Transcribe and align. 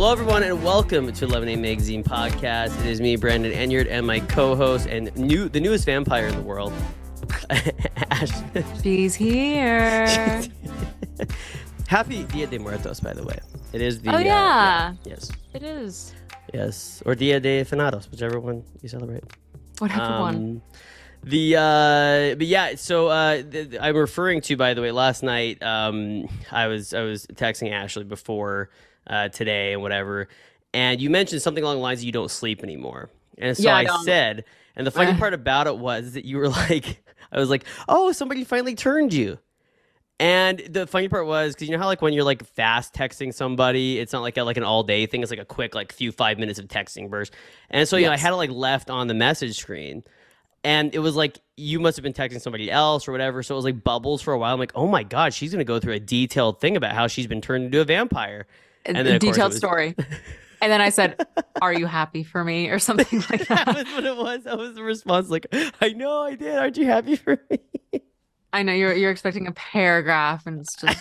Hello, 0.00 0.12
everyone, 0.12 0.44
and 0.44 0.62
welcome 0.62 1.12
to 1.12 1.26
Lemonade 1.26 1.58
Magazine 1.58 2.04
podcast. 2.04 2.78
It 2.82 2.86
is 2.86 3.00
me, 3.00 3.16
Brandon 3.16 3.50
Enyeart, 3.50 3.88
and 3.90 4.06
my 4.06 4.20
co-host 4.20 4.86
and 4.86 5.12
new 5.16 5.48
the 5.48 5.58
newest 5.58 5.86
vampire 5.86 6.28
in 6.28 6.36
the 6.36 6.40
world, 6.40 6.72
Ash. 7.50 8.30
She's 8.80 9.16
here. 9.16 10.06
Happy 11.88 12.22
Dia 12.22 12.46
de 12.46 12.60
Muertos, 12.60 13.00
by 13.00 13.12
the 13.12 13.24
way. 13.24 13.40
It 13.72 13.82
is 13.82 14.00
the. 14.00 14.10
Oh, 14.10 14.14
uh, 14.14 14.18
yeah. 14.20 14.94
yes. 15.04 15.32
it 15.52 15.64
is. 15.64 16.14
Yes. 16.54 17.02
Or 17.04 17.16
Dia 17.16 17.40
de 17.40 17.64
Finados, 17.64 18.08
whichever 18.08 18.38
one 18.38 18.62
you 18.80 18.88
celebrate. 18.88 19.24
Whatever 19.80 20.20
one. 20.20 20.36
Um, 20.36 20.62
The 21.24 21.56
uh, 21.56 22.36
but 22.36 22.46
yeah, 22.46 22.76
so 22.76 23.08
uh, 23.08 23.42
th- 23.42 23.70
th- 23.70 23.82
I'm 23.82 23.96
referring 23.96 24.42
to 24.42 24.56
by 24.56 24.74
the 24.74 24.80
way. 24.80 24.92
Last 24.92 25.24
night, 25.24 25.60
um, 25.60 26.28
I 26.52 26.68
was 26.68 26.94
I 26.94 27.02
was 27.02 27.26
texting 27.34 27.72
Ashley 27.72 28.04
before 28.04 28.70
uh, 29.08 29.28
today 29.28 29.72
and 29.72 29.82
whatever, 29.82 30.28
and 30.74 31.00
you 31.00 31.10
mentioned 31.10 31.42
something 31.42 31.64
along 31.64 31.76
the 31.76 31.82
lines 31.82 32.00
of 32.00 32.04
you 32.04 32.12
don't 32.12 32.30
sleep 32.30 32.62
anymore, 32.62 33.10
and 33.38 33.56
so 33.56 33.68
Yeah, 33.68 33.76
I 33.76 33.84
I, 33.84 34.04
said, 34.04 34.44
and 34.76 34.86
the 34.86 34.90
funny 34.90 35.12
Eh. 35.12 35.18
part 35.18 35.34
about 35.34 35.66
it 35.66 35.78
was 35.78 36.12
that 36.12 36.24
you 36.24 36.38
were 36.38 36.48
like, 36.70 37.02
I 37.32 37.38
was 37.38 37.50
like, 37.50 37.64
oh, 37.88 38.12
somebody 38.12 38.44
finally 38.44 38.74
turned 38.74 39.12
you. 39.12 39.38
And 40.20 40.58
the 40.70 40.86
funny 40.88 41.08
part 41.08 41.26
was 41.26 41.54
because 41.54 41.68
you 41.68 41.76
know 41.76 41.80
how 41.80 41.86
like 41.86 42.02
when 42.02 42.12
you're 42.12 42.24
like 42.24 42.44
fast 42.44 42.92
texting 42.92 43.32
somebody, 43.32 44.00
it's 44.00 44.12
not 44.12 44.22
like 44.22 44.36
a, 44.36 44.42
like 44.42 44.56
an 44.56 44.64
all 44.64 44.82
day 44.82 45.06
thing. 45.06 45.22
It's 45.22 45.30
like 45.30 45.38
a 45.38 45.44
quick 45.44 45.76
like 45.76 45.92
few 45.92 46.10
five 46.10 46.38
minutes 46.40 46.58
of 46.58 46.66
texting 46.66 47.08
burst. 47.08 47.32
And 47.70 47.86
so 47.88 47.96
you 47.96 48.06
know 48.06 48.12
I 48.12 48.16
had 48.16 48.32
it 48.32 48.36
like 48.36 48.50
left 48.50 48.90
on 48.90 49.06
the 49.06 49.14
message 49.14 49.56
screen, 49.56 50.02
and 50.64 50.92
it 50.92 50.98
was 50.98 51.14
like 51.14 51.38
you 51.56 51.78
must 51.78 51.96
have 51.96 52.02
been 52.02 52.12
texting 52.14 52.40
somebody 52.40 52.68
else 52.68 53.06
or 53.06 53.12
whatever. 53.12 53.44
So 53.44 53.54
it 53.54 53.58
was 53.58 53.64
like 53.64 53.84
bubbles 53.84 54.20
for 54.20 54.32
a 54.34 54.38
while. 54.38 54.52
I'm 54.52 54.58
like, 54.58 54.72
oh 54.74 54.88
my 54.88 55.04
god, 55.04 55.34
she's 55.34 55.52
gonna 55.52 55.62
go 55.62 55.78
through 55.78 55.94
a 55.94 56.00
detailed 56.00 56.60
thing 56.60 56.76
about 56.76 56.92
how 56.94 57.06
she's 57.06 57.28
been 57.28 57.40
turned 57.40 57.66
into 57.66 57.80
a 57.80 57.84
vampire. 57.84 58.48
And 58.86 58.96
then, 58.96 59.06
it 59.06 59.20
detailed 59.20 59.50
was- 59.50 59.56
story. 59.58 59.94
And 60.60 60.72
then 60.72 60.80
I 60.80 60.88
said, 60.88 61.24
"Are 61.62 61.72
you 61.72 61.86
happy 61.86 62.24
for 62.24 62.42
me?" 62.42 62.68
or 62.68 62.80
something 62.80 63.22
like 63.30 63.46
that 63.46 63.64
that. 63.64 63.76
was 63.76 63.84
what 63.94 64.04
it 64.04 64.16
was. 64.16 64.42
That 64.42 64.58
was 64.58 64.74
the 64.74 64.82
response. 64.82 65.28
Like, 65.30 65.46
I 65.80 65.90
know 65.90 66.22
I 66.22 66.34
did. 66.34 66.58
Aren't 66.58 66.76
you 66.76 66.84
happy 66.86 67.14
for 67.14 67.38
me? 67.48 67.60
I 68.52 68.64
know 68.64 68.72
you're 68.72 68.92
you're 68.92 69.12
expecting 69.12 69.46
a 69.46 69.52
paragraph, 69.52 70.48
and 70.48 70.60
it's 70.62 70.74
just 70.74 70.98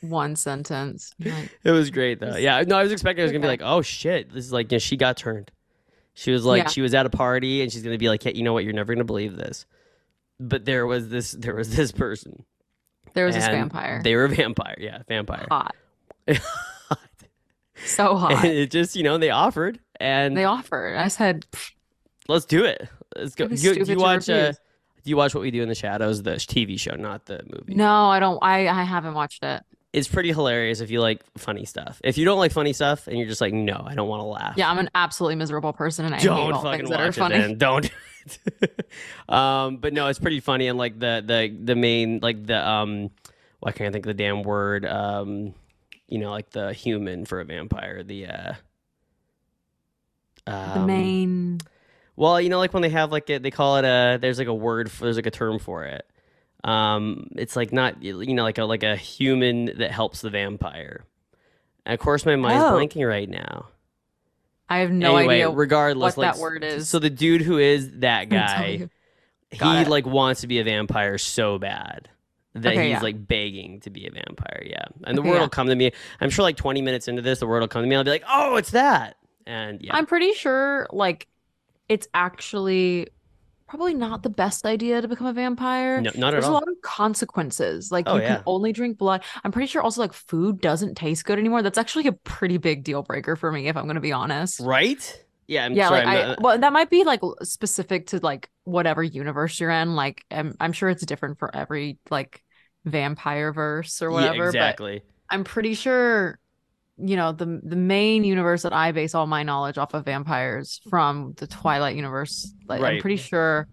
one 0.00 0.34
sentence. 0.34 1.14
Like, 1.24 1.56
It 1.62 1.70
was 1.70 1.90
great 1.90 2.18
though. 2.18 2.34
Yeah, 2.36 2.60
no, 2.66 2.76
I 2.76 2.82
was 2.82 2.90
expecting 2.90 3.22
I 3.22 3.26
was 3.26 3.30
gonna 3.30 3.42
be 3.42 3.46
like, 3.46 3.62
oh 3.62 3.82
shit, 3.82 4.34
this 4.34 4.44
is 4.44 4.52
like, 4.52 4.72
you 4.72 4.74
know, 4.74 4.80
she 4.80 4.96
got 4.96 5.16
turned. 5.16 5.52
She 6.14 6.32
was 6.32 6.44
like, 6.44 6.64
Yeah. 6.64 6.68
she 6.70 6.80
was 6.80 6.92
at 6.92 7.06
a 7.06 7.10
party 7.10 7.62
and 7.62 7.70
she's 7.70 7.84
gonna 7.84 7.98
be 7.98 8.08
like, 8.08 8.24
hey, 8.24 8.32
you 8.34 8.42
know 8.42 8.52
what? 8.52 8.64
You're 8.64 8.72
never 8.72 8.92
gonna 8.92 9.04
believe 9.04 9.36
this. 9.36 9.64
But 10.40 10.64
there 10.64 10.88
was 10.88 11.08
this, 11.08 11.30
there 11.30 11.54
was 11.54 11.76
this 11.76 11.92
person. 11.92 12.44
there 13.14 13.26
was 13.26 13.36
this 13.36 13.46
vampire. 13.46 14.00
They 14.02 14.16
were 14.16 14.24
a 14.24 14.28
vampire. 14.28 14.74
Yeah, 14.80 15.02
vampire. 15.06 15.46
hot, 15.48 15.76
so 17.86 18.12
and 18.12 18.38
hot. 18.38 18.44
it 18.44 18.70
just, 18.70 18.96
you 18.96 19.02
know, 19.02 19.18
they 19.18 19.30
offered 19.30 19.78
and 20.00 20.36
They 20.36 20.44
offered. 20.44 20.96
I 20.96 21.08
said, 21.08 21.46
let's 22.28 22.44
do 22.44 22.64
it. 22.64 22.88
Let's 23.16 23.34
go. 23.34 23.48
Do 23.48 23.54
you, 23.54 23.84
you 23.84 23.98
watch? 23.98 24.28
Uh, 24.28 24.52
do 24.52 25.10
you 25.10 25.16
watch 25.16 25.34
what 25.34 25.40
we 25.40 25.50
do 25.50 25.62
in 25.62 25.68
the 25.68 25.74
shadows, 25.74 26.22
the 26.22 26.32
TV 26.32 26.78
show, 26.78 26.94
not 26.94 27.26
the 27.26 27.40
movie? 27.44 27.74
"No, 27.74 28.06
I 28.06 28.20
don't. 28.20 28.38
I 28.42 28.68
I 28.68 28.84
haven't 28.84 29.14
watched 29.14 29.42
it." 29.42 29.62
It's 29.92 30.08
pretty 30.08 30.32
hilarious 30.32 30.80
if 30.80 30.90
you 30.90 31.00
like 31.00 31.20
funny 31.36 31.66
stuff. 31.66 32.00
If 32.02 32.16
you 32.16 32.24
don't 32.24 32.38
like 32.38 32.52
funny 32.52 32.72
stuff 32.72 33.06
and 33.08 33.18
you're 33.18 33.26
just 33.26 33.42
like, 33.42 33.52
no, 33.52 33.84
I 33.86 33.94
don't 33.94 34.08
want 34.08 34.20
to 34.20 34.26
laugh. 34.26 34.54
Yeah, 34.56 34.70
I'm 34.70 34.78
an 34.78 34.88
absolutely 34.94 35.34
miserable 35.34 35.74
person, 35.74 36.06
and 36.06 36.14
I 36.14 36.18
don't 36.18 36.52
all 36.54 36.62
fucking 36.62 36.86
things 36.86 36.90
watch 36.90 36.98
that 36.98 37.04
are 37.04 37.08
it 37.08 37.14
funny. 37.14 37.38
then. 37.38 37.58
Don't. 37.58 37.90
um, 39.28 39.76
but 39.78 39.92
no, 39.92 40.06
it's 40.06 40.18
pretty 40.18 40.40
funny 40.40 40.68
and 40.68 40.78
like 40.78 40.98
the 40.98 41.22
the 41.26 41.54
the 41.64 41.74
main 41.74 42.20
like 42.22 42.46
the 42.46 42.66
um, 42.66 43.10
why 43.60 43.72
can't 43.72 43.88
I 43.88 43.92
think 43.92 44.06
of 44.06 44.16
the 44.16 44.22
damn 44.22 44.42
word? 44.42 44.86
Um, 44.86 45.54
you 46.12 46.18
know, 46.18 46.30
like 46.30 46.50
the 46.50 46.74
human 46.74 47.24
for 47.24 47.40
a 47.40 47.44
vampire. 47.44 48.02
The 48.02 48.26
uh, 48.26 48.52
The 50.44 50.80
um, 50.80 50.86
main. 50.86 51.58
Well, 52.16 52.38
you 52.38 52.50
know, 52.50 52.58
like 52.58 52.74
when 52.74 52.82
they 52.82 52.90
have 52.90 53.10
like 53.10 53.30
a, 53.30 53.38
they 53.38 53.50
call 53.50 53.78
it 53.78 53.86
a. 53.86 54.18
There's 54.20 54.38
like 54.38 54.48
a 54.48 54.54
word. 54.54 54.90
For, 54.90 55.04
there's 55.04 55.16
like 55.16 55.24
a 55.26 55.30
term 55.30 55.58
for 55.58 55.84
it. 55.84 56.06
Um, 56.64 57.28
it's 57.36 57.56
like 57.56 57.72
not 57.72 58.02
you 58.02 58.34
know 58.34 58.42
like 58.42 58.58
a 58.58 58.64
like 58.64 58.82
a 58.82 58.94
human 58.94 59.78
that 59.78 59.90
helps 59.90 60.20
the 60.20 60.28
vampire. 60.28 61.04
And 61.86 61.94
of 61.94 61.98
course, 61.98 62.26
my 62.26 62.36
mind's 62.36 62.62
Oh. 62.62 62.72
blanking 62.72 63.08
right 63.08 63.28
now. 63.28 63.68
I 64.68 64.78
have 64.80 64.90
no 64.90 65.16
anyway, 65.16 65.36
idea 65.36 65.50
regardless, 65.50 66.16
what 66.16 66.26
like 66.26 66.34
that 66.34 66.40
word 66.42 66.62
is. 66.62 66.90
So 66.90 66.98
the 66.98 67.10
dude 67.10 67.40
who 67.40 67.56
is 67.56 68.00
that 68.00 68.28
guy, 68.28 68.88
he 69.50 69.58
it. 69.80 69.88
like 69.88 70.04
wants 70.04 70.42
to 70.42 70.46
be 70.46 70.60
a 70.60 70.64
vampire 70.64 71.16
so 71.16 71.58
bad 71.58 72.10
that 72.54 72.72
Okay, 72.72 72.82
he's 72.84 72.90
yeah. 72.92 73.00
like 73.00 73.26
begging 73.26 73.80
to 73.80 73.90
be 73.90 74.06
a 74.06 74.10
vampire. 74.10 74.62
Yeah, 74.66 74.84
and 75.04 75.16
the 75.16 75.22
Okay, 75.22 75.30
word 75.30 75.36
yeah. 75.36 75.40
will 75.42 75.48
come 75.48 75.68
to 75.68 75.74
me. 75.76 75.92
I'm 76.20 76.30
sure 76.30 76.42
like 76.42 76.56
20 76.56 76.82
minutes 76.82 77.08
into 77.08 77.22
this, 77.22 77.40
the 77.40 77.46
word 77.46 77.60
will 77.60 77.68
come 77.68 77.82
to 77.82 77.88
me. 77.88 77.96
I'll 77.96 78.04
be 78.04 78.10
like, 78.10 78.24
oh, 78.28 78.56
it's 78.56 78.70
that. 78.72 79.16
And 79.46 79.80
yeah, 79.82 79.94
I'm 79.94 80.06
pretty 80.06 80.32
sure 80.34 80.86
like 80.92 81.26
it's 81.88 82.06
actually 82.14 83.08
probably 83.66 83.94
not 83.94 84.22
the 84.22 84.28
best 84.30 84.66
idea 84.66 85.00
to 85.00 85.08
become 85.08 85.26
a 85.26 85.32
vampire. 85.32 86.00
no, 86.00 86.10
not 86.14 86.14
at 86.14 86.24
all. 86.24 86.30
There's 86.32 86.44
a 86.46 86.52
lot 86.52 86.68
of 86.68 86.74
consequences. 86.82 87.90
Like 87.90 88.04
Oh, 88.06 88.16
you 88.16 88.22
yeah. 88.22 88.34
can 88.36 88.42
only 88.46 88.72
drink 88.72 88.98
blood. 88.98 89.24
I'm 89.44 89.50
pretty 89.50 89.66
sure 89.66 89.80
also 89.82 90.00
like 90.02 90.12
food 90.12 90.60
doesn't 90.60 90.94
taste 90.96 91.24
good 91.24 91.38
anymore. 91.38 91.62
That's 91.62 91.78
actually 91.78 92.06
a 92.06 92.12
pretty 92.12 92.58
big 92.58 92.84
deal 92.84 93.02
breaker 93.02 93.34
for 93.34 93.50
me 93.50 93.68
if 93.68 93.76
I'm 93.76 93.84
going 93.84 93.94
to 93.94 94.00
be 94.02 94.12
honest. 94.12 94.60
Right? 94.60 95.24
Yeah, 95.52 95.64
I'm 95.66 95.74
yeah, 95.74 95.88
sorry. 95.88 96.04
like 96.04 96.06
I'm 96.06 96.26
I 96.30 96.36
well 96.38 96.58
that 96.58 96.72
might 96.72 96.90
be 96.90 97.04
like 97.04 97.20
specific 97.42 98.08
to 98.08 98.18
like 98.22 98.50
whatever 98.64 99.02
universe 99.02 99.58
you're 99.60 99.70
in. 99.70 99.94
Like 99.94 100.24
I'm 100.30 100.54
I'm 100.60 100.72
sure 100.72 100.88
it's 100.88 101.04
different 101.04 101.38
for 101.38 101.54
every 101.54 101.98
like 102.10 102.42
vampire 102.84 103.52
verse 103.52 104.00
or 104.02 104.10
Yeah, 104.10 104.34
whatever, 104.34 104.52
but 104.54 104.76
exactly. 104.76 105.02
I'm 105.30 105.44
pretty 105.44 105.74
sure, 105.74 106.38
you 106.98 107.16
know, 107.16 107.32
the 107.32 107.60
the 107.64 107.76
main 107.76 108.24
universe 108.24 108.62
that 108.62 108.72
I 108.72 108.92
base 108.92 109.14
all 109.14 109.26
my 109.26 109.42
knowledge 109.42 109.78
off 109.78 109.94
of 109.94 110.04
vampires 110.04 110.80
from 110.90 111.34
the 111.38 111.46
Twilight 111.46 111.96
universe. 111.96 112.54
Like 112.68 112.80
Right. 112.80 112.94
I'm 112.94 112.98
pretty 112.98 113.16
sure 113.18 113.68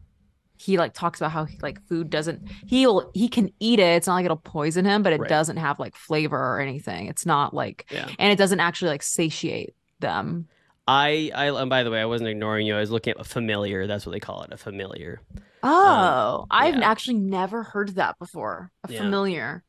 he 0.57 0.77
like 0.77 0.93
talks 0.93 1.21
about 1.21 1.31
how 1.31 1.45
he, 1.45 1.57
like 1.61 1.81
food 1.87 2.09
doesn't 2.09 2.43
he'll 2.67 3.11
he 3.13 3.29
can 3.29 3.49
eat 3.59 3.79
it. 3.79 3.97
It's 3.97 4.07
not 4.07 4.15
like 4.15 4.25
it'll 4.25 4.37
poison 4.37 4.85
him, 4.85 5.03
but 5.03 5.13
it 5.13 5.21
Right. 5.21 5.29
doesn't 5.29 5.57
have 5.57 5.79
like 5.79 5.95
flavor 5.95 6.37
or 6.37 6.59
anything. 6.59 7.07
It's 7.07 7.25
not 7.25 7.53
like 7.53 7.85
Yeah. 7.89 8.09
and 8.19 8.31
it 8.31 8.37
doesn't 8.37 8.59
actually 8.59 8.89
like 8.91 9.03
satiate 9.03 9.75
them. 9.99 10.47
I, 10.89 11.31
I, 11.35 11.45
and 11.61 11.69
by 11.69 11.83
the 11.83 11.91
way, 11.91 12.01
I 12.01 12.05
wasn't 12.05 12.29
ignoring 12.29 12.65
you. 12.65 12.75
I 12.75 12.79
was 12.79 12.89
looking 12.91 13.11
at 13.11 13.19
a 13.19 13.23
familiar. 13.23 13.85
That's 13.85 14.05
what 14.05 14.11
they 14.13 14.19
call 14.19 14.43
it, 14.43 14.51
a 14.51 14.57
familiar. 14.57 15.21
Oh, 15.61 16.45
I've 16.49 16.75
Um, 16.75 16.81
yeah. 16.81 16.89
actually 16.89 17.17
never 17.17 17.63
heard 17.63 17.89
that 17.95 18.17
before. 18.17 18.71
A 18.87 18.91
Yeah. 18.91 18.99
familiar. 19.01 19.63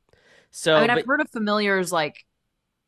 So, 0.51 0.75
I 0.77 0.81
mean, 0.81 0.89
but- 0.89 0.99
I've 0.99 1.07
heard 1.07 1.21
of 1.21 1.31
familiars 1.31 1.93
like 1.93 2.25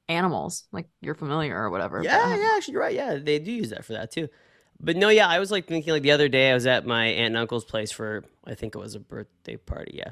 animals, 0.09 0.65
like 0.73 0.87
you're 1.01 1.15
familiar 1.15 1.57
or 1.57 1.71
whatever. 1.71 2.03
Yeah, 2.03 2.35
yeah, 2.37 2.55
actually, 2.57 2.73
you're 2.73 2.83
right. 2.83 2.95
Yeah, 2.95 3.17
they 3.17 3.39
do 3.39 3.53
use 3.53 3.71
that 3.71 3.85
for 3.85 3.93
that 3.95 4.11
too. 4.11 4.29
But 4.81 4.97
no, 4.97 5.11
yeah, 5.11 5.29
I 5.29 5.39
was 5.39 5.51
like 5.51 5.67
thinking 5.67 5.93
like 5.93 6.03
the 6.03 6.11
other 6.11 6.29
day 6.29 6.51
I 6.51 6.55
was 6.55 6.67
at 6.67 6.87
my 6.87 7.07
aunt 7.07 7.27
and 7.29 7.37
uncle's 7.37 7.65
place 7.65 7.93
for 7.93 8.25
I 8.45 8.55
think 8.55 8.75
it 8.75 8.79
was 8.79 8.95
a 8.95 9.01
birthday 9.01 9.57
party, 9.57 9.93
yeah. 9.95 10.11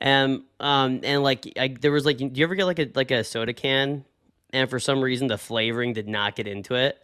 And 0.00 0.42
um 0.60 1.00
and 1.04 1.22
like 1.22 1.50
I 1.58 1.68
there 1.68 1.92
was 1.92 2.04
like 2.04 2.18
do 2.18 2.30
you 2.32 2.44
ever 2.44 2.54
get 2.54 2.64
like 2.66 2.78
a 2.78 2.90
like 2.94 3.10
a 3.10 3.24
soda 3.24 3.52
can 3.54 4.04
and 4.52 4.68
for 4.68 4.78
some 4.78 5.00
reason 5.00 5.26
the 5.28 5.38
flavoring 5.38 5.92
did 5.94 6.08
not 6.08 6.36
get 6.36 6.46
into 6.46 6.74
it. 6.74 6.98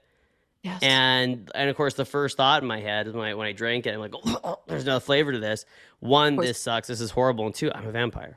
Yes. 0.66 0.82
And 0.82 1.50
and 1.54 1.70
of 1.70 1.76
course 1.76 1.94
the 1.94 2.04
first 2.04 2.36
thought 2.36 2.60
in 2.62 2.68
my 2.68 2.80
head 2.80 3.06
is 3.06 3.14
when 3.14 3.26
I 3.28 3.34
when 3.34 3.46
I 3.46 3.52
drank 3.52 3.86
it, 3.86 3.94
I'm 3.94 4.00
like, 4.00 4.14
oh, 4.14 4.58
there's 4.66 4.84
no 4.84 4.98
flavor 5.00 5.30
to 5.32 5.38
this. 5.38 5.64
One, 6.00 6.34
this 6.36 6.60
sucks. 6.60 6.88
This 6.88 7.00
is 7.00 7.10
horrible. 7.10 7.46
And 7.46 7.54
two, 7.54 7.70
I'm 7.72 7.86
a 7.86 7.92
vampire. 7.92 8.36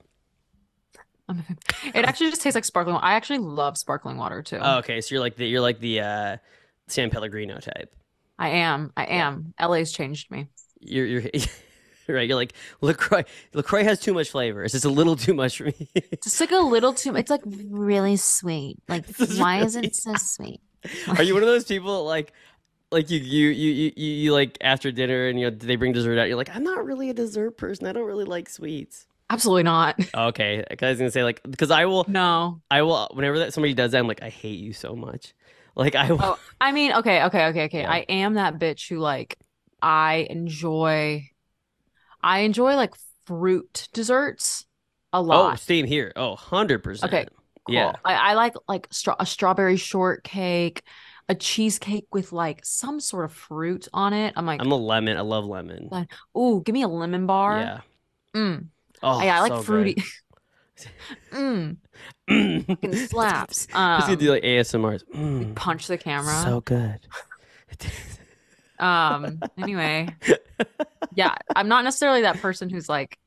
I'm 1.27 1.39
a- 1.39 1.41
vampire. 1.41 1.91
It 1.95 2.05
actually 2.05 2.29
just 2.29 2.41
tastes 2.41 2.55
like 2.55 2.65
sparkling 2.65 2.93
water. 2.95 3.05
I 3.05 3.13
actually 3.13 3.39
love 3.39 3.77
sparkling 3.77 4.17
water 4.17 4.41
too. 4.43 4.59
Oh, 4.61 4.77
okay, 4.79 5.01
so 5.01 5.15
you're 5.15 5.21
like 5.21 5.35
the 5.37 5.45
you're 5.47 5.61
like 5.61 5.79
the 5.79 6.01
uh 6.01 6.37
San 6.87 7.09
Pellegrino 7.09 7.59
type. 7.59 7.95
I 8.37 8.49
am. 8.49 8.93
I 8.95 9.05
am. 9.05 9.53
LA's 9.59 9.91
changed 9.91 10.29
me. 10.31 10.47
you're 10.79 11.05
you're 11.05 11.21
right. 12.09 12.27
You're 12.27 12.35
like 12.37 12.53
Lacroix. 12.81 13.23
Lacroix 13.53 13.83
has 13.83 13.99
too 13.99 14.13
much 14.13 14.29
flavor. 14.31 14.63
It's 14.63 14.73
just 14.73 14.85
a 14.85 14.89
little 14.89 15.15
too 15.15 15.33
much 15.33 15.57
for 15.57 15.65
me. 15.65 15.89
it's 15.95 16.39
like 16.39 16.51
a 16.51 16.57
little 16.57 16.93
too 16.93 17.15
It's 17.15 17.29
like 17.29 17.41
really 17.45 18.17
sweet. 18.17 18.77
Like 18.87 19.05
is 19.19 19.39
why 19.39 19.61
is 19.63 19.75
really- 19.75 19.87
it 19.87 19.95
so 19.95 20.13
sweet? 20.15 20.61
Are 21.17 21.23
you 21.23 21.33
one 21.33 21.43
of 21.43 21.49
those 21.49 21.65
people 21.65 21.97
that, 21.97 22.03
like, 22.03 22.33
like 22.91 23.09
you 23.09 23.19
you 23.19 23.49
you 23.49 23.91
you, 23.95 24.13
you 24.13 24.33
like 24.33 24.57
after 24.61 24.91
dinner 24.91 25.27
and 25.27 25.39
you 25.39 25.49
know 25.49 25.55
they 25.55 25.75
bring 25.75 25.93
dessert 25.93 26.17
out? 26.17 26.27
You're 26.27 26.37
like, 26.37 26.55
I'm 26.55 26.63
not 26.63 26.85
really 26.85 27.09
a 27.09 27.13
dessert 27.13 27.57
person. 27.57 27.85
I 27.87 27.91
don't 27.91 28.05
really 28.05 28.25
like 28.25 28.49
sweets. 28.49 29.07
Absolutely 29.29 29.63
not. 29.63 29.99
Okay, 30.15 30.63
I 30.69 30.85
was 30.85 30.97
gonna 30.97 31.11
say 31.11 31.23
like 31.23 31.41
because 31.43 31.69
I 31.69 31.85
will 31.85 32.05
No. 32.07 32.61
I 32.71 32.81
will 32.81 33.09
whenever 33.13 33.39
that 33.39 33.53
somebody 33.53 33.73
does 33.73 33.91
that 33.91 33.99
I'm 33.99 34.07
like 34.07 34.23
I 34.23 34.29
hate 34.29 34.59
you 34.59 34.73
so 34.73 34.95
much. 34.95 35.33
Like 35.75 35.95
I 35.95 36.11
will. 36.11 36.19
Oh, 36.21 36.39
I 36.59 36.71
mean, 36.71 36.93
okay, 36.93 37.23
okay, 37.25 37.45
okay, 37.47 37.63
okay. 37.65 37.81
Yeah. 37.81 37.91
I 37.91 37.99
am 38.09 38.33
that 38.33 38.59
bitch 38.59 38.89
who 38.89 38.97
like 38.97 39.37
I 39.81 40.27
enjoy 40.29 41.29
I 42.21 42.39
enjoy 42.39 42.75
like 42.75 42.95
fruit 43.25 43.87
desserts 43.93 44.65
a 45.13 45.17
oh, 45.17 45.21
lot. 45.21 45.53
Oh, 45.53 45.55
same 45.55 45.85
here. 45.85 46.11
Oh, 46.15 46.35
100%. 46.35 47.03
Okay, 47.03 47.27
Cool. 47.69 47.75
Yeah. 47.75 47.93
I, 48.05 48.13
I 48.31 48.33
like 48.33 48.53
like 48.67 48.87
stra- 48.91 49.15
a 49.19 49.25
strawberry 49.25 49.77
shortcake, 49.77 50.83
a 51.27 51.35
cheesecake 51.35 52.07
with 52.13 52.31
like 52.31 52.65
some 52.65 52.99
sort 52.99 53.25
of 53.25 53.31
fruit 53.31 53.87
on 53.93 54.13
it. 54.13 54.33
I'm 54.35 54.45
like, 54.45 54.61
I'm 54.61 54.71
a 54.71 54.75
lemon. 54.75 55.17
I 55.17 55.21
love 55.21 55.45
lemon. 55.45 55.89
Like, 55.91 56.11
ooh, 56.37 56.61
give 56.65 56.73
me 56.73 56.81
a 56.83 56.87
lemon 56.87 57.25
bar. 57.25 57.59
Yeah. 57.59 57.79
Mm. 58.35 58.67
Oh, 59.01 59.21
yeah, 59.21 59.37
I 59.37 59.41
like 59.41 59.51
so 59.51 59.61
fruity. 59.61 60.03
Mm, 61.33 61.75
Mm. 62.29 63.07
slaps. 63.09 63.65
Gonna 63.65 64.15
do 64.15 64.27
Um, 64.29 64.33
like 64.35 64.43
ASMRs. 64.43 65.03
Mm, 65.13 65.53
punch 65.55 65.87
the 65.87 65.97
camera. 65.97 66.41
so 66.45 66.61
good. 66.61 66.99
Um, 68.79 69.39
anyway, 69.57 70.07
yeah, 71.15 71.35
I'm 71.53 71.67
not 71.67 71.83
necessarily 71.83 72.21
that 72.21 72.37
person 72.39 72.69
who's 72.69 72.87
like, 72.87 73.19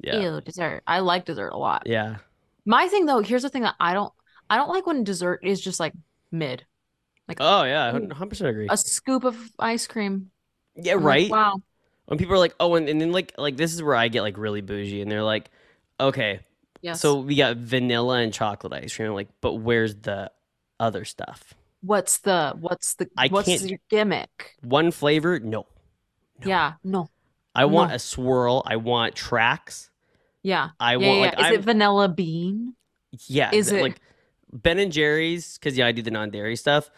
yeah. 0.00 0.20
ew, 0.20 0.40
dessert. 0.42 0.82
I 0.86 1.00
like 1.00 1.24
dessert 1.24 1.48
a 1.48 1.58
lot. 1.58 1.82
Yeah. 1.86 2.18
My 2.64 2.88
thing 2.88 3.06
though, 3.06 3.20
here's 3.20 3.42
the 3.42 3.48
thing 3.48 3.62
that 3.62 3.74
I 3.80 3.94
don't 3.94 4.12
I 4.50 4.56
don't 4.56 4.68
like 4.68 4.86
when 4.86 5.04
dessert 5.04 5.40
is 5.42 5.60
just 5.60 5.80
like 5.80 5.92
mid. 6.30 6.64
Like 7.28 7.38
Oh 7.40 7.62
yeah, 7.64 7.94
Ooh. 7.96 8.00
100% 8.06 8.48
agree. 8.48 8.66
A 8.70 8.76
scoop 8.76 9.24
of 9.24 9.36
ice 9.58 9.86
cream. 9.86 10.30
Yeah, 10.76 10.92
I'm 10.94 10.98
like, 10.98 11.04
right. 11.06 11.30
wow. 11.30 11.62
When 12.06 12.18
people 12.18 12.34
are 12.34 12.38
like, 12.38 12.54
"Oh," 12.58 12.74
and, 12.74 12.88
and 12.88 13.00
then 13.00 13.12
like 13.12 13.32
like 13.38 13.56
this 13.56 13.72
is 13.72 13.82
where 13.82 13.94
I 13.94 14.08
get 14.08 14.22
like 14.22 14.36
really 14.36 14.60
bougie, 14.60 15.00
and 15.02 15.10
they're 15.10 15.22
like, 15.22 15.50
"Okay, 16.00 16.40
Yes. 16.82 17.00
so 17.00 17.20
we 17.20 17.36
got 17.36 17.56
vanilla 17.56 18.18
and 18.18 18.32
chocolate 18.34 18.72
ice 18.72 18.94
cream." 18.96 19.08
I'm 19.08 19.14
like, 19.14 19.28
but 19.40 19.54
where's 19.54 19.94
the 19.94 20.30
other 20.80 21.04
stuff? 21.04 21.54
what's 21.84 22.18
the 22.18 22.54
what's 22.60 22.94
the 22.94 23.08
I 23.16 23.28
what's 23.28 23.48
can't- 23.48 23.62
your 23.62 23.78
gimmick? 23.88 24.56
One 24.62 24.90
flavor? 24.90 25.38
No. 25.40 25.66
No. 26.40 26.48
Yeah, 26.48 26.72
no. 26.84 27.08
I 27.54 27.66
want 27.66 27.92
a 27.92 27.98
swirl. 27.98 28.62
I 28.66 28.76
want 28.76 29.14
tracks. 29.14 29.90
Yeah. 30.42 30.70
I 30.80 30.96
yeah, 30.96 31.06
want 31.06 31.20
yeah. 31.20 31.26
like 31.26 31.38
Is 31.38 31.46
I'm 31.46 31.54
it 31.54 31.60
vanilla 31.62 32.08
bean? 32.08 32.74
yeah. 33.28 33.50
is 33.52 33.70
it- 33.72 33.82
like 33.82 34.00
Ben 34.52 34.78
and 34.78 34.92
Jerry's? 34.92 35.58
Because 35.58 35.76
yeah, 35.78 35.86
I 35.86 35.92
do 35.92 36.02
the 36.02 36.10
non-dairy 36.10 36.56
stuff. 36.56 36.90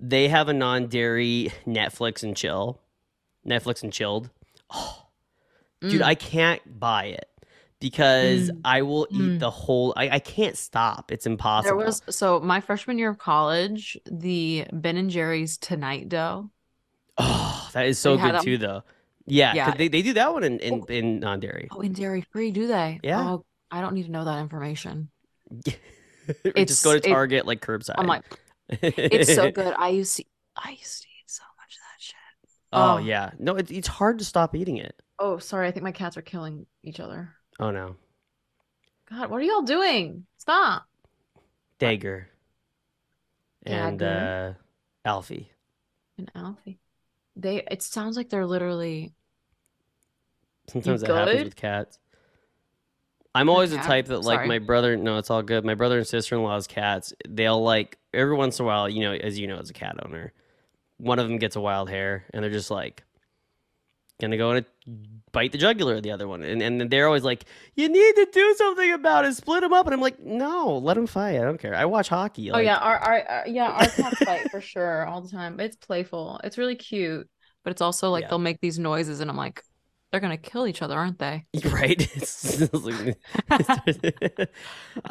They 0.00 0.28
have 0.28 0.48
a 0.48 0.52
non-dairy 0.52 1.52
Netflix 1.66 2.22
and 2.22 2.36
chill, 2.36 2.80
Netflix 3.46 3.82
and 3.82 3.92
chilled. 3.92 4.30
Oh, 4.70 5.06
dude, 5.80 6.00
Mm. 6.00 6.04
I 6.04 6.14
can't 6.14 6.78
buy 6.80 7.04
it 7.06 7.28
because 7.80 8.50
Mm. 8.50 8.60
I 8.64 8.82
will 8.82 9.06
eat 9.10 9.20
Mm. 9.20 9.38
the 9.38 9.50
whole. 9.50 9.94
I, 9.96 10.08
I 10.10 10.18
can't 10.18 10.56
stop. 10.56 11.12
It's 11.12 11.26
impossible. 11.26 11.76
There 11.78 11.86
was 11.86 12.02
so 12.10 12.40
my 12.40 12.60
freshman 12.60 12.98
year 12.98 13.08
of 13.10 13.18
college, 13.18 13.96
the 14.10 14.66
Ben 14.72 14.96
and 14.96 15.08
Jerry's 15.10 15.56
Tonight 15.58 16.08
Dough. 16.08 16.50
Oh, 17.18 17.70
that 17.72 17.86
is 17.86 17.98
so 17.98 18.16
good 18.18 18.40
too, 18.42 18.58
though. 18.58 18.82
Yeah, 19.26 19.54
Yeah. 19.54 19.70
they, 19.74 19.88
they 19.88 20.02
do 20.02 20.12
that 20.14 20.32
one 20.32 20.44
in 20.44 20.58
in, 20.60 20.74
Oh. 20.82 20.84
in 20.92 21.20
non-dairy. 21.20 21.68
Oh, 21.70 21.80
in 21.80 21.92
dairy 21.92 22.22
free, 22.32 22.50
do 22.52 22.66
they? 22.66 23.00
Yeah. 23.02 23.20
Oh, 23.20 23.44
I 23.70 23.80
don't 23.80 23.94
need 23.94 24.04
to 24.06 24.10
know 24.12 24.24
that 24.24 24.38
information. 24.40 25.10
It's- 26.44 26.66
just 26.68 26.82
go 26.84 26.92
to 26.92 26.98
it- 26.98 27.10
Target 27.12 27.46
like 27.46 27.60
curbside. 27.60 27.94
I'm 27.98 28.06
like, 28.08 28.24
it's 28.68 29.32
so 29.34 29.50
good. 29.50 29.74
I 29.78 29.88
used 29.90 30.16
to 30.16 30.24
I 30.56 30.70
used 30.70 31.02
to 31.02 31.08
eat 31.08 31.28
so 31.28 31.44
much 31.56 31.74
of 31.76 31.80
that 31.82 32.02
shit. 32.02 32.14
oh 32.72 32.94
Oh. 32.94 32.98
yeah, 32.98 33.30
no, 33.38 33.54
it, 33.56 33.70
it's 33.70 33.86
hard 33.88 34.18
to 34.18 34.24
stop 34.24 34.54
eating 34.56 34.76
it. 34.78 35.00
Oh, 35.20 35.38
sorry. 35.38 35.68
I 35.68 35.70
think 35.70 35.84
my 35.84 35.92
cats 35.92 36.16
are 36.16 36.22
killing 36.22 36.66
each 36.82 36.98
other. 37.00 37.30
Oh 37.60 37.70
no, 37.70 37.94
God, 39.08 39.30
what 39.30 39.40
are 39.40 39.44
y'all 39.44 39.62
doing? 39.62 40.26
Stop. 40.38 40.84
Dagger 41.78 42.28
and 43.64 43.98
Dagger. 44.00 44.56
uh, 45.04 45.08
Alfie. 45.08 45.50
And 46.18 46.30
Alfie. 46.34 46.80
They 47.36 47.62
it 47.70 47.82
sounds 47.82 48.16
like 48.16 48.30
they're 48.30 48.46
literally 48.46 49.12
Sometimes 50.68 51.02
it 51.02 51.08
happens 51.08 51.44
with 51.44 51.56
cats. 51.56 51.98
I'm 53.34 53.50
always 53.50 53.70
the 53.70 53.76
type 53.76 54.06
that 54.06 54.22
like 54.22 54.38
Sorry. 54.38 54.48
my 54.48 54.58
brother. 54.58 54.96
No, 54.96 55.18
it's 55.18 55.30
all 55.30 55.42
good. 55.42 55.64
My 55.64 55.74
brother 55.74 55.98
and 55.98 56.06
sister 56.06 56.36
in 56.36 56.42
law's 56.42 56.66
cats. 56.66 57.12
They'll 57.28 57.62
like 57.62 57.98
every 58.14 58.34
once 58.34 58.58
in 58.58 58.64
a 58.64 58.66
while. 58.66 58.88
You 58.88 59.02
know, 59.02 59.12
as 59.12 59.38
you 59.38 59.46
know, 59.46 59.58
as 59.58 59.68
a 59.68 59.74
cat 59.74 59.96
owner, 60.04 60.32
one 60.96 61.18
of 61.18 61.28
them 61.28 61.36
gets 61.36 61.54
a 61.54 61.60
wild 61.60 61.90
hair, 61.90 62.24
and 62.32 62.42
they're 62.42 62.50
just 62.50 62.70
like 62.70 63.04
gonna 64.20 64.38
go 64.38 64.52
and 64.52 64.64
bite 65.36 65.52
the 65.52 65.58
jugular 65.58 65.96
of 65.96 66.02
the 66.02 66.10
other 66.10 66.26
one, 66.26 66.42
and 66.42 66.62
and 66.62 66.90
they're 66.90 67.06
always 67.06 67.22
like, 67.22 67.44
"You 67.74 67.90
need 67.90 68.14
to 68.16 68.26
do 68.32 68.54
something 68.56 68.90
about 68.92 69.26
it. 69.26 69.36
Split 69.36 69.60
them 69.60 69.74
up." 69.74 69.86
And 69.86 69.92
I'm 69.92 70.00
like, 70.00 70.18
"No, 70.18 70.78
let 70.78 70.94
them 70.94 71.06
fight. 71.06 71.36
I 71.38 71.44
don't 71.44 71.60
care. 71.60 71.74
I 71.74 71.84
watch 71.84 72.08
hockey." 72.08 72.50
Oh 72.50 72.58
yeah, 72.58 72.78
our 72.78 72.96
our 72.96 73.30
uh, 73.30 73.42
yeah, 73.46 73.68
our 73.70 73.86
cats 73.86 74.18
fight 74.24 74.50
for 74.50 74.62
sure 74.62 75.06
all 75.06 75.20
the 75.20 75.28
time. 75.28 75.60
It's 75.60 75.76
playful. 75.76 76.40
It's 76.42 76.56
really 76.56 76.74
cute, 76.74 77.28
but 77.64 77.70
it's 77.70 77.82
also 77.82 78.10
like 78.10 78.22
Yeah. 78.22 78.30
they'll 78.30 78.38
make 78.38 78.60
these 78.62 78.78
noises 78.78 79.20
and 79.20 79.30
I'm 79.30 79.36
like, 79.36 79.62
they're 80.10 80.20
gonna 80.20 80.38
kill 80.38 80.66
each 80.66 80.80
other, 80.80 80.96
aren't 80.96 81.18
they? 81.18 81.44
right. 81.66 82.00
Like- 82.72 83.18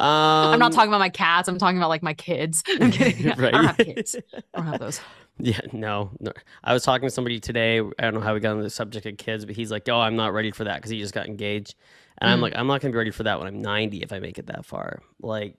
I'm 0.00 0.58
not 0.58 0.72
talking 0.72 0.88
about 0.88 0.98
my 0.98 1.08
cats. 1.10 1.48
I'm 1.48 1.58
talking 1.58 1.78
about 1.78 1.88
like 1.90 2.02
my 2.02 2.14
kids. 2.14 2.64
I'm 2.80 2.90
kidding. 2.90 3.30
I 3.30 3.50
don't 3.52 3.64
have 3.64 3.76
kids. 3.76 4.16
I 4.34 4.58
don't 4.58 4.66
have 4.66 4.80
those. 4.80 5.00
Yeah, 5.38 5.60
no, 5.72 6.10
no. 6.18 6.32
I 6.64 6.72
was 6.72 6.82
talking 6.82 7.06
to 7.06 7.10
somebody 7.12 7.40
today. 7.40 7.80
I 7.80 7.84
don't 7.98 8.14
know 8.14 8.20
how 8.20 8.32
we 8.32 8.40
got 8.40 8.52
on 8.56 8.62
the 8.62 8.70
subject 8.70 9.04
of 9.06 9.16
kids, 9.18 9.44
but 9.44 9.54
he's 9.54 9.70
like, 9.70 9.88
"Oh, 9.88 10.00
I'm 10.00 10.16
not 10.16 10.32
ready 10.32 10.50
for 10.50 10.64
that 10.64 10.76
because 10.76 10.90
he 10.90 10.98
just 10.98 11.12
got 11.14 11.26
engaged." 11.26 11.74
And 12.18 12.30
I'm 12.30 12.40
Mm. 12.40 12.40
like, 12.40 12.54
"I'm 12.56 12.66
not 12.66 12.80
gonna 12.80 12.92
be 12.92 12.98
ready 12.98 13.10
for 13.10 13.24
that 13.24 13.38
when 13.38 13.46
I'm 13.46 13.60
90 13.60 14.02
if 14.02 14.12
I 14.12 14.18
make 14.18 14.38
it 14.38 14.46
that 14.46 14.64
far." 14.64 15.02
Like, 15.20 15.56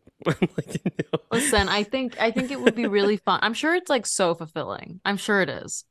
like, 0.26 0.82
no. 1.12 1.20
Listen, 1.30 1.68
I 1.68 1.84
think 1.84 2.16
I 2.18 2.30
think 2.32 2.50
it 2.50 2.60
would 2.60 2.74
be 2.74 2.86
really 2.86 3.16
fun. 3.16 3.38
I'm 3.42 3.54
sure 3.54 3.74
it's 3.74 3.88
like 3.90 4.06
so 4.06 4.34
fulfilling. 4.34 5.00
I'm 5.04 5.16
sure 5.16 5.40
it 5.42 5.48
is. 5.48 5.84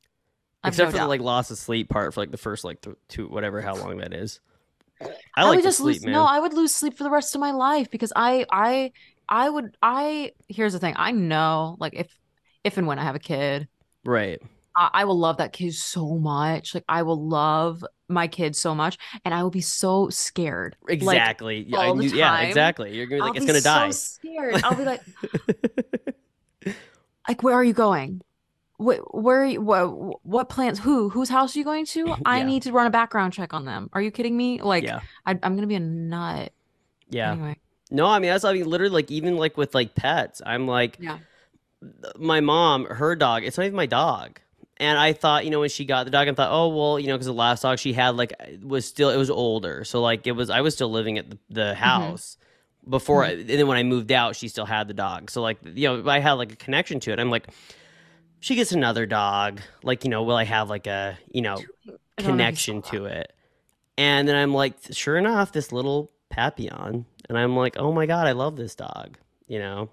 I've 0.62 0.76
except 0.76 0.90
no 0.90 0.90
for 0.90 0.98
the 0.98 1.06
like 1.06 1.20
loss 1.20 1.50
of 1.50 1.58
sleep 1.58 1.88
part 1.88 2.14
for 2.14 2.20
like 2.20 2.30
the 2.30 2.36
first 2.36 2.64
like 2.64 2.80
th- 2.82 2.96
two 3.08 3.28
whatever 3.28 3.62
how 3.62 3.76
long 3.76 3.98
that 3.98 4.12
is. 4.12 4.40
I 5.36 5.44
I 5.44 5.44
like 5.44 5.62
would 5.62 5.62
just 5.62 5.80
sleep, 5.80 6.02
lose 6.02 6.04
man. 6.04 6.12
no, 6.12 6.24
I 6.24 6.38
would 6.40 6.52
lose 6.54 6.74
sleep 6.74 6.96
for 6.96 7.04
the 7.04 7.10
rest 7.10 7.34
of 7.34 7.40
my 7.40 7.52
life 7.52 7.90
because 7.90 8.12
I 8.14 8.46
I 8.50 8.92
I 9.28 9.48
would 9.48 9.76
I 9.82 10.32
here's 10.48 10.72
the 10.72 10.78
thing. 10.78 10.94
I 10.96 11.12
know 11.12 11.76
like 11.80 11.94
if 11.94 12.14
if 12.64 12.76
and 12.76 12.86
when 12.86 12.98
I 12.98 13.02
have 13.04 13.14
a 13.14 13.18
kid, 13.20 13.68
right. 14.04 14.40
I, 14.76 14.90
I 14.92 15.04
will 15.04 15.18
love 15.18 15.38
that 15.38 15.52
kid 15.52 15.74
so 15.74 16.16
much. 16.18 16.74
Like 16.74 16.84
I 16.88 17.02
will 17.02 17.20
love 17.20 17.84
my 18.08 18.26
kid 18.28 18.54
so 18.56 18.74
much 18.74 18.98
and 19.24 19.32
I 19.34 19.42
will 19.42 19.50
be 19.50 19.60
so 19.60 20.08
scared. 20.10 20.76
Like, 20.82 20.94
Exactly. 20.94 21.64
yeah, 21.68 21.78
I 21.78 21.86
all 21.88 21.94
the 21.94 22.04
knew- 22.06 22.16
yeah, 22.16 22.40
exactly. 22.40 22.94
You're 22.96 23.06
gonna 23.06 23.18
be 23.18 23.22
I'll 23.22 23.28
like, 23.28 23.36
it's 23.36 23.44
be 23.44 23.46
gonna 23.48 23.60
so 23.60 23.70
die. 23.70 23.90
scared. 23.90 24.60
I'll 24.64 24.74
be 24.76 24.84
like 24.84 25.00
like 27.28 27.42
where 27.42 27.54
are 27.54 27.64
you 27.64 27.72
going? 27.72 28.22
Where, 28.76 28.98
where 29.10 29.42
are 29.42 29.46
you, 29.46 29.60
what, 29.60 30.24
what 30.26 30.48
plants? 30.48 30.80
Who? 30.80 31.10
Whose 31.10 31.28
house 31.28 31.54
are 31.54 31.58
you 31.58 31.64
going 31.66 31.84
to? 31.86 32.16
I 32.24 32.38
Yeah. 32.38 32.46
need 32.46 32.62
to 32.62 32.72
run 32.72 32.86
a 32.86 32.90
background 32.90 33.34
check 33.34 33.52
on 33.52 33.66
them. 33.66 33.90
Are 33.92 34.00
you 34.00 34.10
kidding 34.10 34.34
me? 34.36 34.62
Like, 34.62 34.84
yeah. 34.84 35.00
I, 35.26 35.32
I'm 35.42 35.54
gonna 35.54 35.66
be 35.66 35.74
a 35.74 35.80
nut. 35.80 36.52
Yeah. 37.10 37.32
Anyway, 37.32 37.56
No, 37.90 38.06
I 38.06 38.18
mean 38.20 38.30
that's 38.30 38.44
I 38.44 38.52
mean 38.54 38.66
literally 38.66 38.94
like 38.94 39.10
even 39.10 39.36
like 39.36 39.56
with 39.58 39.74
like 39.74 39.94
pets, 39.94 40.40
I'm 40.46 40.66
like 40.66 40.96
yeah. 40.98 41.18
My 42.18 42.40
mom, 42.40 42.84
her 42.86 43.16
dog, 43.16 43.44
it's 43.44 43.56
not 43.56 43.64
even 43.64 43.76
my 43.76 43.86
dog. 43.86 44.40
And 44.76 44.98
I 44.98 45.12
thought, 45.12 45.44
you 45.44 45.50
know, 45.50 45.60
when 45.60 45.68
she 45.68 45.84
got 45.84 46.04
the 46.04 46.10
dog, 46.10 46.26
I 46.26 46.32
thought, 46.32 46.50
oh 46.50 46.68
well, 46.68 46.98
you 46.98 47.06
know, 47.06 47.14
because 47.14 47.26
the 47.26 47.34
last 47.34 47.62
dog 47.62 47.78
she 47.78 47.92
had 47.92 48.16
like 48.16 48.32
was 48.62 48.86
still 48.86 49.10
it 49.10 49.18
was 49.18 49.30
older, 49.30 49.84
so 49.84 50.00
like 50.00 50.26
it 50.26 50.32
was 50.32 50.48
I 50.48 50.62
was 50.62 50.74
still 50.74 50.90
living 50.90 51.18
at 51.18 51.28
the, 51.28 51.38
the 51.50 51.60
mm-hmm. 51.60 51.82
house 51.82 52.38
before, 52.88 53.24
I, 53.24 53.32
and 53.32 53.48
then 53.48 53.66
when 53.66 53.76
I 53.76 53.82
moved 53.82 54.10
out, 54.10 54.36
she 54.36 54.48
still 54.48 54.64
had 54.64 54.88
the 54.88 54.94
dog. 54.94 55.30
So 55.30 55.42
like 55.42 55.58
you 55.64 55.88
know, 55.88 56.08
I 56.08 56.20
had 56.20 56.32
like 56.32 56.52
a 56.52 56.56
connection 56.56 56.98
to 57.00 57.12
it. 57.12 57.18
I'm 57.18 57.30
like, 57.30 57.48
she 58.40 58.54
gets 58.54 58.72
another 58.72 59.04
dog, 59.04 59.60
like 59.82 60.04
you 60.04 60.10
know, 60.10 60.22
will 60.22 60.36
I 60.36 60.44
have 60.44 60.70
like 60.70 60.86
a 60.86 61.18
you 61.30 61.42
know 61.42 61.56
I 61.56 61.58
don't 61.58 61.66
know 61.86 61.94
if 62.16 62.24
you 62.24 62.30
connection 62.30 62.82
to 62.82 63.04
it? 63.04 63.32
And 63.98 64.26
then 64.26 64.34
I'm 64.34 64.54
like, 64.54 64.76
sure 64.92 65.18
enough, 65.18 65.52
this 65.52 65.72
little 65.72 66.10
Papillon, 66.30 67.04
and 67.28 67.36
I'm 67.36 67.54
like, 67.54 67.76
oh 67.76 67.92
my 67.92 68.06
god, 68.06 68.26
I 68.26 68.32
love 68.32 68.56
this 68.56 68.74
dog, 68.74 69.18
you 69.46 69.58
know, 69.58 69.90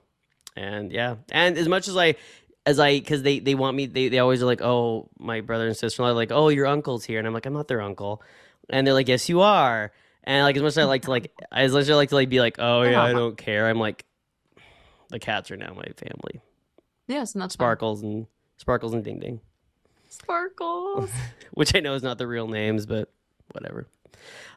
and 0.58 0.92
yeah, 0.92 1.16
and 1.32 1.58
as 1.58 1.68
much 1.68 1.88
as 1.88 1.96
I, 1.96 2.16
as 2.66 2.80
I, 2.80 3.00
because 3.00 3.22
they 3.22 3.40
they 3.40 3.56
want 3.56 3.78
me, 3.78 3.86
they 3.86 4.10
they 4.10 4.20
always 4.20 4.42
are 4.42 4.46
like, 4.46 4.62
oh, 4.62 5.10
my 5.20 5.42
brother 5.42 5.68
and 5.68 5.78
sister 5.78 6.04
are 6.04 6.14
like, 6.14 6.32
oh, 6.32 6.50
your 6.50 6.66
uncle's 6.66 7.06
here, 7.06 7.20
and 7.20 7.28
I'm 7.28 7.34
like, 7.34 7.46
I'm 7.46 7.54
not 7.54 7.68
their 7.68 7.82
uncle, 7.82 8.22
and 8.70 8.86
they're 8.86 8.94
like, 8.94 9.08
yes, 9.08 9.30
you 9.30 9.42
are, 9.42 9.92
and 10.24 10.44
like 10.44 10.56
as 10.56 10.62
much 10.64 10.72
as 10.72 10.78
I 10.80 10.84
like 10.86 11.04
to 11.04 11.12
like, 11.12 11.32
as 11.52 11.72
much 11.72 11.82
as 11.84 11.90
I 11.92 11.96
like 11.96 12.10
to 12.10 12.16
like 12.16 12.30
be 12.30 12.40
like, 12.40 12.58
oh 12.60 12.82
yeah, 12.82 13.02
I 13.02 13.12
uh-huh. 13.12 13.20
don't 13.20 13.38
care, 13.38 13.68
I'm 13.68 13.80
like, 13.80 14.06
the 15.10 15.20
cats 15.20 15.52
are 15.52 15.58
now 15.58 15.74
my 15.74 15.86
family, 15.96 16.42
Yes, 17.08 17.34
and 17.34 17.42
that's. 17.42 17.54
Sparkles 17.54 18.02
and 18.02 18.28
Sparkles 18.58 18.94
and 18.94 19.04
Ding 19.04 19.20
Ding, 19.20 19.42
Sparkles. 20.10 21.12
which 21.52 21.76
I 21.76 21.80
know 21.80 21.94
is 21.94 22.04
not 22.04 22.18
the 22.18 22.28
real 22.28 22.48
names, 22.48 22.86
but 22.86 23.12
whatever. 23.52 23.88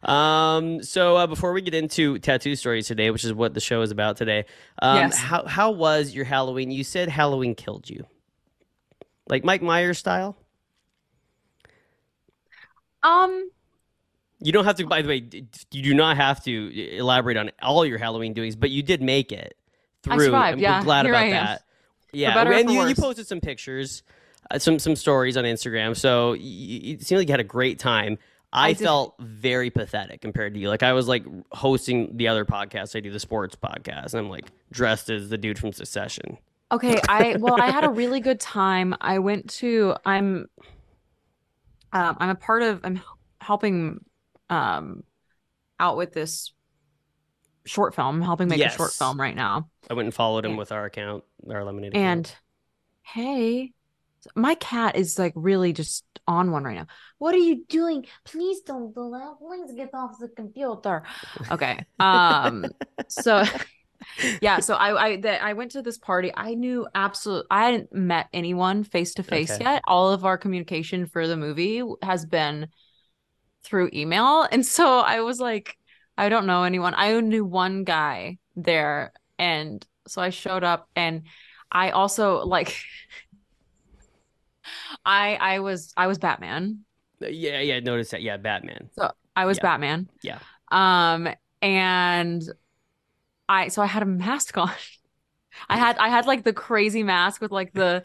Um, 0.03 0.83
so 0.83 1.17
uh, 1.17 1.27
before 1.27 1.53
we 1.53 1.61
get 1.61 1.75
into 1.75 2.19
tattoo 2.19 2.57
stories 2.57 2.87
today, 2.87 3.11
which 3.11 3.25
is 3.25 3.33
what 3.35 3.55
the 3.55 3.61
show 3.61 3.83
is 3.83 3.91
about 3.91 4.17
today, 4.17 4.47
um, 4.81 4.97
Yes. 4.97 5.19
how 5.19 5.47
how 5.47 5.71
was 5.71 6.15
your 6.15 6.25
Halloween? 6.25 6.71
You 6.71 6.85
said 6.85 7.09
Halloween 7.09 7.55
killed 7.55 7.89
you, 7.91 8.07
like 9.29 9.45
Mike 9.45 9.63
Myers 9.63 9.99
style. 9.99 10.37
Um, 13.03 13.51
You 14.41 14.53
don't 14.53 14.65
have 14.65 14.77
to. 14.77 14.87
By 14.87 15.03
the 15.03 15.09
way, 15.09 15.29
you 15.71 15.83
do 15.83 15.95
not 15.95 16.17
have 16.17 16.43
to 16.45 16.97
elaborate 16.97 17.37
on 17.37 17.51
all 17.63 17.85
your 17.85 17.99
Halloween 17.99 18.33
doings, 18.33 18.57
but 18.57 18.71
you 18.71 18.83
did 18.83 19.03
make 19.03 19.33
it 19.33 19.57
through. 20.03 20.15
I 20.15 20.19
survived, 20.19 20.53
and 20.55 20.63
yeah. 20.63 20.79
we're 20.79 20.85
glad 20.85 21.07
Here 21.07 21.15
about 21.15 21.31
that. 21.31 21.63
Yeah, 22.13 22.43
and 22.43 22.71
you, 22.71 22.87
you 22.89 22.95
posted 22.95 23.27
some 23.27 23.41
pictures, 23.41 24.03
uh, 24.51 24.59
some 24.59 24.79
some 24.79 24.97
stories 24.97 25.37
on 25.37 25.45
Instagram. 25.45 25.97
So 25.97 26.33
you, 26.33 26.95
it 26.95 27.07
seemed 27.07 27.21
like 27.21 27.29
you 27.29 27.33
had 27.33 27.41
a 27.41 27.45
great 27.45 27.79
time. 27.79 28.19
I, 28.53 28.69
I 28.69 28.75
felt 28.75 29.15
very 29.21 29.71
pathetic 29.71 30.21
compared 30.21 30.55
to 30.55 30.61
you. 30.61 30.69
Like 30.69 30.83
I 30.83 30.93
was 30.93 31.07
like 31.07 31.25
hosting 31.53 32.17
the 32.17 32.29
other 32.29 32.45
podcast 32.45 32.97
I 32.97 33.01
do, 33.01 33.11
the 33.11 33.21
sports 33.21 33.57
podcast, 33.57 34.13
and 34.13 34.21
I'm 34.21 34.29
like 34.29 34.47
dressed 34.73 35.11
as 35.11 35.29
the 35.29 35.39
dude 35.39 35.59
from 35.59 35.73
Succession. 35.73 36.39
okay. 36.73 37.01
I 37.09 37.37
well, 37.39 37.61
I 37.61 37.71
had 37.71 37.85
a 37.85 37.91
really 37.91 38.21
good 38.21 38.41
time. 38.41 38.95
I 39.01 39.19
went 39.19 39.51
to. 39.51 39.95
I'm. 40.05 40.49
Um, 41.93 42.17
I'm 42.19 42.31
a 42.31 42.35
part 42.35 42.63
of. 42.63 42.81
I'm 42.85 43.01
helping. 43.41 44.05
Um, 44.49 45.05
out 45.81 45.97
with 45.97 46.13
this 46.13 46.53
short 47.65 47.95
film, 47.95 48.21
helping 48.21 48.49
make 48.49 48.61
a 48.61 48.71
short 48.71 48.93
film 48.93 49.19
right 49.19 49.35
now. 49.35 49.69
I 49.89 49.95
went 49.95 50.07
and 50.07 50.15
followed 50.15 50.45
him 50.45 50.57
with 50.57 50.71
our 50.71 50.85
account, 50.85 51.25
our 51.51 51.65
lemonade 51.65 51.93
account. 51.93 52.05
And 52.05 52.35
hey, 53.03 53.73
my 54.35 54.55
cat 54.57 54.97
is 54.97 55.19
like 55.19 55.33
really 55.35 55.73
just 55.73 56.05
on 56.27 56.51
one 56.51 56.65
right 56.65 56.77
now. 56.77 56.87
What 57.19 57.35
are 57.35 57.39
you 57.39 57.65
doing? 57.69 58.07
Please 58.25 58.61
don't 58.61 58.95
do 58.95 59.11
that. 59.11 59.35
Please 59.39 59.73
get 59.75 59.91
off 59.95 60.19
the 60.19 60.29
computer. 60.29 61.03
Okay. 61.51 61.85
Um. 61.99 62.67
So, 63.09 63.45
yeah. 64.41 64.61
So 64.61 64.75
I 64.75 65.05
I 65.05 65.17
that 65.19 65.43
I 65.43 65.53
went 65.55 65.73
to 65.73 65.83
this 65.83 65.99
party. 65.99 66.33
I 66.35 66.55
knew 66.55 66.87
absolutely 66.95 67.49
I 67.51 67.65
hadn't 67.67 67.93
met 67.93 68.29
anyone 68.33 68.85
face 68.85 69.15
to 69.15 69.23
face 69.23 69.59
yet. 69.61 69.83
All 69.87 70.13
of 70.13 70.25
our 70.25 70.39
communication 70.39 71.07
for 71.07 71.27
the 71.27 71.37
movie 71.37 71.83
has 72.03 72.25
been 72.25 72.69
through 73.65 73.91
email, 73.93 74.47
and 74.53 74.65
so 74.65 75.01
I 75.01 75.21
was 75.21 75.41
like, 75.41 75.77
I 76.17 76.29
don't 76.29 76.47
know 76.47 76.63
anyone. 76.63 76.95
I 76.95 77.13
only 77.13 77.29
knew 77.29 77.45
one 77.45 77.85
guy 77.85 78.39
there, 78.57 79.13
and 79.39 79.85
so 80.07 80.23
I 80.23 80.31
showed 80.31 80.65
up, 80.65 80.89
and 80.95 81.23
I 81.73 81.91
also 81.91 82.45
like. 82.47 82.77
I 85.05 85.37
I 85.37 85.59
was 85.61 85.93
I 85.97 86.07
was 86.07 86.19
Batman. 86.19 86.81
yeah, 87.21 87.61
yeah, 87.61 87.81
notice 87.81 88.11
that. 88.11 88.23
Yeah, 88.23 88.37
Batman. 88.37 88.91
So 88.99 89.11
I 89.37 89.45
was 89.47 89.59
Yeah. 89.59 89.63
Batman. 89.63 90.09
Yeah. 90.23 90.39
Um, 90.71 91.29
and 91.63 92.43
I 93.49 93.69
so 93.69 93.83
I 93.83 93.87
had 93.87 94.03
a 94.03 94.07
mask 94.07 94.57
on. 94.59 94.71
I 95.69 95.77
had 95.77 95.99
I 95.99 96.09
had 96.09 96.27
like 96.27 96.45
the 96.45 96.53
crazy 96.53 97.03
mask 97.03 97.41
with 97.41 97.51
like 97.51 97.73
the 97.73 98.03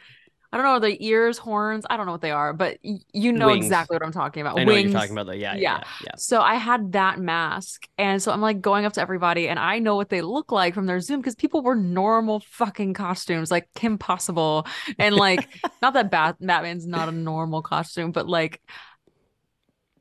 I 0.56 0.58
don't 0.58 0.68
know 0.68 0.80
the 0.88 1.06
ears, 1.06 1.38
horns. 1.38 1.86
I 1.90 1.98
don't 1.98 2.06
know 2.06 2.14
what 2.14 2.22
they 2.22 2.32
are, 2.32 2.54
but 2.54 2.78
you 2.82 3.34
know 3.34 3.48
Wings. 3.48 3.66
exactly 3.66 3.96
what 3.96 4.06
I'm 4.06 4.14
talking 4.14 4.40
about. 4.40 4.58
I 4.58 4.64
know 4.64 4.68
what 4.72 4.76
Wings. 4.76 4.90
you're 4.94 5.02
talking 5.02 5.12
about. 5.14 5.26
Though. 5.26 5.34
Yeah, 5.34 5.54
yeah, 5.56 5.60
Yeah. 5.60 5.78
yeah. 5.80 5.84
yeah. 6.06 6.12
So 6.16 6.40
I 6.40 6.56
had 6.56 6.94
that 6.94 7.20
mask, 7.20 7.90
and 7.98 8.22
so 8.24 8.32
I'm 8.32 8.40
like 8.40 8.62
going 8.62 8.86
up 8.86 8.94
to 8.94 9.02
everybody, 9.02 9.50
and 9.50 9.60
I 9.60 9.80
know 9.80 9.98
what 9.98 10.08
they 10.08 10.22
look 10.22 10.54
like 10.54 10.74
from 10.74 10.86
their 10.86 11.02
Zoom 11.02 11.20
because 11.20 11.36
people 11.36 11.62
were 11.62 11.76
normal 11.76 12.40
fucking 12.40 12.94
costumes, 12.94 13.52
like 13.52 13.68
Kim 13.76 13.98
Possible, 13.98 14.66
and 14.98 15.14
like 15.14 15.50
not 15.82 15.94
that 15.96 16.10
Bat- 16.10 16.38
Batman's 16.40 16.88
not 16.88 17.10
a 17.10 17.12
normal 17.12 17.62
costume, 17.62 18.14
but 18.14 18.26
like 18.30 18.62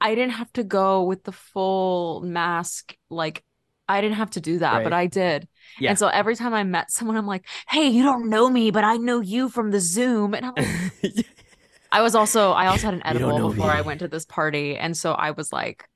I 0.01 0.15
didn't 0.15 0.35
have 0.35 0.53
to 0.53 0.63
go 0.63 1.03
with 1.03 1.25
the 1.25 1.33
full 1.33 2.21
mask, 2.21 2.95
like 3.11 3.43
I 3.89 4.01
didn't 4.01 4.17
have 4.17 4.31
to 4.31 4.41
do 4.41 4.59
that, 4.59 4.83
but 4.83 4.93
I 4.93 5.07
did. 5.07 5.47
Yeah. 5.79 5.91
And 5.91 5.99
so 5.99 6.09
every 6.09 6.37
time 6.37 6.55
I 6.55 6.65
met 6.65 6.91
someone, 6.91 7.17
I'm 7.17 7.27
like, 7.27 7.47
"Hey, 7.69 7.89
you 7.89 8.03
don't 8.03 8.31
know 8.31 8.49
me, 8.49 8.71
but 8.71 8.85
I 8.85 8.97
know 8.97 9.21
you 9.21 9.49
from 9.49 9.71
the 9.71 9.81
Zoom," 9.81 10.35
and 10.35 10.47
I'm 10.47 10.55
like, 10.57 11.27
I 11.93 12.01
was 12.01 12.15
also 12.15 12.53
I 12.53 12.67
also 12.67 12.87
had 12.87 12.95
an 12.95 13.03
edible 13.05 13.51
before 13.51 13.71
I 13.71 13.83
went 13.83 14.01
to 14.01 14.09
this 14.09 14.25
party, 14.25 14.77
and 14.77 14.97
so 14.97 15.13
I 15.13 15.33
was 15.33 15.53
like, 15.53 15.89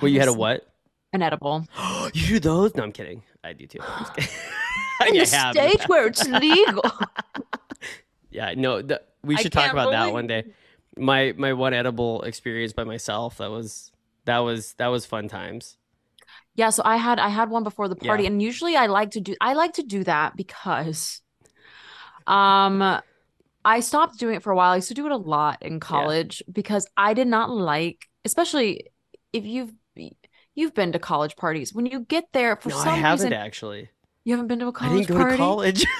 well, 0.00 0.10
you 0.10 0.18
had 0.18 0.28
a 0.28 0.32
what? 0.32 0.66
An 1.12 1.22
edible. 1.22 1.66
you 2.14 2.26
do 2.26 2.40
those? 2.40 2.74
No, 2.74 2.82
I'm 2.84 2.92
kidding. 2.92 3.22
I 3.44 3.52
do 3.52 3.66
too. 3.66 3.80
I'm 3.82 4.04
just 4.04 4.14
kidding. 4.16 4.30
In 5.08 5.14
the 5.14 5.36
I 5.36 5.52
state 5.52 5.88
where 5.88 6.06
it's 6.06 6.26
legal. 6.26 6.84
Yeah, 8.30 8.54
no, 8.56 8.80
the, 8.80 9.02
we 9.22 9.36
I 9.36 9.42
should 9.42 9.52
talk 9.52 9.64
can't 9.64 9.74
about 9.74 9.90
that 9.90 10.12
one 10.12 10.26
day. 10.26 10.44
My 10.96 11.34
my 11.36 11.52
one 11.52 11.74
edible 11.74 12.22
experience 12.22 12.72
by 12.72 12.84
myself. 12.84 13.38
That 13.38 13.50
was 13.50 13.92
that 14.24 14.38
was 14.38 14.74
that 14.74 14.88
was 14.88 15.04
fun 15.04 15.28
times. 15.28 15.76
Yeah, 16.54 16.70
so 16.70 16.82
I 16.84 16.96
had 16.96 17.18
I 17.18 17.28
had 17.28 17.50
one 17.50 17.62
before 17.64 17.88
the 17.88 17.96
party, 17.96 18.24
Yeah. 18.24 18.30
and 18.30 18.42
usually 18.42 18.76
I 18.76 18.86
like 18.86 19.12
to 19.12 19.20
do 19.20 19.34
I 19.40 19.54
like 19.54 19.74
to 19.74 19.82
do 19.82 20.04
that 20.04 20.36
because, 20.36 21.20
um, 22.26 23.00
I 23.64 23.80
stopped 23.80 24.18
doing 24.18 24.34
it 24.36 24.42
for 24.42 24.50
a 24.52 24.56
while. 24.56 24.72
I 24.72 24.76
used 24.76 24.88
to 24.88 24.94
do 24.94 25.06
it 25.06 25.12
a 25.12 25.16
lot 25.16 25.62
in 25.62 25.78
college 25.80 26.42
because 26.50 26.86
I 26.96 27.14
did 27.14 27.28
not 27.28 27.48
like, 27.50 28.08
especially 28.24 28.86
if 29.32 29.44
you've 29.44 29.72
you've 30.54 30.74
been 30.74 30.92
to 30.92 30.98
college 30.98 31.36
parties. 31.36 31.72
When 31.72 31.86
you 31.86 32.00
get 32.00 32.24
there, 32.32 32.56
for 32.56 32.70
no, 32.70 32.76
some 32.78 32.88
I 32.88 32.96
haven't 32.96 33.26
reason, 33.26 33.32
actually. 33.32 33.88
you 34.24 34.32
haven't 34.34 34.48
been 34.48 34.58
to 34.58 34.66
a 34.66 34.72
college 34.72 35.06
didn't 35.06 35.16
go 35.16 35.22
party. 35.22 35.36
to 35.36 35.38
college. 35.38 35.86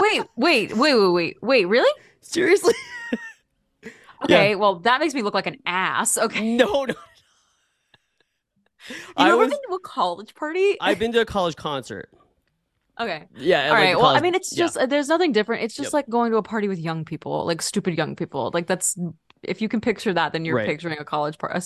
Wait, 0.00 0.22
wait, 0.36 0.76
wait, 0.76 0.94
wait, 0.96 1.10
wait, 1.12 1.36
wait. 1.42 1.64
Really? 1.66 2.00
Seriously? 2.20 2.74
Okay, 4.24 4.54
well 4.54 4.76
that 4.80 5.00
makes 5.00 5.12
me 5.12 5.20
look 5.22 5.34
like 5.34 5.46
an 5.46 5.58
ass. 5.66 6.16
Okay, 6.16 6.56
No, 6.56 6.84
no. 6.84 6.94
you 8.90 8.96
I 9.16 9.28
ever 9.28 9.36
was. 9.38 9.50
been 9.50 9.58
to 9.68 9.74
a 9.74 9.80
college 9.80 10.34
party? 10.34 10.76
I've 10.80 10.98
been 10.98 11.12
to 11.12 11.20
a 11.20 11.24
college 11.26 11.56
concert. 11.56 12.10
Okay. 13.00 13.24
Yeah. 13.36 13.70
All 13.70 13.74
right. 13.74 13.96
Well, 13.96 14.06
I 14.06 14.20
mean, 14.20 14.36
it's 14.36 14.54
just 14.54 14.76
uh, 14.76 14.86
there's 14.86 15.08
nothing 15.08 15.32
different. 15.32 15.64
It's 15.64 15.74
just 15.74 15.88
Yep. 15.88 15.92
like 15.94 16.08
going 16.08 16.30
to 16.30 16.36
a 16.38 16.44
party 16.44 16.68
with 16.68 16.78
young 16.78 17.04
people, 17.04 17.44
like 17.44 17.60
stupid 17.60 17.98
young 17.98 18.14
people. 18.14 18.52
Like 18.54 18.68
that's 18.68 18.96
if 19.42 19.60
you 19.60 19.68
can 19.68 19.80
picture 19.80 20.14
that, 20.14 20.32
then 20.32 20.44
you're 20.44 20.54
Right. 20.54 20.68
picturing 20.68 20.96
a 21.00 21.04
college 21.04 21.36
party. 21.36 21.58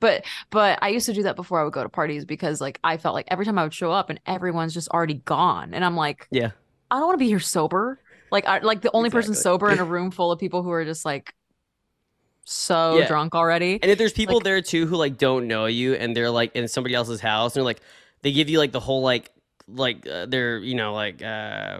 But 0.00 0.24
but 0.48 0.78
I 0.80 0.88
used 0.88 1.04
to 1.04 1.12
do 1.12 1.24
that 1.24 1.36
before 1.36 1.60
I 1.60 1.64
would 1.64 1.74
go 1.74 1.82
to 1.82 1.90
parties 1.90 2.24
because 2.24 2.58
like 2.62 2.80
I 2.82 2.96
felt 2.96 3.14
like 3.14 3.26
every 3.30 3.44
time 3.44 3.58
I 3.58 3.64
would 3.64 3.74
show 3.74 3.92
up 3.92 4.08
and 4.08 4.18
everyone's 4.24 4.72
just 4.72 4.88
already 4.88 5.16
gone, 5.26 5.74
and 5.74 5.84
I'm 5.84 5.94
like, 5.94 6.26
Yeah. 6.30 6.52
I 6.90 6.94
don't 6.96 7.06
want 7.06 7.16
to 7.18 7.22
be 7.22 7.28
here 7.28 7.38
sober. 7.38 8.00
Like 8.30 8.46
I 8.46 8.60
like 8.60 8.80
the 8.80 8.90
only 8.94 9.10
person 9.10 9.34
sober 9.34 9.70
in 9.70 9.78
a 9.78 9.84
room 9.94 10.10
full 10.10 10.32
of 10.32 10.38
people 10.38 10.62
who 10.62 10.70
are 10.70 10.86
just 10.86 11.04
like 11.04 11.34
so 12.44 12.98
Yeah. 12.98 13.06
drunk 13.06 13.34
already. 13.34 13.78
And 13.82 13.90
if 13.90 13.98
there's 13.98 14.12
people 14.12 14.36
Like- 14.36 14.44
there 14.44 14.60
too 14.62 14.86
who 14.86 14.96
like 14.96 15.16
don't 15.18 15.46
know 15.48 15.66
you 15.66 15.94
and 15.94 16.16
they're 16.16 16.30
like 16.30 16.54
in 16.56 16.66
somebody 16.68 16.94
else's 16.94 17.20
house 17.20 17.54
and 17.54 17.60
they're 17.60 17.64
like 17.64 17.80
they 18.22 18.32
give 18.32 18.48
you 18.48 18.58
like 18.58 18.72
the 18.72 18.80
whole 18.80 19.02
like 19.02 19.30
like 19.68 20.06
uh, 20.06 20.26
they're 20.26 20.58
you 20.58 20.74
know 20.74 20.92
like 20.92 21.22
uh 21.22 21.78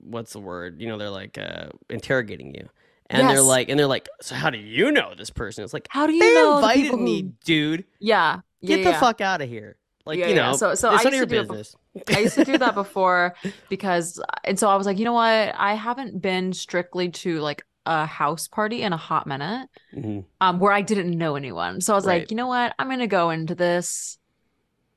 what's 0.00 0.32
the 0.32 0.40
word? 0.40 0.80
You 0.80 0.88
know 0.88 0.98
they're 0.98 1.10
like 1.10 1.38
uh 1.38 1.66
interrogating 1.88 2.54
you. 2.54 2.68
And 3.12 3.28
they're 3.28 3.42
like 3.42 3.68
and 3.68 3.78
they're 3.78 3.86
like 3.88 4.08
so 4.20 4.34
how 4.34 4.50
do 4.50 4.58
you 4.58 4.90
know 4.92 5.14
this 5.16 5.30
person? 5.30 5.64
It's 5.64 5.72
like 5.72 5.86
How 5.90 6.06
do 6.06 6.12
you 6.12 6.20
they 6.20 6.34
know 6.34 6.56
invited 6.56 6.94
me 6.98 7.22
who- 7.22 7.32
dude. 7.44 7.84
Yeah. 7.98 8.40
get 8.64 8.80
yeah, 8.80 8.92
the 8.92 8.98
fuck 8.98 9.20
out 9.20 9.40
of 9.42 9.48
here. 9.48 9.76
Like 10.06 10.18
Yeah, 10.18 10.28
you 10.28 10.34
know 10.34 10.52
So- 10.54 10.74
so 10.74 10.92
it's 10.94 11.00
I 11.06 11.10
none 11.10 11.14
of 11.14 11.18
used 11.20 11.30
your 11.32 11.42
to 11.42 11.48
do 11.48 11.52
it 11.54 11.56
business. 11.58 11.76
I 12.16 12.20
used 12.20 12.34
to 12.36 12.44
do 12.44 12.58
that 12.58 12.74
before 12.82 13.34
because, 13.68 14.20
and 14.44 14.56
so 14.58 14.68
I 14.68 14.76
was 14.76 14.86
like, 14.86 14.98
you 14.98 15.04
know 15.04 15.12
what? 15.12 15.54
I 15.56 15.74
haven't 15.74 16.22
been 16.22 16.52
strictly 16.52 17.08
to 17.10 17.40
like 17.40 17.64
a 17.90 18.06
house 18.06 18.46
party 18.48 18.82
in 18.82 18.92
a 18.92 18.96
hot 18.96 19.26
minute, 19.26 19.68
Mhm. 19.94 20.24
um, 20.40 20.60
where 20.60 20.72
I 20.72 20.80
didn't 20.82 21.10
know 21.18 21.34
anyone. 21.34 21.80
So 21.80 21.92
I 21.92 21.96
was 21.96 22.06
Right. 22.06 22.20
like, 22.22 22.30
you 22.30 22.36
know 22.36 22.46
what? 22.46 22.74
I'm 22.78 22.88
gonna 22.88 23.06
go 23.06 23.30
into 23.30 23.54
this 23.54 24.16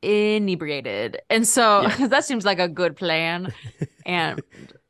inebriated, 0.02 1.22
and 1.30 1.48
so 1.48 1.82
Yeah. 1.82 2.08
that 2.08 2.26
seems 2.26 2.46
like 2.46 2.60
a 2.60 2.68
good 2.70 2.96
plan. 2.96 3.54
And 4.06 4.42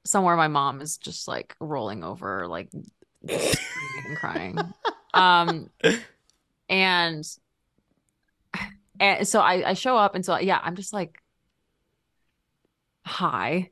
somewhere 0.06 0.36
my 0.36 0.48
mom 0.48 0.82
is 0.82 0.98
just 0.98 1.28
like 1.28 1.56
rolling 1.60 2.04
over, 2.04 2.48
like 2.48 2.70
and 3.30 4.18
crying. 4.18 4.74
Um, 5.14 5.70
and 6.68 7.24
and 9.00 9.28
so 9.28 9.40
I 9.40 9.70
I 9.70 9.74
show 9.76 9.96
up, 9.98 10.16
and 10.16 10.26
so 10.26 10.38
yeah, 10.40 10.60
I'm 10.64 10.76
just 10.76 10.94
like 10.94 11.22
hi. 13.06 13.70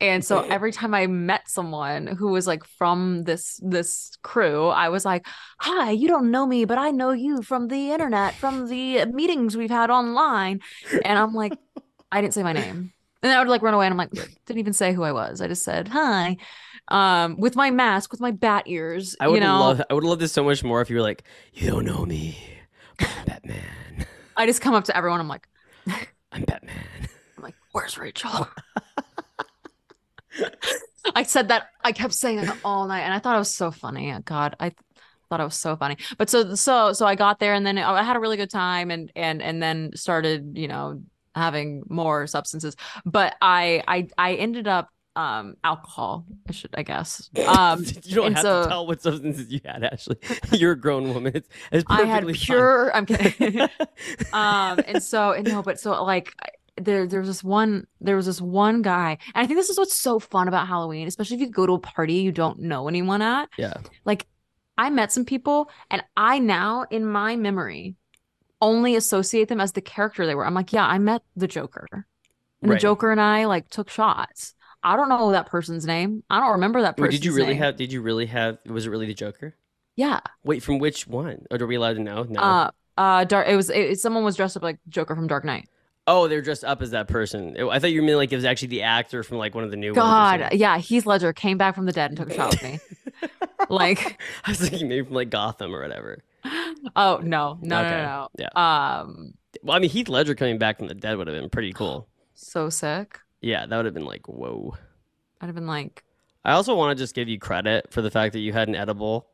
And 0.00 0.24
so 0.24 0.40
every 0.48 0.70
time 0.70 0.94
I 0.94 1.08
met 1.08 1.48
someone 1.48 2.06
who 2.06 2.28
was 2.28 2.46
like 2.46 2.64
from 2.64 3.24
this 3.24 3.60
this 3.62 4.12
crew, 4.22 4.68
I 4.68 4.90
was 4.90 5.04
like, 5.04 5.26
"Hi, 5.58 5.90
you 5.90 6.06
don't 6.06 6.30
know 6.30 6.46
me, 6.46 6.64
but 6.64 6.78
I 6.78 6.92
know 6.92 7.10
you 7.10 7.42
from 7.42 7.66
the 7.66 7.90
internet, 7.90 8.34
from 8.34 8.68
the 8.68 9.06
meetings 9.06 9.56
we've 9.56 9.70
had 9.70 9.90
online." 9.90 10.60
And 11.04 11.18
I'm 11.18 11.34
like, 11.34 11.52
I 12.12 12.20
didn't 12.20 12.34
say 12.34 12.44
my 12.44 12.52
name. 12.52 12.92
And 13.22 13.32
I 13.32 13.40
would 13.40 13.48
like 13.48 13.62
run 13.62 13.74
away 13.74 13.86
and 13.86 13.92
I'm 13.92 13.98
like, 13.98 14.12
didn't 14.46 14.60
even 14.60 14.72
say 14.72 14.92
who 14.92 15.02
I 15.02 15.10
was. 15.10 15.40
I 15.40 15.48
just 15.48 15.64
said, 15.64 15.88
"Hi." 15.88 16.36
Um, 16.90 17.36
with 17.36 17.56
my 17.56 17.70
mask, 17.70 18.12
with 18.12 18.20
my 18.20 18.30
bat 18.30 18.64
ears, 18.66 19.16
I 19.20 19.28
would 19.28 19.34
you 19.34 19.40
know. 19.40 19.60
love 19.60 19.82
I 19.90 19.94
would 19.94 20.04
love 20.04 20.20
this 20.20 20.32
so 20.32 20.44
much 20.44 20.62
more 20.62 20.80
if 20.80 20.88
you 20.90 20.96
were 20.96 21.02
like 21.02 21.24
you 21.52 21.68
don't 21.68 21.84
know 21.84 22.06
me 22.06 22.38
I'm 23.00 23.26
Batman 23.26 24.06
I 24.36 24.46
just 24.46 24.60
come 24.60 24.74
up 24.74 24.84
to 24.84 24.96
everyone. 24.96 25.20
I'm 25.20 25.28
like, 25.28 25.48
I'm 26.32 26.44
Batman 26.44 26.76
I'm 27.36 27.42
like, 27.42 27.56
where's 27.72 27.98
Rachel? 27.98 28.48
I 31.18 31.24
said 31.24 31.48
that. 31.48 31.70
I 31.82 31.92
kept 31.92 32.14
saying 32.14 32.36
that 32.42 32.56
all 32.64 32.86
night, 32.86 33.00
and 33.00 33.12
I 33.12 33.18
thought 33.18 33.34
it 33.34 33.38
was 33.40 33.52
so 33.54 33.70
funny. 33.70 34.14
God, 34.24 34.54
I 34.60 34.72
thought 35.28 35.40
it 35.40 35.44
was 35.44 35.56
so 35.56 35.74
funny. 35.76 35.96
But 36.16 36.30
so 36.30 36.54
so 36.54 36.92
so 36.92 37.06
I 37.06 37.14
got 37.16 37.40
there, 37.40 37.54
and 37.54 37.66
then 37.66 37.76
I 37.76 38.02
had 38.02 38.16
a 38.16 38.20
really 38.20 38.36
good 38.36 38.50
time, 38.50 38.90
and 38.90 39.10
and 39.16 39.42
and 39.42 39.62
then 39.62 39.90
started, 39.94 40.56
you 40.56 40.68
know, 40.68 41.02
having 41.34 41.82
more 41.88 42.26
substances. 42.28 42.76
But 43.04 43.34
I 43.42 43.82
I 43.88 44.08
I 44.16 44.34
ended 44.34 44.68
up 44.68 44.88
um 45.16 45.56
alcohol. 45.64 46.24
I 46.48 46.52
should 46.52 46.70
I 46.74 46.84
guess. 46.84 47.28
Um, 47.48 47.84
you 48.04 48.14
don't 48.14 48.34
have 48.34 48.42
so- 48.42 48.62
to 48.62 48.68
tell 48.68 48.86
what 48.86 49.02
substances 49.02 49.50
you 49.50 49.60
had, 49.64 49.82
Ashley. 49.82 50.16
You're 50.52 50.72
a 50.72 50.80
grown 50.80 51.12
woman. 51.12 51.32
It's, 51.34 51.48
it's 51.72 51.84
I 51.88 52.04
had 52.04 52.22
perfectly 52.22 52.34
fine. 52.34 52.46
pure. 52.46 52.94
I'm 52.96 53.06
kidding. 53.06 53.60
um 54.32 54.78
and 54.86 55.02
so 55.02 55.32
and 55.32 55.44
no 55.48 55.62
but 55.62 55.80
so 55.80 55.90
like 56.04 56.32
I- 56.40 56.54
there 56.84 57.06
there 57.06 57.20
was 57.20 57.28
this 57.28 57.44
one 57.44 57.86
there 58.00 58.16
was 58.16 58.26
this 58.26 58.40
one 58.40 58.82
guy 58.82 59.18
and 59.34 59.42
i 59.42 59.46
think 59.46 59.58
this 59.58 59.70
is 59.70 59.78
what's 59.78 59.96
so 59.96 60.18
fun 60.18 60.48
about 60.48 60.66
halloween 60.66 61.06
especially 61.06 61.36
if 61.36 61.40
you 61.40 61.50
go 61.50 61.66
to 61.66 61.74
a 61.74 61.78
party 61.78 62.14
you 62.14 62.32
don't 62.32 62.58
know 62.58 62.88
anyone 62.88 63.22
at 63.22 63.48
yeah. 63.56 63.74
like 64.04 64.26
i 64.76 64.90
met 64.90 65.12
some 65.12 65.24
people 65.24 65.70
and 65.90 66.02
i 66.16 66.38
now 66.38 66.84
in 66.90 67.04
my 67.04 67.36
memory 67.36 67.94
only 68.60 68.96
associate 68.96 69.48
them 69.48 69.60
as 69.60 69.72
the 69.72 69.80
character 69.80 70.26
they 70.26 70.34
were 70.34 70.46
i'm 70.46 70.54
like 70.54 70.72
yeah 70.72 70.86
i 70.86 70.98
met 70.98 71.22
the 71.36 71.46
joker 71.48 71.86
and 72.62 72.70
the 72.70 72.76
joker 72.76 73.10
and 73.10 73.20
i 73.20 73.44
like 73.44 73.68
took 73.68 73.88
shots 73.88 74.54
i 74.82 74.96
don't 74.96 75.08
know 75.08 75.30
that 75.30 75.46
person's 75.46 75.86
name 75.86 76.22
i 76.30 76.40
don't 76.40 76.52
remember 76.52 76.82
that 76.82 76.96
Wait, 76.98 77.06
person's 77.06 77.20
did 77.20 77.24
you 77.24 77.34
really 77.34 77.54
name. 77.54 77.62
have? 77.62 77.76
Did 77.76 77.92
you 77.92 78.02
really 78.02 78.26
have? 78.26 78.58
Was 78.66 78.86
it 78.86 78.90
really 78.90 79.06
the 79.06 79.14
Joker? 79.14 79.56
yeah 79.96 80.20
Wait, 80.44 80.62
from 80.62 80.78
which 80.78 81.06
one? 81.06 81.44
Or 81.50 81.60
are 81.60 81.66
we 81.66 81.74
allowed 81.74 81.94
to 81.94 82.02
know? 82.02 82.22
No. 82.22 82.40
uh 82.40 82.70
uh 82.96 83.24
dark 83.24 83.46
it 83.48 83.56
was 83.56 83.70
it, 83.70 83.98
someone 84.00 84.24
was 84.24 84.36
dressed 84.36 84.56
up 84.56 84.62
like 84.62 84.78
joker 84.88 85.14
from 85.14 85.26
dark 85.26 85.44
knight 85.44 85.68
Oh, 86.10 86.26
they're 86.26 86.40
dressed 86.40 86.64
up 86.64 86.80
as 86.80 86.92
that 86.92 87.06
person. 87.06 87.54
I 87.70 87.78
thought 87.78 87.92
you 87.92 88.00
meant 88.02 88.16
like 88.16 88.32
it 88.32 88.36
was 88.36 88.46
actually 88.46 88.68
the 88.68 88.82
actor 88.82 89.22
from 89.22 89.36
like 89.36 89.54
one 89.54 89.62
of 89.62 89.70
the 89.70 89.76
new 89.76 89.92
God, 89.94 90.48
yeah, 90.54 90.78
Heath 90.78 91.04
Ledger 91.04 91.34
came 91.34 91.58
back 91.58 91.74
from 91.74 91.84
the 91.84 91.92
dead 91.92 92.10
and 92.10 92.16
took 92.16 92.30
a 92.30 92.34
shot 92.34 92.50
with 92.50 92.62
me. 92.62 92.80
like, 93.68 94.18
I 94.44 94.50
was 94.52 94.58
thinking 94.60 94.88
maybe 94.88 95.04
from 95.06 95.14
like 95.14 95.28
Gotham 95.28 95.74
or 95.74 95.82
whatever. 95.82 96.22
oh 96.96 97.20
no, 97.22 97.58
no, 97.60 97.80
Okay, 97.80 97.90
no, 97.90 98.28
yeah. 98.38 98.48
no. 98.56 98.60
Um, 98.62 99.34
Well, 99.62 99.76
I 99.76 99.80
mean, 99.80 99.90
Heath 99.90 100.08
Ledger 100.08 100.34
coming 100.34 100.56
back 100.56 100.78
from 100.78 100.88
the 100.88 100.94
dead 100.94 101.18
would 101.18 101.26
have 101.26 101.36
been 101.38 101.50
pretty 101.50 101.74
cool. 101.74 102.08
so 102.34 102.70
sick. 102.70 103.20
Yeah, 103.42 103.66
that 103.66 103.76
would 103.76 103.84
have 103.84 103.94
been 103.94 104.06
like 104.06 104.26
whoa. 104.28 104.76
I'd 105.42 105.46
have 105.46 105.54
been 105.54 105.66
like, 105.66 106.04
I 106.44 106.52
also 106.52 106.74
want 106.74 106.96
to 106.96 107.02
just 107.02 107.14
give 107.14 107.28
you 107.28 107.38
credit 107.38 107.92
for 107.92 108.00
the 108.00 108.10
fact 108.10 108.32
that 108.32 108.40
you 108.40 108.52
had 108.54 108.68
an 108.68 108.74
edible 108.74 109.26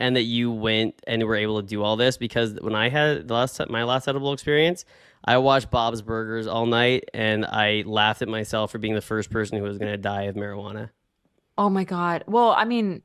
and 0.00 0.16
that 0.16 0.22
you 0.22 0.50
went 0.50 1.00
and 1.06 1.22
were 1.24 1.34
able 1.34 1.60
to 1.60 1.66
do 1.66 1.82
all 1.82 1.96
this 1.96 2.16
because 2.16 2.54
when 2.60 2.74
I 2.74 2.88
had 2.88 3.28
the 3.28 3.34
last 3.34 3.60
my 3.68 3.84
last 3.84 4.08
edible 4.08 4.32
experience, 4.32 4.84
I 5.24 5.38
watched 5.38 5.70
Bob's 5.70 6.02
Burgers 6.02 6.46
all 6.46 6.66
night 6.66 7.08
and 7.12 7.44
I 7.44 7.82
laughed 7.86 8.22
at 8.22 8.28
myself 8.28 8.70
for 8.70 8.78
being 8.78 8.94
the 8.94 9.00
first 9.00 9.30
person 9.30 9.58
who 9.58 9.64
was 9.64 9.78
going 9.78 9.90
to 9.90 9.98
die 9.98 10.22
of 10.24 10.36
marijuana. 10.36 10.90
oh 11.56 11.68
my 11.68 11.84
god. 11.84 12.24
Well, 12.26 12.50
I 12.50 12.64
mean, 12.64 13.02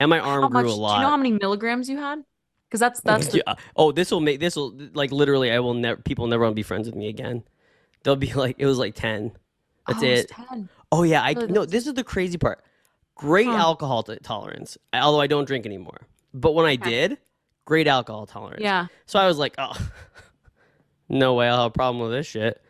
And 0.00 0.08
my 0.10 0.18
how 0.18 0.30
arm 0.30 0.52
much? 0.52 0.64
grew 0.64 0.72
a 0.72 0.76
Do 0.76 0.80
you 0.80 1.00
know 1.00 1.10
how 1.10 1.16
many 1.16 1.32
milligrams 1.32 1.88
you 1.88 1.98
had? 1.98 2.24
Because 2.68 2.80
that's 2.80 3.00
that's 3.00 3.28
the 3.28 3.38
Yeah. 3.46 3.54
Oh, 3.76 3.92
this 3.92 4.10
will 4.10 4.20
make 4.20 4.40
this 4.40 4.56
will 4.56 4.74
like 4.94 5.12
literally 5.12 5.50
I 5.52 5.58
will 5.60 5.74
never 5.74 6.00
people 6.00 6.26
never 6.26 6.42
want 6.44 6.52
to 6.52 6.56
be 6.56 6.62
friends 6.62 6.86
with 6.86 6.96
me 6.96 7.08
again. 7.08 7.42
They'll 8.02 8.16
be 8.16 8.32
like 8.32 8.56
it 8.58 8.66
was 8.66 8.78
like 8.78 8.94
10. 8.94 9.32
That's 9.86 10.02
oh, 10.02 10.06
it's 10.06 10.30
it. 10.30 10.34
10. 10.50 10.68
Oh 10.90 11.02
yeah, 11.02 11.22
I 11.22 11.34
no. 11.34 11.64
This 11.66 11.86
is 11.86 11.94
the 11.94 12.04
crazy 12.04 12.38
part. 12.38 12.62
Great 13.18 13.46
Huh. 13.46 13.56
alcohol 13.56 14.02
t- 14.02 14.16
tolerance, 14.22 14.78
although 14.94 15.20
I 15.20 15.26
don't 15.26 15.44
drink 15.44 15.66
anymore. 15.66 16.06
But 16.32 16.52
when 16.54 16.64
I 16.66 16.72
Okay. 16.74 16.90
did, 17.08 17.18
great 17.66 17.86
alcohol 17.86 18.26
tolerance. 18.26 18.62
Yeah. 18.62 18.86
So 19.06 19.18
I 19.18 19.26
was 19.26 19.36
like, 19.38 19.54
oh, 19.58 19.76
no 21.08 21.34
way, 21.34 21.48
I'll 21.48 21.62
have 21.62 21.66
a 21.66 21.70
problem 21.70 22.02
with 22.02 22.12
this 22.12 22.26
shit. 22.26 22.62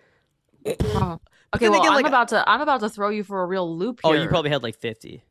Oh. 0.66 1.20
Okay, 1.56 1.70
well, 1.70 1.80
again, 1.80 1.92
I'm 1.92 1.96
like- 1.96 2.06
about 2.06 2.28
to 2.28 2.46
I'm 2.46 2.60
about 2.60 2.80
to 2.80 2.90
throw 2.90 3.08
you 3.08 3.24
for 3.24 3.42
a 3.42 3.46
real 3.46 3.74
loop 3.78 4.00
Oh, 4.04 4.12
you 4.12 4.28
probably 4.28 4.50
had 4.50 4.62
like 4.62 4.76
fifty. 4.76 5.24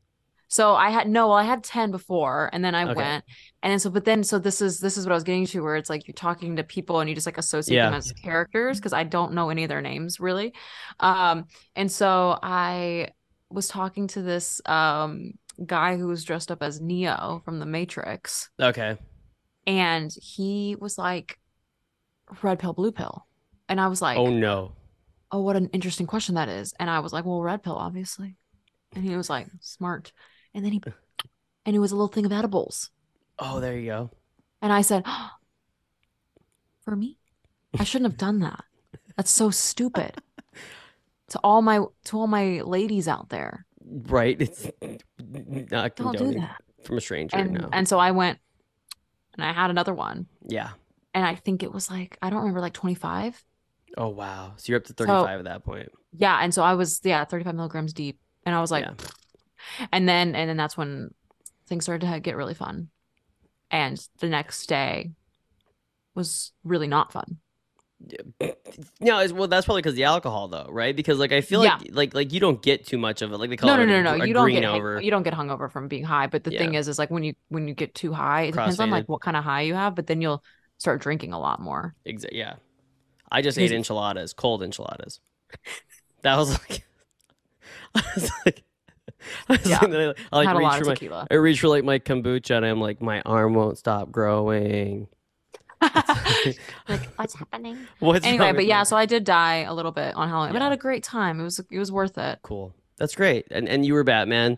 So 0.47 0.73
I 0.73 0.89
had 0.89 1.07
no, 1.07 1.27
well, 1.27 1.37
I 1.37 1.43
had 1.43 1.63
10 1.63 1.91
before 1.91 2.49
and 2.53 2.65
then 2.65 2.73
I 2.73 2.85
Okay. 2.85 2.93
went. 2.95 3.25
And 3.61 3.71
then 3.71 3.77
so 3.77 3.91
but 3.91 4.03
then 4.03 4.23
so 4.23 4.39
this 4.39 4.59
is 4.59 4.79
this 4.79 4.97
is 4.97 5.05
what 5.05 5.11
I 5.11 5.15
was 5.15 5.23
getting 5.23 5.45
to 5.45 5.61
where 5.61 5.75
it's 5.75 5.91
like 5.91 6.07
you're 6.07 6.15
talking 6.15 6.55
to 6.55 6.63
people 6.63 7.01
and 7.01 7.07
you 7.07 7.13
just 7.13 7.27
like 7.27 7.37
associate 7.37 7.77
them 7.77 7.93
as 7.93 8.11
characters 8.13 8.79
because 8.79 8.93
I 8.93 9.03
don't 9.03 9.33
know 9.33 9.51
any 9.51 9.63
of 9.63 9.69
their 9.69 9.81
names 9.81 10.19
really. 10.19 10.53
Um 10.99 11.45
and 11.75 11.91
so 11.91 12.39
I 12.41 13.09
was 13.49 13.67
talking 13.67 14.07
to 14.07 14.21
this 14.21 14.61
um 14.65 15.33
guy 15.65 15.97
who 15.97 16.07
was 16.07 16.23
dressed 16.23 16.51
up 16.51 16.61
as 16.61 16.79
Neo 16.81 17.41
from 17.45 17.59
the 17.59 17.65
Matrix 17.65 18.49
Okay. 18.61 18.97
and 19.65 20.11
he 20.21 20.75
was 20.79 20.97
like 20.97 21.39
red 22.43 22.59
pill 22.59 22.73
blue 22.73 22.91
pill. 22.91 23.25
And 23.69 23.81
I 23.81 23.87
was 23.87 24.01
like, 24.01 24.17
oh 24.17 24.29
no. 24.29 24.73
oh, 25.31 25.41
what 25.41 25.55
an 25.55 25.69
interesting 25.73 26.07
question 26.07 26.35
that 26.35 26.47
is. 26.49 26.73
And 26.79 26.89
I 26.89 26.99
was 26.99 27.11
like, 27.13 27.25
well, 27.25 27.41
red 27.41 27.63
pill, 27.63 27.75
obviously. 27.75 28.37
And 28.93 29.03
he 29.03 29.15
was 29.17 29.29
like, 29.29 29.47
smart. 29.61 30.11
And 30.53 30.63
then 30.63 30.71
he, 30.73 30.81
and 31.65 31.75
it 31.75 31.79
was 31.79 31.91
a 31.91 31.95
little 31.95 32.07
thing 32.07 32.25
of 32.25 32.31
edibles. 32.31 32.89
Oh, 33.39 33.59
there 33.59 33.77
you 33.77 33.85
go. 33.87 34.11
And 34.61 34.71
I 34.71 34.81
said, 34.81 35.05
for 36.85 36.95
me, 36.95 37.17
I 37.77 37.83
shouldn't 37.83 38.09
have 38.11 38.17
done 38.17 38.39
that. 38.39 38.63
That's 39.15 39.31
so 39.31 39.49
stupid. 39.49 40.15
To 41.29 41.39
all 41.43 41.61
my, 41.61 41.83
to 42.05 42.17
all 42.17 42.27
my 42.27 42.61
ladies 42.61 43.07
out 43.07 43.29
there, 43.29 43.65
Right. 43.89 44.39
It's 44.41 44.69
not 45.71 45.95
don't 45.95 46.17
do 46.17 46.33
that. 46.33 46.57
from 46.83 46.97
a 46.97 47.01
stranger. 47.01 47.37
And, 47.37 47.53
no. 47.53 47.69
and 47.71 47.87
so 47.87 47.99
I 47.99 48.11
went 48.11 48.39
and 49.33 49.43
I 49.45 49.53
had 49.53 49.69
another 49.69 49.93
one. 49.93 50.27
yeah. 50.47 50.71
And 51.13 51.25
I 51.25 51.35
think 51.35 51.63
it 51.63 51.71
was 51.73 51.89
like, 51.89 52.17
I 52.21 52.29
don't 52.29 52.39
remember, 52.39 52.59
like 52.61 52.73
25. 52.73 53.43
Oh 53.97 54.09
wow. 54.09 54.53
So 54.57 54.65
you're 54.71 54.77
up 54.77 54.83
to 54.83 54.93
thirty-five 54.93 55.39
at 55.39 55.45
that 55.45 55.63
point. 55.63 55.89
Yeah. 56.11 56.37
And 56.43 56.53
so 56.53 56.61
I 56.63 56.75
was, 56.75 56.99
yeah, 57.03 57.23
35 57.25 57.55
milligrams 57.55 57.93
deep. 57.93 58.19
And 58.45 58.53
I 58.53 58.61
was 58.61 58.69
like, 58.69 58.85
Yeah. 58.85 59.87
and 59.91 60.07
then 60.07 60.35
and 60.35 60.47
then 60.49 60.57
that's 60.57 60.77
when 60.77 61.09
things 61.65 61.85
started 61.85 62.05
to 62.11 62.19
get 62.19 62.35
really 62.37 62.53
fun 62.53 62.89
and 63.71 63.97
the 64.19 64.29
next 64.29 64.67
day 64.67 65.11
was 66.13 66.51
really 66.63 66.87
not 66.87 67.11
fun 67.11 67.37
No, 68.99 69.19
it's, 69.19 69.33
well, 69.33 69.47
that's 69.47 69.65
probably 69.65 69.81
because 69.81 69.95
the 69.95 70.03
alcohol, 70.03 70.47
though, 70.47 70.67
right? 70.69 70.95
Because 70.95 71.17
like 71.17 71.31
I 71.31 71.41
feel 71.41 71.61
Yeah. 71.63 71.77
like 71.79 71.89
like 71.91 72.13
like 72.13 72.33
you 72.33 72.39
don't 72.39 72.61
get 72.61 72.85
too 72.85 72.97
much 72.97 73.21
of 73.21 73.31
it. 73.31 73.37
Like 73.37 73.49
they 73.49 73.57
call 73.57 73.69
no 73.69 73.75
it 73.75 73.85
no 73.85 73.85
no 73.85 73.99
a, 73.99 74.01
no 74.01 74.23
a 74.23 74.27
you 74.27 74.33
don't 74.33 74.51
get 74.51 74.63
over. 74.65 75.01
you 75.01 75.11
don't 75.11 75.23
get 75.23 75.33
hungover 75.33 75.71
from 75.71 75.87
being 75.87 76.03
high 76.03 76.27
but 76.27 76.43
the 76.43 76.51
thing 76.51 76.73
is 76.75 76.87
is 76.87 76.99
like 76.99 77.09
when 77.09 77.23
you 77.23 77.33
when 77.49 77.67
you 77.67 77.73
get 77.73 77.95
too 77.95 78.13
high 78.13 78.43
it 78.43 78.51
depends 78.51 78.79
on 78.79 78.89
like 78.89 79.07
what 79.07 79.21
kind 79.21 79.35
of 79.37 79.43
high 79.43 79.61
you 79.61 79.73
have 79.73 79.95
but 79.95 80.07
then 80.07 80.21
you'll 80.21 80.43
start 80.77 81.01
drinking 81.01 81.33
a 81.33 81.39
lot 81.39 81.59
more 81.59 81.95
Exactly. 82.05 82.37
yeah. 82.39 82.55
I 83.31 83.41
just 83.41 83.57
ate 83.59 83.71
enchiladas, 83.73 84.33
cold 84.33 84.63
enchiladas. 84.63 85.19
That 86.21 86.37
was 86.37 86.51
like, 86.51 86.83
I 87.95 88.03
was 88.15 88.31
like, 88.45 88.63
I 89.49 89.53
was 89.53 89.65
Yeah. 89.65 89.79
like, 89.81 89.93
I, 89.93 90.13
I 90.31 90.35
like 90.37 90.53
a 90.53 90.55
reach 90.55 90.75
for 90.77 90.85
my, 90.85 90.93
tequila 90.93 91.27
I 91.29 91.35
reach 91.35 91.59
for 91.59 91.67
like 91.67 91.83
my 91.83 91.99
kombucha, 91.99 92.55
and 92.57 92.65
I'm 92.65 92.79
like, 92.79 93.01
my 93.01 93.21
arm 93.21 93.53
won't 93.53 93.77
stop 93.77 94.11
growing. 94.11 95.07
like 96.89 97.05
what's 97.17 97.35
happening 97.35 97.77
What's 97.99 98.25
anyway 98.25 98.51
but 98.53 98.65
yeah 98.65 98.79
me? 98.79 98.85
so 98.85 98.97
i 98.97 99.05
did 99.05 99.23
die 99.23 99.57
a 99.57 99.73
little 99.73 99.91
bit 99.91 100.15
on 100.15 100.27
halloween 100.29 100.53
but 100.53 100.61
I 100.61 100.65
had 100.65 100.73
a 100.73 100.77
great 100.77 101.03
time 101.03 101.39
it 101.39 101.43
was 101.43 101.59
it 101.69 101.77
was 101.79 101.91
worth 101.91 102.17
it 102.17 102.39
cool. 102.41 102.73
That's 102.97 103.13
great. 103.15 103.45
And 103.51 103.69
and 103.69 103.85
you 103.85 103.93
were 103.93 104.03
Batman, 104.03 104.57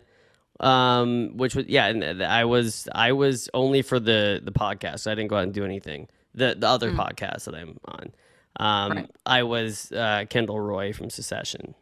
um, 0.61 1.31
which 1.35 1.55
was 1.55 1.65
yeah. 1.67 1.87
And 1.87 2.23
I 2.23 2.45
was 2.45 2.87
I 2.95 3.11
was 3.11 3.49
only 3.53 3.81
for 3.81 3.99
the 3.99 4.39
the 4.41 4.53
podcast. 4.53 4.99
So 5.01 5.11
I 5.11 5.15
didn't 5.15 5.27
go 5.29 5.35
out 5.35 5.43
and 5.43 5.53
do 5.53 5.65
anything. 5.65 6.07
The 6.35 6.55
the 6.57 6.65
other 6.67 6.91
Mm. 6.91 6.95
podcast 6.95 7.43
that 7.43 7.53
I'm 7.55 7.77
on. 7.83 8.11
Um, 8.57 8.91
Right. 8.97 9.11
I 9.25 9.43
was 9.43 9.91
uh, 9.91 10.23
Kendall 10.29 10.61
Roy 10.61 10.93
from 10.93 11.09
Succession. 11.09 11.75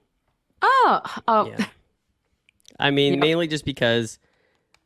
oh 0.63 1.01
oh 1.27 1.45
Yeah. 1.45 1.65
I 2.79 2.89
mean, 2.89 3.13
Yep. 3.13 3.21
mainly 3.21 3.47
just 3.47 3.65
because 3.65 4.17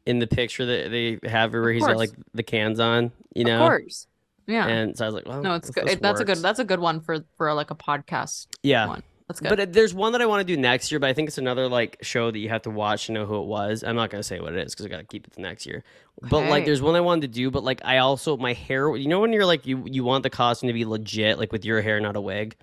in 0.05 0.19
the 0.19 0.27
picture 0.27 0.65
that 0.65 0.91
they 0.91 1.19
have 1.29 1.53
where 1.53 1.69
Of 1.69 1.75
he's 1.75 1.85
got 1.85 1.95
like 1.95 2.11
the 2.33 2.43
cans 2.43 2.81
on, 2.81 3.13
you 3.33 3.43
of 3.43 3.47
know, 3.47 3.59
cour's 3.59 4.07
yeah 4.51 4.67
and 4.67 4.97
so 4.97 5.05
I 5.05 5.07
was 5.07 5.15
like, 5.15 5.27
well, 5.27 5.41
no 5.41 5.55
it's 5.55 5.69
good 5.69 5.87
It- 5.89 6.01
that's 6.01 6.19
a 6.19 6.25
good 6.25 6.31
works. 6.33 6.41
that's 6.41 6.59
a 6.59 6.65
good 6.65 6.79
one 6.79 6.99
for 7.01 7.23
for 7.37 7.53
like 7.53 7.71
a 7.71 7.75
podcast 7.75 8.47
yeah. 8.63 8.87
one 8.87 9.03
that's 9.27 9.39
good 9.39 9.49
But 9.55 9.71
there's 9.71 9.93
one 9.93 10.11
that 10.11 10.21
I 10.21 10.25
want 10.25 10.45
to 10.45 10.55
do 10.55 10.59
next 10.59 10.91
year, 10.91 10.99
but 10.99 11.09
I 11.09 11.13
think 11.13 11.29
it's 11.29 11.37
another 11.37 11.69
like 11.69 11.95
show 12.01 12.31
that 12.31 12.37
you 12.37 12.49
have 12.49 12.63
to 12.63 12.69
watch 12.69 13.05
to 13.05 13.13
know 13.13 13.25
who 13.25 13.37
it 13.41 13.45
was. 13.45 13.81
I'm 13.81 13.95
not 13.95 14.09
gonna 14.09 14.23
say 14.23 14.41
what 14.41 14.53
it 14.53 14.59
is 14.67 14.73
because 14.73 14.85
I 14.85 14.89
gotta 14.89 15.05
keep 15.05 15.25
it 15.25 15.31
to 15.35 15.41
next 15.41 15.65
year. 15.65 15.83
But 16.21 16.49
like, 16.49 16.65
there's 16.65 16.81
one 16.81 16.95
I 16.95 16.99
wanted 16.99 17.21
to 17.21 17.27
do, 17.39 17.49
but 17.49 17.63
like, 17.63 17.79
I 17.85 17.99
also 17.99 18.35
my 18.35 18.51
hair. 18.51 18.93
You 18.97 19.07
know 19.07 19.21
when 19.21 19.31
you're 19.31 19.45
like 19.45 19.65
you 19.65 19.85
you 19.87 20.03
want 20.03 20.23
the 20.23 20.29
costume 20.29 20.67
to 20.67 20.73
be 20.73 20.83
legit, 20.83 21.39
like 21.39 21.53
with 21.53 21.63
your 21.63 21.81
hair, 21.81 22.01
not 22.01 22.17
a 22.17 22.21
wig. 22.21 22.57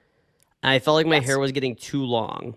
And 0.62 0.70
I 0.72 0.78
felt 0.78 0.96
like 0.96 1.06
my 1.06 1.16
Yes. 1.16 1.24
hair 1.24 1.38
was 1.38 1.52
getting 1.52 1.74
too 1.74 2.04
long, 2.04 2.54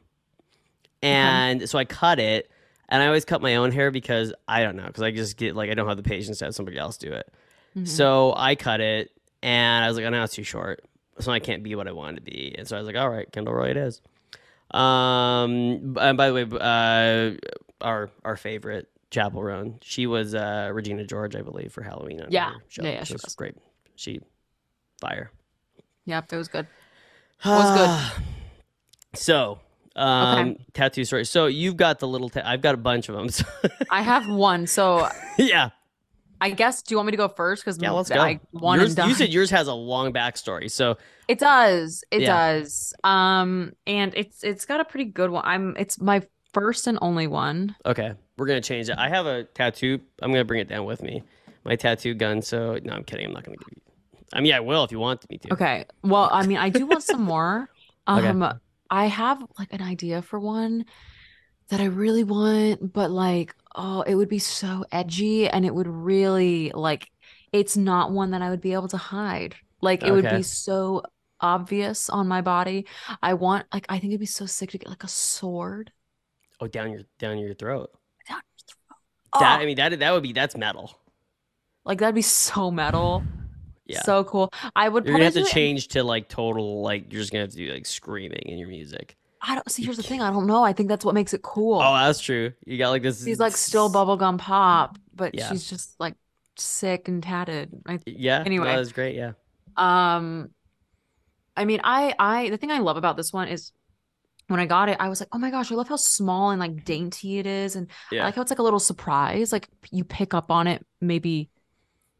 and 1.01 1.69
so 1.69 1.77
I 1.77 1.85
cut 1.85 2.19
it. 2.19 2.49
And 2.89 3.01
I 3.01 3.05
always 3.07 3.23
cut 3.23 3.41
my 3.41 3.55
own 3.55 3.71
hair 3.71 3.89
because 3.91 4.33
I 4.49 4.63
don't 4.63 4.75
know 4.75 4.85
because 4.87 5.03
I 5.03 5.11
just 5.11 5.37
get 5.37 5.55
like 5.55 5.69
I 5.69 5.73
don't 5.73 5.87
have 5.87 5.95
the 5.95 6.03
patience 6.03 6.39
to 6.39 6.45
have 6.45 6.55
somebody 6.55 6.77
else 6.77 6.97
do 6.97 7.13
it. 7.13 7.31
Mhm. 7.77 7.87
So 7.87 8.33
I 8.35 8.55
cut 8.55 8.81
it, 8.81 9.11
and 9.43 9.83
I 9.83 9.87
was 9.87 9.97
like, 9.97 10.05
"Oh, 10.05 10.09
now 10.09 10.23
it's 10.23 10.33
too 10.35 10.43
short, 10.43 10.83
so 11.19 11.31
I 11.31 11.39
can't 11.39 11.63
be 11.63 11.75
what 11.75 11.87
I 11.87 11.91
wanted 11.91 12.17
to 12.17 12.21
be." 12.31 12.55
And 12.57 12.67
so 12.67 12.75
I 12.75 12.79
was 12.79 12.87
like, 12.87 12.95
"All 12.95 13.09
right, 13.09 13.31
Kendall 13.31 13.53
Roy, 13.53 13.69
it 13.69 13.77
is." 13.77 14.01
Um, 14.71 15.97
and 15.99 16.17
by 16.17 16.29
the 16.29 16.33
way, 16.33 16.45
uh, 16.59 17.35
our 17.85 18.09
our 18.23 18.37
favorite 18.37 18.89
Chappell 19.09 19.43
Roan, 19.43 19.77
she 19.81 20.07
was 20.07 20.33
uh 20.33 20.69
Regina 20.73 21.03
George, 21.05 21.35
I 21.35 21.41
believe, 21.41 21.73
for 21.73 21.81
Halloween. 21.83 22.21
Yeah. 22.29 22.53
show. 22.69 22.83
Yeah, 22.83 22.91
yeah, 22.91 23.03
she 23.03 23.13
it's 23.15 23.23
was. 23.25 23.35
great. 23.35 23.55
She 23.95 24.21
fire. 24.99 25.31
yep 26.05 26.31
it 26.31 26.37
was 26.37 26.47
good 26.47 26.67
was 27.45 27.77
good. 28.15 28.23
So, 29.13 29.59
um, 29.95 30.55
tattoo 30.73 31.03
story. 31.03 31.25
So 31.25 31.47
you've 31.47 31.75
got 31.75 31.99
the 31.99 32.07
little. 32.07 32.29
Ta- 32.29 32.43
I've 32.45 32.61
got 32.61 32.75
a 32.75 32.77
bunch 32.77 33.09
of 33.09 33.15
them. 33.15 33.29
So 33.29 33.43
I 33.89 34.01
have 34.03 34.29
one. 34.29 34.67
So 34.67 35.09
yeah, 35.37 35.71
I 36.41 36.49
guess 36.49 36.81
do 36.81 36.93
you 36.93 36.97
want 36.97 37.05
me 37.05 37.11
to 37.11 37.17
go 37.17 37.27
first? 37.27 37.63
Because 37.63 37.77
yeah. 37.79 37.91
Let's 37.91 38.09
go. 38.09 38.19
I 38.19 38.39
yours, 38.51 38.97
you 38.97 39.13
said 39.13 39.31
yours 39.31 39.51
has 39.51 39.67
a 39.67 39.73
long 39.73 40.11
backstory. 40.11 40.69
So 40.71 40.97
it 41.27 41.37
does. 41.37 42.03
It 42.11 42.21
Yeah. 42.23 42.27
does. 42.57 42.93
Um, 43.03 43.73
and 43.85 44.11
it's 44.15 44.43
it's 44.43 44.65
got 44.65 44.79
a 44.79 44.85
pretty 44.85 45.05
good 45.05 45.29
one. 45.29 45.43
I'm 45.45 45.77
it's 45.77 46.01
my 46.01 46.23
first 46.53 46.87
and 46.87 46.97
only 47.01 47.27
one. 47.27 47.75
Okay, 47.85 48.13
we're 48.37 48.47
gonna 48.47 48.59
change 48.59 48.89
it. 48.89 48.97
I 48.97 49.07
have 49.07 49.27
a 49.27 49.43
tattoo. 49.43 49.99
I'm 50.21 50.31
gonna 50.31 50.43
bring 50.43 50.59
it 50.61 50.67
down 50.67 50.85
with 50.85 51.03
me. 51.03 51.23
My 51.63 51.75
tattoo 51.75 52.15
gun. 52.15 52.41
So 52.41 52.79
no, 52.83 52.93
I'm 52.93 53.03
kidding. 53.03 53.27
I'm 53.27 53.33
not 53.33 53.43
gonna 53.43 53.57
give 53.57 53.67
you. 53.75 53.81
I 54.33 54.41
mean, 54.41 54.53
I 54.53 54.61
will 54.61 54.83
if 54.83 54.91
you 54.91 54.99
want 54.99 55.29
me 55.29 55.37
to. 55.37 55.53
Okay. 55.53 55.85
Well, 56.03 56.27
I 56.31 56.47
mean, 56.47 56.57
I 56.57 56.69
do 56.69 56.85
want 56.85 57.03
some 57.03 57.21
more. 57.21 57.69
Okay. 58.09 58.29
Um, 58.29 58.59
I 58.89 59.05
have 59.05 59.45
like 59.59 59.71
an 59.71 59.81
idea 59.81 60.23
for 60.23 60.39
one 60.39 60.85
that 61.71 61.79
I 61.81 61.85
really 61.85 62.23
want, 62.23 62.93
but 62.93 63.09
like, 63.11 63.55
oh, 63.75 64.01
it 64.01 64.15
would 64.15 64.29
be 64.29 64.39
so 64.39 64.85
edgy 64.91 65.47
and 65.49 65.65
it 65.65 65.73
would 65.73 65.87
really 65.87 66.71
like 66.75 67.09
it's 67.51 67.75
not 67.75 68.11
one 68.11 68.31
that 68.31 68.41
I 68.41 68.49
would 68.49 68.61
be 68.61 68.73
able 68.73 68.87
to 68.89 68.97
hide. 68.97 69.55
Like 69.81 70.03
it 70.03 70.11
would 70.11 70.29
be 70.29 70.43
so 70.43 71.01
obvious 71.39 72.09
on 72.09 72.27
my 72.27 72.41
body. 72.41 72.85
I 73.23 73.33
want 73.33 73.65
like 73.73 73.85
I 73.89 73.97
think 73.99 74.11
it'd 74.11 74.19
be 74.19 74.25
so 74.27 74.45
sick 74.45 74.69
to 74.71 74.77
get 74.77 74.89
like 74.89 75.03
a 75.03 75.07
sword. 75.07 75.91
Oh, 76.59 76.67
down 76.67 76.91
your 76.91 77.01
down 77.19 77.39
your 77.39 77.53
throat. 77.55 77.89
down 78.29 78.37
your 78.37 78.65
throat. 78.67 78.99
That 79.39 79.59
Oh, 79.59 79.63
I 79.63 79.65
mean, 79.65 79.77
that 79.77 79.97
that 79.99 80.11
would 80.13 80.23
be 80.23 80.33
that's 80.33 80.55
metal. 80.55 80.95
like 81.85 81.99
that'd 81.99 82.13
be 82.15 82.21
so 82.21 82.69
metal. 82.69 83.23
Yeah. 83.87 84.03
So 84.03 84.23
cool. 84.23 84.53
I 84.75 84.87
would 84.87 85.05
You're 85.05 85.15
gonna 85.15 85.25
have 85.25 85.33
to 85.33 85.39
do 85.41 85.45
it- 85.45 85.51
change 85.51 85.87
to 85.89 86.03
like 86.03 86.29
total 86.29 86.81
like 86.81 87.11
you're 87.11 87.21
just 87.21 87.31
gonna 87.31 87.43
have 87.43 87.51
to 87.51 87.57
do 87.57 87.71
like 87.73 87.85
screaming 87.85 88.43
in 88.45 88.57
your 88.59 88.67
music. 88.69 89.17
I 89.41 89.55
don't 89.55 89.69
see. 89.71 89.83
Here's 89.83 89.97
the 89.97 90.03
thing. 90.03 90.21
I 90.21 90.29
don't 90.31 90.45
know. 90.47 90.63
I 90.63 90.73
think 90.73 90.89
that's 90.89 91.03
what 91.03 91.15
makes 91.15 91.33
it 91.33 91.41
cool. 91.41 91.81
Oh, 91.81 91.93
that's 91.95 92.19
true. 92.19 92.53
You 92.65 92.77
got 92.77 92.89
like 92.89 93.01
this. 93.01 93.23
She's 93.23 93.39
like 93.39 93.57
still 93.57 93.89
bubblegum 93.91 94.37
pop, 94.37 94.97
but 95.15 95.33
Yeah. 95.33 95.49
she's 95.49 95.67
just 95.69 95.99
like 95.99 96.15
sick 96.57 97.07
and 97.07 97.23
tatted. 97.23 97.71
I 97.87 97.99
Yeah. 98.05 98.43
Anyway. 98.45 98.67
that 98.67 98.77
was 98.79 98.91
great. 98.91 99.15
Yeah. 99.15 99.33
Um, 99.77 100.49
I 101.55 101.65
mean, 101.65 101.81
I 101.83 102.13
I 102.17 102.49
the 102.49 102.57
thing 102.57 102.71
I 102.71 102.79
love 102.79 102.97
about 102.97 103.17
this 103.17 103.33
one 103.33 103.47
is 103.47 103.71
when 104.47 104.59
I 104.59 104.65
got 104.65 104.89
it, 104.89 104.97
I 104.99 105.09
was 105.09 105.19
like, 105.19 105.29
oh 105.31 105.37
my 105.37 105.49
gosh, 105.49 105.71
I 105.71 105.75
love 105.75 105.87
how 105.89 105.95
small 105.95 106.51
and 106.51 106.59
like 106.59 106.83
dainty 106.85 107.39
it 107.39 107.45
is, 107.47 107.75
and 107.75 107.89
I 108.11 108.15
Yeah. 108.15 108.25
like 108.25 108.35
how 108.35 108.41
it's 108.41 108.51
like 108.51 108.59
a 108.59 108.63
little 108.63 108.79
surprise. 108.79 109.51
Like 109.51 109.67
you 109.91 110.03
pick 110.03 110.33
up 110.33 110.51
on 110.51 110.67
it 110.67 110.85
maybe 110.99 111.49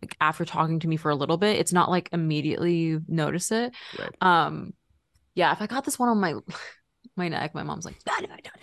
like 0.01 0.15
after 0.19 0.45
talking 0.45 0.79
to 0.79 0.88
me 0.88 0.97
for 0.97 1.12
a 1.12 1.15
little 1.15 1.38
bit. 1.38 1.60
It's 1.60 1.73
not 1.73 1.89
like 1.89 2.10
immediately 2.12 2.75
you 2.75 3.03
notice 3.07 3.51
it. 3.51 3.73
Right. 3.99 4.10
Um, 4.21 4.73
yeah. 5.36 5.51
If 5.51 5.62
I 5.62 5.67
got 5.67 5.86
this 5.86 5.99
one 5.99 6.10
on 6.10 6.19
my 6.19 6.36
my 7.21 7.27
neck, 7.27 7.53
my 7.53 7.62
mom's 7.63 7.86
like, 7.86 7.95
what 8.03 8.21
have 8.21 8.31
I 8.31 8.39
done? 8.41 8.53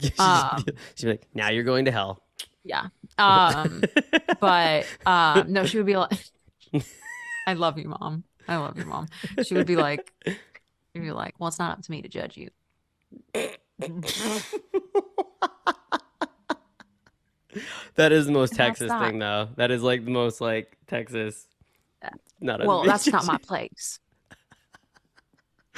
She's, 0.00 0.20
Um, 0.20 0.64
she's 0.94 1.04
like, 1.08 1.26
now 1.34 1.50
you're 1.50 1.64
going 1.64 1.86
to 1.86 1.90
hell. 1.90 2.22
Yeah. 2.62 2.86
Um, 3.18 3.82
but 4.40 4.86
um, 5.04 5.52
no, 5.52 5.66
she 5.66 5.76
would 5.76 5.86
be 5.86 5.96
like, 5.96 6.12
I 7.46 7.54
love 7.54 7.78
you, 7.78 7.88
mom. 7.88 8.22
I 8.46 8.56
love 8.56 8.78
you, 8.78 8.84
mom. 8.84 9.08
She 9.42 9.54
would 9.54 9.66
be 9.66 9.74
like, 9.76 10.12
she'd 10.24 11.00
be 11.00 11.10
like, 11.10 11.34
well, 11.38 11.48
it's 11.48 11.58
not 11.58 11.78
up 11.78 11.82
to 11.82 11.90
me 11.90 12.02
to 12.02 12.08
judge 12.08 12.36
you. 12.36 12.50
that 17.96 18.12
is 18.12 18.26
the 18.26 18.32
most 18.32 18.54
Texas 18.54 18.92
thing, 18.92 19.18
though. 19.18 19.48
That 19.56 19.72
is 19.72 19.82
like 19.82 20.04
the 20.04 20.12
most 20.12 20.40
like 20.40 20.76
Texas. 20.86 21.46
Not 22.40 22.64
Well, 22.64 22.84
that's 22.84 23.06
not 23.08 23.26
my 23.26 23.36
place. 23.38 23.98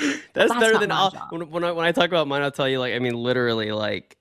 That's, 0.35 0.49
that's 0.51 0.61
better 0.61 0.79
than 0.79 0.91
all. 0.91 1.11
When, 1.31 1.51
when 1.51 1.65
I 1.65 1.73
when 1.73 1.87
I 1.87 1.93
talk 1.93 2.07
about 2.09 2.27
mine, 2.29 2.43
I'll 2.43 2.51
tell 2.51 2.69
you 2.69 2.79
like 2.79 2.95
I 2.95 2.99
mean 2.99 3.15
literally 3.15 3.71
like, 3.73 4.17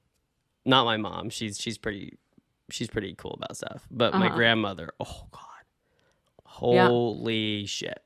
not 0.66 0.86
my 0.86 0.98
mom. 0.98 1.30
She's 1.30 1.60
she's 1.60 1.78
pretty, 1.78 2.18
she's 2.70 2.88
pretty 2.90 3.16
cool 3.18 3.36
about 3.36 3.56
stuff. 3.58 3.88
But 3.90 4.14
my 4.14 4.28
Uh-huh. 4.28 4.36
grandmother, 4.36 4.92
oh 5.00 5.28
god, 5.32 6.74
Yeah. 6.74 6.88
holy 6.88 7.66
shit. 7.66 8.02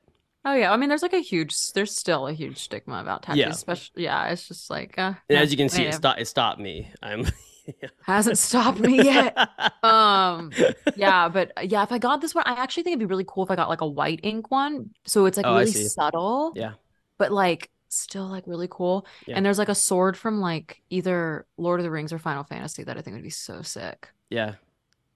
Oh 0.47 0.53
yeah, 0.53 0.71
I 0.71 0.77
mean, 0.77 0.89
there's 0.89 1.01
like 1.01 1.13
a 1.13 1.19
huge, 1.23 1.71
there's 1.73 1.95
still 1.95 2.27
a 2.27 2.33
huge 2.33 2.59
stigma 2.59 3.01
about 3.01 3.23
tattoos, 3.23 3.39
Yeah. 3.39 3.49
especially. 3.49 4.03
Yeah, 4.03 4.27
it's 4.27 4.47
just 4.47 4.69
like, 4.69 4.93
uh, 4.99 5.13
And 5.27 5.39
as 5.39 5.49
you 5.51 5.57
can 5.57 5.69
see, 5.69 5.83
it 5.83 5.95
stopped. 5.95 6.21
It 6.21 6.25
stopped 6.27 6.59
me. 6.59 6.91
I'm. 7.01 7.25
hasn't 8.03 8.37
stopped 8.37 8.79
me 8.79 9.03
yet. 9.03 9.35
Um, 9.83 10.51
yeah, 10.95 11.29
but 11.29 11.51
uh, 11.57 11.61
yeah, 11.61 11.81
if 11.83 11.91
I 11.91 11.97
got 11.97 12.21
this 12.21 12.33
one, 12.35 12.43
I 12.47 12.53
actually 12.61 12.83
think 12.83 12.93
it'd 12.93 12.99
be 13.07 13.11
really 13.11 13.25
cool 13.27 13.43
if 13.43 13.49
I 13.51 13.55
got 13.55 13.69
like 13.69 13.81
a 13.81 13.87
white 13.87 14.19
ink 14.23 14.51
one, 14.51 14.91
so 15.05 15.25
it's 15.25 15.37
like 15.37 15.45
Oh, 15.47 15.57
really 15.57 15.71
subtle. 15.71 16.53
Yeah. 16.55 16.73
But 17.17 17.31
like 17.31 17.69
still 17.89 18.27
like 18.27 18.43
really 18.47 18.67
cool. 18.69 19.05
Yeah. 19.27 19.35
And 19.37 19.45
there's 19.45 19.57
like 19.59 19.69
a 19.69 19.75
sword 19.75 20.17
from 20.17 20.39
like 20.41 20.81
either 20.89 21.45
Lord 21.57 21.79
of 21.79 21.83
the 21.83 21.91
Rings 21.91 22.11
or 22.13 22.19
Final 22.19 22.43
Fantasy 22.43 22.83
that 22.83 22.97
I 22.97 23.01
think 23.01 23.15
would 23.15 23.23
be 23.23 23.29
so 23.29 23.61
sick. 23.61 24.09
yeah. 24.29 24.55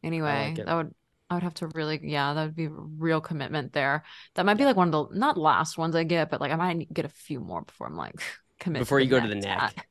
Anyway, 0.04 0.56
it. 0.58 0.66
that 0.66 0.76
would 0.76 0.94
I 1.30 1.36
would 1.36 1.44
have 1.44 1.54
to 1.56 1.68
really 1.68 2.00
yeah, 2.04 2.34
that 2.34 2.44
would 2.46 2.56
be 2.56 2.68
real 2.70 3.22
commitment 3.22 3.74
there. 3.74 4.04
That 4.36 4.46
might 4.46 4.56
be 4.58 4.66
like 4.66 4.76
one 4.78 4.94
of 4.94 5.10
the 5.10 5.18
not 5.20 5.38
last 5.38 5.78
ones 5.78 5.96
I 5.96 6.04
get, 6.04 6.30
but 6.30 6.42
like 6.42 6.52
I 6.52 6.56
might 6.56 6.92
get 6.94 7.06
a 7.06 7.10
few 7.10 7.40
more 7.40 7.62
before 7.64 7.88
I'm 7.88 7.96
like 7.98 8.16
commit 8.60 8.80
Before 8.82 9.00
you 9.00 9.10
go 9.10 9.20
to 9.20 9.28
the 9.28 9.36
neck 9.36 9.86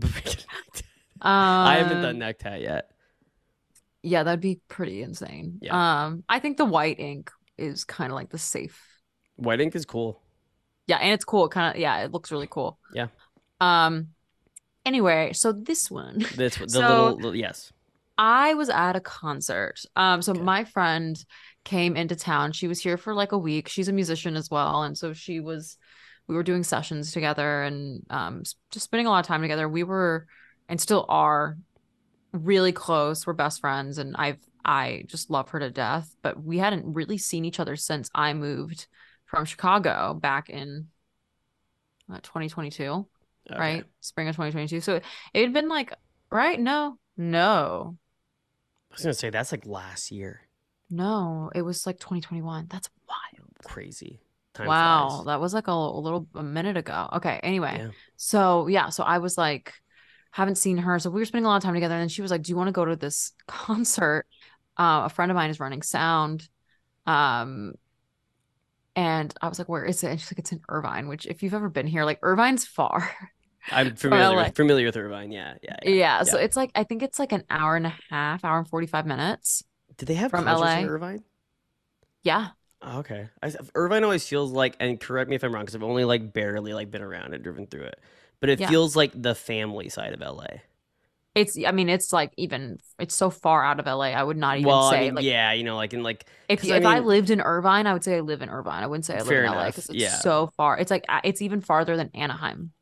tat. 0.00 0.36
I 1.20 1.76
haven't 1.78 1.98
Um, 1.98 2.02
done 2.02 2.18
neck 2.18 2.38
tat 2.38 2.60
yet. 2.60 2.90
Yeah, 4.02 4.24
that'd 4.24 4.40
be 4.40 4.60
pretty 4.68 5.02
insane. 5.02 5.58
Yeah. 5.62 6.04
Um, 6.06 6.24
I 6.28 6.40
think 6.40 6.56
the 6.56 6.64
white 6.64 6.98
ink 6.98 7.30
is 7.56 7.84
kind 7.84 8.10
of 8.10 8.16
like 8.16 8.30
the 8.30 8.38
safe. 8.38 8.80
White 9.36 9.60
ink 9.60 9.74
is 9.74 9.84
cool. 9.84 10.22
Yeah, 10.86 10.96
and 10.98 11.12
it's 11.12 11.24
cool. 11.24 11.46
It 11.46 11.50
kind 11.52 11.74
of 11.74 11.80
yeah, 11.80 12.04
it 12.04 12.12
looks 12.12 12.30
really 12.32 12.48
cool. 12.50 12.78
Yeah. 12.92 13.06
Um. 13.60 14.08
Anyway, 14.84 15.32
so 15.32 15.52
this 15.52 15.90
one, 15.90 16.18
This 16.36 16.56
the 16.56 16.68
So- 16.68 16.78
little, 16.80 17.14
little 17.16 17.36
yes. 17.36 17.72
I 18.18 18.54
was 18.54 18.68
at 18.68 18.94
a 18.94 19.00
concert. 19.00 19.80
Um, 19.96 20.20
so 20.22 20.32
Okay. 20.32 20.42
my 20.42 20.64
friend 20.64 21.16
came 21.64 21.96
into 21.96 22.14
town. 22.14 22.52
She 22.52 22.68
was 22.68 22.80
here 22.80 22.96
for 22.98 23.14
like 23.14 23.32
a 23.32 23.38
week. 23.38 23.68
She's 23.68 23.88
a 23.88 23.92
musician 23.92 24.36
as 24.36 24.50
well, 24.50 24.82
and 24.82 24.96
so 24.98 25.12
she 25.12 25.40
was. 25.40 25.76
We 26.28 26.36
were 26.36 26.42
doing 26.44 26.62
sessions 26.62 27.10
together 27.10 27.62
and 27.64 28.04
um, 28.10 28.42
just 28.70 28.84
spending 28.84 29.06
a 29.06 29.10
lot 29.10 29.20
of 29.20 29.26
time 29.26 29.42
together. 29.42 29.68
We 29.68 29.82
were 29.82 30.26
and 30.68 30.80
still 30.80 31.04
are 31.08 31.56
really 32.32 32.70
close. 32.72 33.26
We're 33.26 33.32
best 33.32 33.60
friends, 33.60 33.98
and 33.98 34.14
I've 34.16 34.38
I 34.64 35.04
just 35.06 35.30
love 35.30 35.48
her 35.50 35.58
to 35.58 35.70
death. 35.70 36.14
But 36.22 36.42
we 36.42 36.58
hadn't 36.58 36.92
really 36.94 37.18
seen 37.18 37.44
each 37.44 37.58
other 37.60 37.76
since 37.76 38.08
I 38.14 38.34
moved 38.34 38.86
from 39.32 39.46
Chicago 39.46 40.12
back 40.14 40.50
in 40.50 40.88
uh, 42.12 42.18
2022 42.22 43.06
Okay. 43.50 43.58
right? 43.58 43.84
Spring 44.00 44.28
of 44.28 44.36
2022. 44.36 44.80
So 44.80 45.00
it 45.34 45.42
had 45.42 45.52
been 45.52 45.68
like, 45.68 45.92
right? 46.30 46.60
No, 46.60 46.96
no, 47.16 47.96
I 48.90 48.94
was 48.94 49.02
gonna 49.02 49.14
say 49.14 49.30
that's 49.30 49.50
like 49.50 49.66
last 49.66 50.12
year. 50.12 50.42
no. 50.90 51.50
It 51.54 51.62
was 51.62 51.84
like 51.86 51.98
2021. 51.98 52.66
That's 52.70 52.88
wild. 53.08 53.48
Crazy. 53.64 54.20
Time 54.54 54.66
wow. 54.68 55.08
flies. 55.08 55.26
That 55.26 55.40
was 55.40 55.54
like 55.54 55.66
a, 55.66 55.72
a 55.72 56.00
little, 56.00 56.28
a 56.34 56.42
minute 56.42 56.76
ago. 56.76 57.08
Okay. 57.14 57.40
Anyway. 57.42 57.74
Yeah. 57.78 57.90
So 58.16 58.66
yeah. 58.68 58.90
So 58.90 59.02
I 59.02 59.18
was 59.18 59.36
like, 59.38 59.72
haven't 60.30 60.56
seen 60.56 60.76
her. 60.76 60.98
So 61.00 61.10
we 61.10 61.20
were 61.20 61.24
spending 61.24 61.46
a 61.46 61.48
lot 61.48 61.56
of 61.56 61.62
time 61.62 61.74
together. 61.74 61.94
And 61.94 62.02
then 62.02 62.08
she 62.10 62.22
was 62.22 62.30
like, 62.30 62.42
do 62.42 62.50
you 62.50 62.56
want 62.56 62.68
to 62.68 62.72
go 62.72 62.84
to 62.84 62.94
this 62.96 63.32
concert? 63.48 64.26
Uh, 64.78 65.02
a 65.06 65.08
friend 65.08 65.30
of 65.32 65.36
mine 65.36 65.50
is 65.50 65.58
running 65.58 65.82
sound. 65.82 66.48
Um, 67.06 67.72
and 68.96 69.32
I 69.42 69.48
was 69.48 69.58
like, 69.58 69.68
where 69.68 69.84
is 69.84 70.02
it? 70.04 70.10
And 70.10 70.20
she's 70.20 70.32
like, 70.32 70.38
it's 70.38 70.52
in 70.52 70.60
Irvine, 70.68 71.08
which 71.08 71.26
if 71.26 71.42
you've 71.42 71.54
ever 71.54 71.68
been 71.68 71.86
here, 71.86 72.04
like 72.04 72.20
Irvine's 72.22 72.64
far. 72.66 73.10
I'm 73.70 73.94
familiar. 73.96 74.36
LA. 74.36 74.44
With, 74.44 74.56
familiar 74.56 74.86
with 74.86 74.96
Irvine. 74.96 75.32
Yeah, 75.32 75.54
yeah, 75.62 75.76
Yeah, 75.82 76.22
yeah. 76.22 76.22
so 76.22 76.38
it's 76.38 76.56
like 76.56 76.70
I 76.74 76.84
think 76.84 77.02
it's 77.02 77.18
like 77.18 77.32
an 77.32 77.44
hour 77.50 77.76
and 77.76 77.86
a 77.86 77.94
half, 78.10 78.44
hour 78.44 78.58
and 78.58 78.68
45 78.68 79.06
minutes. 79.06 79.64
Did 79.96 80.06
they 80.08 80.14
have 80.14 80.30
from 80.30 80.44
concerts 80.44 80.74
in 80.74 80.84
LA. 80.84 80.84
Irvine? 80.84 81.24
Yeah. 82.22 82.50
Oh, 82.82 82.98
okay. 82.98 83.28
I, 83.42 83.52
Irvine 83.74 84.02
always 84.04 84.26
feels 84.26 84.50
like, 84.50 84.76
and 84.80 84.98
correct 84.98 85.30
me 85.30 85.36
if 85.36 85.44
I'm 85.44 85.54
wrong, 85.54 85.62
because 85.64 85.76
I've 85.76 85.82
only 85.82 86.04
like 86.04 86.32
barely 86.32 86.74
like 86.74 86.90
been 86.90 87.02
around 87.02 87.32
and 87.34 87.42
driven 87.42 87.66
through 87.66 87.84
it, 87.84 88.00
but 88.40 88.50
it 88.50 88.58
Yeah. 88.58 88.68
feels 88.68 88.96
like 88.96 89.12
the 89.20 89.34
family 89.34 89.88
side 89.88 90.12
of 90.12 90.20
LA. 90.20 90.46
It's 91.34 91.58
I 91.66 91.72
mean, 91.72 91.88
it's 91.88 92.12
like 92.12 92.32
even 92.36 92.78
it's 92.98 93.14
so 93.14 93.30
far 93.30 93.64
out 93.64 93.80
of 93.80 93.86
LA. 93.86 94.10
I 94.10 94.22
would 94.22 94.36
not 94.36 94.58
even 94.58 94.68
well, 94.68 94.90
say 94.90 94.98
I 94.98 95.00
mean, 95.00 95.14
like 95.14 95.24
yeah, 95.24 95.52
you 95.52 95.64
know, 95.64 95.76
like 95.76 95.94
in 95.94 96.02
like 96.02 96.26
if 96.48 96.62
I 96.64 96.76
if 96.76 96.84
I 96.84 96.98
lived 96.98 97.30
in 97.30 97.40
Irvine, 97.40 97.86
I 97.86 97.94
would 97.94 98.04
say 98.04 98.16
I 98.16 98.20
live 98.20 98.42
in 98.42 98.50
Irvine. 98.50 98.82
I 98.82 98.86
wouldn't 98.86 99.06
say 99.06 99.14
I 99.16 99.22
live 99.22 99.44
in 99.44 99.50
LA 99.50 99.66
because 99.66 99.88
it's 99.88 99.98
yeah. 99.98 100.16
so 100.16 100.50
far. 100.56 100.78
It's 100.78 100.90
like 100.90 101.06
it's 101.24 101.40
even 101.40 101.62
farther 101.62 101.96
than 101.96 102.10
Anaheim. 102.14 102.72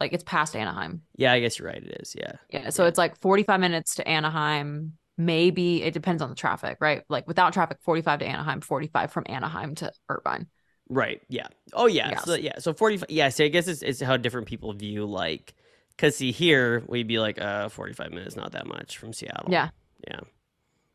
Like 0.00 0.12
it's 0.12 0.24
past 0.24 0.54
Anaheim. 0.54 1.02
yeah, 1.16 1.32
I 1.32 1.40
guess 1.40 1.58
you're 1.58 1.68
right. 1.68 1.82
It 1.82 1.98
is. 2.00 2.14
Yeah. 2.16 2.32
Yeah. 2.50 2.70
So 2.70 2.84
Yeah. 2.84 2.88
it's 2.88 2.98
like 2.98 3.18
45 3.20 3.58
minutes 3.60 3.96
to 3.96 4.08
Anaheim. 4.08 4.92
Maybe 5.16 5.82
it 5.82 5.92
depends 5.92 6.22
on 6.22 6.28
the 6.28 6.36
traffic, 6.36 6.78
right? 6.80 7.02
Like 7.08 7.26
without 7.26 7.52
traffic, 7.52 7.78
45 7.82 8.20
to 8.20 8.24
Anaheim, 8.24 8.60
45 8.60 9.10
from 9.10 9.24
Anaheim 9.26 9.74
to 9.76 9.92
Irvine. 10.08 10.46
Right. 10.88 11.20
Yeah. 11.28 11.48
Oh 11.72 11.86
yeah. 11.86 12.10
Yes. 12.10 12.24
So 12.24 12.34
yeah. 12.34 12.58
So 12.60 12.72
45. 12.72 13.10
Yeah. 13.10 13.28
So 13.28 13.44
I 13.44 13.48
guess 13.48 13.66
it's, 13.66 13.82
it's 13.82 14.00
how 14.00 14.16
different 14.16 14.46
people 14.46 14.72
view 14.72 15.04
like, 15.04 15.52
cause 15.98 16.16
see 16.16 16.32
here 16.32 16.82
we'd 16.86 17.08
be 17.08 17.18
like, 17.18 17.40
uh, 17.40 17.68
45 17.68 18.10
minutes, 18.10 18.36
not 18.36 18.52
that 18.52 18.66
much 18.66 18.98
from 18.98 19.12
Seattle. 19.12 19.52
Yeah. 19.52 19.70
Yeah. 20.06 20.20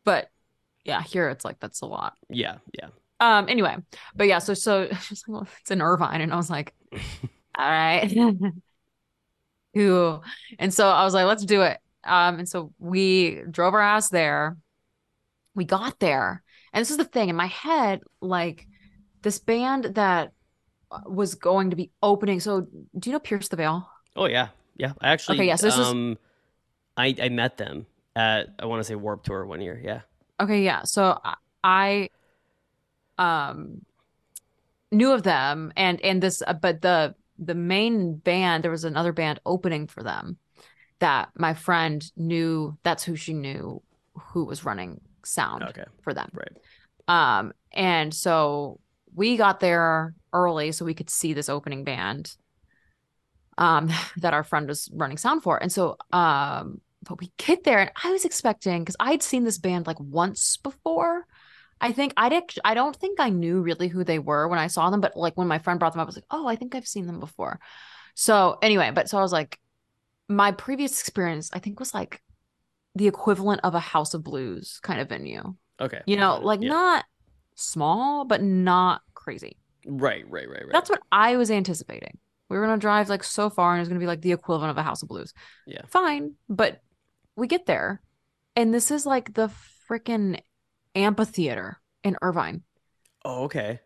But 0.04 0.30
yeah, 0.84 1.02
here 1.02 1.30
it's 1.30 1.46
like 1.46 1.60
that's 1.60 1.82
a 1.82 1.86
lot. 1.86 2.14
Yeah. 2.30 2.58
Yeah. 2.74 2.90
Um. 3.20 3.48
Anyway, 3.48 3.78
but 4.16 4.28
yeah. 4.28 4.40
So 4.40 4.54
so 4.54 4.88
she's 5.02 5.24
like, 5.28 5.34
well, 5.34 5.48
it's 5.62 5.72
in 5.72 5.82
Irvine, 5.82 6.22
and 6.22 6.34
I 6.34 6.36
was 6.36 6.50
like, 6.50 6.74
all 6.94 7.00
right. 7.58 8.12
Who? 9.74 10.22
And 10.60 10.74
so 10.74 10.88
I 10.88 11.04
was 11.04 11.14
like, 11.14 11.26
let's 11.26 11.46
do 11.46 11.62
it. 11.62 11.78
Um. 12.04 12.40
And 12.40 12.50
so 12.50 12.74
we 12.80 13.42
drove 13.50 13.74
our 13.74 13.82
ass 13.82 14.10
there. 14.10 14.58
We 15.56 15.66
got 15.66 16.00
there, 16.00 16.44
and 16.74 16.82
this 16.82 16.92
is 16.92 16.98
the 16.98 17.06
thing 17.06 17.30
in 17.30 17.36
my 17.36 17.46
head, 17.48 18.02
like 18.22 18.68
this 19.22 19.40
band 19.40 19.86
that 19.96 20.32
uh, 20.92 21.02
was 21.06 21.36
going 21.36 21.70
to 21.70 21.76
be 21.76 21.92
opening. 22.02 22.40
So 22.40 22.62
do 22.98 23.10
you 23.10 23.14
know 23.14 23.20
Pierce 23.20 23.48
the 23.48 23.56
Veil? 23.56 23.88
Oh 24.16 24.26
yeah. 24.26 24.50
Yeah. 24.76 24.94
I 25.02 25.10
actually, 25.10 25.38
Okay, 25.38 25.48
yeah, 25.48 25.56
so 25.56 25.68
this 25.68 25.78
is- 25.78 25.88
um, 25.88 26.18
I, 26.98 27.16
I 27.22 27.30
met 27.30 27.58
them 27.58 27.86
at, 28.16 28.50
I 28.60 28.66
want 28.66 28.80
to 28.80 28.84
say 28.84 28.96
Warped 28.96 29.26
Tour 29.26 29.46
one 29.46 29.62
year. 29.62 29.80
Yeah. 29.84 30.02
Okay, 30.40 30.64
yeah. 30.64 30.84
So 30.84 31.20
I 31.24 31.36
I, 31.64 32.10
um 33.18 33.82
knew 34.92 35.12
of 35.12 35.24
them 35.24 35.72
and 35.78 36.00
and 36.02 36.22
this 36.22 36.42
uh, 36.46 36.54
but 36.54 36.82
the 36.82 37.16
the 37.40 37.56
main 37.56 38.16
band 38.16 38.64
there 38.64 38.72
was 38.72 38.84
another 38.84 39.12
band 39.12 39.40
opening 39.46 39.88
for 39.88 40.04
them 40.04 40.38
that 41.00 41.30
my 41.38 41.54
friend 41.54 42.04
knew 42.16 42.78
that's 42.84 43.04
who 43.04 43.16
she 43.16 43.34
knew 43.34 43.82
who 44.16 44.46
was 44.46 44.66
running 44.66 45.00
sound 45.26 45.64
Okay. 45.64 45.84
for 46.02 46.14
them. 46.14 46.30
Right. 46.34 46.58
Um 47.08 47.54
and 47.72 48.14
so 48.14 48.80
we 49.16 49.38
got 49.38 49.60
there 49.60 50.14
early 50.32 50.72
so 50.72 50.86
we 50.86 50.94
could 50.94 51.10
see 51.10 51.34
this 51.34 51.50
opening 51.50 51.84
band 51.84 52.36
um 53.58 53.90
that 54.18 54.34
our 54.34 54.44
friend 54.44 54.68
was 54.68 54.90
running 54.94 55.18
sound 55.18 55.44
for. 55.44 55.62
And 55.62 55.72
so 55.72 55.98
um 56.12 56.82
but 57.08 57.20
we 57.20 57.32
get 57.38 57.64
there 57.66 57.80
and 57.80 57.92
I 58.02 58.12
was 58.12 58.24
expecting 58.26 58.82
because 58.82 58.96
I'd 59.00 59.22
seen 59.24 59.44
this 59.44 59.58
band 59.58 59.88
like 59.88 60.00
once 60.00 60.58
before. 60.58 61.26
I 61.82 61.92
think 61.92 62.14
I 62.16 62.30
did. 62.30 62.44
I 62.64 62.76
don't 62.76 62.96
think 62.96 63.20
I 63.20 63.30
knew 63.30 63.60
really 63.62 63.90
who 63.90 64.06
they 64.06 64.20
were 64.20 64.48
when 64.48 64.58
I 64.60 64.68
saw 64.68 64.90
them, 64.90 65.02
but 65.02 65.18
like 65.18 65.36
when 65.36 65.50
my 65.50 65.60
friend 65.60 65.80
brought 65.80 65.92
them 65.92 66.00
up, 66.00 66.06
I 66.06 66.08
was 66.08 66.16
like, 66.16 66.24
oh, 66.32 66.48
I 66.48 66.56
think 66.56 66.76
I've 66.76 66.88
seen 66.88 67.08
them 67.08 67.20
before. 67.20 67.60
So 68.16 68.58
anyway, 68.62 68.92
but 68.96 69.10
so 69.10 69.18
I 69.18 69.22
was 69.22 69.34
like, 69.34 69.60
my 70.30 70.54
previous 70.54 70.98
experience, 71.02 71.50
I 71.52 71.60
think, 71.60 71.80
was 71.82 71.94
like 71.94 72.22
the 72.96 73.08
equivalent 73.08 73.62
of 73.66 73.76
a 73.76 73.80
House 73.82 74.14
of 74.14 74.24
Blues 74.24 74.80
kind 74.82 75.02
of 75.02 75.10
venue. 75.10 75.56
Okay. 75.82 76.02
You 76.06 76.16
know, 76.16 76.40
like 76.42 76.62
Yeah. 76.62 76.70
not 76.70 77.06
small, 77.56 78.24
but 78.24 78.42
not 78.42 79.02
crazy. 79.14 79.58
Right, 79.86 80.24
right, 80.30 80.48
right, 80.48 80.62
right. 80.62 80.72
That's 80.72 80.90
what 80.90 81.02
I 81.12 81.36
was 81.36 81.52
anticipating. 81.52 82.18
We 82.50 82.58
were 82.58 82.66
gonna 82.66 82.78
drive 82.78 83.10
like 83.10 83.24
so 83.24 83.50
far, 83.50 83.72
and 83.72 83.80
it 83.80 83.82
was 83.82 83.90
gonna 83.90 84.00
be 84.00 84.08
like 84.08 84.22
the 84.22 84.32
equivalent 84.32 84.72
of 84.72 84.78
a 84.78 84.84
House 84.84 85.02
of 85.02 85.10
Blues. 85.10 85.34
Yeah. 85.66 85.82
Fine, 85.88 86.36
but 86.50 86.82
we 87.36 87.48
get 87.48 87.66
there, 87.66 88.02
and 88.56 88.74
this 88.74 88.92
is 88.92 89.06
like 89.06 89.34
the 89.34 89.50
freaking 89.90 90.40
amphitheater 90.96 91.80
in 92.04 92.18
Irvine. 92.22 92.64
Oh, 93.26 93.44
okay. 93.46 93.80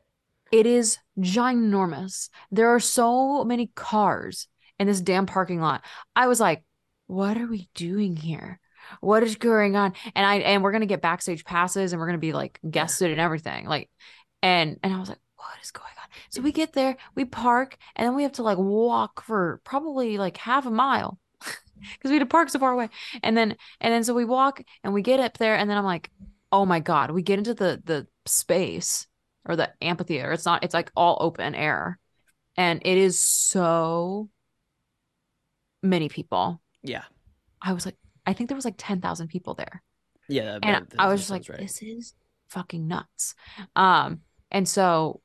It 0.52 0.66
is 0.66 0.98
ginormous. 1.20 2.30
There 2.52 2.70
are 2.74 2.80
so 2.80 3.44
many 3.44 3.68
cars 3.76 4.48
in 4.80 4.88
this 4.88 5.02
damn 5.02 5.26
parking 5.26 5.60
lot. 5.60 5.84
I 6.16 6.28
was 6.28 6.40
like, 6.40 6.64
what 7.08 7.38
are 7.38 7.48
we 7.48 7.70
doing 7.76 8.16
here? 8.16 8.60
What 9.02 9.24
is 9.24 9.36
going 9.36 9.76
on? 9.76 9.94
And 10.16 10.26
I 10.26 10.36
and 10.36 10.64
we're 10.64 10.72
gonna 10.72 10.86
get 10.86 11.02
backstage 11.02 11.44
passes 11.44 11.92
and 11.92 12.00
we're 12.00 12.08
gonna 12.08 12.18
be 12.18 12.34
like 12.34 12.60
guested 12.70 13.12
and 13.12 13.20
everything. 13.20 13.66
Like, 13.66 13.90
and 14.42 14.78
and 14.84 14.94
I 14.94 15.00
was 15.00 15.10
like, 15.10 15.20
what 15.36 15.62
is 15.62 15.72
going 15.72 15.88
on? 15.88 15.97
So 16.30 16.42
we 16.42 16.52
get 16.52 16.74
there, 16.74 16.98
we 17.16 17.26
park, 17.26 17.78
and 17.96 18.06
then 18.06 18.16
we 18.16 18.24
have 18.24 18.34
to 18.34 18.44
like 18.44 18.58
walk 18.58 19.24
for 19.24 19.62
probably 19.64 20.18
like 20.18 20.38
half 20.38 20.66
a 20.66 20.72
mile. 20.72 21.20
Because 21.80 22.10
we 22.10 22.16
had 22.16 22.22
to 22.22 22.26
park 22.26 22.50
so 22.50 22.58
far 22.58 22.72
away. 22.72 22.90
And 23.22 23.38
then 23.38 23.56
and 23.80 23.94
then 23.94 24.04
so 24.04 24.16
we 24.16 24.26
walk 24.26 24.64
and 24.84 24.96
we 24.96 25.04
get 25.04 25.20
up 25.20 25.38
there, 25.38 25.56
and 25.56 25.70
then 25.70 25.78
I'm 25.78 25.86
like, 25.86 26.10
oh 26.52 26.66
my 26.66 26.80
God, 26.80 27.12
we 27.12 27.22
get 27.22 27.38
into 27.38 27.54
the 27.54 27.80
the 27.86 28.08
space 28.26 29.06
or 29.48 29.56
the 29.56 29.72
amphitheater. 29.82 30.32
It's 30.34 30.46
not, 30.46 30.64
it's 30.64 30.74
like 30.74 30.92
all 30.96 31.18
open 31.20 31.56
air. 31.56 32.00
And 32.58 32.82
it 32.84 32.98
is 32.98 33.20
so 33.20 34.30
many 35.82 36.10
people. 36.10 36.62
Yeah. 36.84 37.04
I 37.62 37.74
was 37.74 37.86
like, 37.86 37.96
I 38.26 38.34
think 38.34 38.50
there 38.50 38.56
was 38.56 38.66
like 38.66 38.76
10,000 38.78 39.28
people 39.28 39.54
there. 39.54 39.82
Yeah. 40.28 40.60
And 40.62 40.88
I 41.00 41.08
was 41.08 41.22
just 41.22 41.32
like, 41.32 41.48
right. 41.50 41.60
this 41.60 41.82
is 41.82 42.14
fucking 42.50 42.88
nuts. 42.88 43.36
Um, 43.76 44.22
and 44.52 44.68
so 44.68 45.22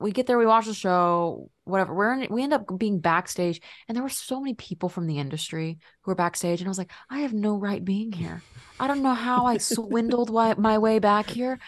we 0.00 0.12
get 0.12 0.26
there, 0.26 0.36
we 0.38 0.46
watch 0.46 0.66
the 0.66 0.74
show, 0.74 1.50
whatever. 1.64 1.94
We're 1.94 2.12
in, 2.14 2.26
we 2.30 2.42
end 2.42 2.52
up 2.52 2.66
being 2.78 2.98
backstage, 3.00 3.60
and 3.88 3.94
there 3.96 4.02
were 4.02 4.08
so 4.08 4.40
many 4.40 4.54
people 4.54 4.88
from 4.88 5.06
the 5.06 5.18
industry 5.18 5.78
who 6.02 6.10
were 6.10 6.14
backstage, 6.16 6.60
and 6.60 6.68
I 6.68 6.70
was 6.70 6.78
like, 6.78 6.90
I 7.08 7.20
have 7.20 7.32
no 7.32 7.56
right 7.56 7.82
being 7.84 8.10
here. 8.12 8.42
I 8.80 8.88
don't 8.88 9.02
know 9.02 9.14
how 9.14 9.46
I 9.46 9.58
swindled 9.58 10.28
wi- 10.28 10.56
my 10.58 10.78
way 10.78 10.98
back 10.98 11.30
here. 11.30 11.58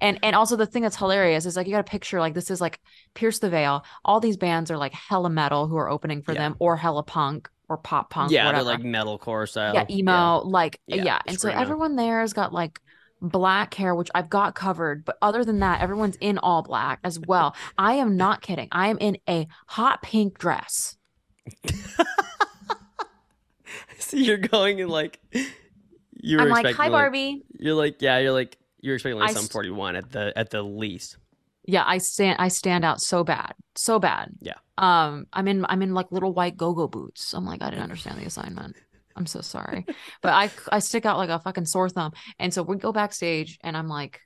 And 0.00 0.18
and 0.22 0.34
also 0.34 0.56
the 0.56 0.66
thing 0.66 0.82
that's 0.82 0.96
hilarious 0.96 1.44
is 1.44 1.56
like 1.56 1.66
you 1.66 1.72
got 1.74 1.80
a 1.80 1.84
picture 1.84 2.20
like 2.20 2.32
this 2.34 2.50
is 2.50 2.60
like 2.60 2.80
Pierce 3.14 3.38
the 3.38 3.50
Veil. 3.50 3.84
All 4.04 4.18
these 4.18 4.38
bands 4.38 4.70
are 4.70 4.78
like 4.78 4.94
hella 4.94 5.28
metal 5.30 5.68
who 5.68 5.76
are 5.76 5.90
opening 5.90 6.22
for 6.22 6.32
Yeah. 6.32 6.40
them, 6.40 6.56
or 6.58 6.76
hella 6.76 7.02
punk 7.02 7.48
or 7.68 7.76
pop 7.76 8.10
punk. 8.10 8.30
yeah, 8.32 8.46
whatever 8.46 8.64
they're 8.64 8.74
like 8.78 8.82
metalcore 8.82 9.48
style. 9.48 9.74
yeah, 9.74 9.84
emo, 9.90 10.38
like 10.44 10.80
Yeah, 10.86 11.04
yeah. 11.04 11.18
And 11.26 11.38
so 11.38 11.50
everyone 11.50 11.96
there 11.96 12.20
has 12.20 12.32
got 12.32 12.52
like 12.52 12.80
black 13.20 13.74
hair, 13.74 13.94
which 13.94 14.10
I've 14.14 14.30
got 14.30 14.54
covered. 14.54 15.04
But 15.04 15.18
other 15.22 15.44
than 15.44 15.60
that, 15.60 15.80
everyone's 15.80 16.16
in 16.20 16.38
all 16.38 16.62
black 16.62 17.00
as 17.04 17.18
well. 17.20 17.54
I 17.78 17.94
am 17.94 18.16
not 18.24 18.42
kidding. 18.42 18.68
I 18.72 18.88
am 18.88 18.98
in 18.98 19.18
a 19.28 19.46
hot 19.66 20.02
pink 20.02 20.38
dress. 20.38 20.96
so 23.98 24.16
you're 24.16 24.38
going 24.38 24.80
and 24.80 24.90
like 24.90 25.20
you 26.12 26.38
were 26.38 26.44
I'm 26.44 26.48
like, 26.48 26.74
hi, 26.74 26.88
Barbie. 26.88 27.44
You're 27.58 27.74
like, 27.74 28.00
yeah, 28.00 28.18
you're 28.18 28.32
like 28.32 28.56
you're 28.80 28.94
expecting 28.94 29.18
like 29.20 29.30
I 29.30 29.32
some 29.32 29.42
st- 29.42 29.52
41 29.52 29.96
at 29.96 30.10
the 30.10 30.32
at 30.36 30.50
the 30.50 30.62
least. 30.62 31.18
Yeah, 31.66 31.84
I 31.86 31.98
stand 31.98 32.36
I 32.38 32.48
stand 32.48 32.84
out 32.84 33.00
so 33.00 33.24
bad. 33.24 33.54
So 33.74 33.98
bad. 33.98 34.30
Yeah. 34.40 34.54
Um, 34.76 35.26
I'm 35.32 35.48
in 35.48 35.64
I'm 35.68 35.82
in 35.82 35.94
like 35.94 36.12
little 36.12 36.32
white 36.32 36.56
go-go 36.56 36.88
boots. 36.88 37.32
I'm 37.32 37.46
like, 37.46 37.62
I 37.62 37.70
didn't 37.70 37.82
understand 37.82 38.18
the 38.18 38.26
assignment. 38.26 38.76
I'm 39.16 39.26
so 39.26 39.40
sorry. 39.40 39.86
but 40.22 40.32
I 40.32 40.50
I 40.72 40.78
stick 40.80 41.06
out 41.06 41.18
like 41.18 41.30
a 41.30 41.38
fucking 41.38 41.66
sore 41.66 41.88
thumb. 41.88 42.12
And 42.38 42.52
so 42.52 42.62
we 42.62 42.76
go 42.76 42.92
backstage 42.92 43.58
and 43.62 43.76
I'm 43.76 43.88
like, 43.88 44.20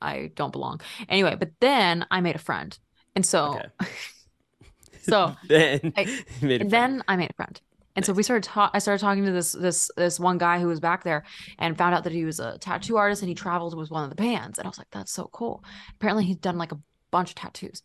I 0.00 0.30
don't 0.34 0.52
belong. 0.52 0.80
Anyway, 1.08 1.36
but 1.38 1.50
then 1.60 2.06
I 2.10 2.20
made 2.20 2.36
a 2.36 2.40
friend. 2.40 2.76
And 3.14 3.24
so 3.26 3.54
Okay. 3.80 3.90
so 5.02 5.34
then 5.48 5.92
I- 5.96 6.24
made 6.42 6.62
a 6.62 6.68
friend. 6.68 6.70
then 6.70 7.04
I 7.08 7.16
made 7.16 7.30
a 7.30 7.34
friend. 7.34 7.60
And 7.94 8.06
so 8.06 8.14
we 8.14 8.22
started 8.22 8.44
ta- 8.44 8.70
I 8.72 8.78
started 8.78 9.00
talking 9.02 9.24
to 9.26 9.32
this 9.32 9.52
this 9.52 9.90
this 9.98 10.18
one 10.18 10.38
guy 10.38 10.58
who 10.60 10.66
was 10.66 10.80
back 10.80 11.04
there 11.04 11.24
and 11.58 11.76
found 11.76 11.94
out 11.94 12.04
that 12.04 12.12
he 12.12 12.24
was 12.24 12.40
a 12.40 12.56
tattoo 12.58 12.96
artist 12.96 13.20
and 13.22 13.28
he 13.28 13.34
traveled 13.34 13.76
with 13.76 13.90
one 13.90 14.02
of 14.04 14.08
the 14.10 14.16
bands. 14.16 14.58
And 14.58 14.66
I 14.66 14.70
was 14.70 14.78
like, 14.78 14.90
that's 14.90 15.12
so 15.12 15.28
cool. 15.32 15.62
Apparently 15.96 16.24
he'd 16.24 16.40
done 16.40 16.56
like 16.56 16.72
a 16.72 16.78
bunch 17.10 17.30
of 17.30 17.34
tattoos. 17.34 17.82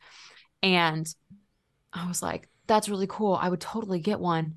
And 0.64 1.14
I 1.92 2.08
was 2.08 2.24
like, 2.24 2.48
that's 2.68 2.88
really 2.88 3.08
cool. 3.08 3.36
I 3.36 3.50
would 3.50 3.60
totally 3.62 4.00
get 4.00 4.20
one 4.22 4.56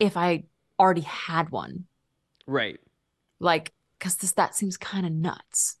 if 0.00 0.16
I 0.16 0.44
already 0.78 1.02
had 1.02 1.50
one. 1.50 1.84
right. 2.46 2.78
Like, 3.40 3.72
because 3.98 4.16
this 4.16 4.32
that 4.32 4.54
seems 4.56 4.76
kind 4.76 5.06
of 5.06 5.12
nuts. 5.12 5.76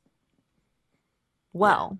Well, 1.52 1.98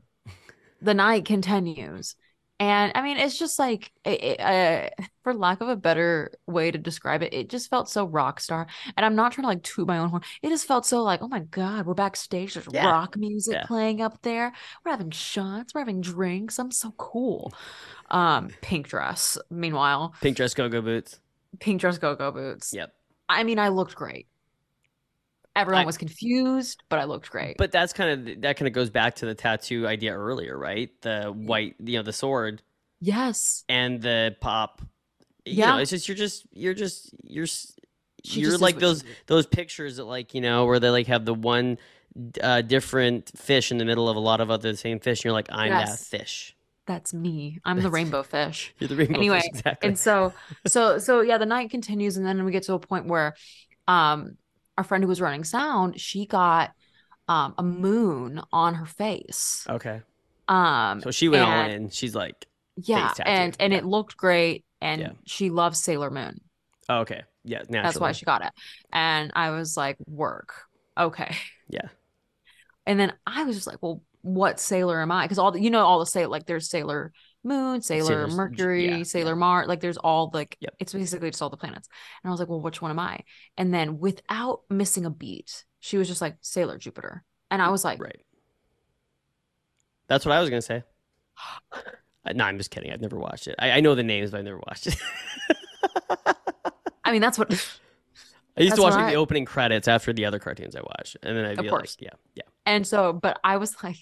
the 0.80 0.94
night 0.94 1.24
continues. 1.24 2.14
And 2.61 2.90
I 2.96 3.02
mean, 3.02 3.18
it's 3.18 3.38
just 3.38 3.56
like, 3.58 3.92
it, 4.04 4.40
uh, 4.40 4.90
for 5.22 5.32
lack 5.32 5.61
of 5.61 5.68
a 5.68 5.76
better 5.76 6.32
way 6.48 6.72
to 6.72 6.78
describe 6.78 7.22
it, 7.22 7.32
it 7.32 7.48
just 7.48 7.70
felt 7.70 7.88
so 7.88 8.04
rock 8.04 8.40
star. 8.40 8.66
And 8.96 9.06
I'm 9.06 9.14
not 9.14 9.30
trying 9.32 9.44
to 9.44 9.48
like 9.48 9.62
toot 9.62 9.87
my 9.87 9.98
own 9.98 10.08
horn. 10.08 10.22
It 10.42 10.48
just 10.48 10.66
felt 10.66 10.84
so 10.84 11.04
like, 11.04 11.22
oh 11.22 11.28
my 11.28 11.40
God, 11.40 11.87
we're 11.87 11.94
backstage. 11.94 12.54
There's 12.54 12.66
Yeah. 12.72 12.88
rock 12.90 13.16
music 13.16 13.54
Yeah. 13.54 13.66
playing 13.66 14.00
up 14.00 14.22
there. 14.22 14.52
We're 14.84 14.90
having 14.90 15.12
shots. 15.12 15.72
We're 15.72 15.82
having 15.82 16.00
drinks. 16.00 16.58
I'm 16.58 16.72
so 16.72 16.92
cool. 16.96 17.52
Um, 18.11 18.50
pink 18.61 18.88
dress. 18.88 19.38
Meanwhile, 19.50 20.14
Pink 20.20 20.37
dress 20.37 20.52
go-go 20.54 20.82
boots. 20.82 21.20
Pink 21.61 21.80
dress 21.80 21.98
go-go 21.98 22.30
boots. 22.30 22.72
Yep. 22.72 22.92
I 23.28 23.44
mean, 23.44 23.58
I 23.58 23.68
looked 23.68 23.94
great. 23.94 24.26
Everyone 25.56 25.82
I- 25.82 25.87
was 25.87 25.98
confused, 25.98 26.82
but 26.88 26.98
I 27.00 27.04
looked 27.04 27.30
great. 27.30 27.56
But 27.58 27.72
that's 27.72 27.92
kind 27.92 28.28
of 28.28 28.40
that 28.42 28.56
kind 28.56 28.68
of 28.68 28.72
goes 28.72 28.90
back 28.90 29.16
to 29.16 29.26
the 29.26 29.34
tattoo 29.34 29.87
idea 29.88 30.14
earlier, 30.16 30.56
right? 30.56 30.90
The 31.02 31.32
white, 31.34 31.74
you 31.82 31.96
know, 31.98 32.02
the 32.04 32.12
sword 32.12 32.62
yes, 33.00 33.64
and 33.68 34.00
the 34.00 34.37
pop. 34.40 34.82
You 35.44 35.54
Yeah. 35.54 35.72
know, 35.72 35.78
it's 35.78 35.90
just 35.90 36.06
you're 36.08 36.16
just 36.16 36.46
you're 36.52 36.74
just 36.74 37.12
you're 37.24 37.46
She 37.46 38.40
you're 38.40 38.56
like 38.58 38.78
those 38.78 39.02
those 39.26 39.46
pictures 39.46 39.96
that 39.96 40.04
like 40.04 40.32
you 40.34 40.40
know 40.40 40.64
where 40.66 40.78
they 40.78 40.90
like 40.90 41.08
have 41.08 41.24
the 41.24 41.34
one 41.34 41.78
uh, 42.42 42.62
different 42.62 43.30
fish 43.37 43.72
in 43.72 43.78
the 43.78 43.84
middle 43.84 44.08
of 44.08 44.16
a 44.16 44.20
lot 44.20 44.40
of 44.40 44.50
other 44.50 44.74
same 44.76 45.00
fish. 45.00 45.20
And 45.20 45.24
you're 45.24 45.32
like, 45.32 45.48
I'm 45.50 45.70
that 45.70 45.98
fish. 45.98 46.54
That's 46.88 47.14
me. 47.14 47.61
I'm 47.64 47.81
the 47.81 47.90
rainbow 47.90 48.24
fish. 48.24 48.74
You're 48.81 48.88
the 48.88 48.96
rainbow 48.96 49.14
Anyway, 49.14 49.38
fish, 49.40 49.48
exactly. 49.51 49.88
And 49.88 49.96
so, 49.98 50.33
so, 50.66 50.98
so 50.98 51.20
yeah, 51.20 51.38
the 51.38 51.46
night 51.46 51.70
continues, 51.70 52.16
and 52.16 52.27
then 52.27 52.44
we 52.44 52.51
get 52.51 52.64
to 52.64 52.74
a 52.74 52.81
point 52.81 53.07
where, 53.07 53.37
um, 53.87 54.37
our 54.77 54.83
friend 54.83 55.05
who 55.05 55.09
was 55.09 55.20
running 55.20 55.44
sound, 55.44 56.01
she 56.01 56.27
got, 56.27 56.72
um, 57.29 57.55
a 57.59 57.62
moon 57.62 58.40
on 58.53 58.74
her 58.74 58.87
face. 58.87 59.64
okay, 59.68 60.03
Um, 60.48 61.01
so 61.03 61.11
she 61.12 61.29
went 61.29 61.44
all 61.44 61.51
and- 61.53 61.72
in. 61.72 61.90
She's 61.90 62.14
like, 62.16 62.46
yeah, 62.77 63.12
and 63.24 63.57
and 63.61 63.72
yeah. 63.72 63.79
it 63.81 63.85
looked 63.85 64.16
great, 64.16 64.64
and 64.81 65.01
Yeah. 65.01 65.11
she 65.27 65.51
loves 65.51 65.79
Sailor 65.81 66.11
Moon. 66.11 66.40
oh, 66.88 67.01
okay, 67.01 67.22
yeah, 67.44 67.59
naturally. 67.68 67.83
That's 67.83 68.01
why 68.01 68.12
she 68.12 68.24
got 68.24 68.42
it. 68.44 68.53
And 68.92 69.31
I 69.37 69.51
was 69.51 69.77
like, 69.77 69.96
work. 70.07 70.55
Okay. 70.96 71.37
Yeah. 71.68 71.88
And 72.87 72.98
then 72.98 73.12
I 73.27 73.44
was 73.44 73.55
just 73.57 73.66
like, 73.66 73.77
well, 73.83 74.01
what 74.22 74.59
sailor 74.61 75.00
am 75.00 75.11
I? 75.12 75.24
Because 75.24 75.38
all 75.38 75.52
the, 75.52 75.61
you 75.61 75.70
know, 75.70 75.85
all 75.85 75.98
the 75.98 76.07
sailor, 76.07 76.28
like 76.28 76.46
there's 76.46 76.68
Sailor 76.68 77.12
Moon, 77.44 77.81
Sailor 77.83 78.07
Sailor's- 78.09 78.35
Mercury, 78.35 78.88
yeah, 78.98 79.02
Sailor. 79.04 79.37
Mars, 79.37 79.68
like 79.68 79.81
there's 79.81 79.96
all 79.96 80.31
like, 80.35 80.57
Yep. 80.61 80.74
it's 80.81 80.92
basically 80.92 81.31
just 81.31 81.40
all 81.42 81.50
the 81.50 81.57
planets. 81.57 81.88
And 82.22 82.28
I 82.28 82.33
was 82.33 82.40
like, 82.40 82.48
well, 82.48 82.61
which 82.61 82.83
one 82.83 82.90
am 82.90 82.98
I? 82.98 83.20
And 83.57 83.72
then 83.72 83.98
without 83.98 84.62
missing 84.68 85.04
a 85.07 85.11
beat, 85.11 85.64
she 85.81 85.96
was 85.98 86.09
just 86.09 86.20
like 86.20 86.37
Sailor 86.40 86.78
Jupiter. 86.78 87.24
And 87.50 87.62
I 87.62 87.70
was 87.70 87.85
like, 87.85 88.00
Right. 88.02 88.20
That's 90.09 90.24
what 90.26 90.35
I 90.35 90.40
was 90.40 90.50
gonna 90.50 90.62
say. 90.62 90.83
No, 92.35 92.44
I'm 92.44 92.59
just 92.59 92.70
kidding. 92.70 92.92
I've 92.92 93.00
never 93.00 93.16
watched 93.18 93.46
it. 93.48 93.54
I, 93.59 93.70
I 93.70 93.81
know 93.81 93.94
the 93.94 94.02
names, 94.02 94.33
but 94.33 94.38
I've 94.38 94.44
never 94.44 94.59
watched 94.66 94.87
it. 94.88 94.96
I 97.04 97.12
mean, 97.12 97.22
that's 97.22 97.38
what, 97.38 97.50
I 98.59 98.62
used 98.62 98.76
to 98.76 98.83
watch 98.83 98.92
like, 98.94 99.11
the 99.12 99.16
opening 99.16 99.46
credits 99.46 99.88
after 99.88 100.12
the 100.12 100.26
other 100.26 100.38
cartoons 100.38 100.76
I 100.76 100.81
watched, 100.83 101.16
and 101.22 101.35
then 101.38 101.46
I'd 101.46 101.59
Of 101.59 101.62
be 101.62 101.70
course. 101.70 101.96
like, 101.98 102.04
yeah, 102.07 102.16
yeah, 102.35 102.42
and 102.68 102.87
so, 102.87 103.12
but 103.12 103.40
I 103.42 103.57
was 103.57 103.74
like, 103.83 103.96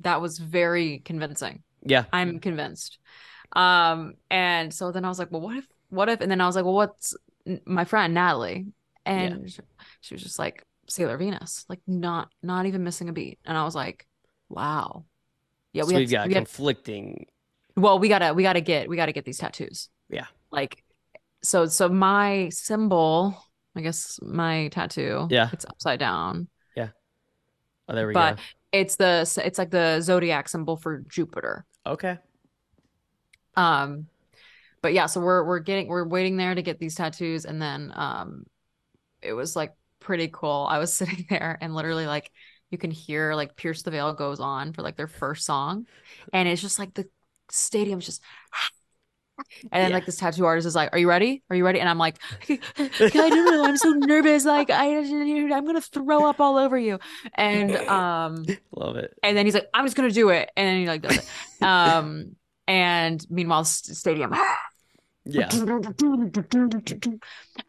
that 0.00 0.20
was 0.20 0.38
very 0.38 0.98
convincing. 0.98 1.62
yeah. 1.82 2.04
I'm 2.12 2.38
convinced. 2.40 2.98
Um, 3.54 4.14
and 4.30 4.74
so 4.74 4.90
then 4.92 5.04
I 5.04 5.08
was 5.08 5.18
like, 5.18 5.30
well, 5.30 5.40
what 5.40 5.56
if, 5.56 5.66
what 5.88 6.08
if, 6.08 6.20
and 6.20 6.30
then 6.30 6.40
I 6.40 6.46
was 6.46 6.56
like, 6.56 6.64
well, 6.64 6.74
what's 6.74 7.14
my 7.64 7.84
friend 7.84 8.12
Natalie? 8.14 8.66
And 9.06 9.50
sh- 9.50 9.60
she 10.00 10.14
was 10.14 10.22
just 10.22 10.38
like 10.38 10.64
Sailor 10.88 11.16
Venus, 11.16 11.64
like 11.68 11.80
not, 11.86 12.30
not 12.42 12.66
even 12.66 12.82
missing 12.84 13.08
a 13.08 13.12
beat. 13.12 13.38
And 13.44 13.56
I 13.56 13.64
was 13.64 13.74
like, 13.74 14.06
wow. 14.48 15.04
Yeah, 15.72 15.82
so 15.84 15.88
we 15.88 15.96
we've 15.96 16.10
got 16.10 16.26
we 16.28 16.34
have, 16.34 16.44
conflicting. 16.44 17.26
well, 17.76 17.98
we 17.98 18.08
gotta, 18.08 18.34
we 18.34 18.42
gotta 18.42 18.60
get, 18.60 18.88
we 18.88 18.96
gotta 18.96 19.12
get 19.12 19.24
these 19.24 19.38
tattoos. 19.38 19.88
Yeah. 20.10 20.26
Like, 20.50 20.82
so, 21.42 21.66
so 21.66 21.88
my 21.88 22.48
symbol, 22.50 23.36
I 23.76 23.82
guess 23.82 24.18
my 24.22 24.68
tattoo, 24.68 25.28
Yeah. 25.30 25.50
it's 25.52 25.64
upside 25.66 26.00
down. 26.00 26.48
Oh, 27.88 27.94
there 27.94 28.06
we 28.06 28.14
but 28.14 28.36
go. 28.36 28.36
But 28.36 28.44
it's 28.72 28.96
the 28.96 29.42
it's 29.44 29.58
like 29.58 29.70
the 29.70 30.00
zodiac 30.00 30.48
symbol 30.48 30.76
for 30.76 31.04
Jupiter. 31.08 31.64
Okay. 31.86 32.18
Um, 33.56 34.06
but 34.82 34.92
yeah, 34.92 35.06
so 35.06 35.20
we're 35.20 35.44
we're 35.44 35.60
getting 35.60 35.88
we're 35.88 36.06
waiting 36.06 36.36
there 36.36 36.54
to 36.54 36.62
get 36.62 36.78
these 36.78 36.94
tattoos, 36.94 37.44
and 37.44 37.60
then 37.60 37.92
um, 37.94 38.44
it 39.22 39.32
was 39.32 39.54
like 39.56 39.72
pretty 40.00 40.28
cool. 40.32 40.66
I 40.68 40.78
was 40.78 40.92
sitting 40.96 41.26
there 41.30 41.58
and 41.60 41.74
literally 41.74 42.06
like 42.06 42.30
you 42.70 42.78
can 42.78 42.90
hear 42.90 43.34
like 43.34 43.56
Pierce 43.56 43.82
the 43.82 43.90
Veil 43.90 44.12
goes 44.12 44.40
on 44.40 44.72
for 44.72 44.82
like 44.82 44.96
their 44.96 45.08
first 45.08 45.46
song, 45.46 45.86
and 46.32 46.48
it's 46.48 46.62
just 46.62 46.78
like 46.78 46.94
the 46.94 47.08
stadium's 47.50 48.06
just. 48.06 48.22
And 49.72 49.82
then 49.82 49.90
Yeah. 49.90 49.94
like 49.96 50.06
this 50.06 50.16
tattoo 50.16 50.44
artist 50.44 50.66
is 50.66 50.74
like, 50.76 50.90
"Are 50.92 50.98
you 50.98 51.08
ready? 51.08 51.42
Are 51.50 51.56
you 51.56 51.64
ready?" 51.64 51.80
And 51.80 51.88
I'm 51.88 51.98
like, 51.98 52.18
"I 52.48 52.58
don't 52.78 53.44
know. 53.44 53.64
I'm 53.64 53.76
so 53.76 53.90
nervous. 53.90 54.44
Like 54.44 54.70
I, 54.70 54.96
I'm 54.98 55.66
gonna 55.66 55.80
throw 55.80 56.24
up 56.28 56.40
all 56.40 56.56
over 56.56 56.78
you." 56.78 56.98
And 57.34 57.74
um, 57.88 58.44
Love 58.76 58.96
it. 58.96 59.12
and 59.22 59.36
then 59.36 59.44
he's 59.46 59.54
like, 59.54 59.68
"I'm 59.74 59.84
just 59.84 59.96
gonna 59.96 60.10
do 60.10 60.28
it," 60.30 60.50
and 60.56 60.68
then 60.68 60.78
he 60.80 60.86
like 60.86 61.02
does 61.02 61.16
it. 61.18 61.62
Um, 61.64 62.36
and 62.68 63.24
meanwhile, 63.28 63.60
s- 63.62 63.82
stadium, 63.98 64.32
Yeah. 65.24 65.48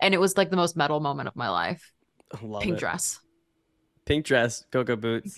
and 0.01 0.13
it 0.13 0.19
was 0.19 0.37
like 0.37 0.49
the 0.49 0.55
most 0.57 0.77
metal 0.77 0.99
moment 0.99 1.27
of 1.27 1.35
my 1.35 1.49
life. 1.49 1.91
Love 2.41 2.63
Pink 2.63 2.77
it. 2.77 2.79
dress, 2.79 3.19
Pink 4.05 4.25
dress, 4.25 4.65
Cocoa 4.71 4.95
boots, 4.95 5.37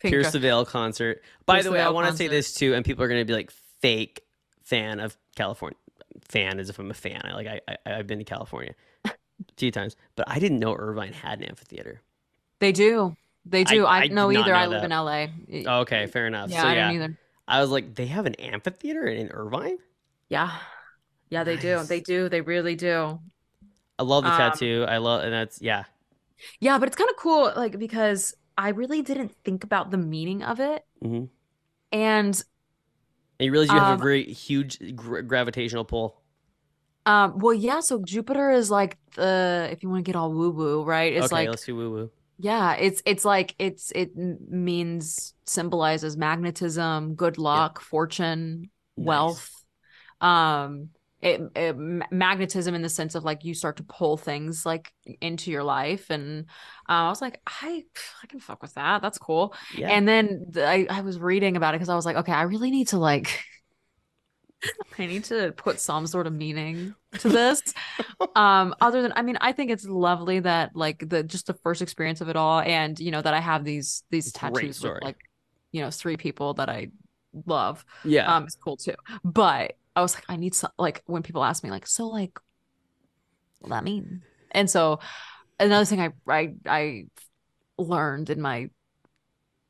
pink 0.00 0.12
Pierce 0.12 0.24
dress. 0.24 0.32
the 0.32 0.38
Veil 0.38 0.64
concert. 0.64 1.22
By 1.46 1.54
Pierce 1.56 1.64
the 1.64 1.70
the 1.70 1.74
way, 1.74 1.80
I 1.82 1.90
want 1.90 2.08
to 2.10 2.16
say 2.16 2.28
this 2.28 2.54
too, 2.54 2.74
and 2.74 2.84
people 2.84 3.04
are 3.04 3.08
going 3.08 3.20
to 3.20 3.24
be 3.24 3.34
like 3.34 3.52
fake 3.82 4.22
fan 4.64 5.00
of 5.00 5.16
California. 5.40 5.78
Fan 6.28 6.58
as 6.60 6.70
if 6.70 6.78
I'm 6.78 6.90
a 6.90 6.94
fan. 6.94 7.20
I 7.24 7.32
like 7.34 7.46
I, 7.46 7.60
I 7.86 7.94
I've 7.98 8.06
been 8.06 8.18
to 8.18 8.24
California 8.24 8.74
a 9.06 9.12
few 9.56 9.70
times, 9.70 9.96
but 10.16 10.28
I 10.28 10.38
didn't 10.38 10.60
know 10.60 10.74
Irvine 10.74 11.12
had 11.12 11.40
an 11.40 11.44
amphitheater. 11.46 12.02
They 12.60 12.72
do, 12.72 13.16
they 13.44 13.64
do. 13.64 13.86
I, 13.86 14.02
I 14.02 14.08
did 14.08 14.12
know 14.12 14.30
either. 14.32 14.54
know 14.54 14.54
I 14.54 14.66
live 14.66 14.82
that. 14.82 14.84
in 14.84 14.92
LA. 14.92 15.28
Oh, 15.66 15.80
okay, 15.80 16.06
fair 16.06 16.26
enough. 16.26 16.52
Yeah, 16.52 16.58
so 16.58 16.68
I 16.68 16.74
yeah, 16.74 16.74
don't 16.74 16.90
either. 16.90 17.16
I 17.48 17.60
was 17.60 17.70
like, 17.70 17.94
they 17.96 18.06
have 18.06 18.26
an 18.26 18.34
amphitheater 18.36 19.06
in 19.06 19.30
Irvine. 19.30 19.78
Yeah, 20.28 20.58
yeah, 21.30 21.44
they 21.44 21.56
do. 21.58 21.84
They 21.86 22.00
do. 22.00 22.28
They 22.28 22.40
really 22.42 22.76
do. 22.76 23.20
I 23.98 24.02
love 24.02 24.24
the 24.24 24.30
Um, 24.30 24.32
tattoo. 24.32 24.84
I 24.88 24.98
love, 24.98 25.22
and 25.24 25.32
that's 25.32 25.60
yeah. 25.60 25.84
Yeah, 26.60 26.78
but 26.78 26.88
it's 26.88 26.96
kind 26.96 27.10
of 27.10 27.16
cool, 27.16 27.52
like 27.56 27.78
because 27.78 28.34
I 28.56 28.70
really 28.70 29.02
didn't 29.02 29.34
think 29.44 29.64
about 29.64 29.90
the 29.90 29.98
meaning 29.98 30.42
of 30.42 30.60
it, 30.60 30.84
hmm 31.02 31.24
and 31.92 32.42
And 33.40 33.46
you 33.46 33.52
realize 33.52 33.72
you 33.72 33.80
have 33.80 33.88
Um, 33.88 33.98
a 33.98 33.98
very 33.98 34.24
huge 34.32 34.78
gra- 34.96 35.24
gravitational 35.24 35.84
pull. 35.84 36.22
um, 37.06 37.38
well, 37.38 37.54
yeah. 37.54 37.80
So 37.80 38.02
Jupiter 38.04 38.50
is 38.50 38.70
like 38.70 38.98
the 39.16 39.68
if 39.72 39.82
you 39.82 39.88
want 39.88 40.04
to 40.04 40.08
get 40.08 40.16
all 40.16 40.32
woo 40.32 40.50
woo, 40.50 40.84
right? 40.84 41.12
It's 41.12 41.32
okay, 41.32 41.32
like 41.32 41.48
let's 41.48 41.64
do 41.64 41.76
woo 41.76 41.90
woo. 41.90 42.10
Yeah, 42.38 42.74
it's 42.74 43.02
it's 43.06 43.24
like 43.24 43.54
it's 43.58 43.92
it 43.92 44.16
means 44.16 45.34
symbolizes 45.46 46.16
magnetism, 46.16 47.14
good 47.16 47.38
luck, 47.38 47.80
fortune, 47.80 48.70
wealth. 48.96 49.50
Um 50.20 50.90
it, 51.22 51.40
it 51.54 51.76
magnetism 52.10 52.74
in 52.74 52.82
the 52.82 52.88
sense 52.88 53.14
of 53.14 53.24
like 53.24 53.44
you 53.44 53.54
start 53.54 53.76
to 53.76 53.82
pull 53.84 54.16
things 54.16 54.64
like 54.64 54.92
into 55.20 55.50
your 55.50 55.62
life 55.62 56.08
and 56.10 56.46
uh, 56.88 56.92
I 56.92 57.08
was 57.08 57.20
like 57.20 57.40
I 57.46 57.84
I 58.22 58.26
can 58.26 58.40
fuck 58.40 58.62
with 58.62 58.74
that. 58.74 59.02
That's 59.02 59.18
cool. 59.18 59.54
Yeah. 59.76 59.88
And 59.90 60.08
then 60.08 60.46
the, 60.48 60.66
I 60.66 60.86
I 60.88 61.00
was 61.02 61.18
reading 61.18 61.56
about 61.56 61.74
it 61.74 61.78
cuz 61.78 61.88
I 61.88 61.94
was 61.94 62.06
like 62.06 62.16
okay, 62.16 62.32
I 62.32 62.42
really 62.42 62.70
need 62.70 62.88
to 62.88 62.98
like 62.98 63.44
I 64.98 65.06
need 65.06 65.24
to 65.24 65.52
put 65.52 65.80
some 65.80 66.06
sort 66.06 66.26
of 66.26 66.32
meaning 66.32 66.94
to 67.18 67.28
this 67.28 67.62
um 68.36 68.74
other 68.80 69.02
than 69.02 69.12
i 69.16 69.22
mean 69.22 69.36
i 69.40 69.52
think 69.52 69.70
it's 69.70 69.84
lovely 69.84 70.38
that 70.38 70.76
like 70.76 71.08
the 71.08 71.24
just 71.24 71.46
the 71.46 71.54
first 71.54 71.82
experience 71.82 72.20
of 72.20 72.28
it 72.28 72.36
all 72.36 72.60
and 72.60 73.00
you 73.00 73.10
know 73.10 73.20
that 73.20 73.34
i 73.34 73.40
have 73.40 73.64
these 73.64 74.04
these 74.10 74.30
tattoos 74.32 74.80
with 74.82 75.02
like 75.02 75.16
you 75.72 75.80
know 75.80 75.90
three 75.90 76.16
people 76.16 76.54
that 76.54 76.68
i 76.68 76.88
love 77.46 77.84
yeah. 78.04 78.36
um 78.36 78.44
it's 78.44 78.54
cool 78.54 78.76
too 78.76 78.94
but 79.24 79.74
i 79.96 80.02
was 80.02 80.14
like 80.14 80.24
i 80.28 80.36
need 80.36 80.54
some 80.54 80.70
like 80.78 81.02
when 81.06 81.22
people 81.22 81.44
ask 81.44 81.62
me 81.64 81.70
like 81.70 81.86
so 81.86 82.08
like 82.08 82.38
what 83.60 83.70
that 83.70 83.84
mean 83.84 84.22
and 84.52 84.68
so 84.70 84.98
another 85.58 85.84
thing 85.84 86.00
i 86.00 86.10
i 86.28 86.54
i 86.66 87.04
learned 87.78 88.30
in 88.30 88.40
my 88.40 88.68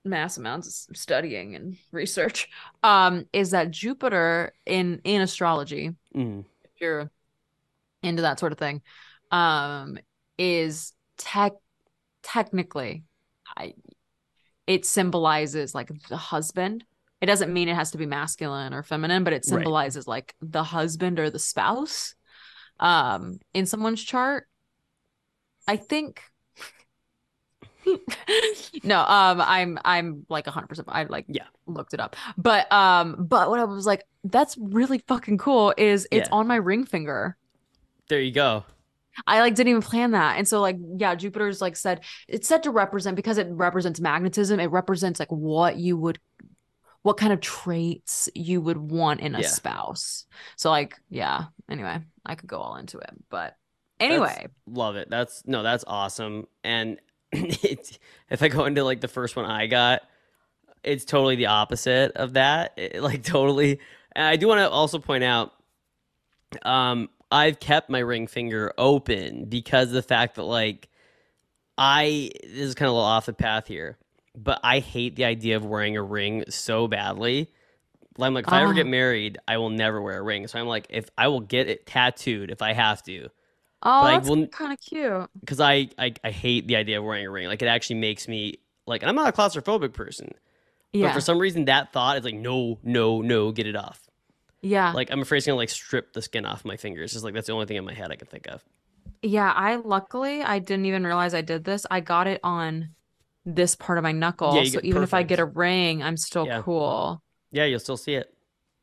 mass 0.05 0.39
amounts 0.39 0.89
of 0.89 0.97
studying 0.97 1.55
and 1.55 1.77
research 1.93 2.49
um 2.83 3.27
is 3.33 3.51
that 3.51 3.71
jupiter 3.71 4.53
in 4.67 5.01
in 5.05 5.21
astrology 5.21 5.95
Mhm. 6.15 6.45
if 6.65 6.71
you're 6.81 7.11
into 8.03 8.23
that 8.23 8.39
sort 8.41 8.53
of 8.53 8.59
thing, 8.59 8.81
um, 9.31 9.99
is 10.39 10.95
tech 11.19 11.53
technically, 12.23 13.05
I 13.57 13.75
it 14.67 14.87
symbolizes 14.87 15.75
like 15.75 15.91
the 16.09 16.17
husband. 16.17 16.85
It 17.21 17.27
doesn't 17.27 17.53
mean 17.53 17.69
it 17.69 17.75
has 17.75 17.91
to 17.93 17.99
be 17.99 18.07
masculine 18.07 18.73
or 18.73 18.83
feminine, 18.83 19.25
but 19.25 19.33
it 19.33 19.45
Right. 19.45 19.45
symbolizes 19.45 20.07
like 20.07 20.35
the 20.41 20.63
husband 20.65 21.19
or 21.19 21.29
the 21.31 21.39
spouse, 21.39 22.15
um, 22.79 23.41
in 23.53 23.67
someone's 23.67 24.03
chart. 24.03 24.47
I 25.69 25.77
think. 25.77 26.23
no, 28.85 29.01
um, 29.01 29.41
I'm 29.41 29.79
I'm 29.85 30.27
like 30.29 30.47
hundred 30.47 30.69
percent. 30.69 30.89
I 30.91 31.05
like 31.05 31.27
Yeah. 31.29 31.45
looked 31.67 31.95
it 31.95 32.01
up, 32.01 32.17
but 32.37 32.71
um, 32.73 33.17
but 33.19 33.51
what 33.51 33.59
I 33.61 33.65
was 33.65 33.87
like, 33.87 34.05
that's 34.25 34.57
really 34.59 34.99
fucking 35.09 35.39
cool. 35.39 35.75
Is 35.77 36.07
it's 36.11 36.29
Yeah. 36.29 36.35
on 36.35 36.47
my 36.47 36.57
ring 36.57 36.85
finger. 36.85 37.37
There 38.09 38.21
you 38.21 38.33
go. 38.33 38.65
I 39.27 39.41
like 39.41 39.55
didn't 39.55 39.69
even 39.71 39.83
plan 39.83 40.13
that. 40.13 40.39
And 40.39 40.47
so 40.47 40.61
like 40.61 40.77
yeah, 40.97 41.15
Jupiter's 41.15 41.61
like 41.61 41.77
said 41.77 42.01
it's 42.29 42.49
said 42.49 42.63
to 42.65 42.71
represent 42.71 43.17
because 43.17 43.39
it 43.39 43.49
represents 43.51 44.01
magnetism, 44.01 44.61
it 44.61 44.71
represents 44.71 45.21
like 45.21 45.31
what 45.31 45.77
you 45.77 45.97
would 45.97 46.19
what 47.03 47.17
kind 47.17 47.33
of 47.33 47.41
traits 47.41 48.29
you 48.35 48.61
would 48.61 48.77
want 48.77 49.21
in 49.21 49.35
a 49.35 49.41
Yeah. 49.41 49.49
spouse. 49.49 50.27
So 50.57 50.71
like 50.71 50.99
yeah, 51.09 51.45
anyway, 51.71 52.01
I 52.27 52.35
could 52.35 52.49
go 52.49 52.59
all 52.59 52.77
into 52.77 52.99
it. 52.99 53.11
But 53.31 53.57
anyway, 53.99 54.49
Love 54.67 54.97
it. 54.97 55.09
That's 55.11 55.43
no, 55.47 55.63
that's 55.63 55.85
awesome. 55.87 56.47
And 56.65 57.01
it's, 57.33 57.99
if 58.29 58.43
I 58.43 58.49
go 58.49 58.65
into 58.67 58.85
like 58.85 59.01
the 59.01 59.09
first 59.09 59.37
one 59.37 59.45
I 59.45 59.67
got, 59.67 60.03
it's 60.83 61.05
totally 61.05 61.37
the 61.37 61.47
opposite 61.47 62.13
of 62.17 62.35
that. 62.35 62.75
It- 62.77 63.03
like 63.03 63.23
totally. 63.25 63.81
And 64.13 64.25
I 64.27 64.37
do 64.37 64.49
want 64.49 64.59
to 64.59 64.69
also 64.69 64.99
point 64.99 65.25
out, 65.25 65.53
um, 66.63 67.09
I've 67.31 67.61
kept 67.61 67.89
my 67.91 68.01
ring 68.01 68.27
finger 68.27 68.73
open 68.77 69.45
because 69.45 69.89
of 69.89 69.95
the 69.95 70.03
fact 70.03 70.35
that 70.35 70.43
like 70.43 70.89
I 71.79 72.31
this 72.43 72.53
is 72.59 72.75
kind 72.75 72.89
of 72.89 72.93
a 72.93 72.95
little 72.97 73.07
off 73.07 73.27
the 73.27 73.33
path 73.33 73.67
here, 73.69 73.97
but 74.37 74.61
I 74.63 74.79
hate 74.81 75.17
the 75.17 75.25
idea 75.25 75.57
of 75.57 75.65
wearing 75.65 75.97
a 75.97 76.03
ring 76.03 76.45
so 76.49 76.89
badly. 76.89 77.51
I'm 78.19 78.35
like, 78.35 78.47
if 78.47 78.53
I 78.53 78.63
ever 78.63 78.75
get 78.75 78.87
oh. 78.87 78.91
married, 78.91 79.39
I 79.49 79.57
will 79.57 79.71
never 79.71 80.01
wear 80.03 80.19
a 80.19 80.23
ring. 80.23 80.47
So 80.47 80.59
I'm 80.59 80.67
like, 80.67 80.87
if 80.91 81.09
I 81.17 81.29
will 81.29 81.41
get 81.41 81.69
it 81.69 81.87
tattooed 81.87 82.51
if 82.51 82.61
I 82.61 82.75
have 82.75 83.03
to, 83.05 83.29
oh, 83.83 83.91
I 84.03 84.19
that's 84.19 84.29
kind 84.53 84.73
of 84.73 84.81
cute. 84.81 85.31
because 85.41 85.61
I, 85.61 85.89
I 85.99 86.13
I 86.23 86.31
hate 86.31 86.67
the 86.67 86.77
idea 86.77 86.99
of 86.99 87.05
wearing 87.05 87.25
a 87.27 87.31
ring. 87.31 87.47
Like 87.47 87.63
it 87.63 87.67
actually 87.69 87.97
makes 88.01 88.29
me 88.29 88.59
like, 88.87 89.03
and 89.03 89.09
I'm 89.09 89.17
not 89.17 89.29
a 89.29 89.33
claustrophobic 89.33 89.95
person, 89.95 90.33
Yeah. 90.93 91.09
but 91.09 91.15
for 91.15 91.21
some 91.21 91.39
reason 91.39 91.65
that 91.67 91.93
thought 91.93 92.19
is 92.19 92.25
like, 92.25 92.35
no, 92.35 92.79
no, 92.83 93.23
no, 93.23 93.53
get 93.53 93.67
it 93.67 93.77
off. 93.77 94.03
yeah. 94.61 94.93
Like 94.93 95.11
I'm 95.11 95.23
afraid 95.23 95.39
it's 95.39 95.47
gonna 95.47 95.57
like 95.57 95.71
strip 95.71 96.13
the 96.13 96.21
skin 96.21 96.45
off 96.45 96.65
my 96.65 96.77
fingers. 96.77 97.13
Just 97.13 97.25
like 97.25 97.33
that's 97.33 97.47
the 97.47 97.55
only 97.55 97.67
thing 97.67 97.77
in 97.79 97.85
my 97.87 97.95
head 97.95 98.11
I 98.11 98.17
can 98.17 98.27
think 98.27 98.49
of. 98.49 98.63
Yeah, 99.23 99.51
I 99.51 99.77
luckily 99.77 100.43
I 100.43 100.59
didn't 100.59 100.85
even 100.87 101.05
realize 101.07 101.33
I 101.33 101.41
did 101.43 101.65
this. 101.65 101.87
I 101.91 102.01
got 102.01 102.27
it 102.27 102.41
on 102.43 102.91
this 103.45 103.75
part 103.75 103.99
of 103.99 104.03
my 104.03 104.13
knuckle. 104.13 104.55
you 104.57 104.67
so 104.67 104.81
even 104.83 105.03
if 105.03 105.15
I 105.15 105.23
get 105.23 105.39
a 105.39 105.45
ring, 105.45 106.03
I'm 106.03 106.17
still 106.17 106.47
Yeah. 106.47 106.63
cool. 106.63 107.23
Yeah, 107.51 107.65
you'll 107.65 107.81
still 107.81 107.97
see 107.97 108.15
it. 108.15 108.33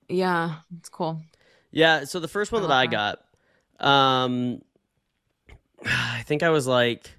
Yeah, 0.09 0.55
it's 0.77 0.89
cool. 0.89 1.21
Yeah. 1.71 2.05
So 2.05 2.19
the 2.19 2.27
first 2.27 2.51
one 2.51 2.63
I 2.63 2.67
that 2.67 2.73
I 2.73 2.87
got, 2.87 3.19
um, 3.79 4.61
I 5.85 6.23
think 6.25 6.43
I 6.43 6.49
was 6.49 6.67
like, 6.67 7.11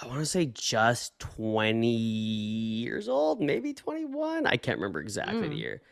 I 0.00 0.06
want 0.06 0.20
to 0.20 0.26
say 0.26 0.46
just 0.46 1.18
20 1.18 1.86
years 1.86 3.08
old, 3.08 3.40
maybe 3.40 3.74
21. 3.74 4.46
I 4.46 4.56
can't 4.56 4.78
remember 4.78 5.00
exactly 5.00 5.48
the 5.48 5.54
Mm. 5.54 5.58
year. 5.58 5.82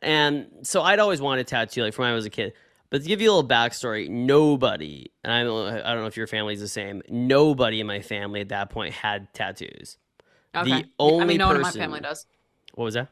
And 0.00 0.48
so 0.62 0.82
I'd 0.82 0.98
always 0.98 1.20
wanted 1.20 1.42
a 1.42 1.44
tattoo, 1.44 1.82
like 1.82 1.94
from 1.94 2.04
when 2.04 2.12
I 2.12 2.14
was 2.14 2.26
a 2.26 2.30
kid. 2.30 2.52
But 2.92 3.00
to 3.00 3.08
give 3.08 3.22
you 3.22 3.30
a 3.30 3.32
little 3.32 3.48
backstory, 3.48 4.10
nobody, 4.10 5.10
and 5.24 5.32
I 5.32 5.44
don't, 5.44 5.80
I 5.80 5.94
don't 5.94 6.02
know 6.02 6.08
if 6.08 6.18
your 6.18 6.26
family's 6.26 6.60
the 6.60 6.68
same, 6.68 7.00
nobody 7.08 7.80
in 7.80 7.86
my 7.86 8.02
family 8.02 8.42
at 8.42 8.50
that 8.50 8.68
point 8.68 8.92
had 8.92 9.32
tattoos. 9.32 9.96
Okay. 10.54 10.64
The 10.64 10.68
Yeah, 10.68 10.76
I 10.76 10.84
only 10.98 11.24
mean, 11.24 11.38
no 11.38 11.46
one 11.46 11.56
in 11.56 11.62
my 11.62 11.70
family 11.70 12.00
does. 12.00 12.26
What 12.74 12.84
was 12.84 12.92
that? 12.92 13.08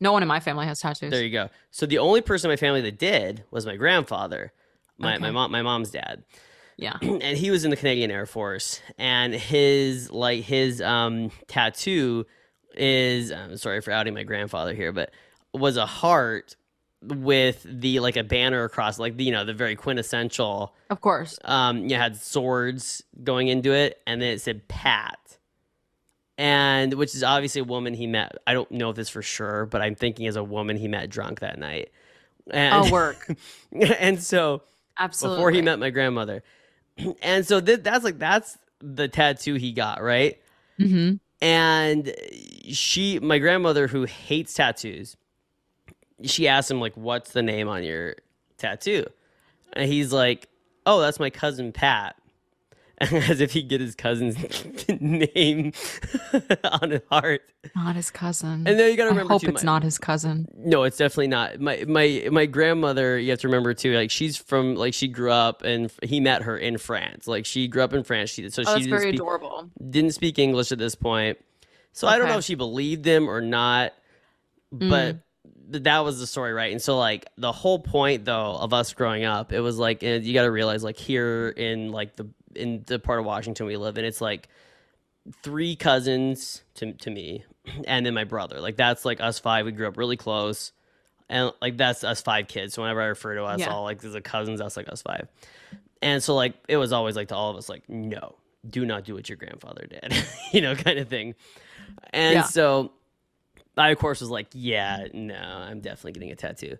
No 0.00 0.10
one 0.10 0.22
in 0.22 0.28
my 0.28 0.40
family 0.40 0.66
has 0.66 0.80
tattoos. 0.80 1.12
There 1.12 1.22
you 1.22 1.30
go. 1.30 1.48
So 1.70 1.86
the 1.86 1.98
only 1.98 2.22
person 2.22 2.50
in 2.50 2.54
my 2.54 2.56
family 2.56 2.80
that 2.80 2.98
did 2.98 3.44
was 3.52 3.66
my 3.66 3.76
grandfather, 3.76 4.52
my, 4.98 5.16
my 5.18 5.30
mom, 5.30 5.52
my 5.52 5.62
mom's 5.62 5.92
dad. 5.92 6.24
Yeah. 6.76 6.96
and 7.00 7.38
he 7.38 7.52
was 7.52 7.64
in 7.64 7.70
the 7.70 7.76
Canadian 7.76 8.10
Air 8.10 8.26
Force, 8.26 8.80
and 8.98 9.32
his 9.32 10.10
like 10.10 10.42
his 10.42 10.82
um 10.82 11.30
tattoo 11.46 12.26
is 12.74 13.30
I'm 13.30 13.56
sorry 13.58 13.80
for 13.80 13.92
outing 13.92 14.14
my 14.14 14.24
grandfather 14.24 14.74
here, 14.74 14.90
but 14.90 15.12
was 15.54 15.76
a 15.76 15.86
heart 15.86 16.56
with 17.02 17.64
the 17.68 18.00
like 18.00 18.16
a 18.16 18.24
banner 18.24 18.64
across, 18.64 18.98
like 18.98 19.16
the, 19.16 19.24
you 19.24 19.32
know 19.32 19.44
the 19.44 19.54
very 19.54 19.76
quintessential. 19.76 20.74
Of 20.90 21.00
course. 21.00 21.38
Um, 21.44 21.88
you 21.88 21.96
had 21.96 22.16
swords 22.16 23.02
going 23.24 23.48
into 23.48 23.72
it, 23.72 24.00
and 24.06 24.20
then 24.20 24.32
it 24.34 24.40
said 24.40 24.68
Pat, 24.68 25.18
and 26.38 26.94
which 26.94 27.14
is 27.14 27.22
obviously 27.22 27.60
a 27.60 27.64
woman 27.64 27.94
he 27.94 28.06
met. 28.06 28.36
I 28.46 28.54
don't 28.54 28.70
know 28.70 28.90
if 28.90 28.96
this 28.96 29.08
for 29.08 29.22
sure, 29.22 29.66
but 29.66 29.80
I'm 29.82 29.94
thinking 29.94 30.26
as 30.26 30.36
a 30.36 30.44
woman 30.44 30.76
he 30.76 30.88
met 30.88 31.10
drunk 31.10 31.40
that 31.40 31.58
night. 31.58 31.90
And, 32.50 32.86
Oh, 32.86 32.90
work. 32.92 33.28
and 33.72 34.22
so 34.22 34.62
Absolutely. 34.98 35.36
before 35.38 35.50
he 35.52 35.62
met 35.62 35.78
my 35.78 35.90
grandmother, 35.90 36.42
and 37.22 37.46
so 37.46 37.60
th- 37.60 37.82
that's 37.82 38.04
like 38.04 38.18
that's 38.18 38.58
the 38.80 39.08
tattoo 39.08 39.54
he 39.54 39.72
got 39.72 40.02
right. 40.02 40.40
hmm 40.78 41.14
And 41.42 42.14
she, 42.70 43.18
my 43.20 43.38
grandmother, 43.38 43.86
who 43.88 44.04
hates 44.04 44.54
tattoos, 44.54 45.16
she 46.24 46.48
asked 46.48 46.70
him 46.70 46.80
like, 46.80 46.96
"What's 46.96 47.32
the 47.32 47.42
name 47.42 47.68
on 47.68 47.82
your 47.82 48.16
tattoo?" 48.58 49.06
And 49.72 49.90
he's 49.90 50.12
like, 50.12 50.48
"Oh, 50.86 51.00
that's 51.00 51.20
my 51.20 51.30
cousin 51.30 51.72
Pat." 51.72 52.16
As 53.00 53.40
if 53.40 53.52
he'd 53.52 53.70
get 53.70 53.80
his 53.80 53.94
cousin's 53.94 54.36
name 55.00 55.72
on 56.64 56.90
his 56.90 57.00
heart. 57.10 57.40
Not 57.74 57.96
his 57.96 58.10
cousin. 58.10 58.66
And 58.66 58.78
then 58.78 58.90
you 58.90 58.96
gotta 58.98 59.08
remember. 59.08 59.32
I 59.32 59.34
hope 59.34 59.40
too, 59.42 59.48
it's 59.48 59.62
my- 59.64 59.72
not 59.72 59.82
his 59.82 59.96
cousin. 59.96 60.46
No, 60.54 60.82
it's 60.82 60.98
definitely 60.98 61.28
not. 61.28 61.58
My 61.60 61.82
my 61.88 62.28
my 62.30 62.44
grandmother, 62.44 63.18
you 63.18 63.30
have 63.30 63.40
to 63.40 63.48
remember 63.48 63.72
too. 63.72 63.94
Like 63.94 64.10
she's 64.10 64.36
from 64.36 64.74
like 64.74 64.92
she 64.92 65.08
grew 65.08 65.30
up 65.32 65.62
and 65.62 65.90
he 66.02 66.20
met 66.20 66.42
her 66.42 66.58
in 66.58 66.76
France. 66.76 67.26
Like 67.26 67.46
she 67.46 67.68
grew 67.68 67.82
up 67.82 67.94
in 67.94 68.04
France. 68.04 68.28
She 68.30 68.50
so 68.50 68.64
Oh, 68.66 68.74
she 68.74 68.80
didn't 68.82 68.90
very 68.90 69.02
speak, 69.12 69.14
adorable. 69.14 69.70
didn't 69.88 70.12
speak 70.12 70.38
English 70.38 70.70
at 70.70 70.76
this 70.76 70.94
point. 70.94 71.38
So 71.92 72.06
I 72.06 72.18
don't 72.18 72.28
know 72.28 72.36
if 72.38 72.44
she 72.44 72.54
believed 72.54 73.06
him 73.06 73.30
or 73.30 73.40
not, 73.40 73.94
but 74.70 75.16
Mm. 75.16 75.22
Th- 75.70 75.84
that 75.84 76.00
was 76.00 76.18
the 76.18 76.26
story, 76.26 76.52
right? 76.52 76.72
And 76.72 76.80
so 76.82 76.98
like 76.98 77.26
the 77.36 77.52
whole 77.52 77.78
point 77.78 78.24
though 78.24 78.56
of 78.56 78.72
us 78.72 78.92
growing 78.92 79.24
up, 79.24 79.52
it 79.52 79.60
was 79.60 79.78
like 79.78 80.02
and 80.02 80.24
you 80.24 80.34
got 80.34 80.42
to 80.44 80.50
realize 80.50 80.82
like 80.84 80.96
here 80.96 81.48
in 81.50 81.92
like 81.92 82.16
the 82.16 82.28
in 82.54 82.82
the 82.86 82.98
part 82.98 83.20
of 83.20 83.24
Washington 83.26 83.66
we 83.66 83.76
live 83.76 83.96
in, 83.98 84.04
it's 84.04 84.20
like 84.20 84.48
three 85.42 85.76
cousins 85.76 86.62
to 86.74 86.92
to 86.94 87.10
me, 87.10 87.44
and 87.86 88.04
then 88.06 88.14
my 88.14 88.24
brother. 88.24 88.60
Like 88.60 88.76
that's 88.76 89.04
like 89.04 89.20
us 89.20 89.38
five. 89.38 89.66
We 89.66 89.72
grew 89.72 89.88
up 89.88 89.96
really 89.96 90.16
close, 90.16 90.72
and 91.28 91.52
like 91.60 91.76
that's 91.76 92.04
us 92.04 92.20
five 92.22 92.48
kids. 92.48 92.74
So 92.74 92.82
whenever 92.82 93.00
I 93.02 93.06
refer 93.06 93.34
to 93.36 93.44
us 93.44 93.60
Yeah. 93.60 93.70
all 93.70 93.84
like 93.84 94.02
as 94.04 94.14
a 94.14 94.20
cousins, 94.20 94.60
that's 94.60 94.76
like 94.76 94.88
us 94.88 95.02
five. 95.02 95.28
And 96.02 96.22
so 96.22 96.34
like 96.34 96.54
it 96.68 96.76
was 96.78 96.92
always 96.92 97.16
like 97.16 97.28
to 97.28 97.36
all 97.36 97.50
of 97.50 97.56
us 97.56 97.68
like 97.68 97.88
no, 97.88 98.36
do 98.68 98.84
not 98.86 99.04
do 99.04 99.14
what 99.14 99.28
your 99.28 99.36
grandfather 99.36 99.86
did, 99.88 100.14
you 100.52 100.60
know, 100.60 100.74
kind 100.74 100.98
of 100.98 101.08
thing. 101.08 101.34
And 102.12 102.34
Yeah. 102.34 102.42
so 102.44 102.92
I 103.76 103.90
of 103.90 103.98
course 103.98 104.20
was 104.20 104.30
like, 104.30 104.48
yeah, 104.52 105.06
no, 105.12 105.34
I'm 105.34 105.80
definitely 105.80 106.12
getting 106.12 106.30
a 106.30 106.36
tattoo. 106.36 106.76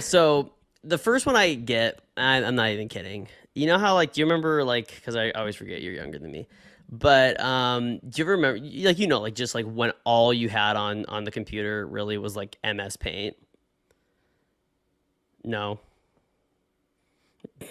so 0.00 0.52
the 0.84 0.98
first 0.98 1.26
one 1.26 1.36
I 1.36 1.54
get, 1.54 2.00
I, 2.16 2.42
I'm 2.42 2.54
not 2.54 2.70
even 2.70 2.88
kidding. 2.88 3.28
You 3.54 3.66
know 3.66 3.78
how 3.78 3.94
like 3.94 4.12
do 4.12 4.20
you 4.20 4.26
remember 4.26 4.64
like 4.64 4.94
because 4.94 5.16
I 5.16 5.30
always 5.32 5.56
forget 5.56 5.82
you're 5.82 5.92
younger 5.92 6.18
than 6.18 6.32
me, 6.32 6.48
but 6.90 7.38
um, 7.40 7.98
do 7.98 8.10
you 8.14 8.24
ever 8.24 8.32
remember 8.32 8.58
like 8.60 8.98
you 8.98 9.06
know 9.06 9.20
like 9.20 9.34
just 9.34 9.54
like 9.54 9.66
when 9.66 9.92
all 10.04 10.32
you 10.32 10.48
had 10.48 10.76
on 10.76 11.04
on 11.06 11.24
the 11.24 11.30
computer 11.30 11.86
really 11.86 12.16
was 12.18 12.34
like 12.34 12.56
MS 12.64 12.96
Paint? 12.96 13.36
No. 15.44 15.80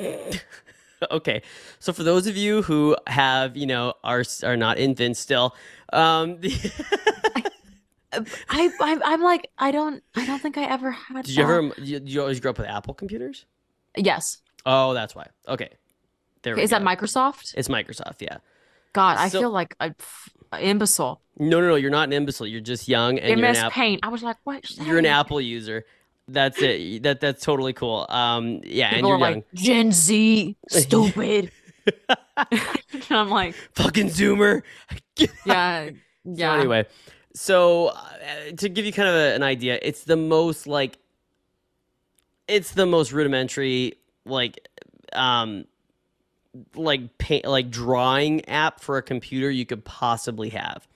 okay, 1.12 1.42
so 1.80 1.94
for 1.94 2.04
those 2.04 2.28
of 2.28 2.38
you 2.38 2.62
who 2.62 2.96
have 3.08 3.58
you 3.58 3.66
know 3.66 3.94
are 4.04 4.24
are 4.44 4.58
not 4.58 4.78
infants 4.78 5.20
still, 5.20 5.56
um, 5.94 6.40
I, 8.14 8.70
I 8.80 9.00
I'm 9.06 9.22
like 9.22 9.50
I 9.58 9.72
don't 9.72 10.04
I 10.16 10.26
don't 10.26 10.40
think 10.42 10.58
I 10.58 10.64
ever 10.64 10.92
had. 10.92 11.26
did 11.26 11.36
you 11.36 11.46
that. 11.46 11.52
ever 11.52 11.72
you, 11.82 12.02
you 12.04 12.22
always 12.22 12.40
grow 12.40 12.52
up 12.52 12.58
with 12.58 12.68
Apple 12.68 12.94
computers? 12.94 13.46
Yes. 13.96 14.38
Oh, 14.66 14.94
that's 14.94 15.16
why. 15.16 15.28
Okay, 15.48 15.70
there 16.44 16.56
we 16.56 16.62
Is 16.62 16.72
go. 16.72 16.80
that 16.80 16.86
Microsoft? 16.86 17.54
It's 17.58 17.68
Microsoft, 17.68 18.22
yeah. 18.22 18.38
God, 18.94 19.18
I 19.18 19.30
feel 19.30 19.50
like 19.50 19.76
a 19.80 19.92
pff, 19.92 20.30
imbecile. 20.62 21.22
No, 21.40 21.62
no, 21.62 21.70
no. 21.70 21.76
You're 21.76 21.92
not 21.92 22.08
an 22.08 22.14
imbecile. 22.14 22.46
You're 22.46 22.62
just 22.62 22.88
young 22.88 23.18
and 23.20 23.40
you're 23.40 23.48
an, 23.48 23.54
MS 23.54 23.72
Paint. 23.72 24.02
I 24.04 24.10
was 24.10 24.22
like, 24.22 24.38
what? 24.44 24.70
you're 24.78 24.98
an 24.98 25.06
Apple 25.06 25.40
user. 25.40 25.86
That's 26.28 26.62
it. 26.62 27.04
That 27.04 27.20
that's 27.22 27.44
totally 27.44 27.74
cool. 27.74 28.06
Um, 28.10 28.62
yeah, 28.64 28.90
and 28.94 29.08
you're 29.08 29.18
young. 29.18 29.20
like 29.20 29.46
Gen 29.54 29.92
Z, 29.92 30.56
stupid. 30.70 31.52
and 32.52 33.06
I'm 33.10 33.30
like, 33.30 33.56
Fucking 33.74 34.08
Zoomer. 34.10 34.62
yeah, 35.46 35.88
So 35.88 35.94
yeah. 36.26 36.56
anyway, 36.56 36.86
so 37.34 37.88
uh, 37.88 38.52
to 38.58 38.70
give 38.70 38.86
you 38.86 38.94
kind 38.94 39.10
of 39.10 39.16
a, 39.16 39.36
an 39.36 39.44
idea, 39.44 39.80
it's 39.82 40.04
the 40.04 40.18
most 40.18 40.68
like, 40.68 40.98
it's 42.48 42.72
the 42.72 42.86
most 42.86 43.12
rudimentary 43.12 43.96
like, 44.26 44.68
um, 45.14 45.66
like 46.76 47.18
paint 47.18 47.46
like 47.46 47.70
drawing 47.70 48.48
app 48.50 48.82
for 48.82 48.98
a 48.98 49.02
computer 49.02 49.50
you 49.50 49.66
could 49.66 49.86
possibly 49.86 50.50
have. 50.50 50.88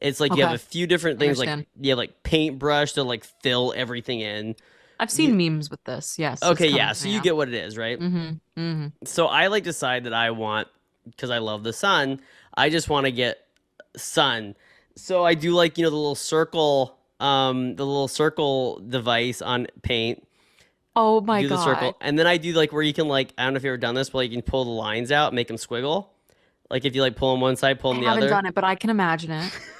It's 0.00 0.20
like 0.20 0.34
you 0.34 0.42
have 0.42 0.54
a 0.54 0.58
few 0.58 0.86
different 0.86 1.18
things 1.18 1.38
like 1.38 1.66
you 1.80 1.90
have 1.90 1.98
like 1.98 2.22
paintbrush 2.22 2.92
to 2.92 3.02
like 3.02 3.24
fill 3.42 3.74
everything 3.76 4.20
in. 4.20 4.56
I've 4.98 5.10
seen 5.10 5.36
memes 5.36 5.70
with 5.70 5.82
this. 5.84 6.18
Yes. 6.18 6.42
Okay, 6.42 6.68
yeah. 6.68 6.92
So 6.92 7.08
you 7.08 7.20
get 7.20 7.36
what 7.36 7.48
it 7.48 7.54
is, 7.54 7.76
right? 7.76 7.98
Mm-hmm. 7.98 8.60
Mm-hmm. 8.60 8.86
So 9.04 9.26
I 9.26 9.48
like 9.48 9.64
decide 9.64 10.04
that 10.04 10.14
I 10.14 10.30
want 10.30 10.68
because 11.04 11.30
I 11.30 11.38
love 11.38 11.64
the 11.64 11.72
sun. 11.72 12.20
I 12.54 12.70
just 12.70 12.88
want 12.88 13.06
to 13.06 13.12
get 13.12 13.46
sun. 13.96 14.54
So 15.00 15.24
I 15.24 15.34
do 15.34 15.52
like 15.52 15.78
you 15.78 15.84
know 15.84 15.90
the 15.90 15.96
little 15.96 16.14
circle, 16.14 16.98
um, 17.20 17.74
the 17.76 17.86
little 17.86 18.08
circle 18.08 18.80
device 18.80 19.40
on 19.40 19.66
Paint. 19.82 20.26
Oh 20.94 21.20
my 21.20 21.40
do 21.40 21.48
god. 21.48 21.56
the 21.56 21.64
circle, 21.64 21.96
and 22.00 22.18
then 22.18 22.26
I 22.26 22.36
do 22.36 22.52
like 22.52 22.72
where 22.72 22.82
you 22.82 22.92
can 22.92 23.08
like 23.08 23.32
I 23.38 23.44
don't 23.44 23.54
know 23.54 23.56
if 23.56 23.64
you 23.64 23.70
have 23.70 23.74
ever 23.74 23.80
done 23.80 23.94
this, 23.94 24.10
but 24.10 24.18
like, 24.18 24.30
you 24.30 24.36
can 24.36 24.42
pull 24.42 24.64
the 24.64 24.70
lines 24.70 25.10
out, 25.10 25.32
make 25.32 25.48
them 25.48 25.56
squiggle. 25.56 26.08
Like 26.68 26.84
if 26.84 26.94
you 26.94 27.02
like 27.02 27.16
pull 27.16 27.32
them 27.32 27.40
one 27.40 27.56
side, 27.56 27.80
pull 27.80 27.92
I 27.92 27.94
them 27.94 28.04
the 28.04 28.10
other. 28.10 28.18
I 28.18 28.22
haven't 28.22 28.36
done 28.36 28.46
it, 28.46 28.54
but 28.54 28.64
I 28.64 28.74
can 28.74 28.90
imagine 28.90 29.30
it. 29.30 29.58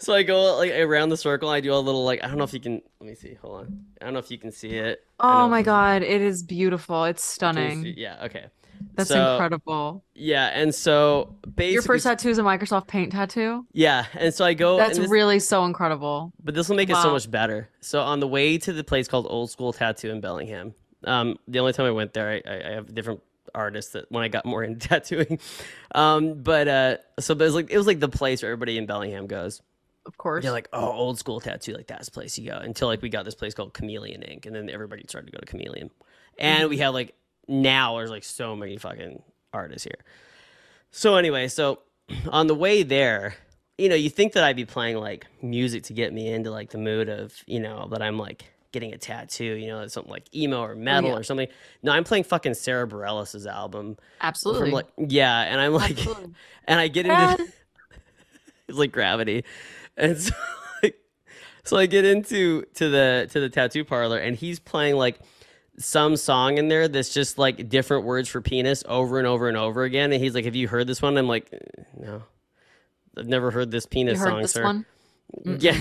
So 0.00 0.14
I 0.14 0.22
go 0.22 0.56
like 0.56 0.72
around 0.72 1.10
the 1.10 1.16
circle. 1.18 1.50
I 1.50 1.60
do 1.60 1.74
a 1.74 1.76
little 1.76 2.04
like 2.04 2.24
I 2.24 2.28
don't 2.28 2.38
know 2.38 2.44
if 2.44 2.54
you 2.54 2.60
can. 2.60 2.80
Let 3.00 3.10
me 3.10 3.14
see. 3.14 3.34
Hold 3.34 3.60
on. 3.60 3.84
I 4.00 4.06
don't 4.06 4.14
know 4.14 4.18
if 4.18 4.30
you 4.30 4.38
can 4.38 4.50
see 4.50 4.70
it. 4.70 5.04
Oh 5.20 5.46
my 5.46 5.60
god, 5.60 6.02
it 6.02 6.22
is 6.22 6.42
beautiful. 6.42 7.04
It's 7.04 7.22
stunning. 7.22 7.84
Yeah. 7.98 8.24
Okay. 8.24 8.46
That's 8.94 9.08
So, 9.08 9.32
incredible. 9.32 10.04
Yeah, 10.14 10.46
and 10.48 10.74
so 10.74 11.34
basically, 11.44 11.72
Your 11.74 11.82
first 11.82 12.04
tattoo 12.04 12.28
is 12.30 12.38
a 12.38 12.42
Microsoft 12.42 12.86
Paint 12.86 13.12
tattoo. 13.12 13.66
yeah, 13.72 14.06
and 14.14 14.32
so 14.34 14.44
I 14.44 14.54
go. 14.54 14.76
That's 14.76 14.98
this- 14.98 15.08
really 15.10 15.38
so 15.40 15.64
incredible. 15.64 16.32
But 16.42 16.54
this 16.54 16.68
will 16.68 16.76
make 16.76 16.90
it 16.90 16.96
so 16.96 17.10
much 17.12 17.30
better. 17.30 17.68
So 17.80 18.00
on 18.00 18.20
the 18.20 18.28
way 18.28 18.58
to 18.58 18.72
the 18.72 18.84
place 18.84 19.08
called 19.08 19.26
Old 19.28 19.50
School 19.50 19.72
Tattoo 19.72 20.10
in 20.10 20.20
Bellingham, 20.20 20.74
um, 21.04 21.38
the 21.48 21.58
only 21.60 21.72
time 21.72 21.86
I 21.86 21.90
went 21.92 22.12
there, 22.12 22.30
I, 22.30 22.50
I, 22.50 22.68
I 22.68 22.70
have 22.72 22.94
different 22.94 23.22
artists 23.54 23.92
that 23.92 24.10
when 24.12 24.22
I 24.22 24.28
got 24.28 24.44
more 24.44 24.62
into 24.64 24.86
tattooing. 24.88 25.38
Um, 25.94 26.42
but 26.42 26.68
uh, 26.68 26.96
so 27.18 27.34
but 27.34 27.44
it 27.44 27.46
was 27.46 27.54
like 27.54 27.70
it 27.70 27.76
was 27.78 27.86
like 27.86 28.00
the 28.00 28.08
place 28.08 28.42
where 28.42 28.50
everybody 28.52 28.78
in 28.78 28.86
Bellingham 28.86 29.26
goes. 29.26 29.62
Of 30.06 30.16
course. 30.16 30.42
They're 30.42 30.52
like, 30.52 30.68
oh, 30.72 30.90
old 30.90 31.18
school 31.18 31.40
tattoo, 31.40 31.74
like 31.74 31.86
that's 31.86 32.06
the 32.06 32.12
place 32.12 32.38
you 32.38 32.50
go. 32.50 32.56
Until 32.56 32.88
like 32.88 33.02
we 33.02 33.08
got 33.10 33.24
this 33.24 33.34
place 33.34 33.54
called 33.54 33.74
Chameleon 33.74 34.22
Ink, 34.22 34.46
and 34.46 34.54
then 34.56 34.70
everybody 34.70 35.04
started 35.08 35.26
to 35.26 35.32
go 35.32 35.38
to 35.40 35.46
Chameleon. 35.46 35.90
And 36.38 36.68
we 36.70 36.78
had 36.78 36.88
like 36.88 37.14
now 37.48 37.96
there's 37.96 38.10
like 38.10 38.24
so 38.24 38.56
many 38.56 38.76
fucking 38.76 39.22
artists 39.52 39.84
here. 39.84 40.04
So 40.90 41.16
anyway, 41.16 41.48
so 41.48 41.80
on 42.30 42.46
the 42.46 42.54
way 42.54 42.82
there, 42.82 43.34
you 43.78 43.88
know, 43.88 43.94
you 43.94 44.10
think 44.10 44.34
that 44.34 44.44
I'd 44.44 44.56
be 44.56 44.64
playing 44.64 44.96
like 44.96 45.26
music 45.42 45.84
to 45.84 45.92
get 45.92 46.12
me 46.12 46.28
into 46.28 46.50
like 46.50 46.70
the 46.70 46.78
mood 46.78 47.08
of, 47.08 47.34
you 47.46 47.60
know, 47.60 47.88
that 47.90 48.02
I'm 48.02 48.18
like 48.18 48.44
getting 48.72 48.92
a 48.92 48.98
tattoo, 48.98 49.44
you 49.44 49.66
know, 49.66 49.86
something 49.88 50.10
like 50.10 50.32
emo 50.34 50.60
or 50.60 50.72
oh, 50.72 50.76
metal 50.76 51.10
yeah. 51.10 51.16
or 51.16 51.22
something. 51.22 51.48
No, 51.82 51.92
I'm 51.92 52.04
playing 52.04 52.24
fucking 52.24 52.54
Sara 52.54 52.86
Bareilles' 52.86 53.46
album. 53.46 53.96
Absolutely. 54.20 54.62
From 54.62 54.70
like 54.72 54.86
yeah, 54.98 55.40
and 55.42 55.60
I'm 55.60 55.72
like 55.72 55.92
Absolutely. 55.92 56.34
and 56.66 56.78
I 56.80 56.88
get 56.88 57.06
into 57.06 57.16
ah. 57.16 57.36
it's 58.68 58.78
like 58.78 58.92
gravity 58.92 59.44
and 59.96 60.18
so 60.18 60.34
like, 60.82 60.96
so 61.64 61.76
i 61.76 61.86
get 61.86 62.04
into 62.04 62.62
to 62.74 62.88
the 62.88 63.28
to 63.30 63.40
the 63.40 63.48
tattoo 63.48 63.84
parlor 63.84 64.18
and 64.18 64.36
he's 64.36 64.58
playing 64.58 64.96
like 64.96 65.20
some 65.80 66.16
song 66.16 66.58
in 66.58 66.68
there 66.68 66.86
that's 66.88 67.12
just 67.12 67.38
like 67.38 67.68
different 67.68 68.04
words 68.04 68.28
for 68.28 68.40
penis 68.40 68.84
over 68.86 69.18
and 69.18 69.26
over 69.26 69.48
and 69.48 69.56
over 69.56 69.82
again 69.82 70.12
and 70.12 70.22
he's 70.22 70.34
like 70.34 70.44
have 70.44 70.54
you 70.54 70.68
heard 70.68 70.86
this 70.86 71.00
one? 71.02 71.16
I'm 71.16 71.26
like 71.26 71.48
"Uh, 71.52 71.82
no. 71.98 72.22
I've 73.16 73.26
never 73.26 73.50
heard 73.50 73.70
this 73.70 73.84
you 73.84 73.88
penis 73.90 74.18
heard 74.20 74.28
song 74.28 74.42
this 74.42 74.52
sir. 74.52 74.62
one? 74.62 74.86
yeah. 75.44 75.78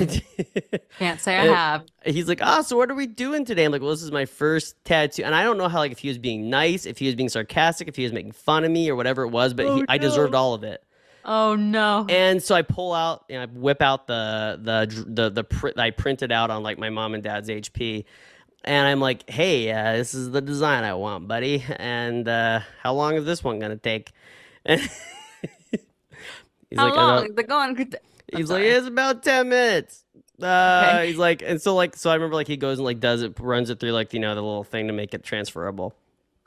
Can't 0.99 1.19
say 1.19 1.35
I 1.37 1.45
have. 1.45 1.83
he's 2.05 2.27
like 2.27 2.41
ah 2.41 2.61
so 2.61 2.77
what 2.77 2.89
are 2.91 2.95
we 2.95 3.07
doing 3.07 3.45
today? 3.45 3.65
I'm 3.65 3.71
like 3.71 3.81
well 3.81 3.91
this 3.91 4.03
is 4.03 4.11
my 4.11 4.25
first 4.25 4.75
tattoo. 4.85 5.23
And 5.23 5.33
i 5.35 5.43
don't 5.43 5.57
know 5.57 5.67
how 5.67 5.79
like 5.79 5.91
if 5.91 5.99
he 5.99 6.07
was 6.07 6.17
being 6.17 6.49
nice 6.49 6.85
if 6.85 6.97
he 6.97 7.05
was 7.07 7.15
being 7.15 7.29
sarcastic 7.29 7.87
if 7.87 7.95
he 7.95 8.03
was 8.03 8.13
making 8.13 8.31
fun 8.33 8.63
of 8.63 8.71
me 8.71 8.89
or 8.89 8.95
whatever 8.95 9.23
it 9.23 9.29
was 9.29 9.53
but 9.53 9.65
he, 9.65 9.81
Oh, 9.81 9.85
i 9.89 9.97
deserved 9.97 10.33
all 10.35 10.53
of 10.53 10.63
it. 10.63 10.83
Oh 11.25 11.55
no. 11.55 12.05
and 12.09 12.41
so 12.41 12.55
I 12.55 12.61
pull 12.61 12.93
out 12.93 13.25
and 13.29 13.41
I 13.41 13.45
whip 13.47 13.81
out 13.81 14.07
the 14.07 14.57
the 14.61 15.03
the 15.07 15.29
the 15.29 15.43
print 15.43 15.77
I 15.77 15.91
printed 15.91 16.31
out 16.31 16.49
on 16.49 16.63
like 16.63 16.77
my 16.79 16.89
mom 16.89 17.13
and 17.13 17.21
dad's 17.21 17.49
HP, 17.49 18.05
and 18.64 18.88
I'm 18.88 18.99
like, 18.99 19.30
"Hey, 19.30 19.72
uh, 19.72 19.93
this 19.93 20.14
is 20.14 20.32
the 20.32 20.41
design 20.41 20.84
I 20.84 20.93
want, 20.93 21.28
buddy. 21.28 21.64
And 21.78 22.28
uh, 22.28 22.62
how 22.82 22.93
long 22.93 23.16
is 23.16 23.26
this 23.26 23.43
one 23.43 23.60
gonna 23.60 23.78
take?" 23.78 24.12
He's 24.66 24.89
How 26.78 26.86
like, 26.88 26.95
long? 26.95 27.24
don't-" 27.24 27.36
The 27.36 27.43
going 27.43 27.93
He's 28.34 28.49
like, 28.49 28.64
"It's 28.64 28.88
about 28.88 29.24
ten 29.24 29.49
minutes." 29.49 30.03
Uh, 30.41 30.86
Okay. 30.86 31.07
He's 31.07 31.18
like, 31.18 31.41
and 31.41 31.62
so 31.62 31.76
like, 31.76 31.95
so 31.95 32.10
I 32.10 32.14
remember 32.14 32.36
like 32.36 32.47
he 32.47 32.57
goes 32.57 32.78
and 32.78 32.86
like 32.86 32.99
does 32.99 33.22
it, 33.24 33.38
runs 33.39 33.70
it 33.70 33.80
through 33.80 33.91
like 33.91 34.14
you 34.14 34.20
know 34.20 34.36
the 34.36 34.41
little 34.41 34.64
thing 34.64 34.88
to 34.88 34.93
make 34.93 35.14
it 35.14 35.24
transferable. 35.24 35.93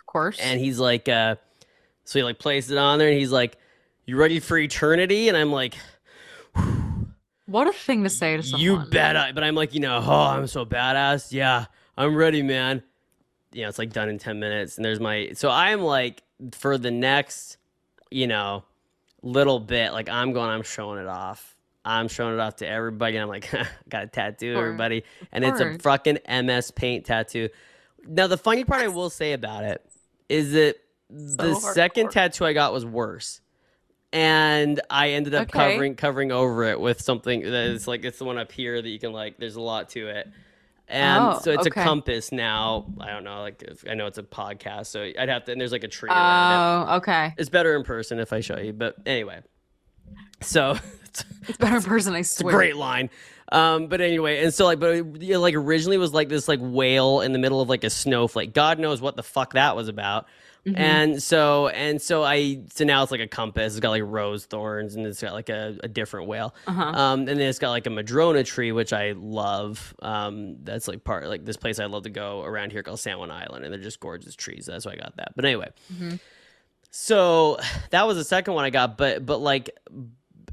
Of 0.01 0.07
course. 0.07 0.39
And 0.41 0.59
he's 0.61 0.79
like, 0.79 1.09
uh, 1.09 1.37
so 2.05 2.19
he 2.19 2.23
like 2.23 2.39
placed 2.39 2.71
it 2.71 2.79
on 2.79 2.99
there 2.99 3.09
and 3.09 3.19
he's 3.19 3.33
like, 3.33 3.57
You 4.07 4.17
ready 4.17 4.41
for 4.41 4.57
eternity? 4.57 5.29
And 5.29 5.37
I'm 5.37 5.53
like, 5.53 5.75
What 7.47 7.67
a 7.67 7.73
thing 7.73 8.05
to 8.05 8.11
say 8.11 8.37
to 8.37 8.43
someone. 8.43 8.61
You 8.61 8.79
bet 8.91 9.17
I, 9.17 9.33
but 9.33 9.45
I'm 9.45 9.55
like, 9.55 9.75
you 9.75 9.81
know, 9.81 10.03
oh, 10.05 10.11
I'm 10.27 10.47
so 10.47 10.65
badass. 10.65 11.33
Yeah, 11.33 11.67
I'm 11.97 12.15
ready, 12.15 12.43
man. 12.43 12.83
You 13.53 13.63
know, 13.63 13.69
it's 13.69 13.79
like 13.79 13.93
done 13.93 14.09
in 14.09 14.19
10 14.19 14.39
minutes. 14.41 14.77
And 14.77 14.85
there's 14.85 15.01
my, 15.01 15.31
so 15.35 15.51
I'm 15.51 15.83
like, 15.83 16.23
for 16.53 16.79
the 16.79 16.91
next, 16.91 17.59
you 18.11 18.27
know, 18.27 18.65
little 19.23 19.61
bit, 19.61 19.93
like 19.93 20.09
I'm 20.09 20.33
going, 20.33 20.49
I'm 20.51 20.63
showing 20.63 20.99
it 20.99 21.07
off. 21.07 21.57
I'm 21.85 22.09
showing 22.09 22.35
it 22.35 22.41
off 22.41 22.57
to 22.57 22.67
everybody. 22.69 23.17
And 23.17 23.23
I'm 23.23 23.29
like, 23.29 23.51
got 23.89 24.05
a 24.05 24.07
tattoo, 24.07 24.55
everybody. 24.57 25.05
And 25.33 25.45
it's 25.45 25.61
a 25.61 25.79
fucking 25.79 26.19
MS 26.29 26.71
Paint 26.71 27.05
tattoo. 27.05 27.49
Now, 28.07 28.27
the 28.27 28.39
funny 28.39 28.65
part 28.65 28.83
I 28.83 28.89
will 28.89 29.11
say 29.11 29.33
about 29.33 29.65
it 29.65 29.85
is 30.29 30.53
that 30.53 30.77
the 31.11 31.55
So 31.55 31.73
second 31.73 32.11
tattoo 32.11 32.45
I 32.45 32.53
got 32.53 32.73
was 32.73 32.87
worse. 32.87 33.41
And 34.15 34.81
I 34.91 35.11
ended 35.11 35.35
up 35.35 35.43
Okay. 35.49 35.59
covering 35.59 35.95
covering 35.95 36.33
over 36.33 36.65
it 36.65 36.79
with 36.81 37.01
something 37.01 37.43
that 37.43 37.53
is 37.53 37.89
like 37.89 38.05
it's 38.05 38.19
the 38.19 38.25
one 38.25 38.39
up 38.39 38.53
here 38.53 38.81
that 38.81 38.89
you 38.89 38.99
can 38.99 39.13
like. 39.13 39.39
There's 39.39 39.57
a 39.57 39.61
lot 39.61 39.89
to 39.91 40.09
it, 40.09 40.29
and 40.93 41.25
Oh, 41.25 41.41
so 41.43 41.51
it's 41.51 41.67
okay. 41.67 41.81
a 41.81 41.85
compass 41.85 42.31
now. 42.31 42.87
I 43.01 43.11
don't 43.11 43.25
know, 43.25 43.41
like 43.41 43.63
if, 43.63 43.85
I 43.89 43.95
know 43.95 44.07
it's 44.07 44.19
a 44.19 44.23
podcast, 44.23 44.87
so 44.87 45.03
I'd 45.03 45.29
have 45.29 45.45
to. 45.47 45.53
And 45.53 45.61
there's 45.61 45.73
like 45.73 45.85
a 45.85 45.89
tree 45.89 46.09
around 46.11 46.87
it. 46.87 46.93
Oh, 46.93 46.97
okay. 46.99 47.35
It's 47.39 47.49
better 47.51 47.75
in 47.75 47.83
person 47.83 48.19
if 48.21 48.33
I 48.33 48.41
show 48.41 48.59
you, 48.59 48.73
but 48.73 48.97
anyway. 49.07 49.41
So 50.43 50.77
it's, 51.05 51.25
better 51.59 51.77
in 51.77 51.83
person, 51.83 52.15
I 52.15 52.19
it's 52.21 52.33
a 52.33 52.43
swear. 52.43 52.55
great 52.55 52.77
line. 52.77 53.11
Um, 53.51 53.89
but 53.89 54.01
anyway, 54.01 54.43
and 54.45 54.53
so 54.55 54.65
like, 54.65 54.81
but 54.81 54.95
it, 54.95 55.05
know, 55.05 55.41
like 55.41 55.55
originally 55.55 55.99
was 55.99 56.13
like 56.15 56.29
this 56.29 56.49
like 56.49 56.61
whale 56.63 57.21
in 57.21 57.33
the 57.33 57.39
middle 57.39 57.61
of 57.61 57.69
like 57.69 57.85
a 57.85 57.91
snowflake. 57.91 58.55
God 58.55 58.79
knows 58.79 59.01
what 59.01 59.17
the 59.17 59.23
fuck 59.23 59.55
that 59.55 59.77
was 59.77 59.89
about. 59.89 60.27
Mhm. 60.67 60.79
And 60.79 61.23
so 61.23 61.69
and 61.69 62.01
so 62.01 62.23
I 62.23 62.61
so 62.73 62.85
now 62.85 63.03
it's 63.03 63.11
like 63.11 63.21
a 63.21 63.27
compass. 63.27 63.73
It's 63.73 63.81
got 63.81 63.91
like 63.91 64.05
rose 64.05 64.45
thorns 64.45 64.95
and 64.95 65.05
it's 65.07 65.21
got 65.21 65.33
like 65.33 65.49
a, 65.49 65.77
a 65.83 65.89
different 65.89 66.29
whale. 66.29 66.55
Uh-huh. 66.69 66.83
Um, 66.83 67.21
and 67.21 67.29
then 67.29 67.41
it's 67.41 67.59
got 67.59 67.71
like 67.71 67.87
a 67.89 67.91
madrona 67.91 68.45
tree, 68.45 68.71
which 68.71 68.93
I 68.93 69.13
love. 69.17 69.93
Um, 70.03 70.59
that's 70.63 70.87
like 70.87 71.03
part 71.03 71.27
like 71.27 71.45
this 71.45 71.57
place 71.57 71.81
I 71.81 71.87
love 71.87 72.05
to 72.05 72.11
go 72.11 72.43
around 72.45 72.71
here 72.71 72.85
called 72.85 73.01
San 73.01 73.19
Juan 73.19 73.33
Island, 73.33 73.65
and 73.65 73.75
they're 73.75 73.81
just 73.83 73.99
gorgeous 73.99 74.37
trees. 74.37 74.67
That's 74.67 74.87
why 74.87 74.93
I 74.93 74.97
got 74.97 75.17
that. 75.17 75.33
But 75.35 75.45
anyway, 75.47 75.71
Mhm. 75.93 76.21
so 76.91 77.59
that 77.91 78.07
was 78.07 78.17
the 78.17 78.25
second 78.25 78.55
one 78.55 78.65
I 78.65 78.71
got. 78.71 78.97
But 78.97 79.27
but 79.27 79.39
like 79.39 79.71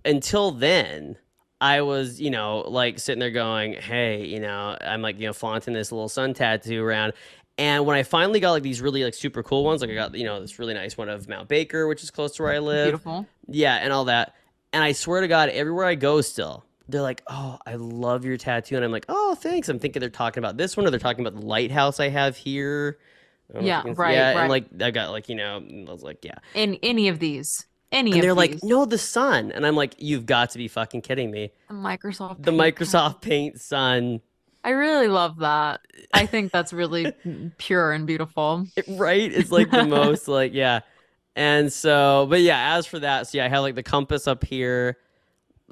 until 0.06 0.52
then. 0.52 1.18
I 1.62 1.82
was, 1.82 2.22
you 2.22 2.30
know, 2.30 2.60
like 2.60 3.00
sitting 3.00 3.20
there 3.20 3.32
going, 3.32 3.74
"Hey, 3.74 4.24
you 4.26 4.40
know, 4.40 4.78
I'm 4.80 5.02
like, 5.02 5.20
you 5.20 5.28
know, 5.28 5.34
flaunting 5.34 5.74
this 5.74 5.92
little 5.92 6.08
sun 6.08 6.34
tattoo 6.34 6.82
around." 6.82 7.12
And 7.60 7.86
when 7.86 7.98
I 7.98 8.04
finally 8.04 8.40
got 8.40 8.52
like 8.52 8.64
these 8.64 8.80
really 8.82 9.04
like 9.04 9.14
super 9.14 9.44
cool 9.44 9.66
ones, 9.66 9.82
like 9.82 9.90
I 9.90 9.94
got, 9.94 10.16
you 10.16 10.24
know, 10.24 10.40
this 10.40 10.58
really 10.60 10.74
nice 10.74 10.98
one 10.98 11.10
of 11.10 11.28
Mount 11.28 11.50
Baker, 11.50 11.88
which 11.88 12.02
is 12.02 12.10
close 12.10 12.32
to 12.38 12.44
where 12.44 12.54
I 12.54 12.60
live. 12.60 12.86
Beautiful. 12.86 13.28
Yeah, 13.48 13.76
and 13.76 13.92
all 13.92 14.06
that. 14.06 14.34
And 14.72 14.82
I 14.82 14.94
swear 14.94 15.20
to 15.20 15.28
God, 15.28 15.50
everywhere 15.50 15.86
I 15.86 15.96
go 15.96 16.22
still, 16.22 16.64
they're 16.88 17.02
like, 17.02 17.22
"Oh, 17.28 17.58
I 17.66 17.76
love 17.76 18.24
your 18.24 18.38
tattoo." 18.38 18.78
And 18.78 18.86
I'm 18.86 18.92
like, 18.94 19.06
"Oh, 19.10 19.36
thanks." 19.36 19.68
I'm 19.68 19.78
thinking 19.78 20.00
they're 20.00 20.10
talking 20.10 20.42
about 20.42 20.56
this 20.56 20.78
one 20.78 20.88
or 20.88 20.90
they're 20.90 21.00
talking 21.02 21.26
about 21.26 21.38
the 21.38 21.46
lighthouse 21.46 22.00
I 22.00 22.08
have 22.08 22.38
here. 22.38 22.98
I 23.50 23.54
don't 23.56 23.66
know 23.66 23.68
if 23.68 23.68
Yeah, 23.68 23.90
you 23.90 23.94
right, 23.96 24.14
Yeah, 24.14 24.34
right. 24.34 24.40
and 24.42 24.50
like 24.50 24.66
I 24.82 24.92
got 24.92 25.12
like, 25.12 25.28
you 25.28 25.36
know, 25.36 25.58
I 25.58 25.92
was 25.92 26.02
like, 26.02 26.24
"Yeah." 26.24 26.36
In 26.54 26.76
any 26.82 27.10
of 27.10 27.20
these. 27.20 27.66
Any 27.92 28.14
And 28.14 28.22
they're 28.24 28.34
like, 28.36 28.60
"No, 28.64 28.86
the 28.86 28.98
sun." 29.00 29.52
And 29.52 29.66
I'm 29.66 29.76
like, 29.76 29.96
"You've 29.98 30.26
got 30.28 30.52
to 30.52 30.58
be 30.58 30.70
fucking 30.70 31.02
kidding 31.02 31.30
me." 31.30 31.52
The 31.68 31.74
Microsoft. 31.74 32.44
The 32.44 32.52
Paint 32.52 32.76
Microsoft 32.78 33.22
Paint 33.22 33.60
sun. 33.60 34.22
I 34.64 34.72
really 34.72 35.08
love 35.08 35.40
that. 35.40 35.82
I 36.14 36.26
think 36.28 36.52
that's 36.52 36.74
really 36.74 37.14
pure 37.58 37.92
and 37.92 38.06
beautiful. 38.06 38.68
Right? 38.88 39.32
It's 39.32 39.52
like 39.52 39.72
the 39.72 39.86
most 39.88 40.28
like 40.28 40.54
yeah. 40.54 40.82
And 41.36 41.72
so, 41.72 42.28
but 42.30 42.42
yeah, 42.42 42.76
as 42.76 42.86
for 42.86 43.00
that, 43.00 43.28
so 43.28 43.38
yeah, 43.38 43.46
I 43.46 43.50
had 43.50 43.60
like 43.60 43.76
the 43.76 43.84
compass 43.84 44.28
up 44.28 44.44
here. 44.44 44.98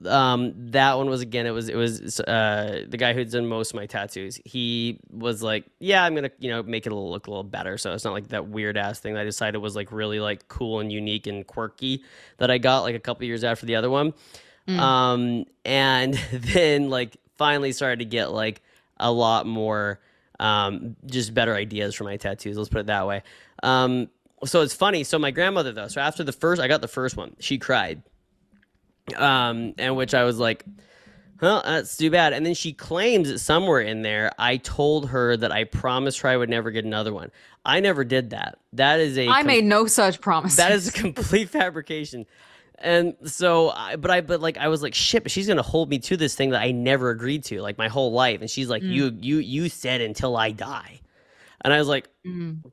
Um, 0.05 0.53
that 0.71 0.95
one 0.95 1.09
was 1.09 1.21
again, 1.21 1.47
it 1.47 1.51
was 1.51 1.69
it 1.69 1.75
was 1.75 2.19
uh 2.21 2.85
the 2.87 2.97
guy 2.97 3.13
who's 3.13 3.31
done 3.31 3.47
most 3.47 3.71
of 3.71 3.75
my 3.75 3.87
tattoos. 3.87 4.39
He 4.45 4.99
was 5.09 5.41
like, 5.41 5.65
yeah, 5.79 6.03
I'm 6.03 6.13
gonna 6.13 6.29
you 6.37 6.49
know 6.51 6.61
make 6.63 6.85
it 6.85 6.93
look 6.93 7.27
a 7.27 7.31
little 7.31 7.43
better. 7.43 7.77
So 7.77 7.93
it's 7.93 8.05
not 8.05 8.13
like 8.13 8.27
that 8.29 8.47
weird 8.47 8.77
ass 8.77 8.99
thing 8.99 9.15
that 9.15 9.21
I 9.21 9.25
decided 9.25 9.57
was 9.57 9.75
like 9.75 9.91
really 9.91 10.19
like 10.19 10.47
cool 10.47 10.79
and 10.79 10.91
unique 10.91 11.25
and 11.25 11.45
quirky 11.45 12.03
that 12.37 12.51
I 12.51 12.59
got 12.59 12.81
like 12.81 12.95
a 12.95 12.99
couple 12.99 13.25
years 13.25 13.43
after 13.43 13.65
the 13.65 13.75
other 13.75 13.89
one. 13.89 14.13
Mm. 14.67 14.79
Um, 14.79 15.45
and 15.65 16.13
then 16.31 16.89
like 16.89 17.17
finally 17.37 17.71
started 17.71 17.99
to 17.99 18.05
get 18.05 18.31
like 18.31 18.61
a 18.99 19.11
lot 19.11 19.45
more 19.45 19.99
um 20.39 20.95
just 21.05 21.33
better 21.33 21.55
ideas 21.55 21.95
for 21.95 22.03
my 22.03 22.17
tattoos. 22.17 22.57
Let's 22.57 22.69
put 22.69 22.81
it 22.81 22.85
that 22.87 23.07
way. 23.07 23.23
Um, 23.63 24.09
so 24.45 24.61
it's 24.61 24.73
funny. 24.75 25.03
So 25.03 25.17
my 25.17 25.31
grandmother 25.31 25.71
though, 25.71 25.87
so 25.87 25.99
after 25.99 26.23
the 26.23 26.31
first, 26.31 26.61
I 26.61 26.67
got 26.67 26.81
the 26.81 26.87
first 26.87 27.17
one. 27.17 27.35
She 27.39 27.57
cried, 27.57 28.03
um, 29.15 29.73
and 29.77 29.95
which 29.95 30.13
I 30.13 30.23
was 30.25 30.37
like, 30.37 30.63
"Well, 31.41 31.63
that's 31.65 31.97
too 31.97 32.11
bad." 32.11 32.33
And 32.33 32.45
then 32.45 32.53
she 32.53 32.73
claims 32.73 33.29
that 33.29 33.39
somewhere 33.39 33.81
in 33.81 34.01
there, 34.03 34.31
I 34.37 34.57
told 34.57 35.09
her 35.09 35.35
that 35.37 35.51
I 35.51 35.63
promised 35.63 36.19
her 36.19 36.29
I 36.29 36.37
would 36.37 36.49
never 36.49 36.71
get 36.71 36.85
another 36.85 37.13
one. 37.13 37.31
I 37.65 37.79
never 37.79 38.03
did 38.03 38.29
that. 38.29 38.59
That 38.73 38.99
is 38.99 39.17
a 39.17 39.27
I 39.27 39.37
com- 39.39 39.47
made 39.47 39.65
no 39.65 39.87
such 39.87 40.21
promise. 40.21 40.55
that 40.57 40.71
is 40.71 40.87
a 40.87 40.91
complete 40.91 41.49
fabrication. 41.49 42.25
And 42.79 43.15
so, 43.25 43.69
I, 43.71 43.95
but 43.95 44.11
I, 44.11 44.21
but 44.21 44.39
like, 44.39 44.57
I 44.57 44.67
was 44.67 44.83
like, 44.83 44.93
shit, 44.93 45.23
but 45.23 45.31
she's 45.31 45.47
gonna 45.47 45.61
hold 45.63 45.89
me 45.89 45.97
to 45.99 46.15
this 46.17 46.35
thing 46.35 46.51
that 46.51 46.61
I 46.61 46.71
never 46.71 47.09
agreed 47.09 47.43
to, 47.45 47.61
like 47.61 47.77
my 47.77 47.87
whole 47.87 48.11
life. 48.11 48.41
And 48.41 48.49
she's 48.49 48.69
like, 48.69 48.83
Mm. 48.83 48.93
you, 48.93 49.17
you, 49.19 49.37
you 49.39 49.69
said 49.69 50.01
until 50.01 50.37
I 50.37 50.51
die. 50.51 50.99
And 51.61 51.73
I 51.73 51.79
was 51.79 51.87
like, 51.87 52.07
Mm. 52.25 52.63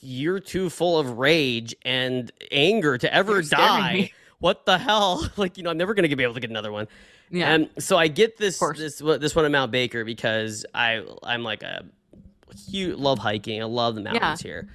you're 0.00 0.40
too 0.40 0.68
full 0.68 0.98
of 0.98 1.18
rage 1.18 1.74
and 1.84 2.30
anger 2.50 2.98
to 2.98 3.12
ever 3.14 3.34
You're 3.34 3.42
die. 3.42 4.10
What 4.38 4.66
the 4.66 4.76
hell? 4.76 5.26
Like, 5.38 5.56
you 5.56 5.62
know, 5.62 5.70
I'm 5.70 5.78
never 5.78 5.94
gonna 5.94 6.14
be 6.14 6.22
able 6.22 6.34
to 6.34 6.40
get 6.40 6.50
another 6.50 6.70
one. 6.72 6.88
Yeah. 7.30 7.52
And 7.54 7.70
so 7.78 7.96
I 7.96 8.08
get 8.08 8.36
this 8.36 8.58
this 8.76 8.98
this 8.98 9.34
one 9.34 9.44
at 9.46 9.50
Mount 9.50 9.72
Baker 9.72 10.04
because 10.04 10.66
I 10.74 11.02
I'm 11.22 11.42
like 11.42 11.62
a 11.62 11.84
huge 12.70 12.98
love 12.98 13.18
hiking. 13.18 13.62
I 13.62 13.64
love 13.64 13.94
the 13.94 14.02
mountains 14.02 14.40
here. 14.42 14.68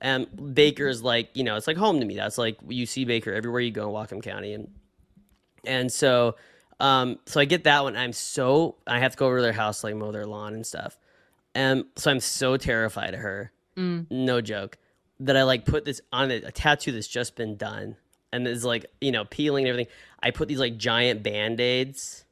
And 0.00 0.54
Baker 0.54 0.88
is 0.88 1.02
like 1.02 1.30
you 1.34 1.44
know 1.44 1.56
it's 1.56 1.66
like 1.66 1.76
home 1.76 2.00
to 2.00 2.06
me. 2.06 2.16
That's 2.16 2.38
like 2.38 2.58
you 2.68 2.86
see 2.86 3.04
Baker 3.04 3.32
everywhere 3.32 3.60
you 3.60 3.70
go 3.70 3.88
in 3.88 3.94
Whatcom 3.94 4.22
County, 4.22 4.52
and 4.52 4.68
and 5.64 5.92
so 5.92 6.36
um 6.80 7.18
so 7.26 7.40
I 7.40 7.44
get 7.44 7.64
that 7.64 7.82
one. 7.82 7.96
I'm 7.96 8.12
so 8.12 8.76
I 8.86 8.98
have 8.98 9.12
to 9.12 9.18
go 9.18 9.26
over 9.26 9.38
to 9.38 9.42
their 9.42 9.52
house 9.52 9.82
like 9.82 9.94
mow 9.94 10.12
their 10.12 10.26
lawn 10.26 10.54
and 10.54 10.66
stuff, 10.66 10.98
and 11.54 11.84
so 11.96 12.10
I'm 12.10 12.20
so 12.20 12.56
terrified 12.56 13.14
of 13.14 13.20
her. 13.20 13.52
Mm. 13.76 14.10
No 14.10 14.40
joke. 14.40 14.78
That 15.20 15.36
I 15.36 15.44
like 15.44 15.64
put 15.64 15.86
this 15.86 16.02
on 16.12 16.30
a, 16.30 16.36
a 16.36 16.52
tattoo 16.52 16.92
that's 16.92 17.08
just 17.08 17.36
been 17.36 17.56
done, 17.56 17.96
and 18.32 18.46
it's 18.46 18.64
like 18.64 18.84
you 19.00 19.12
know 19.12 19.24
peeling 19.24 19.64
and 19.64 19.70
everything. 19.70 19.92
I 20.22 20.30
put 20.30 20.48
these 20.48 20.58
like 20.58 20.76
giant 20.76 21.22
band 21.22 21.58
aids 21.58 22.26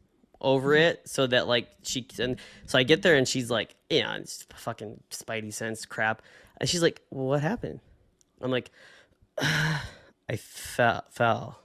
over 0.45 0.75
it 0.75 1.01
so 1.09 1.27
that 1.27 1.49
like 1.49 1.69
she 1.83 2.07
and 2.19 2.37
so 2.67 2.79
I 2.79 2.83
get 2.83 3.03
there 3.03 3.17
and 3.17 3.27
she's 3.27 3.51
like, 3.51 3.75
yeah, 3.89 4.15
it's 4.17 4.47
fucking 4.55 5.01
spidey 5.11 5.53
sense 5.53 5.87
crap, 5.87 6.23
and 6.61 6.69
she's 6.69 6.83
like, 6.83 7.03
well, 7.11 7.27
what 7.27 7.41
happened? 7.43 7.81
I'm 8.41 8.51
like, 8.51 8.71
I 9.39 10.37
fell, 10.39 11.05
fell. 11.11 11.61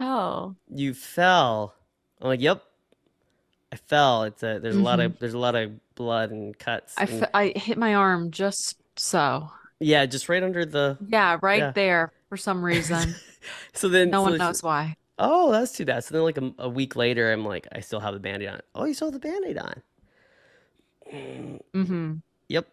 Oh. 0.00 0.54
You 0.68 0.94
fell. 0.94 1.74
I'm 2.20 2.28
like, 2.28 2.40
yep, 2.40 2.62
I 3.72 3.76
fell. 3.76 4.24
It's 4.24 4.42
a 4.42 4.58
there's 4.62 4.76
a 4.76 4.82
lot 4.82 5.00
of 5.00 5.18
there's 5.18 5.34
a 5.34 5.38
lot 5.38 5.54
of 5.54 5.72
blood 5.94 6.30
and 6.30 6.56
cuts. 6.58 6.94
Mm-hmm. 6.94 7.02
I, 7.02 7.14
and- 7.14 7.22
f- 7.24 7.30
I 7.56 7.58
hit 7.58 7.78
my 7.78 7.94
arm 7.94 8.30
just 8.30 8.76
so. 8.96 9.50
yeah, 9.80 10.06
just 10.06 10.28
right 10.28 10.42
under 10.42 10.64
the. 10.64 10.96
Yeah, 11.08 11.38
right 11.42 11.58
Yeah. 11.58 11.70
there 11.72 12.12
for 12.28 12.36
some 12.36 12.64
reason. 12.64 13.14
So 13.74 13.90
then 13.90 14.08
No 14.08 14.24
so 14.24 14.30
one 14.30 14.38
knows 14.38 14.62
why. 14.62 14.96
Oh, 15.18 15.52
that's 15.52 15.72
too 15.72 15.84
bad. 15.84 16.02
So 16.02 16.14
then, 16.14 16.22
like 16.22 16.38
a, 16.38 16.50
a 16.60 16.68
week 16.68 16.96
later, 16.96 17.30
I'm 17.30 17.44
like, 17.44 17.68
I 17.72 17.80
still 17.80 18.00
have 18.00 18.14
the 18.14 18.18
band-aid 18.20 18.48
on. 18.48 18.60
Oh, 18.74 18.86
you 18.86 18.94
still 18.94 19.08
have 19.12 19.20
the 19.20 19.28
band-aid 19.28 19.58
on. 19.58 19.82
Mm-hmm. 21.12 22.14
Yep. 22.48 22.68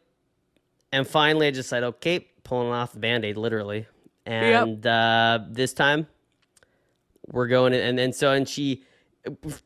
And 0.92 1.08
finally, 1.08 1.48
I 1.48 1.52
just 1.52 1.70
said, 1.70 1.84
okay, 1.84 2.28
pulling 2.44 2.70
off 2.72 2.92
the 2.94 3.00
band-aid, 3.00 3.38
literally. 3.38 3.88
And 4.26 4.86
uh, 4.86 5.40
this 5.50 5.74
time, 5.74 6.08
we're 7.28 7.48
going. 7.48 7.74
And 7.74 7.98
then 7.98 8.14
so, 8.14 8.32
and 8.32 8.48
she 8.48 8.84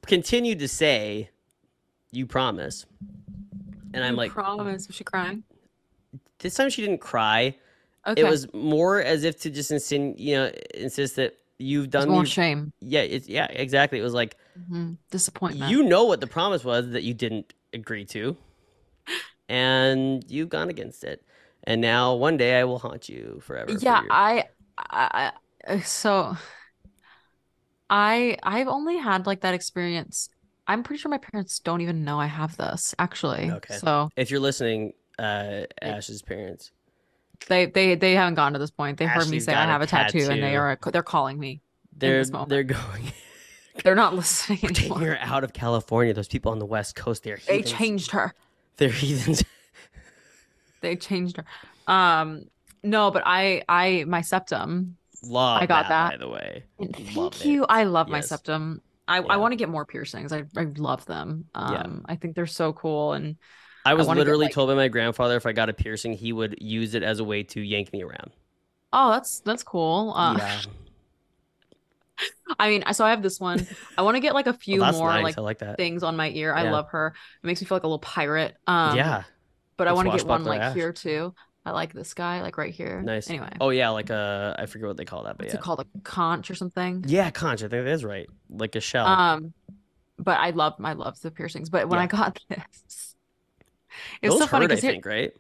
continued 0.06 0.60
to 0.60 0.68
say, 0.68 1.30
"You 2.12 2.26
promise." 2.26 2.86
And 3.94 4.04
I'm 4.04 4.16
like, 4.16 4.32
promise. 4.32 4.88
Was 4.88 4.96
she 4.96 5.04
crying? 5.04 5.44
this 6.40 6.54
time 6.54 6.70
she 6.70 6.82
didn't 6.82 7.00
cry. 7.00 7.56
Okay. 8.08 8.22
It 8.22 8.26
was 8.26 8.52
more 8.54 9.02
as 9.02 9.24
if 9.24 9.40
to 9.42 9.50
just 9.50 9.72
insist, 9.72 10.20
you 10.20 10.36
know, 10.36 10.52
insist 10.74 11.16
that 11.16 11.38
you've 11.58 11.90
done. 11.90 12.08
more 12.08 12.18
your- 12.20 12.26
shame. 12.26 12.72
yeah, 12.80 13.02
it's 13.02 13.28
yeah, 13.28 13.48
exactly. 13.50 14.00
It 14.00 14.04
was 14.04 14.14
like. 14.14 14.38
hmm 14.70 14.94
Disappointment. 15.12 15.70
You 15.72 15.84
know 15.84 16.06
what 16.06 16.22
the 16.22 16.28
promise 16.28 16.64
was 16.64 16.90
that 16.92 17.04
you 17.04 17.14
didn't 17.14 17.54
agree 17.74 18.06
to, 18.06 18.38
and 19.50 20.24
you've 20.30 20.50
gone 20.50 20.70
against 20.70 21.04
it. 21.04 21.24
And 21.64 21.82
now 21.82 22.14
one 22.16 22.38
day 22.38 22.60
I 22.60 22.64
will 22.64 22.80
haunt 22.80 23.10
you 23.10 23.40
forever. 23.44 23.74
for 23.74 23.80
yeah 23.80 24.02
your- 24.04 24.12
I, 24.12 24.44
I 24.78 25.32
I- 25.68 25.80
so 25.82 26.36
i 27.90 28.38
i've 28.44 28.68
only 28.68 28.98
had 28.98 29.26
like 29.28 29.42
that 29.42 29.54
experience 29.54 30.30
i'm 30.68 30.84
pretty 30.84 31.00
sure 31.00 31.10
my 31.10 31.18
parents 31.20 31.60
don't 31.60 31.82
even 31.82 32.04
know 32.04 32.20
i 32.20 32.26
have 32.26 32.56
this 32.58 32.94
actually 33.00 33.52
Okay. 33.52 33.76
so 33.78 34.10
if 34.16 34.32
you're 34.32 34.40
listening, 34.40 34.94
uh, 35.20 35.62
Ash's 35.82 36.22
parents, 36.22 36.72
they 37.48 37.68
they 37.68 37.96
they 37.96 38.14
haven't 38.16 38.36
gotten 38.36 38.54
to 38.54 38.60
this 38.60 38.72
point 38.72 38.98
they 38.98 39.06
heard 39.06 39.30
me 39.30 39.40
say 39.40 39.54
I 39.54 39.66
have 39.66 39.82
a 39.82 39.88
tattoo, 39.88 40.20
and 40.30 40.42
they 40.44 40.54
tattoo. 40.54 40.58
are 40.58 40.92
they're 40.92 41.04
calling 41.04 41.40
me 41.40 41.62
they're 41.96 42.26
they're 42.26 42.64
going 42.64 43.14
They're 43.84 43.96
not 43.96 44.14
listening 44.16 44.60
We're 44.64 44.70
taking 44.70 45.00
her 45.00 45.18
out 45.22 45.44
of 45.44 45.52
California. 45.54 46.14
Those 46.14 46.28
people 46.30 46.52
on 46.52 46.60
the 46.60 46.66
West 46.66 46.96
Coast, 46.96 47.24
they're 47.24 47.40
They 47.48 47.58
heathens. 47.58 47.72
changed 47.78 48.12
her. 48.12 48.34
They're 48.78 48.90
heathens. 49.04 49.44
They 50.82 50.96
changed 50.96 51.38
her. 51.38 51.46
Um, 51.92 52.46
no, 52.84 53.12
but 53.12 53.24
I, 53.26 53.64
I, 53.70 54.06
my 54.08 54.22
septum. 54.22 54.98
Love 55.24 55.62
I 55.62 55.66
got 55.66 55.88
that, 55.88 55.90
that. 55.90 56.12
by 56.12 56.18
the 56.18 56.30
way. 56.30 56.64
and 56.80 57.16
Love 57.16 57.34
Thank 57.34 57.46
it. 57.46 57.50
you. 57.50 57.66
I 57.68 57.86
love 57.86 58.10
my 58.10 58.20
septum. 58.22 58.82
I, 59.08 59.20
Yeah. 59.20 59.26
I 59.30 59.38
want 59.38 59.54
to 59.54 59.56
get 59.56 59.70
more 59.70 59.86
piercings. 59.86 60.32
I, 60.32 60.44
I 60.56 60.64
love 60.78 61.06
them. 61.06 61.46
Um, 61.56 61.74
Yeah. 61.74 61.86
I 62.14 62.16
think 62.16 62.36
they're 62.36 62.46
so 62.46 62.74
cool. 62.74 63.14
And 63.14 63.38
I 63.86 63.94
was 63.96 64.06
wanna 64.08 64.20
get, 64.20 64.26
literally 64.26 64.46
like- 64.46 64.54
told 64.54 64.70
by 64.70 64.76
my 64.76 64.88
grandfather 64.88 65.36
if 65.36 65.46
I 65.46 65.52
got 65.54 65.70
a 65.70 65.74
piercing, 65.74 66.14
he 66.14 66.32
would 66.34 66.58
use 66.62 66.94
it 66.96 67.02
as 67.04 67.20
a 67.20 67.24
way 67.24 67.44
to 67.44 67.62
yank 67.62 67.92
me 67.94 68.04
around. 68.04 68.32
oh, 68.94 69.12
that's 69.12 69.40
that's 69.42 69.64
cool. 69.64 70.14
Uh, 70.16 70.36
yeah, 70.38 70.62
I 72.60 72.70
mean, 72.70 72.84
so 72.94 73.06
I 73.06 73.10
have 73.10 73.22
this 73.22 73.40
one. 73.40 73.68
I 73.98 74.02
want 74.02 74.16
to 74.16 74.22
get 74.22 74.34
like 74.34 74.48
a 74.48 74.54
few 74.54 74.82
well, 74.82 74.94
more 74.94 75.10
nice. 75.10 75.24
like 75.24 75.38
like 75.38 75.60
that. 75.60 75.78
things 75.78 76.04
on 76.04 76.16
my 76.16 76.30
ear. 76.30 76.54
I 76.54 76.64
love 76.64 76.90
her. 76.90 77.14
It 77.44 77.48
makes 77.48 77.62
me 77.62 77.68
feel 77.68 77.76
like 77.76 77.84
a 77.84 77.88
little 77.88 78.00
pirate. 78.00 78.56
Um, 78.68 78.96
yeah, 78.98 79.24
but 79.78 79.88
I 79.88 79.94
want 79.94 80.08
to 80.12 80.18
get 80.18 80.26
one 80.26 80.44
like 80.44 80.74
here 80.74 80.94
too. 80.94 81.34
I 81.66 81.72
like 81.72 81.94
this 81.94 82.14
guy, 82.14 82.42
like 82.42 82.58
right 82.58 82.74
here. 82.74 83.02
nice. 83.02 83.30
Anyway, 83.30 83.50
Oh 83.60 83.70
yeah, 83.72 83.90
like 83.90 84.10
a 84.12 84.56
I 84.58 84.66
forget 84.68 84.88
what 84.88 84.98
they 84.98 85.06
call 85.06 85.24
that, 85.24 85.38
but 85.38 85.46
what's 85.46 85.54
yeah, 85.54 85.60
it 85.60 85.64
called? 85.64 85.80
A 85.82 86.00
conch 86.04 86.52
or 86.52 86.56
something. 86.56 87.04
yeah, 87.08 87.32
conch. 87.32 87.62
I 87.62 87.68
think 87.68 87.86
that 87.86 87.88
is 87.88 88.06
right. 88.06 88.28
Like 88.50 88.76
a 88.76 88.80
shell. 88.82 89.08
Um, 89.08 89.54
but 90.18 90.40
I 90.40 90.52
love 90.52 90.76
I 90.84 90.94
love 90.94 91.20
the 91.22 91.32
piercings. 91.32 91.70
But 91.70 91.90
when 91.90 91.98
Yeah. 91.98 92.04
I 92.04 92.08
got 92.08 92.40
this, 92.50 93.16
it 94.22 94.30
was 94.30 94.40
Those 94.40 94.44
so 94.44 94.48
funny 94.48 94.66
I 94.74 94.76
think, 94.80 95.06
right? 95.06 95.34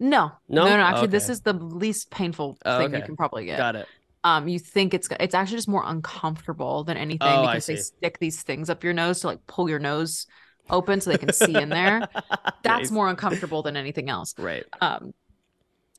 no, 0.00 0.32
No? 0.48 0.64
no, 0.64 0.76
no. 0.76 0.82
Actually, 0.82 1.08
this 1.08 1.28
is 1.28 1.40
the 1.42 1.52
least 1.52 2.10
painful 2.10 2.58
Oh, 2.64 2.78
thing 2.78 2.94
you 2.94 3.02
can 3.02 3.16
probably 3.16 3.44
get. 3.46 3.58
Got 3.58 3.76
it. 3.76 3.88
Um, 4.24 4.48
you 4.48 4.58
think 4.58 4.94
it's 4.94 5.08
it's 5.20 5.34
actually 5.34 5.58
just 5.58 5.68
more 5.68 5.84
uncomfortable 5.86 6.84
than 6.84 6.96
anything 6.96 7.20
Oh, 7.20 7.42
because 7.42 7.66
they 7.66 7.76
stick 7.76 8.18
these 8.18 8.42
things 8.42 8.70
up 8.70 8.82
your 8.82 8.94
nose 8.94 9.20
to 9.20 9.28
like 9.28 9.46
pull 9.46 9.68
your 9.68 9.78
nose 9.78 10.26
open 10.70 11.00
so 11.00 11.10
they 11.10 11.18
can 11.18 11.32
see 11.32 11.60
in 11.60 11.72
there. 11.72 12.08
That's 12.62 12.90
Nice. 12.90 12.90
more 12.90 13.08
uncomfortable 13.08 13.62
than 13.62 13.76
anything 13.76 14.08
else. 14.10 14.34
right. 14.38 14.64
Um, 14.80 15.12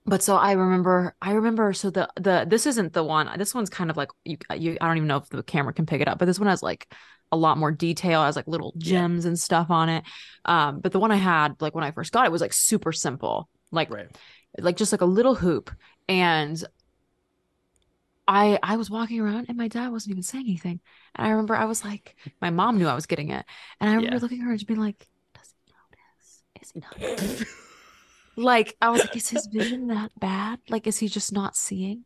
but 0.08 0.22
so 0.22 0.36
I 0.36 0.52
remember, 0.54 1.16
I 1.22 1.32
remember. 1.34 1.74
So 1.74 1.90
the 1.90 2.08
the 2.16 2.46
this 2.48 2.66
isn't 2.68 2.94
the 2.94 3.04
one. 3.04 3.30
This 3.40 3.56
one's 3.56 3.70
kind 3.72 3.90
of 3.90 3.98
like 3.98 4.10
you. 4.24 4.38
You 4.56 4.78
I 4.80 4.88
don't 4.88 4.98
even 4.98 5.08
know 5.08 5.18
if 5.18 5.30
the 5.30 5.44
camera 5.44 5.74
can 5.74 5.86
pick 5.88 6.02
it 6.02 6.08
up, 6.08 6.20
but 6.20 6.26
this 6.26 6.40
one 6.40 6.48
has 6.48 6.62
like 6.62 6.94
a 7.32 7.38
lot 7.38 7.58
more 7.58 7.72
detail. 7.72 8.24
Has 8.24 8.36
like 8.36 8.48
little 8.48 8.74
Yeah. 8.76 9.00
gems 9.00 9.26
and 9.26 9.40
stuff 9.40 9.72
on 9.72 9.90
it. 9.90 10.04
Um, 10.46 10.80
but 10.80 10.92
the 10.92 11.00
one 11.00 11.12
I 11.12 11.16
had, 11.16 11.60
like 11.60 11.74
when 11.74 11.84
I 11.84 11.92
first 11.92 12.12
got 12.12 12.26
it, 12.26 12.32
was 12.32 12.42
like 12.42 12.54
super 12.54 12.92
simple, 12.92 13.50
like 13.72 13.90
Right. 13.90 14.10
like 14.60 14.78
just 14.78 14.92
like 14.92 15.02
a 15.02 15.06
little 15.06 15.36
hoop. 15.36 15.72
And 16.08 16.64
I 18.28 18.60
I 18.64 18.78
was 18.78 18.90
walking 18.90 19.20
around, 19.22 19.48
and 19.50 19.58
my 19.58 19.68
dad 19.68 19.92
wasn't 19.92 20.12
even 20.12 20.24
saying 20.24 20.46
anything. 20.48 20.82
And 21.16 21.28
I 21.28 21.32
remember 21.32 21.56
I 21.56 21.66
was 21.66 21.84
like, 21.84 22.16
my 22.42 22.50
mom 22.50 22.78
knew 22.78 22.88
I 22.88 22.96
was 22.96 23.06
getting 23.06 23.30
it, 23.32 23.46
and 23.80 23.90
I 23.90 23.94
remember 23.96 24.12
Yeah. 24.12 24.20
looking 24.20 24.40
at 24.42 24.46
her 24.46 24.52
and 24.52 24.60
just 24.60 24.68
being 24.68 24.80
like, 24.80 25.08
does 25.34 25.54
he 25.66 25.74
notice? 25.74 26.44
Is 26.62 26.72
he 26.72 26.80
not? 26.82 27.46
like 28.38 28.76
I 28.82 28.90
was 28.90 29.04
like, 29.04 29.16
is 29.16 29.30
his 29.30 29.46
vision 29.48 29.88
that 29.88 30.12
bad? 30.20 30.60
Like, 30.70 30.88
is 30.88 30.98
he 30.98 31.08
just 31.08 31.32
not 31.34 31.56
seeing? 31.56 32.04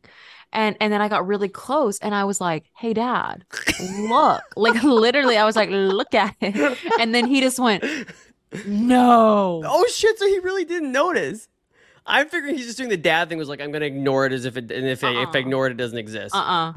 And 0.52 0.76
and 0.80 0.92
then 0.92 1.02
I 1.02 1.08
got 1.08 1.26
really 1.26 1.48
close 1.48 1.98
and 1.98 2.14
I 2.14 2.24
was 2.24 2.40
like, 2.40 2.66
hey 2.76 2.92
dad, 2.94 3.44
look. 3.78 4.44
Like 4.56 4.82
literally, 4.82 5.36
I 5.36 5.44
was 5.44 5.56
like, 5.56 5.70
look 5.72 6.14
at 6.14 6.36
it. 6.40 6.56
And 6.98 7.14
then 7.14 7.26
he 7.26 7.40
just 7.40 7.58
went, 7.58 7.84
No. 8.64 9.74
Oh 9.74 9.86
shit! 9.88 10.18
So 10.18 10.26
he 10.26 10.38
really 10.38 10.64
didn't 10.64 10.92
notice. 10.92 11.48
I'm 12.10 12.28
figuring 12.28 12.56
he's 12.56 12.66
just 12.66 12.78
doing 12.78 12.90
the 12.90 12.96
dad 12.96 13.28
thing. 13.28 13.38
Was 13.38 13.48
like, 13.48 13.60
I'm 13.60 13.72
gonna 13.72 13.86
ignore 13.86 14.26
it 14.26 14.32
as 14.32 14.44
if 14.44 14.56
it, 14.56 14.70
and 14.70 14.86
if 14.86 15.04
I, 15.04 15.10
if 15.12 15.34
I 15.34 15.38
Uh-uh. 15.38 15.40
ignore 15.40 15.66
it, 15.66 15.72
it 15.72 15.76
doesn't 15.76 15.98
exist. 15.98 16.34
Uh-uh. 16.34 16.72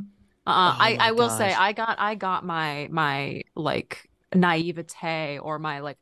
Uh-uh. 0.46 0.76
I, 0.80 0.98
Oh 0.98 1.00
I 1.00 1.12
my 1.12 1.14
will 1.14 1.30
say. 1.30 1.54
I 1.54 1.74
got 1.74 2.00
I 2.00 2.16
got 2.16 2.46
my 2.46 2.88
my 2.92 3.44
like 3.56 4.10
naivete 4.36 5.40
or 5.40 5.60
my 5.60 5.80
like 5.80 5.98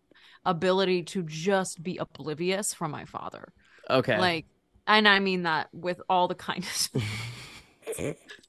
ability 0.46 1.04
to 1.04 1.24
just 1.24 1.84
be 1.84 1.98
oblivious 1.98 2.74
from 2.74 2.92
my 2.92 3.06
father. 3.06 3.54
Okay. 3.90 4.22
Like 4.22 4.48
and 4.88 5.08
I 5.08 5.20
mean 5.20 5.44
that 5.44 5.70
with 5.74 6.02
all 6.10 6.28
the 6.28 6.36
kindness. 6.36 6.90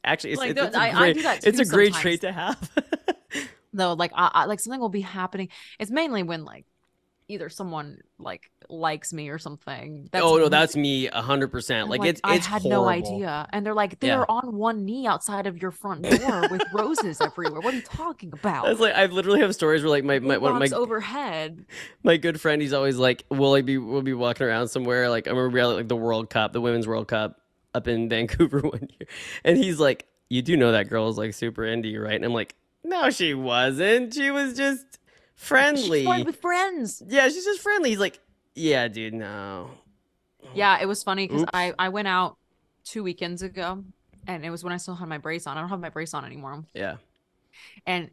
Actually, 0.04 0.32
it's, 0.32 0.40
like, 0.40 0.50
it's, 0.50 0.60
it's 0.60 0.76
a 0.76 0.80
I- 0.80 0.92
I 1.04 1.08
great, 1.08 1.12
do 1.12 1.22
that 1.22 1.42
it's 1.42 1.58
a 1.58 1.64
great 1.64 1.94
sometimes. 1.94 2.02
trait 2.02 2.20
to 2.22 2.32
have. 2.32 2.70
though 3.72 3.94
like 3.94 4.12
I, 4.14 4.30
I 4.34 4.44
like 4.46 4.60
something 4.60 4.80
will 4.80 4.88
be 4.88 5.00
happening 5.00 5.48
it's 5.78 5.90
mainly 5.90 6.22
when 6.22 6.44
like 6.44 6.66
either 7.28 7.48
someone 7.48 7.98
like 8.18 8.50
likes 8.68 9.12
me 9.12 9.28
or 9.28 9.38
something 9.38 10.08
oh 10.14 10.36
no, 10.38 10.48
that's 10.48 10.76
me 10.76 11.06
hundred 11.06 11.48
percent. 11.48 11.88
Like, 11.88 12.04
it's 12.04 12.20
I 12.24 12.36
it's 12.36 12.46
had 12.46 12.62
horrible. 12.62 12.84
no 12.84 12.88
idea. 12.88 13.48
And 13.52 13.64
they're 13.64 13.74
like 13.74 14.00
they're 14.00 14.30
on 14.30 14.56
one 14.56 14.84
knee 14.84 15.06
outside 15.06 15.46
of 15.46 15.60
your 15.60 15.70
front 15.70 16.02
door 16.20 16.48
with 16.50 16.62
roses 16.72 17.20
everywhere. 17.20 17.60
What 17.60 17.74
are 17.74 17.76
you 17.76 17.82
talking 17.82 18.32
about? 18.32 18.66
That's 18.66 18.80
like 18.80 18.94
I 18.94 19.06
literally 19.06 19.40
have 19.40 19.54
stories 19.54 19.82
where 19.82 19.90
like 19.90 20.04
my 20.04 20.18
my 20.18 20.38
one 20.38 20.52
of 20.52 20.70
my 20.70 20.76
overhead? 20.76 21.64
my 22.02 22.16
good 22.16 22.40
friend 22.40 22.60
he's 22.62 22.72
always 22.72 22.96
like 22.96 23.24
will 23.30 23.54
I 23.54 23.62
be 23.62 23.78
will 23.78 24.02
be 24.02 24.14
walking 24.14 24.46
around 24.46 24.68
somewhere 24.68 25.08
like 25.10 25.26
I 25.26 25.30
remember 25.30 25.50
we 25.50 25.60
had 25.60 25.66
like 25.66 25.88
the 25.88 25.96
World 25.96 26.30
Cup 26.30 26.52
the 26.52 26.60
Women's 26.60 26.86
World 26.86 27.08
Cup 27.08 27.40
up 27.74 27.88
in 27.88 28.08
Vancouver 28.10 28.60
one 28.60 28.88
year. 28.98 29.08
And 29.44 29.56
he's 29.56 29.78
like 29.80 30.06
you 30.28 30.42
do 30.42 30.56
know 30.56 30.72
that 30.72 30.88
girl 30.88 31.08
is 31.08 31.18
like 31.18 31.34
super 31.34 31.64
you 31.66 32.02
right? 32.02 32.14
And 32.14 32.24
I'm 32.24 32.32
like 32.32 32.54
no 32.84 33.10
she 33.10 33.34
wasn't. 33.34 34.14
She 34.14 34.30
was 34.30 34.54
just 34.56 34.98
friendly. 35.34 36.04
She's 36.04 36.24
with 36.24 36.36
friends. 36.40 37.02
Yeah 37.06 37.28
she's 37.28 37.44
just 37.44 37.60
friendly. 37.60 37.90
He's 37.90 37.98
like 37.98 38.20
yeah 38.54 38.88
dude 38.88 39.14
no. 39.14 39.70
Yeah 40.54 40.78
it 40.80 40.86
was 40.86 41.02
funny 41.02 41.26
because 41.28 41.44
I 41.52 41.72
I 41.78 41.88
went 41.88 42.08
out 42.08 42.36
two 42.84 43.02
weekends 43.02 43.42
ago 43.42 43.84
and 44.26 44.44
it 44.44 44.50
was 44.50 44.62
when 44.64 44.72
I 44.72 44.76
still 44.76 44.94
had 44.94 45.08
my 45.08 45.18
brace 45.18 45.46
on. 45.46 45.56
I 45.56 45.60
don't 45.60 45.70
have 45.70 45.80
my 45.80 45.88
brace 45.88 46.14
on 46.14 46.24
anymore. 46.24 46.64
Yeah. 46.74 46.96
And 47.86 48.10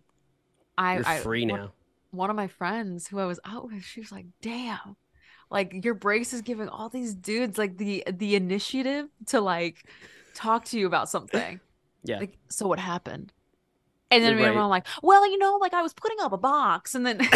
I 0.77 0.95
you're 0.95 1.07
I 1.07 1.17
free 1.19 1.45
one- 1.45 1.59
now. 1.59 1.71
one 2.11 2.29
of 2.29 2.35
my 2.35 2.47
friends 2.47 3.07
who 3.07 3.19
I 3.19 3.25
was 3.25 3.39
out 3.45 3.65
with, 3.71 3.83
she 3.83 3.99
was 3.99 4.11
like, 4.11 4.25
"Damn, 4.41 4.95
like 5.51 5.83
your 5.83 5.93
brace 5.93 6.33
is 6.33 6.41
giving 6.41 6.67
all 6.69 6.89
these 6.89 7.13
dudes 7.13 7.57
like 7.57 7.77
the 7.77 8.03
the 8.11 8.35
initiative 8.35 9.07
to 9.27 9.41
like 9.41 9.85
talk 10.33 10.65
to 10.65 10.79
you 10.79 10.87
about 10.87 11.09
something." 11.09 11.59
yeah. 12.03 12.19
Like, 12.19 12.37
so 12.47 12.67
what 12.67 12.79
happened? 12.79 13.33
And 14.11 14.23
then 14.23 14.35
we 14.35 14.41
were 14.43 14.49
right. 14.49 14.57
all 14.57 14.69
like, 14.69 14.87
"Well, 15.03 15.29
you 15.29 15.37
know, 15.37 15.57
like 15.61 15.73
I 15.73 15.81
was 15.81 15.93
putting 15.93 16.19
up 16.21 16.33
a 16.33 16.37
box, 16.37 16.95
and 16.95 17.05
then." 17.05 17.21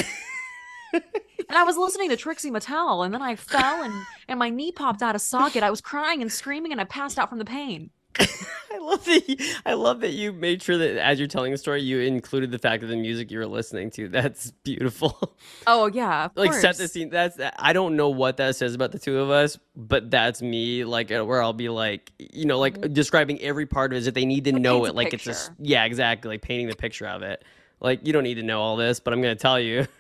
And 1.49 1.57
I 1.57 1.63
was 1.63 1.78
listening 1.78 2.09
to 2.09 2.17
Trixie 2.17 2.51
Mattel, 2.51 3.05
and 3.05 3.13
then 3.13 3.21
I 3.21 3.36
fell 3.36 3.84
and 3.84 4.07
and 4.28 4.39
my 4.39 4.49
knee 4.49 4.71
popped 4.71 5.01
out 5.01 5.15
of 5.15 5.21
socket. 5.21 5.61
I 5.63 5.69
was 5.69 5.82
crying 5.82 6.21
and 6.21 6.32
screaming, 6.32 6.71
and 6.71 6.80
I 6.80 6.86
passed 6.86 7.19
out 7.19 7.30
from 7.30 7.39
the 7.39 7.45
pain. 7.45 7.89
I 8.72 8.78
love 8.80 9.05
that. 9.05 9.30
You, 9.30 9.38
I 9.66 9.74
love 9.74 10.01
that 10.01 10.11
you 10.11 10.34
made 10.34 10.61
sure 10.61 10.78
that 10.78 10.97
as 10.97 11.20
you're 11.20 11.28
telling 11.28 11.51
the 11.51 11.57
story, 11.57 11.82
you 11.82 11.99
included 11.99 12.51
the 12.51 12.59
fact 12.59 12.84
of 12.84 12.89
the 12.89 12.95
music 12.95 13.32
you 13.32 13.39
were 13.39 13.47
listening 13.47 13.91
to. 13.91 14.09
That's 14.09 14.51
beautiful. 14.51 15.18
Oh 15.66 15.88
yeah, 15.88 16.30
like 16.36 16.53
set 16.53 16.78
the 16.78 16.88
scene. 16.88 17.09
That's 17.09 17.38
I 17.57 17.72
don't 17.74 17.95
know 17.95 18.09
what 18.09 18.38
that 18.38 18.55
says 18.55 18.76
about 18.76 18.91
the 18.91 18.99
two 18.99 19.20
of 19.20 19.30
us, 19.30 19.57
but 19.76 20.11
that's 20.11 20.41
me. 20.41 20.84
Like 20.84 21.09
where 21.09 21.41
I'll 21.41 21.53
be 21.53 21.70
like, 21.70 22.11
you 22.20 22.45
know, 22.45 22.59
like 22.59 22.93
describing 22.93 23.39
every 23.41 23.66
part 23.66 23.93
of 23.93 23.97
it 23.97 24.07
if 24.07 24.14
they 24.14 24.26
need 24.26 24.43
to 24.45 24.49
It 24.49 24.59
know 24.59 24.86
it. 24.86 24.95
Like 24.95 25.14
it's 25.14 25.24
just 25.24 25.51
yeah, 25.59 25.86
exactly. 25.86 26.30
Like 26.30 26.41
painting 26.41 26.68
the 26.68 26.76
picture 26.76 27.07
of 27.07 27.22
it. 27.22 27.43
Like 27.84 28.07
you 28.07 28.13
don't 28.13 28.23
need 28.23 28.36
to 28.36 28.43
know 28.43 28.61
all 28.61 28.77
this, 28.77 28.99
but 29.01 29.13
I'm 29.13 29.21
gonna 29.21 29.36
tell 29.36 29.59
you. 29.59 29.86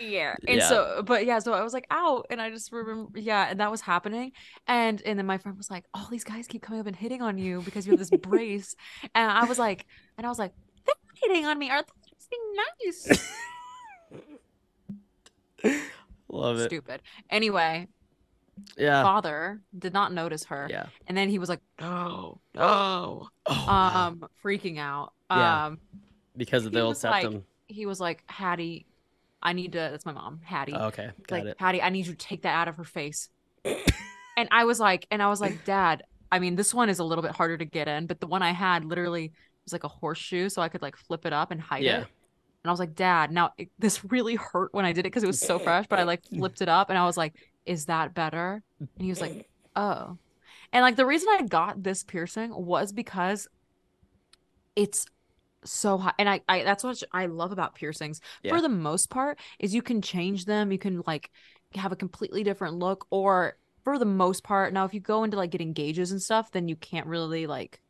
Yeah. 0.00 0.36
And 0.46 0.58
Yeah. 0.58 0.68
so 0.68 1.02
but 1.04 1.26
yeah, 1.26 1.40
so 1.40 1.52
I 1.52 1.62
was 1.64 1.72
like 1.72 1.86
out 1.90 2.26
and 2.30 2.40
I 2.40 2.50
just 2.50 2.70
remember 2.70 3.18
yeah, 3.18 3.48
and 3.50 3.58
that 3.58 3.68
was 3.70 3.80
happening. 3.80 4.30
And 4.68 5.02
and 5.02 5.18
then 5.18 5.26
my 5.26 5.38
friend 5.38 5.56
was 5.56 5.70
like, 5.70 5.84
All 5.92 6.06
these 6.08 6.22
guys 6.22 6.46
keep 6.46 6.62
coming 6.62 6.80
up 6.80 6.86
and 6.86 6.94
hitting 6.94 7.20
on 7.20 7.36
you 7.36 7.62
because 7.62 7.84
you 7.86 7.92
have 7.92 7.98
this 7.98 8.10
brace. 8.10 8.76
And 9.16 9.28
I 9.30 9.44
was 9.46 9.58
like 9.58 9.86
and 10.16 10.24
I 10.26 10.28
was 10.28 10.38
like, 10.38 10.52
They're 10.86 10.94
hitting 11.28 11.46
on 11.46 11.58
me. 11.58 11.68
Are 11.70 11.82
they 11.82 12.10
just 12.16 12.30
being 12.30 12.54
nice? 12.84 13.28
love 16.28 16.58
it. 16.58 16.66
Stupid. 16.66 17.02
Anyway, 17.30 17.88
Yeah. 18.76 19.02
father 19.02 19.60
did 19.76 19.92
not 19.92 20.12
notice 20.12 20.44
her. 20.44 20.68
Yeah. 20.70 20.86
And 21.08 21.16
then 21.16 21.28
he 21.28 21.38
was 21.38 21.48
like, 21.48 21.60
No, 21.80 22.40
no. 22.54 22.60
Oh, 22.62 23.28
wow. 23.48 24.06
Um, 24.08 24.24
freaking 24.44 24.78
out. 24.78 25.12
Yeah. 25.30 25.66
Um, 25.66 25.78
because 26.38 26.64
of 26.64 26.72
the 26.72 26.78
he 26.78 26.82
old 26.82 26.90
was 26.92 27.04
like- 27.04 27.22
septum. 27.22 27.44
he 27.66 27.84
was 27.86 28.00
like, 28.00 28.22
Hattie, 28.26 28.86
I 29.42 29.52
need 29.52 29.72
to 29.72 29.78
that's 29.78 30.06
my 30.06 30.12
mom, 30.12 30.40
Hattie. 30.42 30.72
Oh, 30.74 30.86
okay, 30.86 31.10
got 31.26 31.36
like 31.36 31.44
it. 31.44 31.58
Patty, 31.58 31.82
I 31.82 31.90
need 31.90 32.06
you 32.06 32.12
to 32.12 32.18
take 32.18 32.42
that 32.42 32.54
out 32.54 32.68
of 32.68 32.76
her 32.76 32.84
face. 32.84 33.28
and 33.64 34.48
I 34.50 34.64
was 34.64 34.80
like, 34.80 35.06
and 35.10 35.22
I 35.22 35.28
was 35.28 35.40
like, 35.40 35.64
Dad, 35.64 36.02
I 36.32 36.38
mean, 36.38 36.56
this 36.56 36.72
one 36.74 36.88
is 36.88 36.98
a 36.98 37.04
little 37.04 37.22
bit 37.22 37.32
harder 37.32 37.56
to 37.58 37.64
get 37.64 37.88
in, 37.88 38.06
but 38.06 38.20
the 38.20 38.26
one 38.26 38.42
I 38.42 38.52
had 38.52 38.84
literally 38.84 39.32
was 39.64 39.72
like 39.72 39.84
a 39.84 39.88
horseshoe, 39.88 40.48
so 40.48 40.62
I 40.62 40.68
could 40.68 40.82
like 40.82 40.96
flip 40.96 41.26
it 41.26 41.32
up 41.32 41.50
and 41.50 41.60
hide 41.60 41.82
Yeah. 41.84 41.98
it. 42.00 42.06
And 42.64 42.70
I 42.70 42.72
was 42.72 42.80
like, 42.80 42.94
Dad, 42.96 43.30
now 43.30 43.52
it, 43.56 43.68
this 43.78 44.04
really 44.04 44.34
hurt 44.34 44.74
when 44.74 44.84
I 44.84 44.92
did 44.92 45.00
it 45.00 45.04
because 45.04 45.22
it 45.22 45.28
was 45.28 45.38
so 45.40 45.58
fresh, 45.66 45.86
but 45.88 45.98
I 45.98 46.02
like 46.02 46.24
flipped 46.24 46.60
it 46.60 46.68
up 46.68 46.90
and 46.90 46.98
I 46.98 47.04
was 47.04 47.16
like, 47.16 47.34
Is 47.66 47.86
that 47.86 48.14
better? 48.14 48.62
And 48.80 48.88
he 48.98 49.08
was 49.08 49.20
like, 49.20 49.48
Oh. 49.76 50.18
And 50.72 50.82
like 50.82 50.96
the 50.96 51.06
reason 51.06 51.28
I 51.30 51.42
got 51.42 51.82
this 51.82 52.02
piercing 52.02 52.52
was 52.54 52.92
because 52.92 53.46
it's 54.74 55.06
so 55.64 55.98
hot 55.98 56.14
and 56.18 56.28
I, 56.28 56.40
I 56.48 56.62
that's 56.62 56.84
what 56.84 57.02
I 57.12 57.26
love 57.26 57.52
about 57.52 57.74
piercings 57.74 58.20
Yeah. 58.42 58.50
for 58.50 58.60
the 58.62 58.68
most 58.68 59.10
part 59.10 59.38
is 59.58 59.74
you 59.74 59.82
can 59.82 60.00
change 60.02 60.44
them 60.44 60.70
you 60.72 60.78
can 60.78 61.02
like 61.06 61.30
have 61.74 61.92
a 61.92 61.96
completely 61.96 62.44
different 62.44 62.74
look 62.76 63.06
or 63.10 63.56
for 63.84 63.98
the 63.98 64.04
most 64.04 64.44
part 64.44 64.72
now 64.72 64.84
if 64.84 64.94
you 64.94 65.00
go 65.00 65.24
into 65.24 65.36
like 65.36 65.50
getting 65.50 65.72
gauges 65.72 66.12
and 66.12 66.22
stuff 66.22 66.52
then 66.52 66.68
you 66.68 66.76
can't 66.76 67.06
really 67.06 67.46
like 67.46 67.80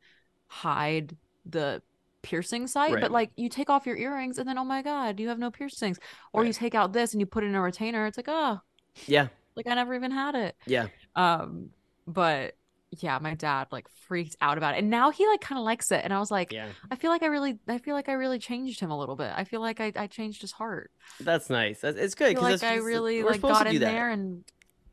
hide 0.49 1.17
the 1.47 1.83
piercing 2.23 2.67
site, 2.67 2.93
Right. 2.95 3.01
but 3.01 3.11
like 3.11 3.31
you 3.37 3.49
take 3.49 3.71
off 3.71 3.87
your 3.87 3.97
earrings 3.97 4.39
and 4.39 4.49
then 4.49 4.59
oh 4.59 4.65
my 4.65 4.83
god, 4.83 5.21
you 5.21 5.29
have 5.29 5.39
no 5.39 5.51
piercings. 5.51 5.99
Or 6.33 6.45
you 6.45 6.53
take 6.53 6.75
out 6.75 6.93
this 6.93 7.13
and 7.13 7.21
you 7.21 7.27
put 7.27 7.45
it 7.45 7.47
in 7.49 7.55
a 7.55 7.61
retainer. 7.63 8.07
It's 8.07 8.17
like, 8.19 8.29
oh, 8.29 8.61
Yeah, 9.07 9.29
like 9.57 9.67
I 9.67 9.75
never 9.75 9.95
even 9.95 10.11
had 10.11 10.35
it. 10.35 10.57
yeah. 10.67 10.89
Um, 11.17 11.71
but 12.07 12.55
yeah, 12.91 13.19
my 13.21 13.35
dad 13.35 13.69
like 13.71 13.87
freaked 14.07 14.37
out 14.41 14.59
about 14.59 14.75
it. 14.75 14.79
And 14.79 14.91
now 14.91 15.11
he 15.11 15.27
like 15.27 15.41
kind 15.41 15.59
of 15.59 15.65
likes 15.65 15.91
it. 15.93 16.01
And 16.05 16.13
I 16.13 16.19
was 16.19 16.31
like, 16.31 16.53
Yeah, 16.53 16.69
I 16.91 16.97
feel 16.97 17.11
like 17.11 17.23
I 17.23 17.27
really 17.27 17.59
I 17.69 17.79
feel 17.79 17.95
like 17.95 18.09
I 18.09 18.13
really 18.13 18.39
changed 18.39 18.81
him 18.81 18.91
a 18.91 18.99
little 18.99 19.17
bit. 19.17 19.31
I 19.35 19.45
feel 19.45 19.61
like 19.61 19.81
I, 19.81 19.93
I 19.95 20.07
changed 20.07 20.41
his 20.41 20.53
heart. 20.53 20.91
that's 21.21 21.51
nice. 21.51 21.81
That's, 21.81 21.97
it's 21.99 22.15
I 22.15 22.19
good 22.19 22.39
feel 22.39 22.45
because 22.47 22.63
like 22.63 22.73
I 22.73 22.77
really 22.77 23.23
like 23.23 23.41
got 23.41 23.67
in 23.67 23.75
that. 23.81 23.81
there 23.81 24.11
and 24.11 24.45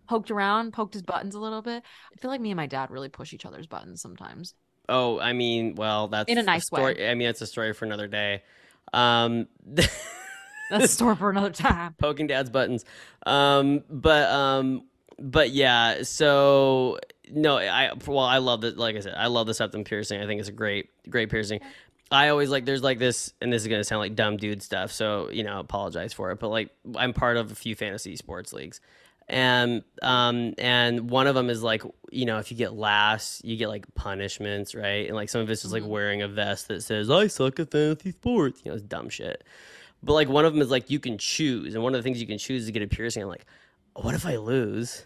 poked 0.08 0.30
around, 0.30 0.74
poked 0.74 0.93
his 0.93 1.04
buttons 1.04 1.36
a 1.36 1.39
little 1.39 1.62
bit. 1.62 1.84
I 2.14 2.20
feel 2.20 2.30
like 2.30 2.41
me 2.41 2.52
and 2.52 2.58
my 2.58 2.68
dad 2.68 2.91
really 2.91 3.10
push 3.10 3.34
each 3.34 3.46
other's 3.46 3.68
buttons 3.68 4.02
sometimes. 4.02 4.54
Oh, 4.88 5.20
I 5.20 5.34
mean, 5.34 5.76
well, 5.76 6.08
that's 6.10 6.30
in 6.30 6.38
a 6.38 6.43
nice 6.43 6.70
way. 6.72 6.80
story. 6.80 7.10
I 7.10 7.16
mean, 7.16 7.28
it's 7.28 7.41
a 7.41 7.48
story 7.48 7.74
for 7.74 7.86
another 7.86 8.08
day. 8.08 8.43
Um, 8.93 9.48
That's 10.70 10.86
a 10.86 10.88
story 10.88 11.16
for 11.16 11.30
another 11.30 11.52
time. 11.52 11.96
poking 12.00 12.28
dad's 12.28 12.50
buttons. 12.50 12.86
Um, 13.26 13.84
but 13.89 14.30
um, 14.32 14.84
but 15.20 15.51
yeah. 15.51 16.03
So 16.03 16.99
no, 17.32 17.57
I 17.57 17.91
well, 18.05 18.20
I 18.20 18.38
love 18.39 18.63
it. 18.63 18.78
Like 18.78 18.95
I 18.95 18.99
said, 18.99 19.16
I 19.18 19.28
love 19.28 19.47
the 19.47 19.53
septum 19.53 19.84
piercing. 19.84 20.22
I 20.22 20.26
think 20.28 20.39
it's 20.39 20.49
a 20.49 20.53
great, 20.53 20.89
great 21.09 21.30
piercing. 21.30 21.59
I 22.11 22.30
always 22.30 22.49
like 22.49 22.66
there's 22.66 22.84
like 22.84 22.99
this, 22.99 23.34
and 23.41 23.51
this 23.51 23.63
is 23.63 23.68
gonna 23.68 23.84
sound 23.84 23.99
like 23.99 24.16
dumb 24.16 24.38
dude 24.38 24.61
stuff. 24.61 24.91
So 24.91 25.30
you 25.32 25.43
know, 25.43 25.59
apologize 25.59 26.13
for 26.13 26.32
it. 26.32 26.39
But 26.39 26.49
like, 26.49 26.70
I'm 26.95 27.13
part 27.13 27.38
of 27.38 27.51
a 27.51 27.55
few 27.55 27.76
fantasy 27.76 28.16
sports 28.16 28.53
leagues. 28.53 28.80
And 29.28 29.82
um 30.03 30.53
and 30.59 31.09
one 31.09 31.26
of 31.26 31.34
them 31.34 31.49
is 31.49 31.63
like 31.63 31.82
you 32.11 32.26
know 32.28 32.38
if 32.38 32.51
you 32.51 32.57
get 32.57 32.74
last 32.74 33.43
you 33.43 33.57
get 33.57 33.70
like 33.70 33.88
punishments 33.95 34.76
right 34.76 35.07
and 35.07 35.16
like 35.16 35.30
some 35.30 35.41
of 35.41 35.49
it's 35.49 35.63
just 35.63 35.74
like 35.74 35.82
Mhm. 35.82 35.88
wearing 35.88 36.22
a 36.22 36.28
vest 36.28 36.68
that 36.68 36.84
says 36.84 37.09
I 37.09 37.26
suck 37.26 37.59
at 37.59 37.72
fantasy 37.72 38.11
sports 38.11 38.61
you 38.63 38.70
know 38.70 38.76
it's 38.76 38.84
dumb 38.84 39.09
shit 39.09 39.43
but 40.03 40.13
like 40.13 40.30
one 40.30 40.45
of 40.45 40.53
them 40.53 40.61
is 40.61 40.70
like 40.70 40.91
you 40.91 40.99
can 40.99 41.18
choose, 41.18 41.74
and 41.74 41.84
one 41.84 41.95
of 41.95 41.97
the 41.99 42.03
things 42.03 42.22
you 42.22 42.28
can 42.28 42.38
choose 42.38 42.61
is 42.61 42.68
to 42.68 42.72
get 42.72 42.84
a 42.84 42.88
piercing. 42.88 43.24
I'm 43.24 43.30
like, 43.30 43.47
what 43.96 44.14
if 44.16 44.26
I 44.26 44.38
lose? 44.38 45.06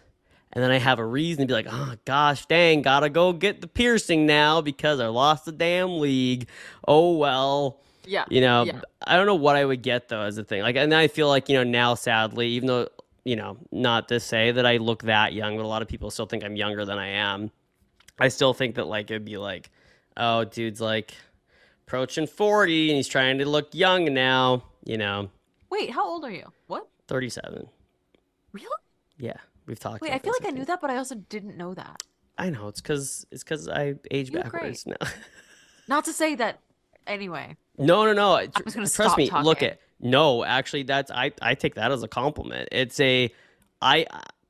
And 0.52 0.62
then 0.64 0.70
I 0.72 0.78
have 0.78 0.98
a 0.98 1.04
reason 1.04 1.42
to 1.42 1.46
be 1.46 1.52
like, 1.54 1.68
oh 1.70 1.94
gosh, 2.04 2.46
dang, 2.46 2.82
gotta 2.82 3.08
go 3.08 3.32
get 3.32 3.60
the 3.60 3.68
piercing 3.68 4.26
now 4.26 4.60
because 4.60 4.98
I 5.00 5.06
lost 5.06 5.44
the 5.44 5.52
damn 5.52 6.00
league. 6.00 6.48
Oh 6.88 7.16
well, 7.16 7.78
Yeah. 8.04 8.24
you 8.28 8.40
know. 8.40 8.64
Yeah. 8.64 8.80
I 9.06 9.16
don't 9.16 9.26
know 9.26 9.36
what 9.36 9.54
I 9.56 9.64
would 9.64 9.82
get 9.82 10.08
though 10.08 10.22
as 10.22 10.38
a 10.38 10.44
thing. 10.44 10.62
Like, 10.62 10.76
and 10.76 10.92
I 10.92 11.06
feel 11.08 11.28
like 11.28 11.48
you 11.48 11.54
know 11.56 11.64
now, 11.64 11.94
sadly, 11.94 12.48
even 12.48 12.66
though 12.66 12.88
you 13.22 13.36
know, 13.36 13.58
not 13.70 14.08
to 14.08 14.18
say 14.18 14.50
that 14.50 14.64
I 14.66 14.78
look 14.78 15.02
that 15.04 15.34
young, 15.34 15.56
but 15.56 15.64
a 15.64 15.68
lot 15.68 15.82
of 15.82 15.88
people 15.88 16.10
still 16.10 16.26
think 16.26 16.42
I'm 16.42 16.56
younger 16.56 16.84
than 16.84 16.98
I 16.98 17.08
am. 17.08 17.50
I 18.18 18.28
still 18.28 18.54
think 18.54 18.74
that 18.74 18.86
like 18.86 19.10
it'd 19.10 19.24
be 19.24 19.36
like, 19.36 19.70
oh, 20.16 20.44
dude's 20.44 20.80
like 20.80 21.14
approaching 21.86 22.26
40 22.26 22.88
and 22.90 22.96
he's 22.96 23.08
trying 23.08 23.38
to 23.38 23.44
look 23.48 23.74
young 23.74 24.12
now, 24.12 24.64
you 24.84 24.96
know, 24.96 25.28
Wait, 25.70 25.90
how 25.90 26.04
old 26.08 26.24
are 26.24 26.30
you? 26.30 26.44
What? 26.66 26.88
37. 27.08 27.68
Yeah, 29.20 29.36
we've 29.66 29.78
talked. 29.78 30.00
Wait, 30.02 30.12
I 30.12 30.18
feel 30.18 30.32
like 30.32 30.46
I 30.48 30.50
knew 30.56 30.64
that, 30.64 30.80
but 30.80 30.90
I 30.90 30.96
also 30.96 31.14
didn't 31.14 31.56
know 31.56 31.74
that. 31.74 32.02
I 32.38 32.48
know 32.50 32.68
it's 32.68 32.80
because 32.80 33.26
it's 33.30 33.44
because 33.44 33.68
I 33.68 33.94
age 34.10 34.30
You 34.30 34.36
look 34.38 34.48
great. 34.48 34.62
backwards 34.62 34.86
now. 34.86 34.96
Not 35.88 36.04
to 36.06 36.12
say 36.12 36.34
that 36.36 36.60
anyway. 37.06 37.56
no, 37.78 38.04
no, 38.04 38.12
no. 38.12 38.46
Tr- 38.46 38.62
just 38.64 38.76
gonna 38.76 38.88
trust 38.88 38.94
stop 38.94 39.18
me. 39.18 39.30
Look 39.42 39.62
at 39.62 39.78
no. 40.00 40.42
Actually, 40.44 40.84
that's 40.84 41.10
I. 41.10 41.32
I 41.42 41.54
take 41.54 41.74
that 41.74 41.92
as 41.92 42.02
a 42.02 42.08
compliment. 42.08 42.68
It's 42.72 42.98
a. 43.00 43.30
I. 43.82 44.06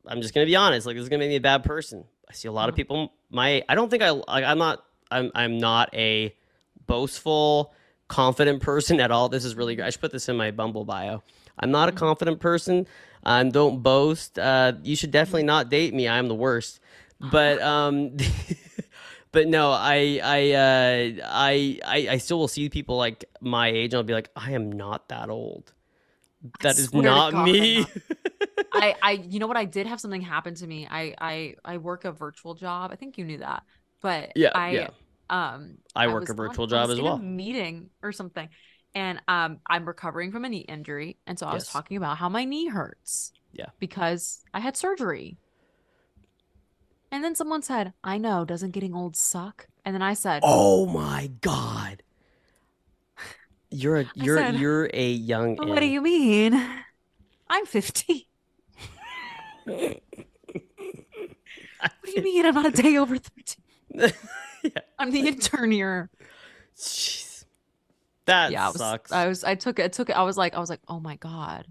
I'm 0.07 0.23
just 0.23 0.35
gonna 0.35 0.47
be 0.47 0.57
honest. 0.57 0.87
Like 0.87 0.95
this 0.97 1.03
is 1.03 1.09
gonna 1.09 1.21
make 1.21 1.31
me 1.31 1.37
a 1.37 1.41
bad 1.41 1.65
person. 1.65 2.05
I 2.29 2.33
see 2.33 2.47
a 2.49 2.53
lot 2.53 2.69
of 2.69 2.75
Mhm. 2.75 2.79
people. 2.79 3.13
My. 3.31 3.65
I 3.69 3.75
don't 3.75 3.89
think 3.91 4.03
I. 4.03 4.11
Like, 4.11 4.45
I'm 4.45 4.59
not. 4.59 4.85
I'm. 5.11 5.33
I'm 5.35 5.59
not 5.59 5.93
a 5.95 6.33
boastful, 6.87 7.73
confident 8.09 8.63
person 8.63 9.01
at 9.01 9.11
all. 9.11 9.29
This 9.29 9.45
is 9.45 9.55
really. 9.55 9.75
good. 9.77 9.85
I 9.87 9.91
should 9.91 10.01
put 10.01 10.13
this 10.13 10.29
in 10.29 10.37
my 10.37 10.51
Bumble 10.51 10.85
bio. 10.85 11.23
I'm 11.59 11.71
not 11.71 11.89
a 11.89 11.93
Mhm. 11.93 11.97
confident 11.97 12.41
person. 12.41 12.87
I 13.25 13.43
don't 13.45 13.83
boast. 13.83 14.39
Uh, 14.39 14.75
you 14.83 14.97
should 14.97 15.11
definitely 15.11 15.45
not 15.45 15.69
date 15.71 15.95
me. 15.95 16.09
I'm 16.09 16.29
the 16.29 16.35
worst. 16.35 16.81
But 17.21 17.61
um, 17.63 18.17
but 19.33 19.49
no, 19.49 19.71
I 19.73 20.21
I 20.23 20.53
uh, 20.53 21.27
I 21.27 21.79
I 21.85 22.09
I 22.13 22.19
still 22.19 22.39
will 22.39 22.49
see 22.49 22.69
people 22.69 22.97
like 22.97 23.25
my 23.41 23.69
age, 23.69 23.93
and 23.93 23.97
I'll 23.99 24.03
be 24.05 24.15
like, 24.15 24.31
I 24.37 24.53
am 24.53 24.73
not 24.73 25.09
that 25.09 25.29
old. 25.31 25.73
I 26.61 26.63
That 26.63 26.79
is 26.79 26.95
not 26.95 27.35
God, 27.35 27.35
me. 27.35 27.87
I, 28.73 28.97
I, 29.03 29.11
you 29.13 29.39
know 29.41 29.47
what? 29.47 29.57
I 29.57 29.65
did 29.65 29.87
have 29.87 30.01
something 30.01 30.21
happen 30.21 30.55
to 30.57 30.67
me. 30.67 30.87
I, 30.89 31.15
I, 31.21 31.55
I 31.65 31.79
work 31.79 32.05
a 32.05 32.13
virtual 32.13 32.55
job. 32.55 32.93
I 32.93 32.97
think 32.97 33.19
you 33.19 33.25
knew 33.25 33.39
that, 33.39 33.65
but 34.01 34.35
Yeah, 34.35 34.53
I, 34.55 34.71
yeah. 34.71 34.91
um, 35.29 35.79
I 35.95 36.09
work 36.09 36.29
was 36.29 36.31
a 36.31 36.35
on- 36.47 36.61
virtual 36.61 36.67
I 36.71 36.85
job 36.85 36.91
as 36.91 37.01
in 37.01 37.07
a 37.07 37.13
well. 37.13 37.19
meeting 37.19 37.91
or 38.03 38.13
something, 38.13 38.49
and 38.95 39.21
um, 39.29 39.61
I'm 39.67 39.87
recovering 39.87 40.33
from 40.33 40.45
a 40.45 40.49
knee 40.49 40.59
injury, 40.69 41.17
and 41.27 41.39
so 41.39 41.47
I 41.47 41.55
was 41.55 41.69
talking 41.69 41.97
about 41.97 42.19
how 42.19 42.29
my 42.29 42.45
knee 42.45 42.69
hurts. 42.69 43.33
Yeah. 43.53 43.67
Because 43.79 44.43
I 44.55 44.61
had 44.61 44.77
surgery. 44.77 45.37
And 47.13 47.25
then 47.25 47.35
someone 47.35 47.63
said, 47.63 47.93
"I 48.05 48.19
know, 48.19 48.45
doesn't 48.45 48.71
getting 48.71 48.95
old 48.95 49.17
suck?" 49.17 49.67
And 49.85 49.95
then 49.95 50.03
I 50.03 50.15
said, 50.15 50.43
Oh 50.45 50.87
my 50.87 51.31
god. 51.41 52.03
You're 53.71 54.01
a 54.01 54.11
you're 54.15 54.37
said, 54.37 54.57
you're 54.57 54.91
a 54.93 55.11
young. 55.11 55.57
"Well, 55.57 55.69
"What 55.71 55.81
do 55.81 55.87
you 55.87 56.01
mean? 56.01 56.61
I'm 57.49 57.67
50. 57.67 58.29
What 59.65 60.03
do 62.05 62.11
you 62.11 62.23
mean? 62.23 62.47
I'm 62.47 62.55
not 62.55 62.67
a 62.67 62.83
day 62.83 62.97
over 62.97 63.17
13. 63.17 64.13
yeah. 64.65 64.71
I'm 64.99 65.11
the 65.11 65.27
intern 65.29 65.71
here." 65.71 66.11
Jeez. 66.77 67.30
That 68.31 68.53
yeah, 68.53 68.67
I 68.67 68.69
was, 68.69 68.77
sucks. 68.77 69.13
I 69.13 69.27
was, 69.27 69.45
I 69.45 69.55
took 69.55 69.79
it, 69.79 69.85
I 69.85 69.89
took 69.89 70.11
it. 70.11 70.17
I 70.17 70.23
was 70.23 70.37
like, 70.37 70.55
I 70.55 70.61
was 70.61 70.71
like, 70.71 70.81
oh 70.89 71.01
my 71.01 71.17
god. 71.17 71.67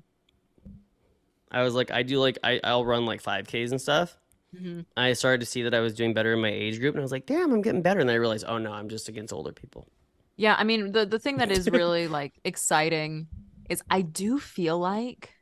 I 1.52 1.64
was 1.64 1.74
like, 1.74 1.92
I 1.92 2.04
do 2.04 2.20
like 2.20 2.38
I 2.44 2.60
I'll 2.64 2.86
run 2.86 3.06
like 3.06 3.24
5Ks 3.24 3.72
and 3.72 3.82
stuff. 3.82 4.18
Mhm. 4.56 4.86
I 4.98 5.14
started 5.14 5.40
to 5.42 5.46
see 5.46 5.64
that 5.64 5.74
I 5.74 5.80
was 5.80 5.94
doing 5.94 6.14
better 6.14 6.34
in 6.34 6.42
my 6.42 6.50
age 6.50 6.80
group, 6.80 6.96
and 6.96 7.02
I 7.02 7.04
was 7.04 7.12
like, 7.12 7.26
damn, 7.26 7.52
I'm 7.52 7.62
getting 7.62 7.82
better. 7.82 8.00
And 8.00 8.10
then 8.10 8.16
I 8.16 8.20
realized, 8.20 8.46
oh 8.48 8.58
no, 8.58 8.72
I'm 8.72 8.90
just 8.90 9.10
against 9.10 9.34
older 9.34 9.52
people. 9.52 9.88
Yeah, 10.36 10.56
I 10.58 10.64
mean, 10.64 10.92
the 10.92 11.06
the 11.06 11.20
thing 11.20 11.38
that 11.38 11.52
is 11.52 11.70
really 11.72 12.08
like 12.08 12.34
exciting 12.44 13.28
is 13.70 13.84
I 13.90 14.02
do 14.02 14.40
feel 14.40 14.80
like, 14.80 15.34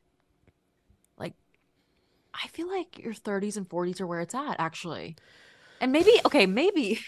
like, 1.17 1.33
I 2.33 2.47
feel 2.47 2.67
like 2.69 2.99
your 2.99 3.13
30s 3.13 3.57
and 3.57 3.67
40s 3.67 4.01
are 4.01 4.07
where 4.07 4.21
it's 4.21 4.35
at 4.35 4.57
actually, 4.59 5.15
and 5.79 5.91
maybe 5.91 6.11
okay, 6.25 6.45
maybe 6.45 6.99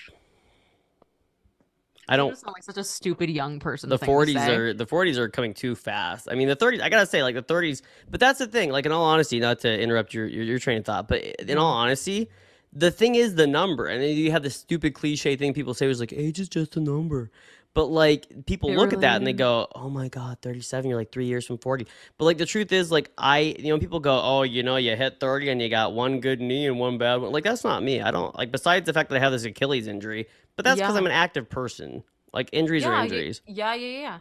I 2.09 2.17
don't. 2.17 2.35
sound 2.35 2.53
like 2.55 2.63
such 2.63 2.77
a 2.77 2.83
stupid 2.83 3.29
young 3.29 3.59
person. 3.59 3.89
the 3.89 3.99
40s 3.99 4.47
are 4.47 4.73
the 4.73 4.85
40s 4.85 5.17
are 5.17 5.29
coming 5.29 5.53
too 5.53 5.75
fast. 5.75 6.27
I 6.29 6.35
mean, 6.35 6.47
the 6.47 6.55
30s. 6.55 6.81
I 6.81 6.89
gotta 6.89 7.05
say, 7.05 7.21
like 7.21 7.35
the 7.35 7.43
30s. 7.43 7.83
But 8.09 8.19
that's 8.19 8.39
the 8.39 8.47
thing. 8.47 8.71
Like 8.71 8.87
in 8.87 8.91
all 8.91 9.05
honesty, 9.05 9.39
not 9.39 9.59
to 9.59 9.79
interrupt 9.79 10.13
your 10.13 10.25
your, 10.25 10.43
your 10.43 10.59
train 10.59 10.79
of 10.79 10.85
thought, 10.85 11.07
but 11.07 11.21
in 11.23 11.57
all 11.57 11.71
mm-hmm. 11.71 11.83
honesty, 11.83 12.29
the 12.73 12.89
thing 12.89 13.15
is 13.15 13.35
the 13.35 13.47
number. 13.47 13.85
And 13.85 14.01
then 14.01 14.15
you 14.15 14.31
have 14.31 14.41
this 14.41 14.55
stupid 14.55 14.95
cliche 14.95 15.35
thing 15.35 15.53
people 15.53 15.75
say 15.75 15.87
was 15.87 15.99
like 15.99 16.11
age 16.11 16.39
is 16.39 16.49
just 16.49 16.75
a 16.75 16.79
number. 16.79 17.29
But 17.75 17.85
like 17.85 18.45
people 18.47 18.71
It 18.71 18.77
look 18.77 18.93
at 18.93 19.01
that 19.01 19.17
and 19.17 19.27
they 19.27 19.33
go, 19.33 19.67
"Oh 19.75 19.89
my 19.89 20.07
god, 20.07 20.39
37, 20.41 20.89
you're 20.89 20.97
like 20.97 21.11
3 21.11 21.25
years 21.25 21.45
from 21.45 21.59
40." 21.59 21.85
But 22.17 22.25
like 22.25 22.39
the 22.39 22.45
truth 22.45 22.71
is 22.71 22.91
like 22.91 23.11
I, 23.15 23.55
you 23.59 23.69
know, 23.69 23.77
people 23.77 23.99
go, 23.99 24.19
"Oh, 24.19 24.41
you 24.41 24.63
know, 24.63 24.77
you 24.77 24.95
hit 24.95 25.19
30 25.19 25.49
and 25.49 25.61
you 25.61 25.69
got 25.69 25.93
one 25.93 26.19
good 26.19 26.41
knee 26.41 26.65
and 26.65 26.79
one 26.79 26.97
bad 26.97 27.17
one." 27.17 27.31
Like 27.31 27.43
that's 27.43 27.63
not 27.63 27.83
me. 27.83 28.01
I 28.01 28.09
don't 28.09 28.35
like 28.35 28.51
besides 28.51 28.87
the 28.87 28.93
fact 28.93 29.09
that 29.09 29.17
I 29.17 29.19
have 29.19 29.31
this 29.31 29.45
Achilles 29.45 29.85
injury, 29.85 30.27
but 30.59 30.65
that's 30.65 30.81
cuz 30.81 30.91
Yeah. 30.93 30.97
I'm 30.99 31.05
an 31.05 31.11
active 31.25 31.49
person. 31.49 32.03
Like 32.33 32.49
injuries 32.51 32.83
yeah, 32.83 32.89
are 32.89 33.03
injuries. 33.03 33.41
yeah, 33.47 33.73
yeah, 33.73 33.99
yeah. 34.01 34.19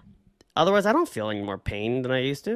Otherwise, 0.57 0.87
I 0.87 0.93
don't 0.93 1.09
feel 1.09 1.29
any 1.31 1.43
more 1.43 1.59
pain 1.59 2.03
than 2.03 2.11
I 2.13 2.21
used 2.21 2.45
to. 2.47 2.55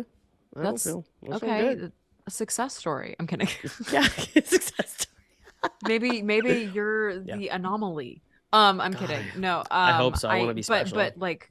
I 0.56 0.62
That's- 0.62 0.84
don't 0.84 1.04
feel. 1.04 1.32
I 1.32 1.36
Okay, 1.36 1.90
a 2.26 2.30
success 2.30 2.74
story. 2.76 3.14
I'm 3.18 3.26
kidding. 3.26 3.48
Yeah, 3.92 4.02
success 4.56 4.90
story. 5.02 5.72
maybe 5.90 6.22
maybe 6.22 6.70
you're 6.74 7.10
Yeah. 7.10 7.36
the 7.36 7.48
anomaly. 7.48 8.22
Um, 8.52 8.80
I'm 8.80 8.92
God, 8.92 9.00
kidding. 9.00 9.24
No, 9.36 9.58
um, 9.60 9.64
I 9.70 9.92
hope 9.92 10.16
so. 10.16 10.28
I 10.28 10.38
wanna 10.40 10.54
be 10.54 10.60
But 10.62 10.64
special. 10.64 10.96
but 10.98 11.18
like, 11.18 11.50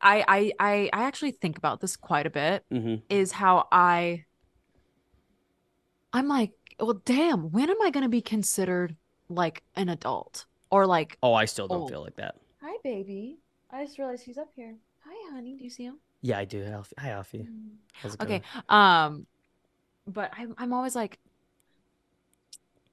I 0.00 0.16
I 0.36 0.40
I 0.58 0.90
I 0.92 1.02
actually 1.04 1.32
think 1.32 1.58
about 1.58 1.80
this 1.80 1.96
quite 1.96 2.26
a 2.26 2.30
bit. 2.30 2.64
hmm 2.70 2.96
Is 3.08 3.32
how 3.32 3.66
I. 3.72 4.24
I'm 6.12 6.28
like, 6.28 6.52
well, 6.80 7.00
damn. 7.04 7.50
When 7.50 7.70
am 7.70 7.80
I 7.82 7.90
gonna 7.90 8.08
be 8.08 8.22
considered 8.22 8.96
like 9.28 9.62
an 9.76 9.88
adult 9.88 10.46
or 10.70 10.86
like? 10.86 11.18
Oh, 11.22 11.34
I 11.34 11.44
still 11.44 11.68
don't 11.68 11.82
Oh. 11.82 11.88
feel 11.88 12.02
like 12.02 12.16
that. 12.16 12.36
Hi, 12.62 12.76
baby. 12.82 13.38
I 13.70 13.84
just 13.84 13.98
realized 13.98 14.24
he's 14.24 14.38
up 14.38 14.50
here. 14.56 14.76
Hi, 15.04 15.32
honey. 15.32 15.56
Do 15.56 15.64
you 15.64 15.70
see 15.70 15.84
him? 15.84 15.98
Yeah, 16.22 16.38
I 16.38 16.44
do. 16.44 16.64
Alfie. 16.64 16.94
Hi, 16.98 17.10
Alfie. 17.10 17.46
How's 18.02 18.14
it 18.14 18.20
Okay. 18.22 18.42
going? 18.52 18.64
Um, 18.68 19.26
but 20.06 20.32
I'm 20.36 20.54
I'm 20.58 20.72
always 20.72 20.96
like, 20.96 21.18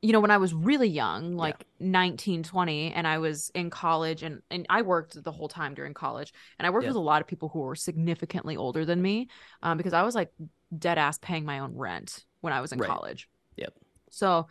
you 0.01 0.11
know, 0.13 0.19
when 0.19 0.31
I 0.31 0.37
was 0.37 0.53
really 0.53 0.87
young, 0.87 1.35
like 1.35 1.65
19, 1.79 2.43
20, 2.43 2.91
and 2.93 3.07
I 3.07 3.17
was 3.17 3.49
in 3.55 3.69
college 3.69 4.21
and 4.21 4.41
and 4.51 4.65
I 4.69 4.83
worked 4.83 5.21
the 5.23 5.31
whole 5.31 5.47
time 5.47 5.73
during 5.73 5.93
college, 5.93 6.31
and 6.59 6.67
I 6.67 6.69
worked 6.69 6.83
Yeah. 6.83 6.89
with 6.89 6.97
a 6.97 6.99
lot 7.01 7.21
of 7.21 7.27
people 7.27 7.49
who 7.49 7.59
were 7.59 7.75
significantly 7.75 8.55
older 8.55 8.85
than 8.85 9.01
me, 9.01 9.29
um, 9.63 9.77
because 9.77 9.93
I 9.93 10.03
was 10.03 10.13
like 10.13 10.31
dead 10.77 10.97
ass 10.97 11.17
paying 11.17 11.45
my 11.45 11.59
own 11.59 11.75
rent 11.75 12.25
when 12.41 12.53
I 12.53 12.61
was 12.61 12.71
in 12.71 12.79
Right. 12.79 12.89
college. 12.89 13.27
Yep. 13.55 13.73
So 14.11 14.47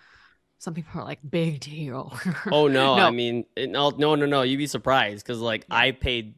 some 0.58 0.74
people 0.74 1.00
are 1.00 1.04
like, 1.04 1.18
big 1.28 1.60
deal. 1.60 2.18
Oh 2.50 2.68
no, 2.68 2.96
No. 2.96 3.02
I 3.04 3.10
mean, 3.10 3.44
it, 3.56 3.70
no, 3.70 3.90
no, 3.90 4.14
no, 4.14 4.26
no. 4.26 4.42
You'd 4.42 4.58
be 4.58 4.66
surprised 4.66 5.24
because 5.26 5.40
like. 5.40 5.66
I 5.70 5.90
paid 5.92 6.34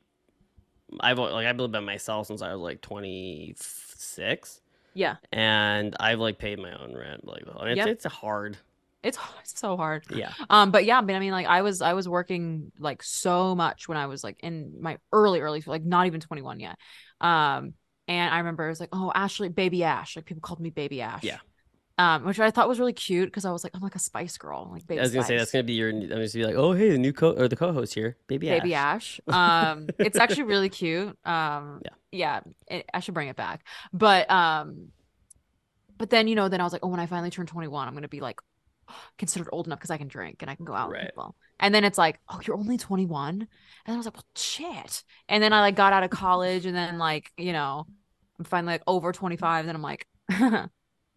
I've 1.01 1.19
like 1.19 1.47
I've 1.47 1.57
lived 1.59 1.73
by 1.73 1.81
myself 1.81 2.29
since 2.29 2.43
I 2.43 2.53
was 2.53 2.61
like 2.63 2.81
26, 2.81 4.61
Yeah. 4.95 5.17
and 5.33 5.97
I've 5.99 6.19
like 6.21 6.39
paid 6.39 6.59
my 6.59 6.73
own 6.73 6.95
rent. 6.97 7.27
Like 7.27 7.43
it's 7.47 7.77
Yep. 7.77 7.89
it's 7.89 8.05
hard. 8.07 8.57
It's, 9.03 9.19
it's 9.41 9.59
so 9.61 9.77
hard. 9.77 10.05
Yeah. 10.11 10.33
Um, 10.51 10.71
but 10.71 10.85
yeah, 10.85 11.01
but 11.01 11.15
I 11.15 11.19
mean, 11.21 11.33
like 11.33 11.47
I 11.47 11.63
was 11.63 11.83
I 11.83 11.93
was 11.93 12.09
working 12.09 12.73
like 12.79 13.03
so 13.03 13.55
much 13.55 13.89
when 13.89 13.99
I 13.99 14.07
was 14.07 14.25
like 14.25 14.39
in 14.43 14.81
my 14.81 14.99
early 15.13 15.41
early 15.41 15.63
like 15.67 15.85
not 15.85 16.07
even 16.07 16.21
21 16.21 16.61
yet. 16.61 16.77
Um, 17.21 17.75
and 18.09 18.33
I 18.35 18.39
remember 18.39 18.67
it 18.67 18.71
was 18.71 18.81
like, 18.81 18.91
oh, 18.93 19.13
Ashley, 19.15 19.49
baby 19.49 19.83
Ash, 19.85 20.17
like 20.17 20.25
people 20.25 20.41
called 20.41 20.61
me 20.61 20.71
baby 20.71 21.03
Ash. 21.03 21.23
Yeah. 21.25 21.39
Um, 21.99 22.25
which 22.25 22.39
I 22.39 22.51
thought 22.51 22.69
was 22.69 22.79
really 22.79 22.93
cute 22.93 23.29
because 23.29 23.47
I 23.47 23.53
was 23.53 23.65
like, 23.65 23.75
I'm 23.75 23.81
like 23.81 23.95
a 23.95 23.99
Spice 23.99 24.37
Girl, 24.37 24.69
like 24.71 24.87
baby. 24.87 25.01
I 25.01 25.03
was 25.03 25.13
gonna 25.15 25.25
say 25.25 25.39
that's 25.39 25.51
gonna 25.51 25.63
be 25.63 25.73
your. 25.73 25.89
I'm 25.89 26.01
just 26.03 26.35
gonna 26.35 26.47
be 26.47 26.53
like, 26.53 26.63
oh 26.63 26.73
hey, 26.73 26.91
the 26.91 26.99
new 26.99 27.13
co 27.13 27.33
or 27.33 27.49
the 27.49 27.57
co-host 27.57 27.95
here, 27.95 28.19
baby. 28.27 28.51
baby 28.51 28.75
Ash. 28.75 29.19
Ash. 29.27 29.35
Um, 29.35 29.87
it's 29.99 30.19
actually 30.19 30.43
really 30.43 30.69
cute. 30.69 31.17
Um, 31.27 31.81
Yeah. 31.83 31.91
yeah, 32.13 32.41
it, 32.69 32.91
I 32.93 33.01
should 33.01 33.15
bring 33.15 33.29
it 33.29 33.37
back. 33.37 33.67
But 33.95 34.31
um, 34.31 34.89
but 35.97 36.11
then 36.11 36.29
you 36.29 36.35
know, 36.35 36.51
then 36.51 36.61
I 36.61 36.65
was 36.65 36.73
like, 36.75 36.85
oh, 36.85 36.89
when 36.89 37.01
I 37.01 37.07
finally 37.07 37.31
turn 37.31 37.47
21, 37.47 37.89
I'm 37.89 37.95
gonna 37.95 38.09
be 38.09 38.21
like 38.21 38.41
considered 39.17 39.49
old 39.51 39.67
enough 39.67 39.79
because 39.79 39.91
I 39.91 39.97
can 39.97 40.09
drink 40.09 40.43
and 40.43 40.51
I 40.51 40.55
can 40.55 40.67
go 40.67 40.75
out 40.75 40.91
with 40.91 40.99
Right. 40.99 41.07
people. 41.07 41.35
And 41.59 41.75
then 41.75 41.85
it's 41.85 41.97
like, 41.97 42.21
oh, 42.29 42.41
you're 42.45 42.59
only 42.59 42.77
21, 42.77 43.41
and 43.41 43.49
I 43.87 43.97
was 43.97 44.05
like, 44.05 44.17
well, 44.17 44.25
shit. 44.37 45.03
And 45.31 45.43
then 45.43 45.55
I 45.55 45.61
like 45.61 45.77
got 45.77 45.95
out 45.95 46.03
of 46.03 46.11
college, 46.11 46.67
and 46.67 46.77
then 46.77 46.99
like 46.99 47.33
you 47.39 47.55
know, 47.55 47.87
I'm 48.39 48.45
finally 48.45 48.75
like 48.75 48.83
over 48.87 49.13
25. 49.13 49.61
and 49.61 49.69
Then 49.71 49.77
I'm 49.77 49.83
like. 49.83 50.07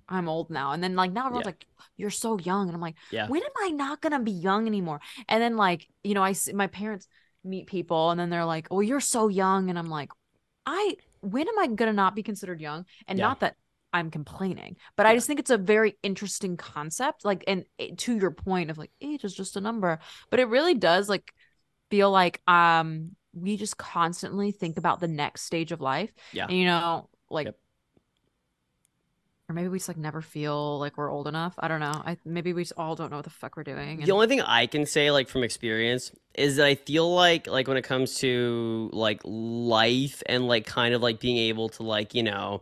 I'm 0.10 0.28
old 0.28 0.50
now. 0.50 0.72
And 0.72 0.84
then 0.84 0.96
like 0.96 1.12
now 1.12 1.28
everyone's 1.28 1.46
Yeah. 1.46 1.50
like, 1.50 1.66
you're 1.98 2.10
so 2.10 2.40
young. 2.40 2.68
And 2.68 2.76
I'm 2.76 2.82
like, 2.82 2.96
Yeah. 3.12 3.28
when 3.28 3.44
am 3.44 3.52
I 3.62 3.70
not 3.70 4.02
gonna 4.02 4.20
be 4.20 4.32
young 4.32 4.68
anymore? 4.68 5.00
And 5.28 5.42
then 5.42 5.56
like, 5.56 5.88
you 6.04 6.14
know, 6.16 6.24
I 6.24 6.32
see 6.34 6.52
my 6.54 6.68
parents 6.68 7.08
meet 7.44 7.68
people 7.68 8.10
and 8.12 8.20
then 8.20 8.30
they're 8.30 8.46
like, 8.46 8.68
Oh, 8.72 8.82
you're 8.82 9.00
so 9.00 9.28
young. 9.28 9.70
And 9.70 9.78
I'm 9.80 9.90
like, 9.90 10.10
I 10.66 10.96
when 11.22 11.48
am 11.48 11.60
I 11.60 11.68
gonna 11.68 11.94
not 11.94 12.16
be 12.16 12.24
considered 12.24 12.60
young? 12.60 12.86
And 13.08 13.20
Yeah. 13.20 13.28
not 13.28 13.40
that 13.42 13.56
I'm 13.94 14.12
complaining, 14.12 14.78
but 14.96 15.06
I 15.06 15.16
just 15.16 15.26
think 15.28 15.40
it's 15.40 15.50
a 15.50 15.58
very 15.58 15.98
interesting 16.04 16.58
concept. 16.58 17.26
Like, 17.26 17.44
and 17.48 17.66
it- 17.78 17.98
to 18.00 18.16
your 18.18 18.32
point 18.32 18.70
of 18.72 18.78
like 18.78 18.92
age 19.02 19.24
is 19.24 19.34
just 19.34 19.58
a 19.58 19.62
number, 19.62 20.00
but 20.30 20.40
it 20.40 20.46
really 20.48 20.76
does 20.76 21.10
like 21.10 21.34
feel 21.90 22.12
like 22.12 22.42
um 22.48 23.16
we 23.34 23.58
just 23.58 23.78
constantly 23.78 24.52
think 24.52 24.78
about 24.78 25.00
the 25.00 25.08
next 25.08 25.44
stage 25.44 25.72
of 25.72 25.82
life. 25.82 26.12
Yeah. 26.34 26.46
And, 26.48 26.58
you 26.58 26.66
know, 26.66 27.10
like 27.30 27.46
Yep. 27.48 27.58
Or 29.50 29.54
maybe 29.54 29.68
we 29.68 29.80
just 29.80 29.88
like 29.88 29.98
never 29.98 30.22
feel 30.22 30.78
like 30.78 30.96
we're 30.96 31.12
old 31.12 31.28
enough. 31.28 31.56
I 31.58 31.68
don't 31.68 31.80
know. 31.80 31.92
I 32.06 32.18
maybe 32.24 32.54
we 32.54 32.62
just 32.62 32.74
all 32.78 32.96
don't 32.96 33.10
know 33.10 33.18
what 33.18 33.24
the 33.26 33.32
fuck 33.32 33.58
we're 33.58 33.64
doing. 33.64 34.00
The 34.02 34.12
only 34.12 34.28
thing 34.28 34.42
I 34.42 34.68
can 34.68 34.86
say, 34.86 35.10
like 35.10 35.28
from 35.28 35.44
experience, 35.44 36.12
is 36.36 36.58
that 36.58 36.68
I 36.68 36.76
feel 36.76 37.14
like, 37.14 37.48
like 37.48 37.68
when 37.68 37.76
it 37.78 37.82
comes 37.84 38.20
to 38.20 38.90
like 38.94 39.22
life 39.24 40.22
and 40.28 40.48
like 40.48 40.66
kind 40.68 40.94
of 40.94 41.02
like 41.02 41.20
being 41.20 41.38
able 41.38 41.70
to 41.70 41.84
like 41.84 42.14
you 42.14 42.22
know, 42.24 42.62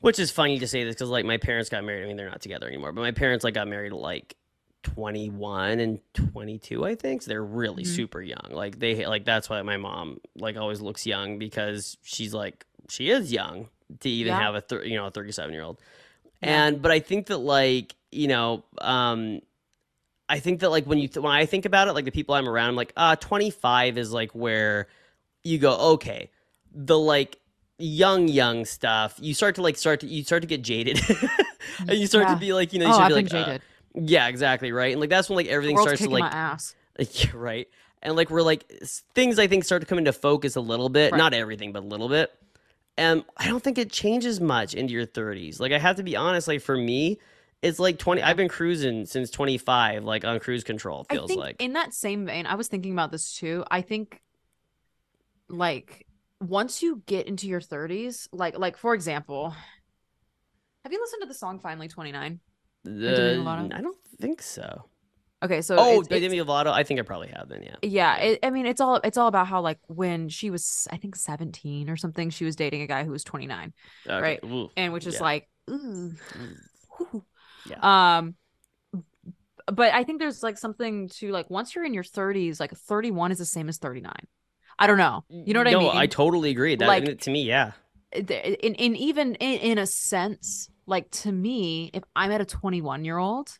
which 0.00 0.18
is 0.18 0.30
funny 0.32 0.58
to 0.58 0.66
say 0.66 0.82
this 0.82 0.94
because 0.96 1.08
like 1.08 1.24
my 1.24 1.36
parents 1.36 1.68
got 1.70 1.84
married. 1.84 2.02
I 2.04 2.06
mean, 2.08 2.16
they're 2.16 2.28
not 2.28 2.40
together 2.42 2.66
anymore, 2.66 2.92
but 2.92 3.02
my 3.02 3.12
parents 3.12 3.44
like 3.44 3.54
got 3.54 3.68
married 3.68 3.92
like 3.92 4.34
21 4.82 5.78
and 5.80 6.00
22, 6.14 6.84
I 6.84 6.94
think. 6.96 7.22
So 7.22 7.28
they're 7.28 7.44
really 7.44 7.84
Mhm. 7.84 7.86
super 7.94 8.20
young. 8.22 8.48
Like 8.50 8.78
they 8.78 9.06
like 9.06 9.24
that's 9.24 9.48
why 9.48 9.62
my 9.62 9.76
mom 9.76 10.20
like 10.36 10.56
always 10.56 10.80
looks 10.80 11.06
young 11.06 11.38
because 11.38 11.96
she's 12.02 12.34
like 12.34 12.64
she 12.88 13.10
is 13.10 13.32
young 13.32 13.68
to 14.00 14.08
even 14.10 14.32
Yeah. 14.32 14.40
have 14.40 14.54
a 14.54 14.60
thir- 14.60 14.84
you 14.84 14.96
know 14.96 15.06
a 15.06 15.10
37 15.10 15.52
year 15.52 15.62
old. 15.62 15.78
Yeah. 16.42 16.66
And 16.66 16.82
but 16.82 16.90
I 16.92 17.00
think 17.00 17.26
that 17.26 17.38
like 17.38 17.94
you 18.12 18.28
know 18.28 18.64
um 18.78 19.40
I 20.28 20.40
think 20.40 20.60
that 20.60 20.70
like 20.70 20.86
when 20.86 20.98
you 20.98 21.08
th- 21.08 21.22
when 21.22 21.32
I 21.32 21.46
think 21.46 21.64
about 21.66 21.86
it, 21.88 21.92
like 21.92 22.04
the 22.04 22.10
people 22.10 22.34
I'm 22.34 22.48
around, 22.48 22.70
I'm 22.70 22.76
like, 22.76 22.92
ah, 22.96 23.14
25 23.14 23.96
is 23.96 24.12
like 24.12 24.32
where 24.32 24.88
you 25.44 25.58
go, 25.58 25.76
okay, 25.94 26.30
the 26.74 26.98
like 26.98 27.38
young 27.78 28.26
young 28.26 28.64
stuff. 28.64 29.14
You 29.20 29.34
start 29.34 29.54
to 29.56 29.62
like 29.62 29.76
start 29.76 30.00
to 30.00 30.06
you 30.08 30.24
start 30.24 30.42
to 30.42 30.48
get 30.48 30.62
jaded, 30.62 30.98
and 31.78 31.92
you 31.96 32.08
start 32.08 32.26
Yeah. 32.26 32.34
to 32.34 32.40
be 32.40 32.52
like, 32.52 32.72
you 32.72 32.80
know, 32.80 32.86
you 32.86 32.92
oh, 32.92 32.96
should 32.96 33.02
I've 33.02 33.08
be 33.10 33.14
like, 33.14 33.26
uh, 33.34 33.44
jaded. 33.44 33.62
yeah, 33.94 34.26
exactly, 34.26 34.72
right, 34.72 34.90
and 34.90 35.00
like 35.00 35.10
that's 35.10 35.28
when 35.28 35.36
like 35.36 35.46
everything 35.46 35.78
starts 35.78 36.00
to 36.02 36.10
like, 36.10 36.22
my 36.22 36.28
ass. 36.28 36.74
right, 37.34 37.68
and 38.02 38.16
like 38.16 38.28
we're 38.28 38.42
like 38.42 38.64
things 39.14 39.38
I 39.38 39.46
think 39.46 39.62
start 39.64 39.82
to 39.82 39.86
come 39.86 39.98
into 39.98 40.12
focus 40.12 40.56
a 40.56 40.60
little 40.60 40.88
bit, 40.88 41.12
Right. 41.12 41.18
not 41.18 41.34
everything, 41.34 41.70
but 41.72 41.84
a 41.84 41.86
little 41.86 42.08
bit. 42.08 42.32
And 42.98 43.24
I 43.36 43.46
don't 43.46 43.62
think 43.62 43.78
it 43.78 43.90
changes 43.90 44.40
much 44.40 44.74
into 44.74 44.94
your 44.94 45.06
30s. 45.06 45.60
Like 45.60 45.72
I 45.72 45.78
have 45.78 45.96
to 45.96 46.02
be 46.02 46.16
honest, 46.16 46.48
like 46.48 46.62
for 46.62 46.76
me, 46.76 47.18
it's 47.62 47.78
like 47.78 47.98
20. 47.98 48.22
I've 48.22 48.36
been 48.36 48.48
cruising 48.48 49.06
since 49.06 49.30
25, 49.30 50.04
like 50.04 50.24
on 50.24 50.40
cruise 50.40 50.64
control. 50.64 51.04
Feels 51.04 51.28
think 51.28 51.40
like. 51.40 51.56
in 51.62 51.74
that 51.74 51.92
same 51.92 52.26
vein, 52.26 52.46
I 52.46 52.54
was 52.54 52.68
thinking 52.68 52.92
about 52.92 53.10
this 53.10 53.34
too. 53.34 53.64
I 53.70 53.82
think 53.82 54.22
like 55.48 56.06
once 56.40 56.82
you 56.82 57.02
get 57.06 57.26
into 57.26 57.46
your 57.46 57.60
30s, 57.60 58.28
like 58.32 58.58
like 58.58 58.76
for 58.76 58.94
example, 58.94 59.50
have 60.84 60.92
you 60.92 61.00
listened 61.00 61.22
to 61.22 61.28
the 61.28 61.34
song 61.34 61.58
Finally 61.58 61.88
29? 61.88 62.40
The- 62.84 63.70
I 63.74 63.80
don't 63.80 63.98
think 64.20 64.40
so. 64.40 64.84
Okay, 65.46 65.62
so 65.62 65.76
oh, 65.78 66.00
it's, 66.00 66.08
Demi 66.08 66.38
Lovato. 66.38 66.72
I 66.72 66.82
think 66.82 66.98
I 66.98 67.04
probably 67.04 67.28
have 67.28 67.48
then. 67.48 67.62
Yeah. 67.62 67.76
yeah, 67.82 68.16
it, 68.16 68.40
I 68.42 68.50
mean 68.50 68.66
it's 68.66 68.80
all 68.80 68.96
it's 69.04 69.16
all 69.16 69.28
about 69.28 69.46
how 69.46 69.60
like 69.60 69.78
when 69.86 70.28
she 70.28 70.50
was 70.50 70.88
I 70.90 70.96
think 70.96 71.14
17 71.14 71.88
or 71.88 71.96
something, 71.96 72.30
she 72.30 72.44
was 72.44 72.56
dating 72.56 72.82
a 72.82 72.86
guy 72.88 73.04
who 73.04 73.12
was 73.12 73.22
29, 73.22 73.72
Okay. 74.06 74.20
Right. 74.20 74.40
Ooh. 74.44 74.70
and 74.76 74.92
which 74.92 75.06
is 75.06 75.14
Yeah. 75.14 75.20
like 75.22 75.48
ooh. 75.70 76.12
Yeah. 77.70 78.16
Um 78.18 78.34
but 79.72 79.92
I 79.94 80.04
think 80.04 80.18
there's 80.20 80.42
like 80.42 80.58
something 80.58 81.08
to 81.20 81.30
like 81.30 81.48
once 81.48 81.74
you're 81.74 81.84
in 81.84 81.94
your 81.94 82.04
30s, 82.04 82.58
like 82.58 82.72
31 82.72 83.32
is 83.32 83.38
the 83.38 83.44
same 83.44 83.68
as 83.68 83.78
39. 83.78 84.12
I 84.78 84.86
don't 84.86 84.98
know. 84.98 85.24
You 85.28 85.54
know 85.54 85.60
what 85.60 85.70
no, 85.70 85.78
I 85.78 85.82
mean? 85.82 85.94
No, 85.94 85.98
I 86.00 86.06
totally 86.06 86.50
agree. 86.50 86.74
That 86.76 86.88
Like- 86.88 87.20
to 87.20 87.30
me, 87.30 87.44
yeah. 87.44 87.72
in, 88.12 88.74
in 88.74 88.96
even 88.96 89.36
in, 89.36 89.60
in 89.60 89.78
a 89.78 89.86
sense, 89.86 90.70
like 90.86 91.10
to 91.22 91.32
me, 91.32 91.90
if 91.94 92.02
I'm 92.14 92.30
at 92.32 92.40
a 92.40 92.44
21 92.44 93.04
year 93.04 93.18
old, 93.18 93.56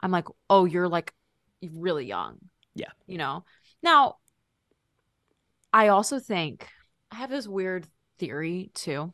I'm 0.00 0.10
like, 0.10 0.26
oh, 0.50 0.64
you're 0.64 0.88
like 0.88 1.12
really 1.72 2.06
young. 2.06 2.38
Yeah. 2.74 2.90
You 3.06 3.18
know? 3.18 3.44
Now, 3.82 4.16
I 5.72 5.88
also 5.88 6.18
think 6.18 6.68
I 7.10 7.16
have 7.16 7.30
this 7.30 7.46
weird 7.48 7.86
theory 8.18 8.70
too 8.74 9.12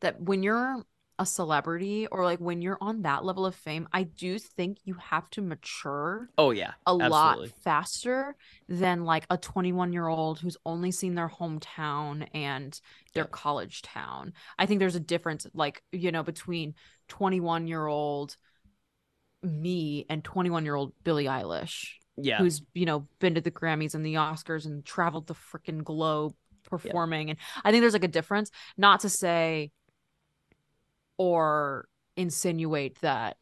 that 0.00 0.20
when 0.20 0.42
you're 0.42 0.84
a 1.20 1.26
celebrity 1.26 2.06
or 2.06 2.22
like 2.24 2.38
when 2.38 2.62
you're 2.62 2.78
on 2.80 3.02
that 3.02 3.24
level 3.24 3.44
of 3.44 3.54
fame, 3.54 3.88
I 3.92 4.04
do 4.04 4.38
think 4.38 4.78
you 4.84 4.94
have 4.94 5.28
to 5.30 5.42
mature 5.42 6.30
Oh 6.38 6.52
yeah. 6.52 6.74
a 6.86 6.94
lot 6.94 7.48
faster 7.64 8.36
than 8.68 9.04
like 9.04 9.26
a 9.28 9.36
21 9.36 9.92
year 9.92 10.06
old 10.06 10.38
who's 10.38 10.56
only 10.64 10.92
seen 10.92 11.16
their 11.16 11.28
hometown 11.28 12.28
and 12.34 12.80
their 13.14 13.24
Yeah. 13.24 13.30
college 13.32 13.82
town. 13.82 14.32
I 14.58 14.66
think 14.66 14.78
there's 14.78 14.94
a 14.94 15.00
difference, 15.00 15.44
like, 15.54 15.82
you 15.90 16.12
know, 16.12 16.22
between 16.22 16.74
21 17.08 17.66
year 17.66 17.86
old 17.86 18.36
me 19.42 20.06
and 20.08 20.24
21 20.24 20.64
year 20.64 20.74
old 20.74 20.92
Billie 21.04 21.26
Eilish, 21.26 21.92
Yeah. 22.16 22.38
who's, 22.38 22.62
you 22.74 22.86
know, 22.86 23.06
been 23.20 23.34
to 23.34 23.40
the 23.40 23.50
Grammys 23.50 23.94
and 23.94 24.04
the 24.04 24.14
Oscars 24.14 24.66
and 24.66 24.84
traveled 24.84 25.26
the 25.26 25.34
freaking 25.34 25.84
globe 25.84 26.34
performing. 26.64 27.30
And 27.30 27.38
I 27.64 27.70
think 27.70 27.82
there's 27.82 27.92
like 27.92 28.04
a 28.04 28.08
difference, 28.08 28.50
not 28.76 29.00
to 29.00 29.08
say 29.08 29.70
or 31.16 31.88
insinuate 32.16 33.00
that 33.00 33.36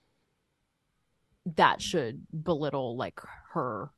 that 1.55 1.81
should 1.81 2.27
belittle 2.43 2.97
like 2.97 3.21
her 3.53 3.91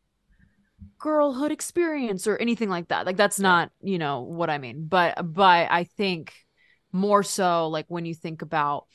girlhood 0.99 1.51
experience 1.53 2.27
or 2.27 2.37
anything 2.37 2.69
like 2.69 2.89
that 2.89 3.07
like 3.07 3.17
that's 3.17 3.39
Yeah. 3.39 3.45
not 3.45 3.71
you 3.83 3.99
know 3.99 4.21
what 4.23 4.51
i 4.51 4.59
mean 4.59 4.87
but 4.87 5.17
but 5.33 5.69
i 5.71 5.85
think 5.85 6.35
more 6.93 7.23
so 7.23 7.69
like 7.69 7.87
when 7.89 8.05
you 8.05 8.15
think 8.15 8.43
about 8.43 8.87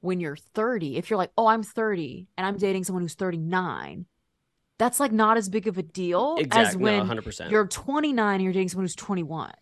when 0.00 0.20
you're 0.20 0.36
30 0.36 0.96
if 0.96 1.10
you're 1.10 1.16
like 1.18 1.30
oh 1.36 1.46
i'm 1.46 1.62
30 1.62 2.26
and 2.38 2.46
i'm 2.46 2.56
dating 2.56 2.84
someone 2.84 3.02
who's 3.02 3.14
39 3.14 4.06
that's 4.78 4.98
like 4.98 5.12
not 5.12 5.36
as 5.36 5.48
big 5.48 5.66
of 5.66 5.76
a 5.78 5.82
deal 5.82 6.38
as 6.52 6.76
when 6.76 7.06
no, 7.06 7.14
100%. 7.14 7.50
you're 7.50 7.66
29 7.66 8.34
and 8.34 8.42
you're 8.42 8.52
dating 8.52 8.68
someone 8.68 8.84
who's 8.84 8.94
21 8.96 9.52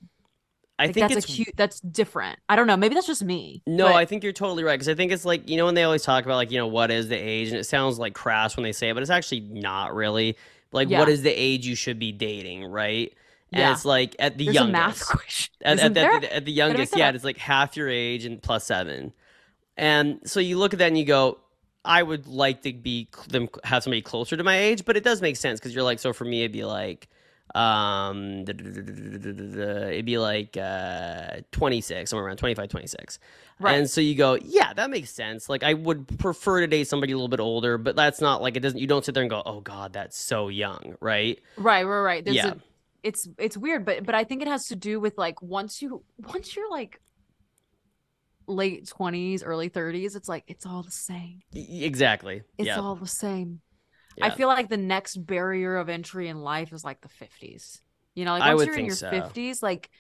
I 0.81 0.85
like 0.87 0.95
think 0.95 1.09
that's 1.09 1.25
it's 1.25 1.33
a 1.33 1.37
cute 1.37 1.49
that's 1.57 1.81
different 1.81 2.39
i 2.49 2.55
don't 2.55 2.69
know 2.69 2.77
maybe 2.77 2.95
that's 2.95 3.07
just 3.09 3.25
me 3.25 3.63
No, 3.67 3.87
but- 3.87 3.97
I 3.97 4.05
think 4.05 4.23
you're 4.23 4.33
totally 4.33 4.63
right 4.63 4.75
because 4.75 4.89
I 4.89 4.95
think 4.95 5.11
it's 5.11 5.25
like 5.25 5.49
you 5.51 5.57
know 5.57 5.65
when 5.67 5.75
they 5.75 5.83
always 5.83 6.03
talk 6.05 6.25
about 6.25 6.37
like 6.37 6.53
you 6.53 6.59
know 6.59 6.69
what 6.69 6.91
is 6.93 7.09
the 7.09 7.17
age 7.17 7.49
and 7.49 7.57
it 7.57 7.65
sounds 7.65 7.99
like 7.99 8.15
crass 8.15 8.57
when 8.57 8.63
they 8.63 8.71
say 8.73 8.91
it, 8.91 8.95
but 8.95 9.03
it's 9.03 9.11
actually 9.11 9.41
not 9.41 9.93
really 9.95 10.37
like 10.71 10.89
Yeah. 10.89 11.01
what 11.01 11.09
is 11.09 11.23
the 11.23 11.31
age 11.33 11.67
you 11.67 11.75
should 11.75 11.99
be 11.99 12.13
dating, 12.13 12.65
right? 12.67 13.13
And 13.53 13.61
Yeah. 13.61 13.73
it's 13.73 13.85
like 13.85 14.15
at 14.21 14.39
the 14.39 14.45
there's 14.45 14.55
youngest, 14.55 14.71
a 14.71 14.73
math 14.87 15.07
question 15.09 15.55
at, 15.63 15.79
Isn't 15.79 15.87
at, 15.87 15.95
there? 15.95 16.13
at, 16.13 16.21
the, 16.21 16.37
at 16.37 16.45
the 16.45 16.53
youngest, 16.53 16.97
yeah, 16.97 17.11
it's 17.11 17.25
like 17.25 17.39
half 17.39 17.77
your 17.77 17.89
age 17.89 18.25
and 18.25 18.41
plus 18.41 18.65
seven, 18.67 19.13
and 19.79 20.21
so 20.25 20.41
you 20.41 20.59
look 20.59 20.73
at 20.75 20.79
that 20.81 20.89
and 20.89 20.99
you 20.99 21.05
go, 21.07 21.39
I 21.85 22.03
would 22.03 22.27
like 22.27 22.63
to 22.63 22.73
be 22.75 23.09
them 23.29 23.49
have 23.65 23.83
somebody 23.83 24.03
closer 24.03 24.37
to 24.37 24.45
my 24.45 24.59
age, 24.59 24.85
but 24.85 24.97
it 24.97 25.05
does 25.05 25.23
make 25.23 25.37
sense 25.37 25.59
because 25.61 25.75
you're 25.75 25.85
like 25.85 25.99
so 26.01 26.13
for 26.13 26.25
me 26.27 26.41
it'd 26.41 26.53
be 26.53 26.65
like 26.65 27.09
um 27.55 28.45
it'd 28.47 30.05
be 30.05 30.19
like 30.19 30.57
uh 30.57 31.41
26 31.53 32.11
somewhere 32.11 32.27
around 32.27 32.37
25 32.37 32.69
26 32.69 33.19
Right. 33.61 33.75
and 33.79 33.89
so 33.91 34.01
you 34.03 34.15
go 34.15 34.35
yeah 34.45 34.75
that 34.75 34.91
makes 34.91 35.11
sense 35.11 35.49
like 35.49 35.63
i 35.63 35.73
would 35.75 36.07
prefer 36.19 36.61
to 36.61 36.67
date 36.67 36.87
somebody 36.89 37.13
a 37.13 37.17
little 37.17 37.29
bit 37.29 37.41
older 37.41 37.79
but 37.79 37.97
that's 37.97 38.21
not 38.21 38.43
like 38.43 38.57
it 38.57 38.61
doesn't 38.61 38.79
you 38.79 38.87
don't 38.87 39.03
sit 39.05 39.15
there 39.15 39.23
and 39.23 39.31
go 39.31 39.43
oh 39.47 39.61
god 39.61 39.95
that's 39.95 40.17
so 40.17 40.49
young 40.49 40.95
right 41.01 41.41
right 41.57 41.85
right 41.85 42.01
right 42.01 42.25
there's 42.25 42.37
Yeah. 42.37 42.49
a 42.49 42.57
it's 43.05 43.29
it's 43.39 43.57
weird, 43.57 43.85
but 43.85 44.05
but 44.05 44.17
I 44.17 44.25
think 44.25 44.43
it 44.43 44.49
has 44.49 44.67
to 44.69 44.77
do 44.77 44.99
with 44.99 45.17
like 45.17 45.41
once 45.41 45.81
you 45.81 46.03
once 46.19 46.57
you're 46.57 46.69
like 46.69 47.01
late 48.49 48.87
20s, 48.87 49.43
early 49.45 49.71
30s, 49.71 50.17
it's 50.17 50.29
like 50.29 50.45
it's 50.47 50.67
all 50.67 50.83
the 50.83 50.91
same. 50.91 51.43
Exactly. 51.55 52.43
It's 52.57 52.67
yeah. 52.67 52.81
all 52.81 52.95
the 52.95 53.07
same. 53.07 53.61
yeah. 54.17 54.27
I 54.27 54.31
feel 54.31 54.49
like 54.49 54.69
the 54.69 54.77
next 54.77 55.17
barrier 55.17 55.77
of 55.77 55.89
entry 55.89 56.29
in 56.29 56.39
life 56.41 56.73
is 56.73 56.85
like 56.85 57.01
the 57.01 57.09
50s. 57.09 57.81
You 58.15 58.25
know, 58.25 58.33
like 58.39 58.57
once 58.57 58.67
you're 58.67 58.79
in 58.79 58.87
your 58.87 58.97
so. 58.97 59.11
50s, 59.11 59.63
like 59.63 59.91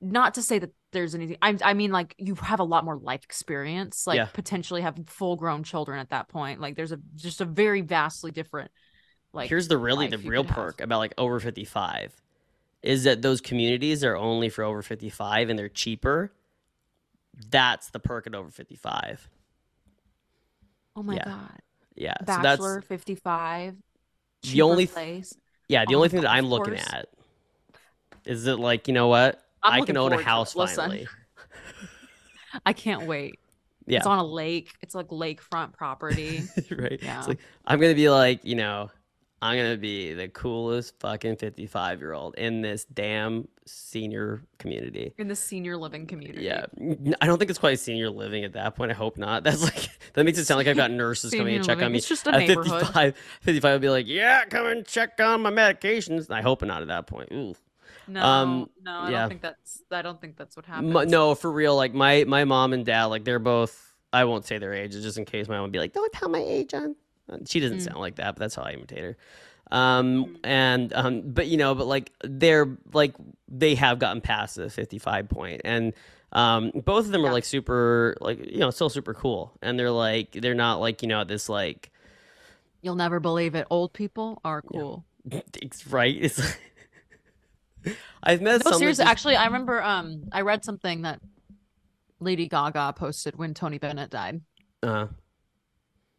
not 0.00 0.34
to 0.34 0.42
say 0.42 0.58
that 0.58 0.70
there's 0.92 1.14
anything 1.14 1.36
I 1.42 1.56
I 1.62 1.74
mean 1.74 1.90
like 1.90 2.14
you 2.18 2.34
have 2.36 2.60
a 2.60 2.64
lot 2.64 2.84
more 2.84 2.96
life 2.96 3.24
experience, 3.24 4.06
like 4.06 4.16
Yeah. 4.16 4.26
potentially 4.26 4.82
have 4.82 4.98
full 5.06 5.36
grown 5.36 5.62
children 5.62 5.98
at 5.98 6.10
that 6.10 6.28
point. 6.28 6.60
Like 6.60 6.76
there's 6.76 6.92
a 6.92 7.00
just 7.14 7.40
a 7.40 7.44
very 7.44 7.80
vastly 7.80 8.30
different 8.30 8.70
like 9.32 9.48
Here's 9.48 9.68
the 9.68 9.78
really 9.78 10.08
the 10.08 10.18
real 10.18 10.44
could 10.44 10.50
have. 10.50 10.54
perk 10.54 10.80
about 10.80 10.98
like 10.98 11.14
over 11.18 11.40
55 11.40 12.14
is 12.82 13.04
that 13.04 13.22
those 13.22 13.40
communities 13.40 14.04
are 14.04 14.16
only 14.16 14.48
for 14.48 14.62
over 14.64 14.82
55 14.82 15.48
and 15.50 15.58
they're 15.58 15.68
cheaper. 15.68 16.32
That's 17.50 17.90
the 17.90 18.00
perk 18.00 18.26
at 18.26 18.34
over 18.34 18.50
55. 18.50 19.28
Oh 20.96 21.02
my 21.02 21.14
Yeah. 21.16 21.24
god. 21.24 21.60
Yeah. 21.94 22.14
Bachelor 22.24 22.56
so 22.56 22.74
that's 22.80 22.86
55. 22.86 23.76
The 24.42 24.62
only 24.62 24.86
place. 24.86 25.34
yeah, 25.68 25.84
the 25.84 25.94
on 25.94 25.96
only 25.96 26.08
thing 26.08 26.20
that 26.22 26.30
I'm 26.30 26.46
looking 26.46 26.74
course. 26.74 26.92
at 26.92 27.08
is 28.24 28.44
that 28.44 28.58
like, 28.58 28.88
you 28.88 28.94
know 28.94 29.08
what? 29.08 29.42
I'm 29.62 29.82
I 29.82 29.86
can 29.86 29.96
own 29.96 30.12
a 30.12 30.18
it. 30.18 30.24
house 30.24 30.52
finally. 30.52 31.08
I 32.66 32.72
can't 32.72 33.06
wait. 33.06 33.34
Yeah. 33.86 33.98
It's 33.98 34.06
on 34.06 34.18
a 34.18 34.24
lake. 34.24 34.74
It's 34.82 34.94
like 34.94 35.08
lakefront 35.08 35.72
property. 35.72 36.42
right? 36.70 36.98
Yeah. 37.02 37.18
It's 37.18 37.28
like 37.28 37.38
I'm 37.66 37.80
gonna 37.80 37.94
be 37.94 38.10
like, 38.10 38.44
you 38.44 38.54
know, 38.54 38.90
I'm 39.42 39.56
gonna 39.56 39.76
be 39.76 40.14
the 40.14 40.28
coolest 40.28 40.98
fucking 41.00 41.36
55 41.36 42.00
year 42.00 42.12
old 42.12 42.34
in 42.36 42.60
this 42.60 42.84
damn 42.84 43.48
senior 43.68 44.42
community. 44.58 45.12
in 45.18 45.28
the 45.28 45.36
senior 45.36 45.76
living 45.76 46.06
community. 46.06 46.44
Yeah, 46.44 46.66
I 47.20 47.26
don't 47.26 47.38
think 47.38 47.50
it's 47.50 47.58
quite 47.58 47.78
senior 47.78 48.10
living 48.10 48.44
at 48.44 48.52
that 48.54 48.74
point. 48.74 48.90
I 48.90 48.94
hope 48.94 49.16
not. 49.18 49.44
That's 49.44 49.62
like 49.62 49.88
that 50.14 50.24
makes 50.24 50.38
it 50.38 50.44
sound 50.46 50.58
like 50.58 50.66
I've 50.66 50.76
got 50.76 50.90
nurses 50.90 51.32
coming 51.32 51.54
to 51.54 51.60
check 51.60 51.76
living. 51.76 51.84
on 51.86 51.92
me. 51.92 51.98
It's 51.98 52.08
just 52.08 52.26
a 52.26 52.32
At 52.34 52.38
neighborhood. 52.40 52.80
55, 52.80 53.16
55 53.42 53.72
would 53.74 53.80
be 53.80 53.88
like, 53.90 54.06
yeah, 54.08 54.44
come 54.46 54.66
and 54.66 54.84
check 54.86 55.20
on 55.20 55.42
my 55.42 55.50
medications. 55.50 56.30
I 56.30 56.42
hope 56.42 56.62
not 56.62 56.82
at 56.82 56.88
that 56.88 57.06
point. 57.06 57.28
Ooh. 57.32 57.54
No, 58.06 58.22
Um, 58.22 58.70
no, 58.82 58.90
I 59.00 59.10
yeah. 59.10 59.20
don't 59.20 59.28
think 59.28 59.42
that's. 59.42 59.82
I 59.90 60.00
don't 60.02 60.20
think 60.20 60.36
that's 60.36 60.56
what 60.56 60.64
happens. 60.64 60.96
M- 60.96 61.08
no, 61.10 61.34
for 61.34 61.52
real. 61.52 61.76
Like 61.76 61.92
my 61.94 62.24
my 62.24 62.44
mom 62.44 62.72
and 62.72 62.84
dad, 62.84 63.04
like 63.06 63.24
they're 63.24 63.38
both. 63.38 63.94
I 64.12 64.24
won't 64.24 64.46
say 64.46 64.56
their 64.56 64.72
ages, 64.72 65.02
just 65.04 65.18
in 65.18 65.26
case 65.26 65.46
my 65.48 65.56
mom 65.56 65.64
would 65.64 65.72
be 65.72 65.78
like, 65.78 65.92
"Don't 65.92 66.10
tell 66.14 66.30
my 66.30 66.40
age 66.40 66.72
on." 66.72 66.96
Uh, 67.30 67.36
She 67.46 67.60
doesn't 67.60 67.78
Mm. 67.78 67.82
sound 67.82 67.98
like 67.98 68.16
that, 68.16 68.34
but 68.34 68.38
that's 68.40 68.54
how 68.54 68.62
I 68.62 68.70
imitate 68.72 69.00
her. 69.00 69.16
Um 69.70 70.38
and 70.44 70.92
um, 70.94 71.22
but 71.24 71.46
you 71.48 71.56
know, 71.56 71.74
but 71.74 71.86
like 71.86 72.12
they're 72.24 72.76
like 72.92 73.14
they 73.48 73.74
have 73.74 73.98
gotten 73.98 74.20
past 74.20 74.56
the 74.56 74.70
fifty-five 74.70 75.28
point, 75.28 75.60
and 75.64 75.92
um, 76.32 76.70
both 76.84 77.06
of 77.06 77.10
them 77.12 77.24
are 77.24 77.32
like 77.32 77.44
super, 77.44 78.14
like 78.20 78.38
you 78.50 78.58
know, 78.58 78.70
still 78.70 78.88
super 78.90 79.14
cool, 79.14 79.52
and 79.62 79.78
they're 79.78 79.90
like 79.90 80.32
they're 80.32 80.54
not 80.54 80.80
like 80.80 81.02
you 81.02 81.08
know 81.08 81.24
this 81.24 81.48
like 81.48 81.90
You'll 82.80 82.94
never 82.94 83.18
believe 83.20 83.54
it. 83.54 83.66
Old 83.70 83.92
people 83.92 84.40
are 84.44 84.62
Yeah. 84.72 84.78
cool. 84.80 85.04
it's 85.60 85.86
right. 85.88 86.14
It's 86.18 86.40
I've 88.22 88.40
met 88.42 88.64
No, 88.64 88.70
some. 88.72 88.78
seriously. 88.80 89.02
just- 89.04 89.10
Actually, 89.10 89.36
I 89.36 89.46
remember. 89.46 89.82
Um, 89.82 90.24
I 90.32 90.42
read 90.42 90.64
something 90.64 91.02
that 91.02 91.20
Lady 92.20 92.48
Gaga 92.48 92.94
posted 92.96 93.36
when 93.36 93.54
Tony 93.54 93.78
Bennett 93.78 94.10
died, 94.10 94.40
Uh-huh. 94.82 95.06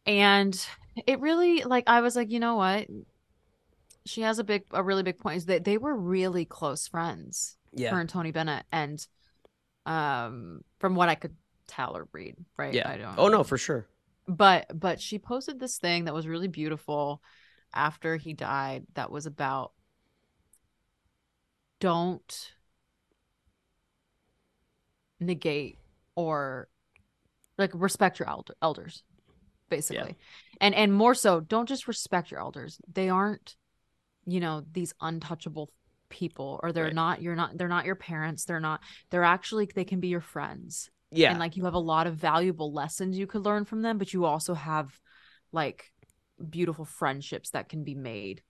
and 0.06 0.66
it 1.06 1.20
really 1.20 1.62
like 1.62 1.84
I 1.86 2.00
was 2.00 2.16
like, 2.16 2.30
you 2.30 2.40
know 2.40 2.56
what? 2.56 2.86
She 4.10 4.22
has 4.22 4.38
a 4.38 4.44
big, 4.44 4.64
a 4.72 4.82
really 4.82 5.02
big 5.02 5.18
point. 5.18 5.36
Is 5.36 5.46
that 5.46 5.64
they 5.64 5.78
were 5.78 5.94
really 5.94 6.44
close 6.44 6.88
friends. 6.88 7.56
yeah, 7.72 7.90
her 7.90 8.00
and 8.00 8.08
Tony 8.08 8.32
Bennett, 8.32 8.64
and 8.72 9.06
um, 9.86 10.62
from 10.78 10.94
what 10.96 11.08
I 11.08 11.14
could 11.14 11.36
tell 11.66 11.96
or 11.96 12.08
read, 12.12 12.36
right? 12.56 12.74
yeah. 12.74 12.90
I 12.90 12.96
don't. 12.96 13.14
Oh 13.18 13.28
no, 13.28 13.44
for 13.44 13.56
sure. 13.56 13.86
But 14.26 14.66
but 14.78 15.00
she 15.00 15.18
posted 15.18 15.60
this 15.60 15.78
thing 15.78 16.04
that 16.04 16.14
was 16.14 16.26
really 16.26 16.48
beautiful 16.48 17.22
after 17.72 18.16
he 18.16 18.32
died. 18.32 18.86
That 18.94 19.10
was 19.10 19.26
about 19.26 19.72
don't 21.78 22.52
negate 25.18 25.78
or 26.14 26.68
like 27.58 27.70
respect 27.74 28.18
your 28.18 28.28
elder- 28.28 28.54
elders 28.62 29.02
basically 29.68 30.16
and 30.60 30.74
and 30.74 30.92
more 30.92 31.14
so 31.14 31.40
don't 31.40 31.68
just 31.68 31.86
respect 31.86 32.30
your 32.30 32.40
elders 32.40 32.80
they 32.92 33.08
aren't 33.08 33.56
you 34.26 34.40
know 34.40 34.62
these 34.72 34.92
untouchable 35.00 35.70
people 36.08 36.58
or 36.62 36.72
they're 36.72 36.84
Right. 36.86 36.94
not 36.94 37.22
you're 37.22 37.36
not 37.36 37.56
they're 37.56 37.68
not 37.68 37.84
your 37.86 37.94
parents 37.94 38.44
they're 38.44 38.60
not 38.60 38.80
they're 39.10 39.24
actually 39.24 39.68
they 39.74 39.84
can 39.84 40.00
be 40.00 40.08
your 40.08 40.20
friends 40.20 40.90
Yeah, 41.12 41.30
and 41.30 41.38
like 41.38 41.56
you 41.56 41.64
have 41.64 41.74
a 41.74 41.78
lot 41.78 42.06
of 42.06 42.16
valuable 42.16 42.72
lessons 42.72 43.16
you 43.16 43.26
could 43.26 43.44
learn 43.44 43.64
from 43.64 43.82
them 43.82 43.96
but 43.98 44.12
you 44.12 44.24
also 44.24 44.54
have 44.54 44.98
like 45.52 45.92
beautiful 46.48 46.84
friendships 46.84 47.50
that 47.50 47.68
can 47.68 47.84
be 47.84 47.94
made 47.94 48.42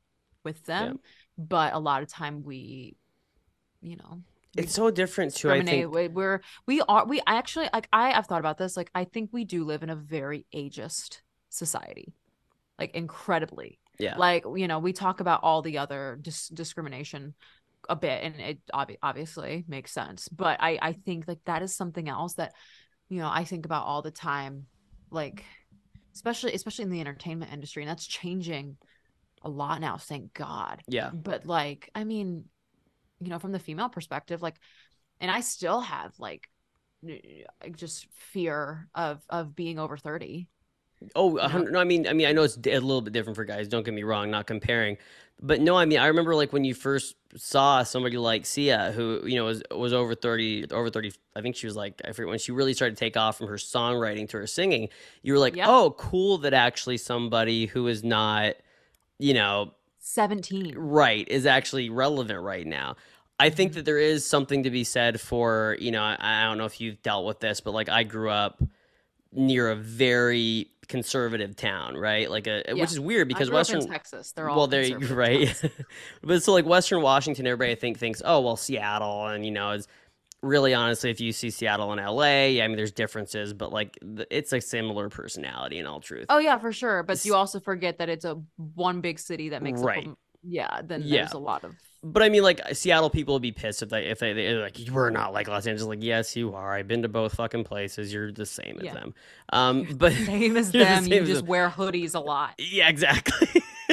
with 0.44 0.64
them 0.64 0.98
but 1.36 1.74
a 1.74 1.78
lot 1.78 2.02
of 2.02 2.08
time 2.08 2.42
we 2.42 2.96
you 3.82 3.96
know 3.96 4.22
it's 4.56 4.74
so 4.74 4.90
different 4.90 5.34
too. 5.34 5.50
I 5.50 5.62
think. 5.62 5.94
We- 5.94 6.08
we're 6.08 6.40
we 6.66 6.80
are 6.82 7.06
we 7.06 7.20
actually 7.26 7.68
like 7.72 7.88
I 7.92 8.10
have 8.10 8.26
thought 8.26 8.40
about 8.40 8.58
this 8.58 8.76
like 8.76 8.90
I 8.94 9.04
think 9.04 9.30
we 9.32 9.44
do 9.44 9.64
live 9.64 9.82
in 9.82 9.90
a 9.90 9.96
very 9.96 10.46
ageist 10.54 11.20
society 11.50 12.14
like 12.78 12.94
incredibly 12.94 13.78
Yeah. 14.00 14.16
like 14.16 14.44
you 14.56 14.66
know 14.66 14.78
we 14.78 14.92
talk 14.92 15.20
about 15.20 15.40
all 15.42 15.62
the 15.62 15.78
other 15.78 16.18
dis- 16.20 16.48
discrimination 16.48 17.34
a 17.88 17.96
bit 17.96 18.22
and 18.22 18.40
it 18.40 18.58
obvi- 18.72 18.98
obviously 19.02 19.64
makes 19.68 19.92
sense 19.92 20.28
but 20.28 20.58
i 20.60 20.78
i 20.80 20.92
think 20.92 21.26
like 21.26 21.40
that 21.46 21.62
is 21.62 21.74
something 21.74 22.08
else 22.08 22.34
that 22.34 22.52
you 23.08 23.18
know 23.18 23.30
i 23.32 23.44
think 23.44 23.64
about 23.64 23.86
all 23.86 24.02
the 24.02 24.10
time 24.10 24.66
like 25.10 25.44
especially 26.14 26.54
especially 26.54 26.84
in 26.84 26.90
the 26.90 27.00
entertainment 27.00 27.52
industry 27.52 27.82
and 27.82 27.90
that's 27.90 28.06
changing 28.06 28.76
a 29.42 29.48
lot 29.48 29.80
now 29.80 29.96
thank 29.96 30.32
god 30.34 30.82
yeah. 30.86 31.10
but 31.10 31.46
like 31.46 31.90
i 31.94 32.04
mean 32.04 32.44
you 33.20 33.28
know 33.28 33.38
from 33.38 33.52
the 33.52 33.58
female 33.58 33.88
perspective 33.88 34.42
like 34.42 34.56
and 35.20 35.30
i 35.30 35.40
still 35.40 35.80
have 35.80 36.12
like 36.18 36.48
just 37.74 38.06
fear 38.12 38.88
of 38.94 39.22
of 39.30 39.56
being 39.56 39.78
over 39.78 39.96
30 39.96 40.48
Oh, 41.14 41.38
a 41.38 41.42
know? 41.42 41.48
hundred. 41.48 41.72
No, 41.72 41.78
I 41.80 41.84
mean, 41.84 42.06
I 42.06 42.12
mean, 42.12 42.26
I 42.26 42.32
know 42.32 42.42
it's 42.42 42.56
a 42.56 42.60
little 42.60 43.00
bit 43.00 43.12
different 43.12 43.36
for 43.36 43.44
guys. 43.44 43.68
Don't 43.68 43.84
get 43.84 43.94
me 43.94 44.02
wrong, 44.02 44.30
not 44.30 44.46
comparing, 44.46 44.98
but 45.40 45.60
no, 45.60 45.76
I 45.76 45.84
mean, 45.86 45.98
I 45.98 46.06
remember 46.08 46.34
like 46.34 46.52
when 46.52 46.64
you 46.64 46.74
first 46.74 47.16
saw 47.36 47.82
somebody 47.82 48.16
like 48.18 48.44
Sia, 48.44 48.92
who 48.94 49.20
you 49.24 49.36
know 49.36 49.46
was 49.46 49.62
was 49.70 49.92
over 49.92 50.14
thirty, 50.14 50.66
over 50.70 50.90
thirty. 50.90 51.12
I 51.34 51.40
think 51.40 51.56
she 51.56 51.66
was 51.66 51.76
like 51.76 52.00
I 52.04 52.12
forget 52.12 52.28
when 52.28 52.38
she 52.38 52.52
really 52.52 52.74
started 52.74 52.96
to 52.96 53.00
take 53.00 53.16
off 53.16 53.38
from 53.38 53.46
her 53.48 53.54
songwriting 53.56 54.28
to 54.30 54.36
her 54.38 54.46
singing. 54.46 54.88
You 55.22 55.32
were 55.32 55.38
like, 55.38 55.56
Yeah. 55.56 55.66
oh, 55.68 55.92
cool 55.92 56.38
that 56.38 56.52
actually 56.54 56.98
somebody 56.98 57.66
who 57.66 57.86
is 57.86 58.04
not, 58.04 58.56
you 59.18 59.32
know, 59.32 59.72
17 60.00 60.74
right 60.76 61.26
is 61.28 61.46
actually 61.46 61.88
relevant 61.88 62.40
right 62.42 62.66
now. 62.66 62.96
I 63.38 63.48
think 63.48 63.72
Mhm. 63.72 63.74
that 63.76 63.84
there 63.86 63.98
is 63.98 64.26
something 64.26 64.64
to 64.64 64.70
be 64.70 64.84
said 64.84 65.18
for, 65.18 65.76
you 65.80 65.90
know, 65.92 66.02
I, 66.02 66.16
I 66.20 66.44
don't 66.44 66.58
know 66.58 66.66
if 66.66 66.78
you've 66.80 67.00
dealt 67.02 67.24
with 67.26 67.40
this, 67.40 67.60
but 67.62 67.72
like 67.72 67.88
I 67.88 68.02
grew 68.02 68.28
up 68.28 68.60
near 69.32 69.70
a 69.70 69.76
very 69.76 70.70
conservative 70.88 71.54
town, 71.54 71.96
right? 71.96 72.28
Like 72.30 72.46
a 72.46 72.64
Yeah. 72.66 72.74
which 72.74 72.90
is 72.90 72.98
weird 73.00 73.28
because 73.28 73.48
I 73.48 73.50
grew 73.50 73.58
up 73.58 73.68
Western 73.68 73.86
Texas. 73.86 74.32
They're 74.32 74.48
all 74.50 74.56
well, 74.56 74.68
conservative 74.68 75.16
right. 75.16 75.62
but 76.22 76.42
so 76.42 76.52
like 76.52 76.66
Western 76.66 77.00
Washington, 77.00 77.46
everybody 77.46 77.72
I 77.72 77.76
think 77.76 77.98
thinks, 77.98 78.20
oh 78.24 78.40
well, 78.40 78.56
Seattle, 78.56 79.26
and 79.26 79.44
you 79.44 79.52
know, 79.52 79.70
is 79.70 79.86
really 80.42 80.74
honestly, 80.74 81.10
if 81.10 81.20
you 81.20 81.32
see 81.32 81.50
Seattle 81.50 81.92
and 81.92 82.00
LA, 82.04 82.46
yeah, 82.46 82.64
I 82.64 82.68
mean, 82.68 82.76
there's 82.76 82.92
differences, 82.92 83.52
but 83.52 83.72
like 83.72 83.98
it's 84.30 84.52
a 84.52 84.60
similar 84.60 85.08
personality 85.08 85.78
in 85.78 85.86
all 85.86 86.00
truth. 86.00 86.26
Oh 86.28 86.38
yeah, 86.38 86.58
for 86.58 86.72
sure. 86.72 87.02
But 87.02 87.24
you 87.24 87.34
also 87.34 87.60
forget 87.60 87.98
that 87.98 88.08
it's 88.08 88.24
a 88.24 88.42
one 88.74 89.00
big 89.00 89.18
city 89.18 89.50
that 89.50 89.62
makes 89.62 89.80
Right. 89.80 90.08
Yeah, 90.42 90.80
then 90.82 91.02
Yeah. 91.04 91.22
there's 91.22 91.32
a 91.32 91.38
lot 91.38 91.64
of. 91.64 91.74
But 92.02 92.22
I 92.22 92.30
mean, 92.30 92.42
like 92.42 92.60
Seattle 92.72 93.10
people 93.10 93.34
would 93.34 93.42
be 93.42 93.52
pissed 93.52 93.82
if 93.82 93.90
they 93.90 94.06
if 94.06 94.20
they 94.20 94.32
they're 94.32 94.62
like 94.62 94.78
we're 94.90 95.10
not 95.10 95.34
like 95.34 95.48
Los 95.48 95.66
Angeles. 95.66 95.86
Like 95.86 96.02
yes, 96.02 96.34
you 96.34 96.54
are. 96.54 96.72
I've 96.74 96.88
been 96.88 97.02
to 97.02 97.08
both 97.08 97.34
fucking 97.34 97.64
places. 97.64 98.10
You're 98.10 98.32
the 98.32 98.46
same 98.46 98.78
as 98.78 98.84
Yeah. 98.86 98.94
them. 98.94 99.14
Um, 99.52 99.86
but 99.98 100.12
Same 100.26 100.56
as 100.56 100.72
You're 100.72 100.84
the 100.84 100.88
them. 100.90 101.04
same 101.04 101.12
You 101.12 101.24
just 101.26 101.40
them. 101.42 101.48
wear 101.48 101.68
hoodies 101.68 102.14
a 102.14 102.20
lot. 102.20 102.54
yeah, 102.58 102.88
exactly. 102.88 103.62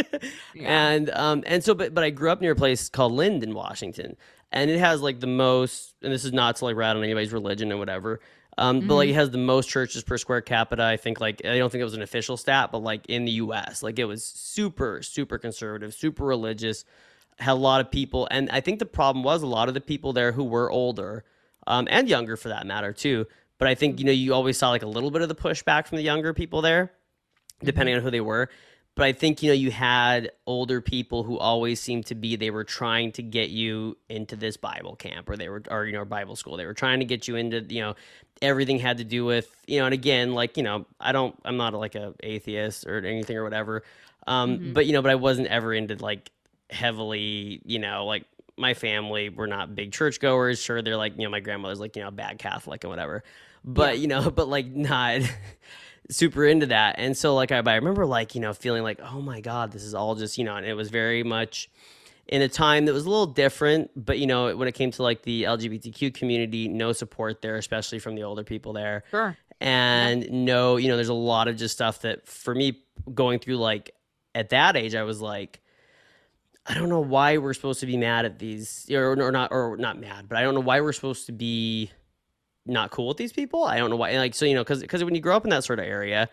Yeah. 0.54 0.90
And 0.92 1.10
um 1.10 1.44
and 1.48 1.64
so 1.64 1.74
but 1.74 1.94
but 1.96 2.04
I 2.04 2.12
grew 2.12 2.30
up 2.32 2.40
near 2.40 2.52
a 2.52 2.56
place 2.56 2.88
called 2.88 3.14
Lynden, 3.14 3.54
Washington, 3.54 4.16
and 4.52 4.70
it 4.70 4.78
has 4.80 5.02
like 5.02 5.20
the 5.20 5.28
most. 5.28 5.96
And 6.04 6.14
this 6.14 6.24
is 6.24 6.32
not 6.34 6.56
to 6.58 6.66
like 6.66 6.76
rat 6.76 6.96
on 6.96 7.04
anybody's 7.04 7.34
religion 7.34 7.72
or 7.72 7.78
whatever. 7.78 8.20
Um, 8.60 8.88
but 8.88 8.96
like 8.96 9.10
it 9.10 9.14
has 9.14 9.30
the 9.30 9.38
most 9.38 9.70
churches 9.70 10.04
per 10.04 10.18
square 10.18 10.42
capita. 10.42 10.84
I 10.84 10.98
think 10.98 11.20
like 11.20 11.46
I 11.46 11.58
don't 11.58 11.70
think 11.72 11.82
it 11.82 11.86
was 11.86 11.94
an 11.94 12.02
official 12.02 12.38
stat, 12.38 12.72
but 12.72 12.80
like 12.80 13.06
in 13.08 13.26
the 13.26 13.32
U.S., 13.34 13.84
like 13.84 14.00
it 14.00 14.06
was 14.06 14.24
super 14.24 15.04
super 15.04 15.38
conservative, 15.38 15.94
super 15.94 16.26
religious. 16.26 16.84
Had 17.40 17.52
a 17.52 17.54
lot 17.54 17.82
of 17.82 17.92
people, 17.92 18.28
and 18.32 18.50
I 18.50 18.62
think 18.62 18.80
the 18.80 18.86
problem 18.88 19.24
was 19.24 19.44
a 19.44 19.48
lot 19.48 19.68
of 19.68 19.76
the 19.76 19.82
people 19.82 20.12
there 20.12 20.32
who 20.32 20.44
were 20.44 20.72
older, 20.72 21.24
um, 21.68 21.88
and 21.92 22.10
younger 22.10 22.36
for 22.36 22.50
that 22.50 22.66
matter 22.66 22.94
too. 22.94 23.28
But 23.60 23.68
I 23.68 23.76
think 23.76 24.00
you 24.00 24.06
know 24.06 24.12
you 24.12 24.34
always 24.34 24.58
saw 24.58 24.70
like 24.70 24.82
a 24.82 24.88
little 24.88 25.12
bit 25.12 25.22
of 25.22 25.30
the 25.30 25.36
pushback 25.36 25.86
from 25.86 25.98
the 25.98 26.04
younger 26.04 26.34
people 26.34 26.64
there, 26.64 26.94
depending 27.64 27.94
on 27.94 28.02
who 28.02 28.10
they 28.10 28.22
were. 28.22 28.50
But 28.98 29.06
I 29.06 29.14
think 29.14 29.42
you 29.42 29.50
know 29.50 29.54
you 29.54 29.72
had 29.72 30.32
older 30.46 30.82
people 30.82 31.24
who 31.24 31.38
always 31.38 31.80
seemed 31.80 32.08
to 32.08 32.16
be 32.16 32.36
they 32.36 32.50
were 32.50 32.64
trying 32.66 33.12
to 33.14 33.24
get 33.24 33.50
you 33.50 33.96
into 34.10 34.36
this 34.36 34.58
Bible 34.58 34.96
camp 34.96 35.30
or 35.30 35.38
they 35.38 35.48
were 35.50 35.64
or 35.72 35.86
you 35.86 35.94
know 35.94 36.04
Bible 36.04 36.36
school. 36.36 36.58
They 36.58 36.66
were 36.66 36.74
trying 36.74 37.00
to 37.00 37.06
get 37.06 37.28
you 37.28 37.36
into 37.38 37.62
you 37.62 37.82
know 37.82 37.96
everything 38.42 38.78
had 38.80 38.98
to 38.98 39.04
do 39.04 39.24
with 39.26 39.50
you 39.68 39.80
know 39.80 39.86
and 39.86 39.94
again 39.94 40.34
like 40.34 40.58
you 40.58 40.64
know 40.64 40.86
I 41.00 41.12
don't 41.12 41.36
I'm 41.46 41.58
not 41.58 41.74
like 41.74 41.96
a 41.96 42.14
atheist 42.22 42.86
or 42.86 42.98
anything 43.06 43.38
or 43.38 43.44
whatever. 43.44 43.84
Um, 44.28 44.58
Mhm. 44.60 44.74
but 44.74 44.86
you 44.88 44.94
know 44.94 45.02
but 45.02 45.12
I 45.12 45.16
wasn't 45.16 45.48
ever 45.48 45.74
into 45.74 45.96
like 45.96 46.32
heavily 46.70 47.62
you 47.66 47.80
know 47.80 48.06
like 48.06 48.26
my 48.58 48.74
family 48.74 49.30
were 49.30 49.48
not 49.48 49.76
big 49.76 49.92
churchgoers. 49.92 50.60
Sure, 50.60 50.82
they're 50.82 50.98
like 50.98 51.14
you 51.18 51.24
know 51.24 51.30
my 51.30 51.40
grandmother's 51.40 51.80
like 51.80 51.96
you 51.96 52.02
know 52.02 52.08
a 52.10 52.12
bad 52.12 52.40
Catholic 52.40 52.84
and 52.84 52.90
whatever, 52.90 53.24
but 53.64 53.96
Yeah. 53.96 54.02
you 54.02 54.08
know 54.08 54.30
but 54.32 54.48
like 54.48 54.66
not 54.68 55.22
super 56.10 56.46
into 56.46 56.68
that. 56.68 56.96
And 56.98 57.16
so 57.16 57.36
like 57.36 57.52
I, 57.52 57.58
I 57.58 57.76
remember 57.76 58.06
like, 58.06 58.36
you 58.36 58.42
know, 58.42 58.54
feeling 58.54 58.84
like, 58.84 59.00
oh 59.02 59.22
my 59.22 59.42
God, 59.42 59.72
this 59.72 59.84
is 59.84 59.94
all 59.94 60.16
just, 60.16 60.38
you 60.38 60.44
know, 60.44 60.56
and 60.56 60.66
it 60.66 60.74
was 60.74 60.90
very 60.90 61.24
much 61.24 61.70
in 62.28 62.42
a 62.42 62.50
time 62.50 62.86
that 62.86 62.94
was 62.94 63.06
a 63.06 63.10
little 63.10 63.28
different, 63.28 63.92
but 63.96 64.20
you 64.20 64.28
know, 64.28 64.56
when 64.56 64.68
it 64.68 64.74
came 64.74 64.92
to 64.92 65.04
like 65.04 65.24
the 65.24 65.44
LGBTQ 65.44 66.14
community, 66.14 66.68
no 66.68 66.92
support 66.92 67.42
there, 67.42 67.56
especially 67.56 68.00
from 68.00 68.16
the 68.16 68.24
older 68.24 68.44
people 68.44 68.74
there. 68.74 69.04
Sure. 69.12 69.38
And 69.60 70.30
no, 70.46 70.78
you 70.78 70.88
know, 70.88 70.96
there's 70.96 71.10
a 71.10 71.14
lot 71.14 71.48
of 71.48 71.56
just 71.56 71.74
stuff 71.74 72.02
that 72.02 72.28
for 72.28 72.54
me 72.54 72.82
going 73.14 73.40
through 73.40 73.58
like 73.58 73.92
at 74.36 74.50
that 74.50 74.76
age, 74.76 74.94
I 74.94 75.04
was 75.04 75.22
like, 75.22 75.62
I 76.66 76.74
don't 76.74 76.90
know 76.90 77.00
why 77.00 77.38
we're 77.38 77.54
supposed 77.54 77.80
to 77.80 77.86
be 77.86 77.96
mad 77.96 78.26
at 78.26 78.40
these 78.40 78.90
or, 78.92 79.12
or 79.12 79.32
not 79.32 79.52
or 79.52 79.78
not 79.78 79.98
mad, 80.00 80.28
but 80.28 80.38
I 80.38 80.42
don't 80.42 80.54
know 80.54 80.60
why 80.60 80.82
we're 80.82 80.94
supposed 80.94 81.28
to 81.28 81.32
be 81.32 81.92
not 82.68 82.92
cool 82.92 83.08
with 83.08 83.18
these 83.18 83.34
people. 83.34 83.64
I 83.64 83.78
don't 83.78 83.90
know 83.90 83.96
why. 83.96 84.18
Like 84.18 84.36
so, 84.36 84.46
you 84.46 84.56
know, 84.56 84.62
because 84.64 84.82
because 84.82 85.04
when 85.04 85.16
you 85.16 85.22
grow 85.22 85.36
up 85.36 85.44
in 85.44 85.50
that 85.52 85.64
sort 85.64 85.80
of 85.80 85.86
area, 85.86 86.30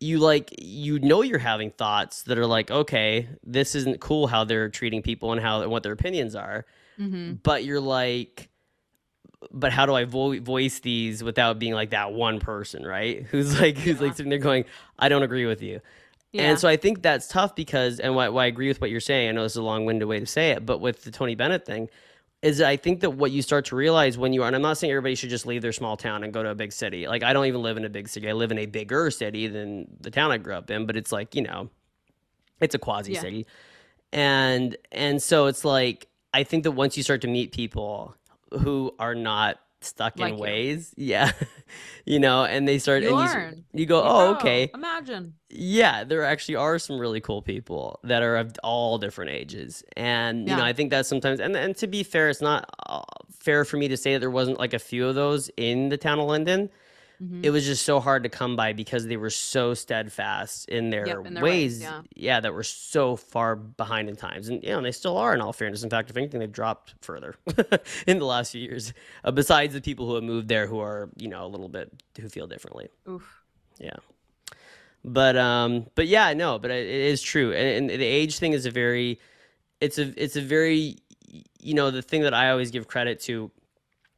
you 0.00 0.18
like 0.18 0.54
you 0.58 0.98
know 0.98 1.22
you're 1.22 1.38
having 1.38 1.70
thoughts 1.70 2.22
that 2.24 2.38
are 2.38 2.46
like, 2.46 2.70
okay, 2.70 3.28
this 3.44 3.74
isn't 3.74 4.00
cool 4.00 4.26
how 4.26 4.44
they're 4.44 4.68
treating 4.68 5.02
people 5.02 5.32
and 5.32 5.40
how 5.40 5.62
and 5.62 5.70
what 5.70 5.82
their 5.82 5.92
opinions 5.92 6.34
are. 6.34 6.64
hmm 6.96 7.32
But 7.42 7.64
you're 7.64 7.80
like, 7.80 8.48
but 9.50 9.72
how 9.72 9.86
do 9.86 9.94
I 9.94 10.04
vo- 10.04 10.40
voice 10.40 10.80
these 10.80 11.22
without 11.22 11.58
being 11.58 11.74
like 11.74 11.90
that 11.90 12.12
one 12.12 12.40
person, 12.40 12.84
right? 12.84 13.22
Who's 13.30 13.58
like 13.60 13.76
who's 13.78 13.96
Yeah. 13.96 14.02
like 14.06 14.16
sitting 14.16 14.30
there 14.30 14.38
going, 14.38 14.64
I 14.98 15.08
don't 15.08 15.22
agree 15.22 15.46
with 15.46 15.62
you. 15.62 15.80
Yeah. 16.32 16.50
And 16.50 16.58
so 16.58 16.68
I 16.68 16.76
think 16.76 17.00
that's 17.02 17.28
tough 17.28 17.54
because, 17.54 17.98
and 18.00 18.14
why, 18.14 18.28
why 18.28 18.44
I 18.44 18.46
agree 18.46 18.68
with 18.68 18.80
what 18.80 18.90
you're 18.90 19.00
saying. 19.00 19.28
I 19.30 19.32
know 19.32 19.42
this 19.44 19.52
is 19.52 19.56
a 19.56 19.62
long-winded 19.62 20.06
way 20.06 20.20
to 20.20 20.26
say 20.26 20.50
it, 20.50 20.66
but 20.66 20.80
with 20.80 21.04
the 21.04 21.10
Tony 21.10 21.34
Bennett 21.34 21.64
thing, 21.64 21.88
is 22.42 22.60
I 22.60 22.76
think 22.76 23.00
that 23.00 23.10
what 23.10 23.30
you 23.30 23.42
start 23.42 23.64
to 23.66 23.76
realize 23.76 24.18
when 24.18 24.32
you 24.32 24.42
are, 24.42 24.46
and 24.46 24.54
I'm 24.54 24.62
not 24.62 24.78
saying 24.78 24.90
everybody 24.90 25.14
should 25.14 25.30
just 25.30 25.46
leave 25.46 25.62
their 25.62 25.72
small 25.72 25.96
town 25.96 26.22
and 26.22 26.32
go 26.32 26.42
to 26.42 26.50
a 26.50 26.54
big 26.54 26.72
city. 26.72 27.08
Like 27.08 27.22
I 27.22 27.32
don't 27.32 27.46
even 27.46 27.62
live 27.62 27.76
in 27.76 27.84
a 27.84 27.88
big 27.88 28.08
city. 28.08 28.28
I 28.28 28.32
live 28.32 28.50
in 28.50 28.58
a 28.58 28.66
bigger 28.66 29.10
city 29.10 29.46
than 29.46 29.86
the 30.00 30.10
town 30.10 30.30
I 30.30 30.38
grew 30.38 30.54
up 30.54 30.70
in, 30.70 30.86
but 30.86 30.96
it's 30.96 31.12
like 31.12 31.34
you 31.34 31.42
know, 31.42 31.70
it's 32.60 32.74
a 32.74 32.78
quasi 32.78 33.14
city, 33.14 33.46
and 34.12 34.76
and 34.92 35.22
so 35.22 35.46
it's 35.46 35.64
like 35.64 36.08
I 36.34 36.44
think 36.44 36.64
that 36.64 36.72
once 36.72 36.96
you 36.96 37.02
start 37.02 37.22
to 37.22 37.28
meet 37.28 37.52
people 37.52 38.14
who 38.60 38.94
are 38.98 39.14
not 39.14 39.58
stuck 39.86 40.18
Like 40.18 40.32
in 40.32 40.38
you. 40.38 40.42
ways, 40.42 40.94
yeah, 40.96 41.32
you 42.04 42.18
know, 42.18 42.44
and 42.44 42.66
they 42.66 42.78
start 42.78 43.02
You 43.02 43.10
and 43.16 43.18
you, 43.18 43.34
learn. 43.34 43.64
you 43.72 43.86
go, 43.86 43.98
You 44.02 44.08
oh, 44.08 44.18
grow. 44.32 44.36
okay, 44.38 44.70
Imagine. 44.74 45.34
yeah, 45.48 46.04
there 46.04 46.24
actually 46.24 46.56
are 46.56 46.78
some 46.78 46.98
really 46.98 47.20
cool 47.20 47.42
people 47.42 48.00
that 48.04 48.22
are 48.22 48.36
of 48.36 48.52
all 48.62 48.98
different 48.98 49.30
ages, 49.30 49.82
and 49.96 50.48
you 50.48 50.54
know, 50.56 50.64
I 50.64 50.72
think 50.72 50.90
that 50.90 51.06
sometimes, 51.06 51.40
and 51.40 51.56
and 51.56 51.76
to 51.76 51.86
be 51.86 52.02
fair, 52.02 52.28
it's 52.28 52.40
not 52.42 52.68
uh, 52.88 53.02
fair 53.38 53.64
for 53.64 53.76
me 53.76 53.88
to 53.88 53.96
say 53.96 54.12
that 54.14 54.20
there 54.20 54.30
wasn't 54.30 54.58
like 54.58 54.74
a 54.74 54.78
few 54.78 55.06
of 55.06 55.14
those 55.14 55.50
in 55.56 55.88
the 55.88 55.96
town 55.96 56.18
of 56.18 56.26
Lynden. 56.26 56.68
Mhm. 57.22 57.44
It 57.44 57.50
was 57.50 57.64
just 57.64 57.84
so 57.86 57.98
hard 57.98 58.24
to 58.24 58.28
come 58.28 58.56
by 58.56 58.72
because 58.74 59.06
they 59.06 59.16
were 59.16 59.30
so 59.30 59.72
steadfast 59.74 60.68
in 60.68 60.90
their, 60.90 61.06
Yep, 61.06 61.26
in 61.26 61.34
their 61.34 61.42
ways, 61.42 61.80
ways, 61.80 61.92
yeah. 62.14 62.40
that 62.40 62.52
were 62.52 62.62
so 62.62 63.16
far 63.16 63.56
behind 63.56 64.08
in 64.10 64.16
times, 64.16 64.48
and 64.48 64.62
you 64.62 64.68
know, 64.70 64.82
they 64.82 64.92
still 64.92 65.16
are. 65.16 65.32
In 65.32 65.40
all 65.40 65.52
fairness, 65.54 65.82
in 65.82 65.88
fact, 65.90 66.10
if 66.10 66.16
anything, 66.16 66.40
they've 66.40 66.52
dropped 66.52 66.94
further 67.00 67.36
in 68.06 68.18
the 68.18 68.26
last 68.26 68.52
few 68.52 68.60
years. 68.60 68.92
Uh, 69.24 69.30
besides 69.30 69.72
the 69.72 69.80
people 69.80 70.06
who 70.06 70.14
have 70.14 70.24
moved 70.24 70.48
there, 70.48 70.66
who 70.66 70.78
are 70.78 71.08
you 71.16 71.28
know 71.28 71.44
a 71.46 71.48
little 71.48 71.68
bit 71.68 71.90
who 72.20 72.28
feel 72.28 72.46
differently. 72.46 72.88
Oof. 73.08 73.42
Yeah. 73.78 73.96
But 75.04 75.36
um 75.36 75.86
but 75.94 76.06
yeah, 76.08 76.34
no, 76.34 76.58
but 76.58 76.70
it, 76.70 76.86
it 76.86 77.00
is 77.12 77.22
true. 77.22 77.52
And, 77.52 77.90
and 77.90 78.00
the 78.00 78.04
age 78.04 78.38
thing 78.38 78.52
is 78.52 78.66
a 78.66 78.70
very 78.70 79.20
it's 79.80 79.98
a 79.98 80.12
it's 80.22 80.36
a 80.36 80.40
very 80.42 80.98
you 81.60 81.74
know, 81.74 81.90
the 81.90 82.02
thing 82.02 82.22
that 82.22 82.34
I 82.34 82.50
always 82.50 82.70
give 82.70 82.86
credit 82.88 83.20
to 83.22 83.50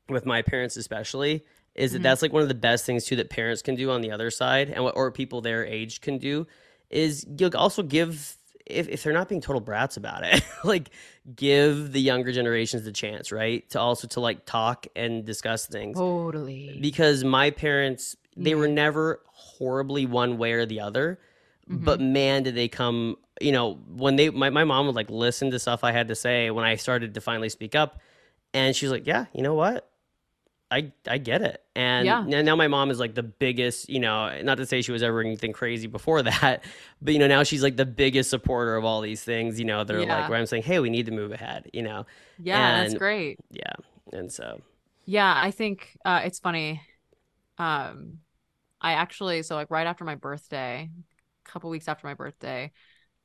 with 0.09 0.24
my 0.26 0.42
parents 0.42 0.76
especially 0.76 1.44
is 1.79 1.93
that 1.93 2.01
Mhm. 2.01 2.03
that's 2.03 2.22
like 2.22 2.33
one 2.33 2.43
of 2.43 2.49
the 2.49 2.55
best 2.55 2.85
things 2.85 3.05
too 3.07 3.16
that 3.16 3.31
parents 3.31 3.62
can 3.62 3.74
do 3.76 3.91
on 3.91 4.01
the 4.03 4.11
other 4.11 4.31
side 4.31 4.68
and 4.70 4.83
what 4.85 4.97
or 4.97 5.11
people 5.11 5.41
their 5.41 5.64
age 5.64 6.01
can 6.01 6.18
do 6.18 6.47
is 6.91 7.24
you 7.39 7.49
also 7.55 7.83
give 7.83 8.37
if, 8.66 8.87
if 8.89 9.03
they're 9.03 9.14
not 9.14 9.29
being 9.31 9.41
total 9.41 9.61
brats 9.61 9.97
about 9.97 10.22
it 10.24 10.43
like 10.64 10.91
give 11.35 11.93
the 11.93 12.01
younger 12.01 12.33
generations 12.33 12.85
the 12.85 12.93
chance 12.93 13.33
right 13.33 13.68
to 13.70 13.81
also 13.81 14.07
to 14.09 14.20
like 14.20 14.45
talk 14.45 14.87
and 14.97 15.24
discuss 15.24 15.66
things 15.66 15.97
Totally. 15.97 16.79
because 16.81 17.24
my 17.24 17.51
parents 17.51 18.16
they 18.37 18.51
Mm-hmm. 18.51 18.61
were 18.61 18.68
never 18.68 19.20
horribly 19.33 20.05
one 20.07 20.37
way 20.39 20.53
or 20.53 20.66
the 20.66 20.81
other 20.81 21.18
Mm-hmm. 21.70 21.85
but 21.85 22.01
man 22.01 22.43
did 22.45 22.55
they 22.55 22.68
come 22.68 23.16
you 23.43 23.53
know 23.53 23.74
when 23.95 24.16
they 24.16 24.31
my, 24.31 24.49
my 24.49 24.64
mom 24.64 24.87
would 24.87 24.95
like 24.97 25.11
listen 25.11 25.51
to 25.51 25.59
stuff 25.59 25.85
i 25.85 25.93
had 25.93 26.09
to 26.09 26.14
say 26.14 26.51
when 26.51 26.64
i 26.64 26.76
started 26.76 27.12
to 27.14 27.20
finally 27.20 27.51
speak 27.51 27.74
up 27.74 28.01
and 28.55 28.74
she 28.74 28.87
was 28.87 28.91
like 28.93 29.07
yeah 29.07 29.26
you 29.35 29.43
know 29.43 29.53
what 29.55 29.91
i 30.70 30.92
i 31.08 31.18
get 31.18 31.42
it 31.42 31.62
and 31.76 32.06
Yeah. 32.06 32.24
now, 32.24 32.56
my 32.56 32.68
mom 32.68 32.90
is 32.90 32.98
like 33.00 33.14
the 33.14 33.22
biggest 33.22 33.88
you 33.88 34.00
know 34.00 34.40
not 34.42 34.56
to 34.56 34.66
say 34.66 34.82
she 34.82 34.92
was 34.92 35.02
ever 35.02 35.20
anything 35.20 35.52
crazy 35.52 35.86
before 35.86 36.22
that 36.24 36.64
but 37.00 37.12
you 37.14 37.18
know 37.20 37.26
now 37.26 37.42
she's 37.42 37.62
like 37.62 37.76
the 37.76 37.86
biggest 37.86 38.30
supporter 38.30 38.76
of 38.76 38.84
all 38.84 39.00
these 39.00 39.22
things 39.22 39.58
you 39.58 39.64
know 39.64 39.84
they're 39.84 40.04
like 40.04 40.28
where 40.28 40.38
i'm 40.38 40.46
saying 40.46 40.62
hey 40.62 40.78
we 40.80 40.90
need 40.90 41.06
to 41.06 41.12
move 41.12 41.32
ahead 41.32 41.68
you 41.72 41.82
know 41.82 42.04
yeah, 42.38 42.72
that's 42.72 42.94
great. 42.94 43.40
yeah 43.50 43.72
and 44.12 44.32
so 44.32 44.60
Yeah, 45.06 45.32
I 45.36 45.50
think 45.50 45.96
uh, 46.04 46.20
it's 46.24 46.38
funny. 46.38 46.82
Um, 47.58 48.20
I 48.80 48.94
actually 48.94 49.42
so 49.44 49.56
like 49.56 49.70
right 49.70 49.86
after 49.86 50.04
my 50.04 50.16
birthday, 50.16 50.90
a 51.46 51.50
couple 51.50 51.70
weeks 51.70 51.88
after 51.88 52.06
my 52.06 52.14
birthday, 52.14 52.72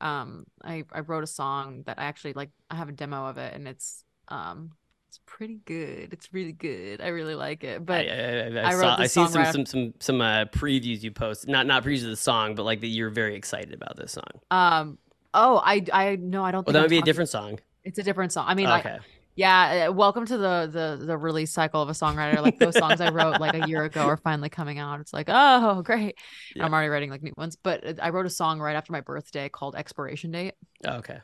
um, 0.01 0.45
I 0.63 0.85
I 0.93 1.01
wrote 1.01 1.23
a 1.23 1.27
song 1.27 1.83
that 1.85 1.99
I 1.99 2.05
actually 2.05 2.33
like. 2.33 2.51
I 2.69 2.75
have 2.77 2.89
a 2.89 2.93
demo 2.93 3.27
of 3.27 3.37
it, 3.39 3.53
and 3.55 3.67
it's 3.67 4.05
um, 4.29 4.71
it's 5.13 5.21
pretty 5.27 5.59
good. 5.65 6.11
It's 6.11 6.33
really 6.33 6.53
good. 6.53 6.99
I 6.99 7.09
really 7.09 7.35
like 7.35 7.63
it. 7.63 7.85
But 7.85 8.07
I, 8.07 8.09
I, 8.09 8.61
I, 8.61 8.69
I, 8.69 8.71
saw, 8.73 8.95
I 8.97 9.05
seen 9.05 9.27
some 9.27 9.41
right 9.43 9.53
some 9.53 9.65
some 9.67 9.93
some 9.99 10.21
uh, 10.21 10.45
previews 10.45 11.03
you 11.03 11.11
post, 11.11 11.47
not 11.47 11.67
not 11.67 11.83
previews 11.83 12.03
of 12.03 12.09
the 12.09 12.15
song, 12.15 12.55
but 12.55 12.63
like 12.63 12.81
that 12.81 12.87
you're 12.87 13.11
very 13.11 13.35
excited 13.35 13.75
about 13.75 13.95
this 13.95 14.13
song. 14.13 14.41
um, 14.49 14.97
oh, 15.35 15.61
I 15.63 15.85
I 15.93 16.15
no, 16.15 16.43
I 16.43 16.49
don't. 16.51 16.65
Well, 16.65 16.73
think 16.73 16.73
that 16.73 16.77
I'm 16.79 16.83
would 16.85 16.89
be 16.89 16.97
a 16.97 17.03
different 17.03 17.29
song. 17.29 17.59
It's 17.83 17.99
a 17.99 18.03
different 18.03 18.31
song. 18.31 18.45
I 18.47 18.55
mean, 18.55 18.65
like 18.65 18.87
okay, 18.87 18.97
Yeah, 19.35 19.87
uh, 19.89 19.93
welcome 19.93 20.25
to 20.25 20.35
the 20.35 20.67
the 20.71 21.05
the 21.05 21.15
release 21.15 21.51
cycle 21.51 21.79
of 21.79 21.89
a 21.89 21.93
songwriter. 21.93 22.41
Like 22.41 22.57
those 22.57 22.75
songs 22.75 22.99
I 22.99 23.09
wrote 23.11 23.39
like 23.39 23.53
a 23.53 23.67
year 23.67 23.83
ago 23.83 24.07
are 24.07 24.17
finally 24.17 24.49
coming 24.49 24.79
out. 24.79 24.99
It's 24.99 25.13
like, 25.13 25.27
oh, 25.29 25.83
great. 25.83 26.15
Yeah. 26.55 26.65
I'm 26.65 26.73
already 26.73 26.89
writing 26.89 27.11
like 27.11 27.21
new 27.21 27.33
ones. 27.37 27.55
But 27.55 27.85
uh, 27.85 27.93
I 28.01 28.09
wrote 28.09 28.25
a 28.25 28.31
song 28.31 28.59
right 28.59 28.75
after 28.75 28.91
my 28.91 29.01
birthday 29.01 29.47
called 29.49 29.75
Expiration 29.75 30.31
Date, 30.31 30.55
okay, 30.85 31.19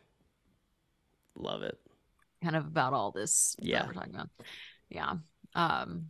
love 1.36 1.64
it. 1.64 1.80
Kind 2.44 2.56
of 2.56 2.66
about 2.66 2.94
all 2.94 3.12
this 3.12 3.56
Yeah. 3.60 3.86
we're 3.88 3.94
talking 3.94 4.14
about. 4.16 4.30
Yeah. 4.90 5.14
Um 5.56 6.08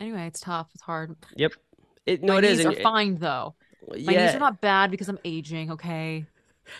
anyway, 0.00 0.26
it's 0.26 0.40
tough. 0.40 0.68
It's 0.74 0.82
hard. 0.82 1.16
Yep. 1.36 1.52
It, 2.06 2.22
no, 2.22 2.34
my 2.34 2.38
it 2.38 2.42
knees 2.42 2.58
is. 2.60 2.66
are 2.66 2.72
it- 2.72 2.82
fine 2.82 3.16
though. 3.18 3.54
My 3.88 3.96
yeah, 3.96 4.26
knees 4.26 4.34
are 4.34 4.40
not 4.40 4.60
bad 4.60 4.90
because 4.90 5.08
I'm 5.08 5.18
aging, 5.24 5.72
okay? 5.72 6.26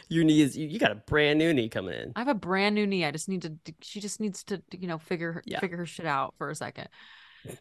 your 0.08 0.24
knee 0.24 0.40
is. 0.40 0.56
You, 0.56 0.66
you 0.66 0.78
got 0.78 0.92
a 0.92 0.94
brand 0.94 1.38
new 1.38 1.52
knee 1.52 1.68
coming 1.68 1.92
in. 1.94 2.12
I 2.16 2.20
have 2.20 2.28
a 2.28 2.34
brand 2.34 2.74
new 2.74 2.86
knee. 2.86 3.04
I 3.04 3.10
just 3.10 3.28
need 3.28 3.42
to 3.42 3.52
she 3.82 4.00
just 4.00 4.18
needs 4.20 4.42
to, 4.44 4.62
you 4.72 4.88
know, 4.88 4.98
figure 4.98 5.32
her 5.32 5.42
Yeah. 5.44 5.60
figure 5.60 5.76
her 5.76 5.86
shit 5.86 6.06
out 6.06 6.34
for 6.38 6.48
a 6.50 6.54
second. 6.54 6.88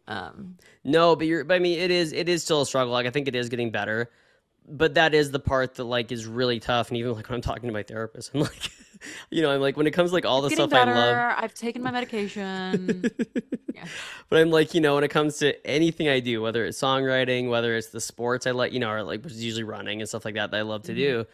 Um 0.08 0.58
No, 0.86 1.16
but 1.18 1.28
you're. 1.28 1.44
But 1.44 1.56
I 1.56 1.60
mean, 1.60 1.78
it 1.80 1.92
is. 1.92 2.14
It 2.14 2.30
is 2.30 2.42
still 2.44 2.62
a 2.62 2.66
struggle. 2.66 2.94
Like 2.94 3.06
I 3.06 3.10
think 3.10 3.28
it 3.28 3.36
is 3.36 3.50
getting 3.50 3.72
better, 3.72 4.10
but 4.68 4.94
that 4.96 5.14
is 5.14 5.32
the 5.32 5.40
part 5.40 5.76
that 5.76 5.84
like 5.86 6.12
is 6.12 6.26
really 6.26 6.60
tough. 6.60 6.90
And 6.90 6.98
even 6.98 7.14
like 7.14 7.28
when 7.30 7.36
I'm 7.36 7.42
talking 7.42 7.68
to 7.68 7.74
my 7.74 7.84
therapist, 7.84 8.32
I'm 8.34 8.42
like, 8.42 8.72
you 9.30 9.42
know, 9.42 9.52
I'm 9.52 9.62
like 9.62 9.78
when 9.78 9.88
it 9.88 9.92
comes 9.92 10.12
to, 10.12 10.14
like 10.16 10.26
all 10.26 10.42
the 10.42 10.50
stuff 10.50 10.70
better. 10.70 10.92
I 10.92 10.96
love. 10.96 11.36
I've 11.44 11.54
taken 11.54 11.84
my 11.84 11.92
medication. 11.92 13.10
Yeah. 13.74 13.86
But 14.30 14.40
I'm 14.40 14.52
like, 14.52 14.76
you 14.76 14.82
know, 14.82 14.94
when 14.94 15.04
it 15.04 15.10
comes 15.10 15.38
to 15.40 15.66
anything 15.66 16.08
I 16.08 16.20
do, 16.20 16.44
whether 16.44 16.64
it's 16.64 16.80
songwriting, 16.80 17.50
whether 17.50 17.76
it's 17.76 17.88
the 17.90 18.00
sports 18.00 18.46
I 18.46 18.52
like, 18.52 18.72
you 18.72 18.80
know, 18.80 18.92
or 18.92 19.02
like 19.02 19.24
which 19.24 19.34
is 19.34 19.44
usually 19.44 19.64
running 19.64 20.00
and 20.00 20.08
stuff 20.08 20.26
like 20.26 20.36
that 20.36 20.52
that 20.52 20.58
I 20.58 20.62
love 20.62 20.84
to 20.84 20.92
Mhm. 20.92 20.96
do, 20.98 21.26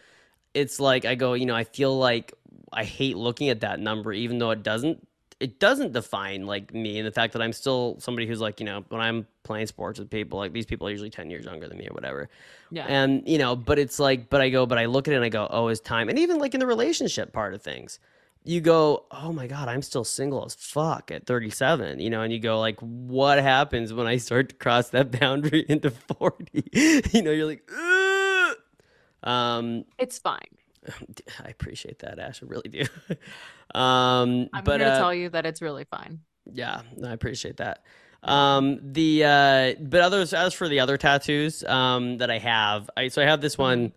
it's 0.53 0.79
like 0.79 1.03
I 1.03 1.15
go, 1.15 1.33
you 1.33 1.45
know, 1.45 1.53
I 1.55 1.65
feel 1.65 1.97
like 1.97 2.33
I 2.71 2.85
hate 2.85 3.17
looking 3.17 3.49
at 3.49 3.59
that 3.59 3.81
number, 3.81 4.13
even 4.13 4.37
though 4.37 4.51
it 4.51 4.63
doesn't 4.63 5.05
it 5.39 5.59
doesn't 5.59 5.93
define 5.93 6.45
like 6.45 6.73
me 6.73 6.97
and 6.97 7.07
the 7.07 7.11
fact 7.11 7.33
that 7.33 7.41
I'm 7.41 7.53
still 7.53 7.95
somebody 7.99 8.27
who's 8.27 8.41
like, 8.41 8.59
you 8.59 8.65
know, 8.65 8.83
when 8.89 8.99
I'm 8.99 9.25
playing 9.43 9.67
sports 9.67 9.97
with 9.97 10.09
people, 10.09 10.37
like 10.37 10.51
these 10.51 10.65
people 10.65 10.87
are 10.87 10.91
usually 10.91 11.09
10 11.09 11.29
years 11.29 11.45
younger 11.45 11.67
than 11.67 11.77
me 11.77 11.87
or 11.87 11.93
whatever. 11.93 12.29
Yeah. 12.71 12.85
And, 12.87 13.25
you 13.27 13.37
know, 13.37 13.55
but 13.55 13.79
it's 13.79 13.99
like, 13.99 14.29
but 14.29 14.41
I 14.41 14.49
go, 14.49 14.65
but 14.65 14.77
I 14.77 14.85
look 14.85 15.07
at 15.07 15.13
it 15.13 15.17
and 15.17 15.25
I 15.25 15.29
go, 15.29 15.47
oh, 15.49 15.69
it's 15.69 15.79
time. 15.79 16.09
And 16.09 16.19
even 16.19 16.39
like 16.39 16.53
in 16.53 16.59
the 16.59 16.67
relationship 16.67 17.31
part 17.31 17.53
of 17.53 17.61
things, 17.61 17.99
you 18.43 18.61
go, 18.61 19.05
oh 19.11 19.31
my 19.31 19.47
God, 19.47 19.67
I'm 19.69 19.81
still 19.81 20.03
single 20.03 20.43
as 20.45 20.55
fuck 20.55 21.11
at 21.11 21.25
37, 21.25 21.99
you 21.99 22.09
know, 22.09 22.21
and 22.21 22.33
you 22.33 22.39
go, 22.39 22.59
like, 22.59 22.79
what 22.79 23.37
happens 23.39 23.93
when 23.93 24.07
I 24.07 24.17
start 24.17 24.49
to 24.49 24.55
cross 24.55 24.89
that 24.89 25.11
boundary 25.19 25.65
into 25.69 25.91
40? 25.91 26.63
you 27.13 27.21
know, 27.21 27.31
you're 27.31 27.45
like, 27.45 27.69
"Ugh." 27.73 28.55
Um, 29.23 29.85
It's 29.97 30.19
fine. 30.19 30.39
I 31.43 31.49
appreciate 31.49 31.99
that, 31.99 32.19
Ash. 32.19 32.41
I 32.43 32.45
really 32.45 32.69
do. 32.69 32.81
um, 33.79 34.49
I'm 34.53 34.63
but 34.63 34.79
here 34.79 34.89
to 34.89 34.93
uh, 34.95 34.97
tell 34.99 35.13
you 35.13 35.29
that 35.29 35.45
it's 35.45 35.61
really 35.61 35.85
fine. 35.85 36.21
yeah, 36.51 36.81
I 37.05 37.11
appreciate 37.13 37.57
that. 37.57 37.83
Um, 38.21 38.79
the 38.81 39.23
uh, 39.23 39.73
but 39.81 40.01
others 40.01 40.33
as 40.33 40.53
for 40.53 40.67
the 40.67 40.81
other 40.81 40.97
tattoos 40.97 41.63
um 41.63 42.17
that 42.17 42.29
I 42.29 42.37
have, 42.39 42.89
I 42.97 43.07
so 43.07 43.21
I 43.21 43.25
have 43.25 43.39
this 43.39 43.57
one 43.57 43.93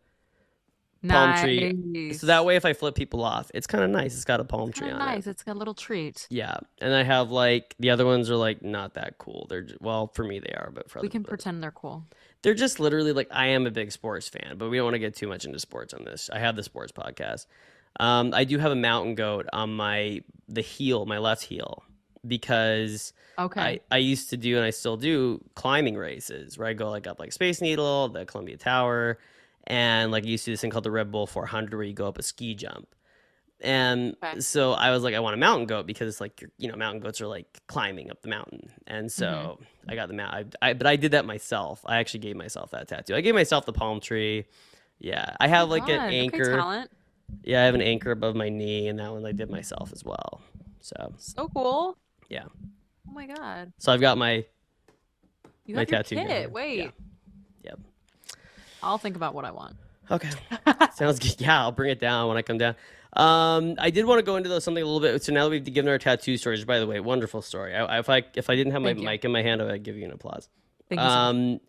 palm 1.09 1.36
tree. 1.43 2.12
So 2.14 2.28
that 2.28 2.44
way, 2.44 2.56
if 2.56 2.64
I 2.64 2.73
flip 2.73 2.94
people 2.94 3.24
off, 3.24 3.51
it's 3.55 3.66
kind 3.66 3.82
of 3.82 3.90
nice. 3.90 4.14
It's 4.14 4.24
got 4.24 4.40
a 4.40 4.44
palm 4.44 4.73
tree 4.73 4.90
on 4.90 5.01
it. 5.01 5.05
nice. 5.05 5.27
It's 5.27 5.43
got 5.43 5.56
a 5.56 5.59
little 5.59 5.74
treat. 5.74 6.27
Yeah, 6.31 6.56
and 6.81 6.94
I 6.94 7.02
have 7.02 7.31
like 7.31 7.74
the 7.78 7.90
other 7.90 8.06
ones 8.06 8.31
are 8.31 8.36
like 8.36 8.62
not 8.62 8.94
that 8.94 9.19
cool. 9.19 9.47
They're 9.48 9.66
well 9.81 10.09
for 10.14 10.24
me 10.24 10.39
they 10.39 10.52
are, 10.52 10.70
but 10.73 10.90
for 10.90 11.01
We 11.01 11.09
can 11.09 11.23
people, 11.23 11.31
pretend 11.31 11.62
they're 11.62 11.70
cool. 11.73 12.06
They're 12.43 12.55
just 12.55 12.81
literally 12.81 13.12
like 13.12 13.28
I 13.31 13.48
am 13.48 13.66
a 13.66 13.70
big 13.70 13.93
sports 13.93 14.28
fan, 14.28 14.56
but 14.59 14.69
we 14.69 14.77
don't 14.77 14.85
want 14.85 14.94
to 14.94 14.98
get 15.01 15.14
too 15.16 15.28
much 15.28 15.44
into 15.44 15.59
sports 15.59 15.94
on 15.94 16.05
this. 16.05 16.28
I 16.32 16.39
have 16.39 16.56
the 16.56 16.62
sports 16.62 16.93
podcast. 16.93 17.47
Um, 18.01 18.32
I 18.35 18.44
do 18.44 18.59
have 18.59 18.73
a 18.73 18.77
mountain 18.77 19.14
goat 19.14 19.47
on 19.52 19.74
my 19.74 20.23
the 20.48 20.60
heel, 20.62 21.06
my 21.06 21.19
left 21.19 21.44
heel, 21.44 21.82
because 22.27 23.12
Okay. 23.39 23.60
I, 23.60 23.81
I 23.90 23.97
used 23.98 24.31
to 24.31 24.36
do 24.36 24.56
and 24.56 24.64
I 24.64 24.70
still 24.70 24.97
do 24.97 25.43
climbing 25.55 25.97
races 25.97 26.59
where 26.59 26.69
I 26.69 26.74
go 26.74 26.90
like 26.90 27.06
up 27.06 27.19
like 27.19 27.32
Space 27.32 27.60
Needle, 27.60 28.09
the 28.09 28.24
Columbia 28.27 28.56
Tower, 28.56 29.19
and 29.66 30.12
like 30.12 30.24
I 30.24 30.28
used 30.28 30.44
to 30.44 30.51
do 30.51 30.52
this 30.55 30.60
thing 30.60 30.70
called 30.70 30.85
the 30.85 30.90
Red 30.90 31.10
Bull 31.10 31.27
400 31.27 31.74
where 31.77 31.85
you 31.85 31.94
go 31.94 32.06
up 32.06 32.19
a 32.19 32.23
ski 32.23 32.55
jump. 32.55 32.94
And 33.62 34.16
Okay. 34.22 34.40
so 34.40 34.72
I 34.72 34.90
was 34.90 35.05
like, 35.05 35.14
I 35.14 35.20
want 35.20 35.34
a 35.34 35.39
mountain 35.39 35.66
goat 35.66 35.86
because 35.86 36.09
it's 36.09 36.20
like 36.20 36.43
you 36.59 36.68
know, 36.68 36.76
mountain 36.76 37.01
goats 37.01 37.20
are 37.20 37.28
like 37.28 37.47
climbing 37.68 38.10
up 38.10 38.20
the 38.22 38.28
mountain, 38.28 38.70
and 38.86 39.10
so 39.10 39.26
mm-hmm. 39.26 39.90
I 39.90 39.94
got 39.94 40.09
the 40.09 40.14
mount. 40.14 40.56
I, 40.60 40.70
I 40.70 40.72
but 40.74 40.86
I 40.86 40.97
did 40.97 41.12
that 41.12 41.24
myself. 41.24 41.80
I 41.86 41.98
actually 41.98 42.20
gave 42.20 42.36
myself 42.36 42.72
that 42.72 42.89
tattoo. 42.89 43.14
I 43.14 43.20
gave 43.20 43.34
myself 43.34 43.64
the 43.64 43.72
palm 43.72 44.01
tree. 44.01 44.47
Yeah, 44.98 45.36
I 45.39 45.47
oh 45.47 45.51
have 45.51 45.68
like 45.68 45.86
God, 45.86 45.93
an 45.93 46.12
anchor. 46.12 46.86
yeah, 47.44 47.62
I 47.62 47.64
have 47.66 47.74
an 47.74 47.82
anchor 47.82 48.10
above 48.10 48.34
my 48.34 48.48
knee, 48.48 48.89
and 48.89 48.98
that 48.98 49.12
one 49.12 49.24
I 49.24 49.32
did 49.32 49.48
myself 49.48 49.93
as 49.93 50.05
well. 50.05 50.40
So 50.80 51.14
So 51.18 51.48
cool. 51.48 51.97
Yeah. 52.28 52.44
Oh 53.09 53.12
my 53.12 53.26
god. 53.26 53.72
so 53.78 53.93
I've 53.93 54.01
got 54.01 54.18
my 54.18 54.44
You 55.66 55.76
My 55.76 55.84
tattoo 55.84 56.16
kit. 56.16 56.51
Wait. 56.51 56.78
Yeah. 56.78 56.90
Yep. 57.64 57.80
I'll 58.82 58.98
think 58.98 59.14
about 59.14 59.34
what 59.34 59.44
I 59.44 59.52
want. 59.52 59.76
Okay. 60.10 60.30
Sounds 60.94 61.18
good. 61.18 61.40
Yeah, 61.40 61.60
I'll 61.60 61.72
bring 61.72 61.90
it 61.90 62.01
down 62.01 62.28
when 62.28 62.36
I 62.36 62.43
come 62.43 62.59
down. 62.59 62.74
Um, 63.14 63.74
I 63.78 63.90
did 63.90 64.06
want 64.06 64.20
to 64.20 64.22
go 64.22 64.36
into 64.36 64.48
those 64.48 64.64
something 64.64 64.82
a 64.82 64.86
little 64.86 65.01
bit. 65.01 65.22
So 65.22 65.32
now 65.32 65.44
that 65.44 65.51
we've 65.51 65.64
given 65.64 65.90
our 65.90 65.98
tattoo 65.98 66.36
stories, 66.36 66.64
by 66.64 66.78
the 66.78 66.86
way, 66.86 66.98
wonderful 67.01 67.43
story. 67.43 67.74
I, 67.74 67.98
if 67.98 68.09
I 68.09 68.24
if 68.34 68.48
I 68.48 68.56
didn't 68.56 68.72
have 68.72 68.82
my 68.82 68.94
mic 68.94 69.24
in 69.24 69.32
my 69.32 69.43
hand, 69.43 69.60
I 69.60 69.66
would 69.66 69.82
give 69.82 69.97
you 69.97 70.05
an 70.05 70.12
applause. 70.12 70.48
Thank 70.89 71.01
you 71.01 71.06
so. 71.06 71.12
Um, 71.12 71.60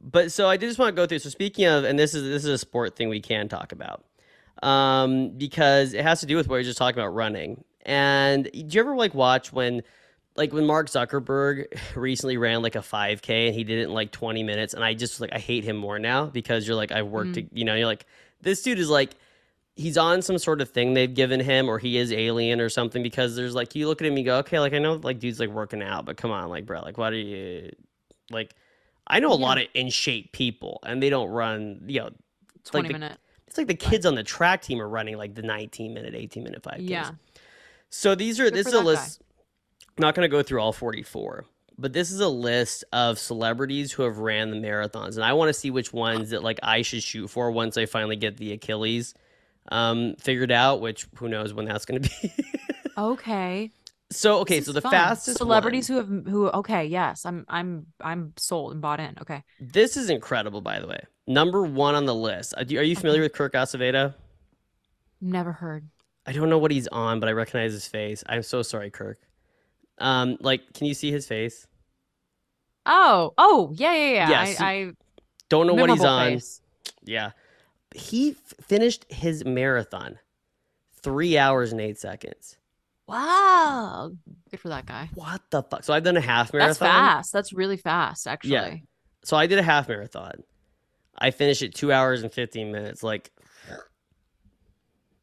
but 0.00 0.32
so 0.32 0.48
I 0.48 0.56
did 0.56 0.66
just 0.66 0.78
want 0.78 0.94
to 0.94 1.00
go 1.00 1.06
through. 1.06 1.20
So 1.20 1.30
speaking 1.30 1.66
of, 1.66 1.84
and 1.84 1.98
this 1.98 2.14
is 2.14 2.24
this 2.24 2.44
is 2.44 2.50
a 2.50 2.58
sport 2.58 2.96
thing 2.96 3.08
we 3.08 3.20
can 3.20 3.48
talk 3.48 3.72
about, 3.72 4.04
um, 4.62 5.30
because 5.30 5.94
it 5.94 6.02
has 6.02 6.20
to 6.20 6.26
do 6.26 6.36
with 6.36 6.48
what 6.48 6.54
we 6.54 6.60
were 6.60 6.64
just 6.64 6.78
talking 6.78 6.98
about 7.00 7.14
running. 7.14 7.64
And 7.82 8.44
do 8.44 8.66
you 8.68 8.80
ever 8.80 8.94
like 8.96 9.14
watch 9.14 9.52
when, 9.52 9.82
like 10.36 10.52
when 10.52 10.66
Mark 10.66 10.88
Zuckerberg 10.88 11.66
recently 11.96 12.36
ran 12.36 12.60
like 12.60 12.74
a 12.74 12.80
5K 12.80 13.46
and 13.46 13.54
he 13.54 13.64
did 13.64 13.78
it 13.78 13.84
in 13.84 13.94
like 13.94 14.10
20 14.10 14.42
minutes, 14.42 14.74
and 14.74 14.84
I 14.84 14.94
just 14.94 15.20
like 15.20 15.32
I 15.32 15.38
hate 15.38 15.64
him 15.64 15.76
more 15.76 15.98
now 15.98 16.26
because 16.26 16.66
you're 16.66 16.76
like 16.76 16.92
I 16.92 17.02
worked, 17.02 17.34
to, 17.34 17.46
you 17.52 17.64
know, 17.64 17.74
you're 17.74 17.86
like 17.86 18.04
this 18.40 18.62
dude 18.62 18.78
is 18.78 18.90
like 18.90 19.12
he's 19.78 19.96
on 19.96 20.20
some 20.20 20.36
sort 20.38 20.60
of 20.60 20.68
thing 20.68 20.92
they've 20.92 21.14
given 21.14 21.38
him 21.38 21.68
or 21.68 21.78
he 21.78 21.96
is 21.96 22.12
alien 22.12 22.60
or 22.60 22.68
something 22.68 23.02
because 23.02 23.36
there's 23.36 23.54
like 23.54 23.74
you 23.76 23.86
look 23.86 24.02
at 24.02 24.06
him 24.06 24.12
and 24.14 24.18
you 24.18 24.24
go 24.24 24.36
okay 24.38 24.58
like 24.58 24.72
i 24.74 24.78
know 24.78 24.94
like 25.04 25.18
dude's 25.20 25.38
like 25.40 25.48
working 25.48 25.82
out 25.82 26.04
but 26.04 26.16
come 26.16 26.30
on 26.32 26.48
like 26.50 26.66
bro 26.66 26.80
like 26.82 26.98
what 26.98 27.12
are 27.12 27.16
you 27.16 27.70
like 28.30 28.54
i 29.06 29.20
know 29.20 29.32
a 29.32 29.34
lot 29.34 29.56
of 29.56 29.64
in 29.74 29.88
shape 29.88 30.32
people 30.32 30.80
and 30.84 31.00
they 31.02 31.08
don't 31.08 31.30
run 31.30 31.80
you 31.86 32.00
know 32.00 32.10
20 32.64 32.88
the- 32.88 32.92
minute. 32.92 33.18
it's 33.46 33.56
like 33.56 33.68
the 33.68 33.74
kids 33.74 34.04
on 34.04 34.16
the 34.16 34.24
track 34.24 34.60
team 34.62 34.80
are 34.80 34.88
running 34.88 35.16
like 35.16 35.34
the 35.34 35.42
19 35.42 35.94
minute 35.94 36.14
18 36.14 36.42
minute 36.42 36.62
5 36.62 36.80
Yeah. 36.80 37.12
so 37.88 38.14
these 38.16 38.40
are 38.40 38.44
Good 38.44 38.54
this 38.54 38.66
is 38.66 38.74
a 38.74 38.80
list 38.80 39.22
I'm 39.96 40.02
not 40.02 40.14
going 40.14 40.28
to 40.28 40.36
go 40.36 40.42
through 40.42 40.60
all 40.60 40.72
44 40.72 41.44
but 41.80 41.92
this 41.92 42.10
is 42.10 42.18
a 42.18 42.28
list 42.28 42.82
of 42.92 43.16
celebrities 43.18 43.92
who 43.92 44.02
have 44.02 44.18
ran 44.18 44.50
the 44.50 44.56
marathons 44.56 45.14
and 45.14 45.22
i 45.24 45.32
want 45.32 45.48
to 45.48 45.54
see 45.54 45.70
which 45.70 45.92
ones 45.92 46.30
that 46.30 46.42
like 46.42 46.58
i 46.64 46.82
should 46.82 47.02
shoot 47.02 47.28
for 47.28 47.52
once 47.52 47.76
i 47.78 47.86
finally 47.86 48.16
get 48.16 48.36
the 48.38 48.52
achilles 48.52 49.14
um 49.70 50.14
figured 50.18 50.50
out 50.52 50.80
which 50.80 51.06
who 51.16 51.28
knows 51.28 51.52
when 51.54 51.66
that's 51.66 51.84
going 51.84 52.02
to 52.02 52.10
be 52.22 52.32
Okay. 52.98 53.70
so 54.10 54.38
okay 54.40 54.60
so 54.60 54.72
the 54.72 54.80
fun. 54.80 54.90
fastest 54.92 55.38
celebrities 55.38 55.88
one- 55.90 55.98
who 56.04 56.14
have 56.16 56.26
who 56.32 56.48
okay, 56.60 56.84
yes. 56.86 57.24
I'm 57.26 57.44
I'm 57.48 57.86
I'm 58.00 58.32
sold 58.36 58.72
and 58.72 58.80
bought 58.80 58.98
in. 59.00 59.16
Okay. 59.20 59.44
this 59.60 59.96
is 59.96 60.10
incredible 60.10 60.60
by 60.60 60.80
the 60.80 60.86
way 60.86 61.00
number 61.26 61.62
one 61.62 61.94
on 61.94 62.06
the 62.06 62.14
list 62.14 62.54
are 62.56 62.64
you, 62.64 62.80
are 62.80 62.82
you 62.82 62.96
familiar 62.96 63.20
Okay. 63.20 63.24
with 63.26 63.32
kirk 63.34 63.52
Acevedo? 63.52 64.14
Never 65.20 65.52
heard. 65.52 65.88
i 66.26 66.32
don't 66.32 66.48
know 66.48 66.58
what 66.58 66.70
he's 66.70 66.88
on 66.88 67.20
but 67.20 67.28
i 67.28 67.32
recognize 67.32 67.72
his 67.72 67.86
face 67.86 68.24
i'm 68.28 68.42
so 68.42 68.62
sorry 68.62 68.90
kirk 68.90 69.18
um 69.98 70.36
like 70.40 70.72
can 70.74 70.86
you 70.86 70.94
see 70.94 71.10
his 71.12 71.26
face 71.26 71.66
Oh, 72.90 73.34
oh, 73.36 73.70
yeah, 73.74 73.92
yeah, 73.92 74.12
yeah. 74.14 74.28
Yes, 74.30 74.60
I, 74.62 74.70
I 74.72 74.92
don't 75.50 75.66
know 75.66 75.74
what 75.74 75.90
he's 75.90 76.02
on 76.02 76.26
face. 76.30 76.62
Yeah. 77.04 77.32
He 77.94 78.30
f- 78.30 78.54
finished 78.66 79.06
his 79.08 79.44
marathon 79.44 80.18
three 81.02 81.38
hours 81.38 81.72
and 81.72 81.80
eight 81.80 81.98
seconds. 81.98 82.56
Wow. 83.06 84.12
Good 84.50 84.60
for 84.60 84.68
that 84.68 84.84
guy. 84.86 85.08
What 85.14 85.40
the 85.50 85.62
fuck? 85.62 85.84
So 85.84 85.94
I've 85.94 86.04
done 86.04 86.16
a 86.16 86.20
half 86.20 86.52
marathon. 86.52 86.68
That's 86.68 86.78
fast. 86.78 87.32
That's 87.32 87.52
really 87.52 87.78
fast, 87.78 88.26
actually. 88.26 88.52
Yeah. 88.52 88.74
So 89.24 89.36
I 89.36 89.46
did 89.46 89.58
a 89.58 89.62
half 89.62 89.88
marathon. 89.88 90.42
I 91.16 91.30
finished 91.30 91.62
it 91.62 91.74
two 91.74 91.90
hours 91.92 92.22
and 92.22 92.30
15 92.32 92.70
minutes. 92.70 93.02
Like 93.02 93.30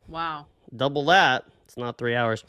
Wow. 0.08 0.48
double 0.76 1.06
that. 1.06 1.46
It's 1.66 1.78
not 1.78 1.98
three 1.98 2.16
hours. 2.16 2.44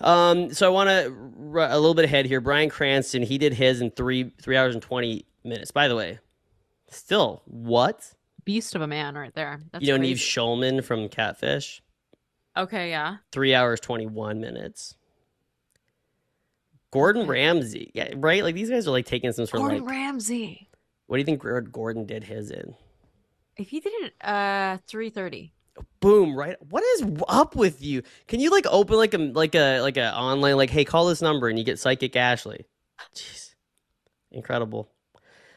Um, 0.00 0.52
so 0.52 0.66
I 0.66 0.70
want 0.70 0.88
to 0.88 1.14
r- 1.52 1.70
a 1.70 1.76
little 1.78 1.94
bit 1.94 2.04
ahead 2.04 2.26
here. 2.26 2.40
Bryan 2.40 2.68
Cranston, 2.68 3.22
he 3.22 3.38
did 3.38 3.52
his 3.54 3.80
in 3.80 3.90
three 3.90 4.32
three 4.42 4.56
hours 4.56 4.74
and 4.74 4.82
20 4.82 5.24
minutes. 5.44 5.70
By 5.70 5.88
the 5.88 5.94
way, 5.96 6.18
still, 6.90 7.42
what? 7.46 8.12
Beast 8.44 8.74
of 8.74 8.82
a 8.82 8.86
man 8.86 9.14
right 9.16 9.34
there. 9.34 9.60
That's 9.72 9.84
you 9.84 9.92
know, 9.92 9.96
Nev 9.96 10.10
crazy. 10.10 10.20
Schulman 10.24 10.84
from 10.84 11.08
Catfish, 11.08 11.82
Okay, 12.56 12.90
yeah. 12.90 13.16
three 13.32 13.54
hours, 13.54 13.80
21 13.80 14.40
minutes. 14.40 14.96
Gordon. 16.90 17.26
Ramsay, 17.26 17.90
yeah, 17.94 18.12
right? 18.16 18.42
Like 18.44 18.54
these 18.54 18.70
guys 18.70 18.86
are 18.86 18.92
like 18.92 19.06
taking 19.06 19.32
some 19.32 19.46
sort 19.46 19.60
Gordon 19.60 19.78
of 19.78 19.84
like, 19.84 19.90
Ramsay. 19.90 20.68
what 21.06 21.16
do 21.16 21.20
you 21.20 21.24
think 21.24 21.42
Gordon 21.72 22.06
did 22.06 22.22
his 22.22 22.50
in? 22.50 22.74
If 23.56 23.68
he 23.70 23.80
did 23.80 23.92
it 24.02 24.14
uh 24.24 24.78
330. 24.86 25.52
Boom, 25.98 26.36
right? 26.36 26.56
What 26.70 26.84
is 26.84 27.04
up 27.26 27.56
with 27.56 27.82
you? 27.82 28.02
Can 28.28 28.38
you 28.38 28.50
like 28.50 28.64
open 28.70 28.96
like 28.96 29.14
a 29.14 29.18
like 29.18 29.56
a 29.56 29.80
like 29.80 29.96
a 29.96 30.14
online 30.14 30.56
like, 30.56 30.70
hey, 30.70 30.84
call 30.84 31.06
this 31.06 31.20
number 31.20 31.48
and 31.48 31.58
you 31.58 31.64
get 31.64 31.80
psychic 31.80 32.14
Ashley? 32.14 32.64
Jeez, 33.14 33.54
incredible. 34.30 34.88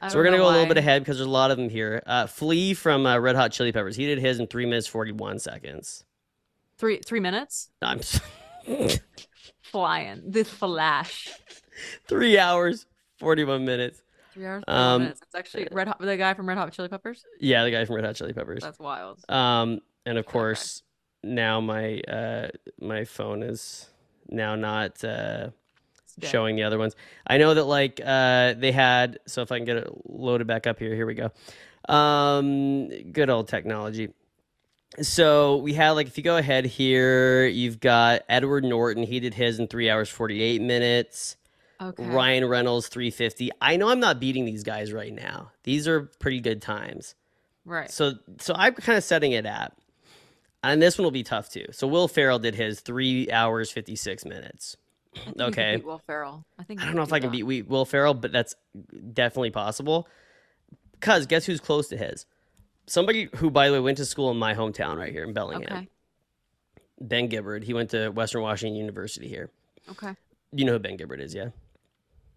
So 0.10 0.18
we're 0.18 0.24
gonna 0.24 0.38
go 0.38 0.48
a 0.48 0.52
little 0.52 0.66
bit 0.68 0.78
ahead 0.78 1.02
because 1.02 1.18
there's 1.18 1.28
a 1.28 1.32
lot 1.32 1.50
of 1.52 1.58
them 1.58 1.70
here. 1.70 2.04
Uh, 2.06 2.28
Flea 2.28 2.74
from 2.74 3.06
uh, 3.06 3.18
Red 3.20 3.36
Hot 3.36 3.52
Chili 3.52 3.72
Peppers. 3.72 3.96
He 3.96 4.06
did 4.06 4.20
his 4.20 4.40
in 4.40 4.48
three 4.48 4.66
minutes 4.66 4.88
forty 4.88 5.12
one 5.12 5.40
seconds. 5.40 6.04
Three 6.78 7.00
three 7.04 7.20
minutes? 7.20 7.70
I'm 7.82 8.00
Flying. 9.64 10.22
The 10.28 10.44
flash. 10.46 11.30
three 12.08 12.38
hours 12.38 12.86
forty 13.20 13.44
one 13.44 13.66
minutes. 13.66 14.02
Three 14.34 14.46
hours, 14.46 14.64
Um, 14.68 15.02
minutes. 15.02 15.22
It's 15.24 15.36
actually 15.36 15.68
Red 15.72 15.88
Hot 15.88 16.00
the 16.00 16.16
guy 16.16 16.34
from 16.36 16.48
Red 16.48 16.58
Hot 16.58 16.72
Chili 16.72 16.90
Peppers. 16.90 17.24
Yeah, 17.40 17.64
the 17.64 17.72
guy 17.72 17.86
from 17.86 17.96
Red 17.96 18.06
Hot 18.06 18.16
Chili 18.16 18.34
Peppers. 18.34 18.62
That's 18.62 18.80
wild. 18.80 19.20
Um, 19.30 19.80
and 20.06 20.18
of 20.18 20.26
Okay. 20.26 20.32
course, 20.32 20.84
now 21.24 21.60
my 21.60 22.00
uh 22.02 22.50
my 22.80 23.04
phone 23.04 23.42
is 23.42 23.90
now 24.30 24.56
not 24.56 25.04
uh 25.04 25.50
Dead. 26.20 26.30
showing 26.32 26.56
the 26.56 26.64
other 26.64 26.78
ones. 26.80 26.96
I 27.28 27.38
know 27.38 27.54
that 27.54 27.66
like 27.66 28.02
uh 28.04 28.54
they 28.54 28.72
had 28.72 29.20
so 29.28 29.42
if 29.42 29.52
I 29.52 29.58
can 29.58 29.66
get 29.66 29.78
it 29.78 29.88
loaded 30.10 30.48
back 30.48 30.66
up 30.66 30.80
here, 30.80 30.96
here 30.96 31.06
we 31.06 31.14
go. 31.14 31.32
Um 31.94 32.90
good 33.12 33.30
old 33.30 33.48
technology. 33.48 34.10
So 35.02 35.58
we 35.58 35.74
had 35.74 35.92
like 35.92 36.08
if 36.08 36.18
you 36.18 36.24
go 36.24 36.38
ahead 36.38 36.66
here, 36.66 37.46
you've 37.46 37.80
got 37.80 38.22
Edward 38.30 38.64
Norton, 38.64 39.04
he 39.04 39.20
did 39.20 39.34
his 39.34 39.60
in 39.60 39.68
three 39.68 39.90
hours 39.90 40.10
forty 40.10 40.42
eight 40.42 40.62
minutes. 40.62 41.36
Okay. 41.80 42.08
Ryan 42.08 42.46
Reynolds 42.46 42.88
three 42.88 43.12
fifty. 43.12 43.52
I 43.62 43.76
know 43.78 43.90
I'm 43.90 44.00
not 44.00 44.20
beating 44.20 44.46
these 44.46 44.64
guys 44.64 44.92
right 44.92 45.14
now. 45.14 45.52
These 45.64 45.88
are 45.88 46.10
pretty 46.20 46.40
good 46.40 46.62
times. 46.62 47.14
Right. 47.66 47.92
So 47.92 48.14
so 48.40 48.56
I'm 48.58 48.74
kind 48.74 48.98
of 48.98 49.04
setting 49.04 49.34
it 49.34 49.46
at, 49.46 49.78
and 50.64 50.82
this 50.82 50.98
one 50.98 51.04
will 51.04 51.12
be 51.12 51.22
tough 51.22 51.50
too. 51.52 51.66
So 51.72 51.86
Will 51.86 52.08
Ferrell 52.08 52.40
did 52.40 52.56
his 52.56 52.80
three 52.80 53.30
hours 53.32 53.70
fifty 53.70 53.96
six 53.96 54.26
minutes. 54.26 54.78
I 55.22 55.24
think 55.24 55.38
you 55.38 55.46
could 55.46 55.60
okay. 55.60 55.78
Will 55.78 56.02
Ferrell. 56.06 56.46
I 56.60 56.64
think 56.64 56.82
I 56.82 56.86
don't 56.86 56.96
know 56.96 57.02
if 57.02 57.14
I 57.14 57.20
can 57.20 57.32
beat 57.32 57.44
Will 57.68 57.86
Ferrell, 57.86 58.14
but 58.14 58.32
that's 58.32 58.56
definitely 59.14 59.52
possible. 59.52 60.08
Cause 61.00 61.26
guess 61.26 61.46
who's 61.46 61.60
close 61.60 61.88
to 61.90 61.98
his? 61.98 62.26
Somebody 62.88 63.30
who, 63.36 63.52
by 63.52 63.68
the 63.68 63.74
way, 63.74 63.80
went 63.80 63.98
to 63.98 64.06
school 64.06 64.32
in 64.32 64.38
my 64.38 64.54
hometown 64.54 64.98
right 64.98 65.12
here 65.12 65.24
in 65.24 65.34
Bellingham. 65.34 65.78
Okay. 65.78 65.88
Ben 67.00 67.28
Gibbard. 67.28 67.64
He 67.64 67.74
went 67.74 67.92
to 67.92 68.10
Western 68.10 68.42
Washington 68.42 68.76
University 68.76 69.28
here. 69.28 69.52
Okay. 69.90 70.16
You 70.52 70.66
know 70.66 70.74
who 70.74 70.80
Ben 70.80 70.98
Gibbard 70.98 71.20
is, 71.20 71.36
yeah? 71.36 71.50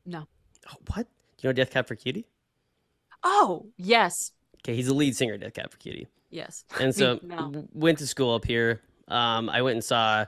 No. 0.05 0.27
Oh, 0.69 0.77
what? 0.95 1.07
Do 1.07 1.47
you 1.47 1.49
know 1.49 1.53
Death 1.53 1.71
Cab 1.71 1.87
for 1.87 1.95
Cutie? 1.95 2.27
Oh 3.23 3.67
yes. 3.77 4.33
Okay, 4.63 4.75
he's 4.75 4.87
the 4.87 4.95
lead 4.95 5.17
singer 5.17 5.35
of 5.35 5.41
Death 5.41 5.55
Cab 5.55 5.71
for 5.71 5.79
Cutie. 5.79 6.09
Yes. 6.31 6.65
and 6.79 6.95
so 6.95 7.19
no. 7.23 7.67
went 7.73 7.99
to 7.99 8.07
school 8.07 8.35
up 8.35 8.45
here. 8.45 8.81
Um, 9.09 9.49
I 9.49 9.63
went 9.63 9.75
and 9.75 9.85
saw 9.85 10.27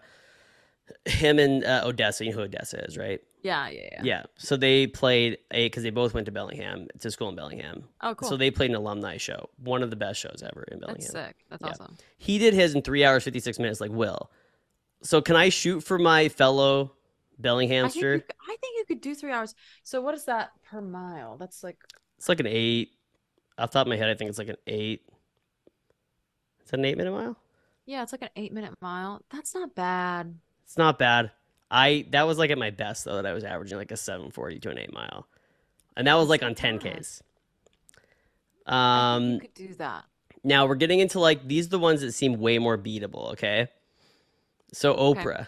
him 1.04 1.38
and 1.38 1.64
uh, 1.64 1.84
ODESZA. 1.84 2.24
You 2.26 2.32
know 2.32 2.42
who 2.42 2.48
ODESZA 2.48 2.88
is, 2.88 2.96
right? 2.98 3.20
Yeah, 3.42 3.68
yeah, 3.68 3.80
yeah. 3.92 4.00
Yeah. 4.02 4.22
So 4.36 4.56
they 4.56 4.86
played 4.86 5.38
a 5.50 5.66
because 5.66 5.82
they 5.82 5.90
both 5.90 6.14
went 6.14 6.26
to 6.26 6.32
Bellingham 6.32 6.86
to 7.00 7.10
school 7.10 7.28
in 7.28 7.34
Bellingham. 7.36 7.84
Oh, 8.00 8.14
cool. 8.14 8.28
So 8.28 8.36
they 8.36 8.50
played 8.50 8.70
an 8.70 8.76
alumni 8.76 9.16
show, 9.16 9.48
one 9.58 9.82
of 9.82 9.90
the 9.90 9.96
best 9.96 10.20
shows 10.20 10.42
ever 10.44 10.62
in 10.70 10.78
Bellingham. 10.80 11.00
That's 11.12 11.26
sick. 11.28 11.36
That's 11.50 11.62
Yeah. 11.62 11.68
awesome. 11.70 11.96
He 12.18 12.38
did 12.38 12.54
his 12.54 12.74
in 12.74 12.82
three 12.82 13.04
hours 13.04 13.24
fifty 13.24 13.40
six 13.40 13.58
minutes, 13.58 13.80
like 13.80 13.90
Will. 13.90 14.30
So 15.02 15.20
can 15.20 15.34
I 15.34 15.48
shoot 15.48 15.80
for 15.80 15.98
my 15.98 16.28
fellow 16.28 16.82
I 16.82 16.86
think, 16.86 16.94
you, 17.38 17.42
Bellinghamster? 17.42 18.22
I 18.48 18.56
think 18.60 18.76
you 18.78 18.84
could 18.86 19.00
do 19.00 19.14
three 19.16 19.32
hours. 19.32 19.54
So 19.82 20.00
what 20.00 20.14
is 20.14 20.26
that 20.26 20.52
per 20.70 20.80
mile? 20.80 21.36
That's 21.36 21.64
like 21.64 21.78
It's 22.18 22.28
like 22.28 22.38
an 22.40 22.46
eight. 22.46 22.90
Off 23.58 23.70
the 23.72 23.78
top 23.80 23.86
of 23.86 23.90
my 23.90 23.96
head, 23.96 24.08
I 24.08 24.14
think 24.14 24.28
it's 24.30 24.38
like 24.38 24.48
an 24.48 24.56
eight. 24.68 25.02
Is 26.64 26.70
that 26.70 26.78
an 26.78 26.84
eight 26.84 26.96
minute 26.96 27.12
mile? 27.12 27.36
yeah, 27.84 28.02
it's 28.04 28.12
like 28.12 28.22
an 28.22 28.30
eight 28.36 28.52
minute 28.52 28.74
mile. 28.80 29.20
That's 29.30 29.54
not 29.54 29.74
bad. 29.74 30.38
It's 30.72 30.78
not 30.78 30.98
bad. 30.98 31.32
I 31.70 32.06
that 32.12 32.26
was 32.26 32.38
like 32.38 32.50
at 32.50 32.56
my 32.56 32.70
best 32.70 33.04
though 33.04 33.16
that 33.16 33.26
I 33.26 33.34
was 33.34 33.44
averaging 33.44 33.76
like 33.76 33.90
a 33.90 33.96
seven 33.98 34.30
forty 34.30 34.58
to 34.60 34.70
an 34.70 34.78
eight 34.78 34.90
mile, 34.90 35.26
and 35.98 36.06
that 36.06 36.14
was 36.14 36.30
like 36.30 36.42
on 36.42 36.54
ten 36.54 36.78
bad. 36.78 37.02
ks. 37.02 37.22
I 38.66 38.70
think 38.70 38.74
Um, 38.74 39.32
you 39.34 39.40
could 39.40 39.54
do 39.54 39.74
that. 39.74 40.06
now 40.42 40.64
we're 40.64 40.76
getting 40.76 41.00
into 41.00 41.20
like 41.20 41.46
these 41.46 41.66
are 41.66 41.70
the 41.70 41.78
ones 41.78 42.00
that 42.00 42.12
seem 42.12 42.40
way 42.40 42.58
more 42.58 42.78
beatable. 42.78 43.32
Okay, 43.32 43.68
so 44.72 44.94
Okay. 44.94 45.24
Oprah, 45.24 45.46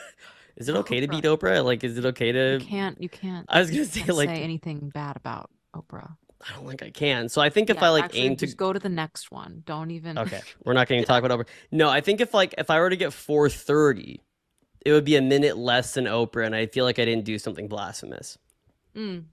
is 0.58 0.68
it 0.68 0.76
okay 0.76 1.00
to 1.00 1.08
beat 1.08 1.24
Oprah? 1.24 1.64
Like, 1.64 1.82
is 1.82 1.96
it 1.96 2.04
okay 2.04 2.30
to 2.32 2.58
You 2.60 2.66
can't. 2.66 3.00
You 3.00 3.08
can't. 3.08 3.46
I 3.48 3.60
was 3.60 3.70
gonna 3.70 3.86
say 3.86 4.04
like 4.12 4.28
say 4.28 4.42
anything 4.42 4.90
bad 4.90 5.16
about 5.16 5.48
Oprah. 5.74 6.18
I 6.46 6.54
don't 6.54 6.68
think 6.68 6.82
I 6.82 6.90
can. 6.90 7.30
So 7.30 7.40
I 7.40 7.48
think 7.48 7.70
if 7.70 7.76
Yeah, 7.76 7.86
I 7.86 7.88
like 7.88 8.04
actually, 8.04 8.20
aim 8.20 8.36
to 8.36 8.46
go 8.48 8.74
to 8.74 8.78
the 8.78 8.90
next 8.90 9.30
one. 9.30 9.62
Don't 9.64 9.90
even. 9.92 10.18
Okay, 10.18 10.42
we're 10.62 10.74
not 10.74 10.88
going 10.88 11.00
to 11.00 11.06
talk 11.06 11.24
about 11.24 11.38
Oprah. 11.40 11.48
No, 11.72 11.88
I 11.88 12.02
think 12.02 12.20
if 12.20 12.34
like 12.34 12.54
if 12.58 12.68
I 12.68 12.78
were 12.80 12.90
to 12.90 12.96
get 12.96 13.14
430, 13.14 14.20
it 14.84 14.92
would 14.92 15.04
be 15.04 15.16
a 15.16 15.22
minute 15.22 15.56
less 15.56 15.94
than 15.94 16.04
Oprah, 16.04 16.46
and 16.46 16.54
I 16.54 16.66
feel 16.66 16.84
like 16.84 16.98
I 16.98 17.04
didn't 17.04 17.24
do 17.24 17.38
something 17.38 17.68
blasphemous 17.68 18.38
Mm, 18.96 19.24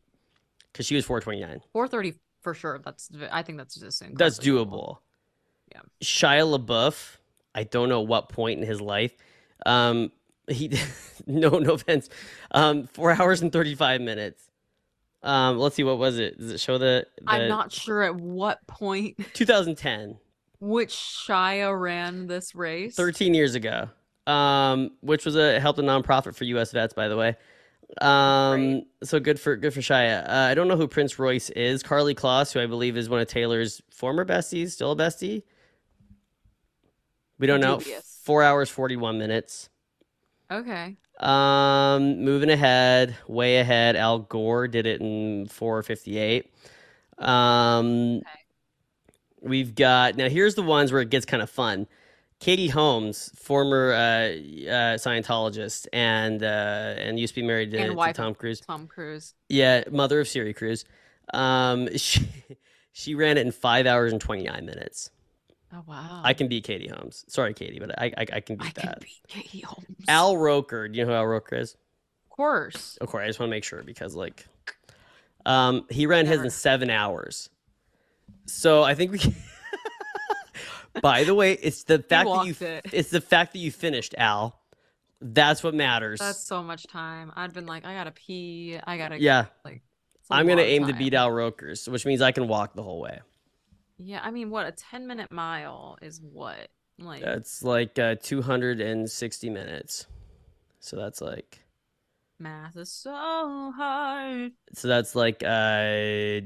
because 0.72 0.86
she 0.86 0.96
was 0.96 1.06
429. 1.06 1.62
430 1.72 2.20
for 2.42 2.54
sure. 2.54 2.80
That's. 2.84 3.10
I 3.32 3.42
think 3.42 3.58
that's 3.58 3.76
just. 3.76 4.04
That's 4.16 4.38
doable. 4.40 4.98
Yeah. 5.72 5.82
Shia 6.04 6.60
LaBeouf, 6.60 7.18
I 7.56 7.64
don't 7.64 7.90
know 7.90 8.02
what 8.02 8.30
point 8.30 8.60
in 8.60 8.68
his 8.68 8.80
life. 8.82 9.12
Um, 9.66 10.12
he 10.48 10.78
no 11.28 11.50
no 11.50 11.74
offense. 11.74 12.10
Um, 12.52 12.88
four 12.88 13.12
hours 13.12 13.42
and 13.42 13.52
35 13.52 14.02
minutes. 14.02 14.44
Um, 15.24 15.58
let's 15.58 15.76
see 15.76 15.84
what 15.84 15.98
was 15.98 16.20
it? 16.20 16.38
Does 16.38 16.52
it 16.52 16.60
show 16.60 16.78
the, 16.78 17.08
the 17.18 17.24
I'm 17.32 17.48
not 17.48 17.72
sure 17.72 18.04
at 18.04 18.16
what 18.16 18.66
point. 18.68 19.18
point 19.18 19.34
2010? 19.34 20.18
which 20.60 20.94
Shia 20.94 21.80
ran 21.80 22.28
this 22.28 22.54
race. 22.56 22.96
13 22.96 23.34
years 23.34 23.56
ago 23.56 23.90
um 24.28 24.92
which 25.02 25.26
was 25.26 25.36
a 25.36 25.60
helped 25.60 25.80
a 25.80 25.84
nonprofit 25.84 26.36
for 26.36 26.44
us 26.60 26.72
vets 26.72 26.94
by 26.94 27.08
the 27.08 27.18
way. 27.18 27.36
Um 28.02 28.84
so 29.04 29.20
good 29.20 29.40
for 29.40 29.56
good 29.56 29.74
for 29.74 29.82
shia. 29.82 30.28
Uh, 30.28 30.32
i 30.32 30.54
don't 30.56 30.68
know 30.68 30.76
who 30.78 30.88
prince 30.88 31.20
royce 31.20 31.50
is. 31.52 31.84
Karlie 31.84 32.16
kloss 32.16 32.52
who 32.54 32.60
i 32.60 32.66
believe 32.66 32.98
is 32.98 33.10
one 33.10 33.20
of 33.20 33.28
taylor's 33.28 33.82
former 33.92 34.26
besties 34.26 34.72
still 34.72 34.92
a 34.92 34.96
bestie? 34.96 35.44
We 37.38 37.48
don't 37.48 37.60
know. 37.60 37.78
Dubious. 37.80 38.22
four 38.24 38.44
hours 38.44 38.70
41 38.70 39.18
minutes. 39.20 39.70
Okay. 40.50 40.96
um 41.20 42.24
moving 42.24 42.50
ahead 42.50 43.16
way 43.28 43.58
ahead. 43.60 43.96
Al 43.96 44.20
gore 44.20 44.68
did 44.68 44.86
it 44.86 45.02
in 45.02 45.48
458 45.48 46.52
um 47.20 48.22
we've 49.42 49.76
got 49.76 50.16
now 50.18 50.28
here's 50.28 50.56
the 50.56 50.62
ones 50.62 50.92
where 50.92 51.02
it 51.02 51.10
gets 51.10 51.26
kind 51.26 51.42
of 51.42 51.50
fun 51.50 51.88
katie 52.40 52.68
holmes 52.68 53.32
former 53.36 53.94
uh, 53.94 53.98
uh 53.98 54.98
scientologist 54.98 55.88
and 55.94 56.44
uh 56.44 56.94
and 56.98 57.20
used 57.20 57.34
to 57.34 57.42
be 57.42 57.48
married 57.48 57.72
to, 57.72 57.78
And 57.78 57.92
to 57.92 57.96
wife 57.96 58.16
tom 58.16 58.36
cruise 58.36 58.60
Tom 58.62 58.88
Cruise. 58.88 59.34
yeah 59.50 59.84
mother 59.92 60.20
of 60.20 60.28
suri 60.28 60.56
cruise 60.56 60.86
um 61.34 61.88
she, 61.98 62.28
she 62.92 63.16
ran 63.16 63.38
it 63.38 63.46
in 63.46 63.52
five 63.52 63.86
hours 63.86 64.12
and 64.12 64.22
29 64.22 64.66
minutes 64.66 65.12
Oh 65.74 65.84
wow. 65.88 66.22
i 66.24 66.34
can 66.34 66.48
beat 66.48 66.64
katie 66.64 66.88
holmes 66.90 67.26
sorry 67.28 67.54
katie 67.54 67.80
but 67.80 67.98
i 68.00 68.12
i, 68.18 68.26
I 68.34 68.40
can 68.42 68.58
beat 68.58 68.68
I 68.68 68.72
can 68.72 68.86
that 68.90 69.00
beat 69.02 69.22
Katie 69.28 69.62
Holmes. 69.62 69.88
al 70.08 70.38
roker 70.38 70.88
do 70.88 71.00
you 71.00 71.06
know 71.06 71.12
who 71.12 71.18
al 71.18 71.26
roker 71.26 71.56
is 71.56 71.72
Of 72.26 72.30
course. 72.30 72.98
Of 73.00 73.08
course, 73.08 73.24
I 73.24 73.28
just 73.28 73.40
want 73.40 73.50
to 73.50 73.56
make 73.56 73.64
sure 73.64 73.82
because 73.82 74.14
like, 74.14 74.46
um, 75.46 75.86
he 75.90 76.06
ran 76.06 76.26
his 76.26 76.42
in 76.42 76.50
seven 76.50 76.90
hours. 76.90 77.50
So 78.46 78.84
I 78.84 78.94
think 78.94 79.14
we. 79.14 79.20
Can... 79.20 79.34
By 81.02 81.24
the 81.24 81.36
way, 81.36 81.54
it's 81.54 81.84
the 81.84 82.00
fact 82.00 82.28
that 82.28 82.46
you 82.46 82.56
it. 82.60 82.86
it's 82.92 83.10
the 83.10 83.22
fact 83.22 83.54
that 83.54 83.60
you 83.60 83.72
finished, 83.72 84.16
Al. 84.18 84.60
That's 85.22 85.64
what 85.64 85.74
matters. 85.74 86.20
That's 86.20 86.46
so 86.46 86.62
much 86.62 86.88
time. 86.88 87.32
I'd 87.36 87.54
been 87.54 87.66
like, 87.66 87.86
I 87.86 87.94
gotta 87.94 88.12
pee. 88.12 88.80
I 88.86 88.98
gotta. 88.98 89.20
yeah. 89.20 89.46
Like. 89.64 89.82
I'm 90.30 90.48
gonna 90.48 90.64
aim 90.64 90.88
to 90.88 90.94
beat 90.94 91.14
Al 91.14 91.32
Rokers, 91.32 91.88
which 91.88 92.06
means 92.06 92.22
I 92.22 92.32
can 92.32 92.48
walk 92.48 92.74
the 92.74 92.82
whole 92.84 93.00
way. 93.00 93.20
Yeah, 93.98 94.22
I 94.24 94.32
mean, 94.32 94.50
what 94.50 94.66
a 94.66 94.72
10 94.72 95.08
minute 95.08 95.32
mile 95.32 95.98
is 96.02 96.20
what? 96.22 96.70
Like, 96.98 97.22
That's 97.22 97.64
like 97.64 97.98
uh, 98.00 98.16
260 98.22 99.50
minutes. 99.50 100.08
So 100.80 100.96
that's 100.98 101.22
like 101.22 101.60
math 102.40 102.76
is 102.76 102.92
so 102.92 103.72
hard. 103.76 104.52
so 104.74 104.88
that's 104.88 105.16
like 105.16 105.42
uh 105.44 106.40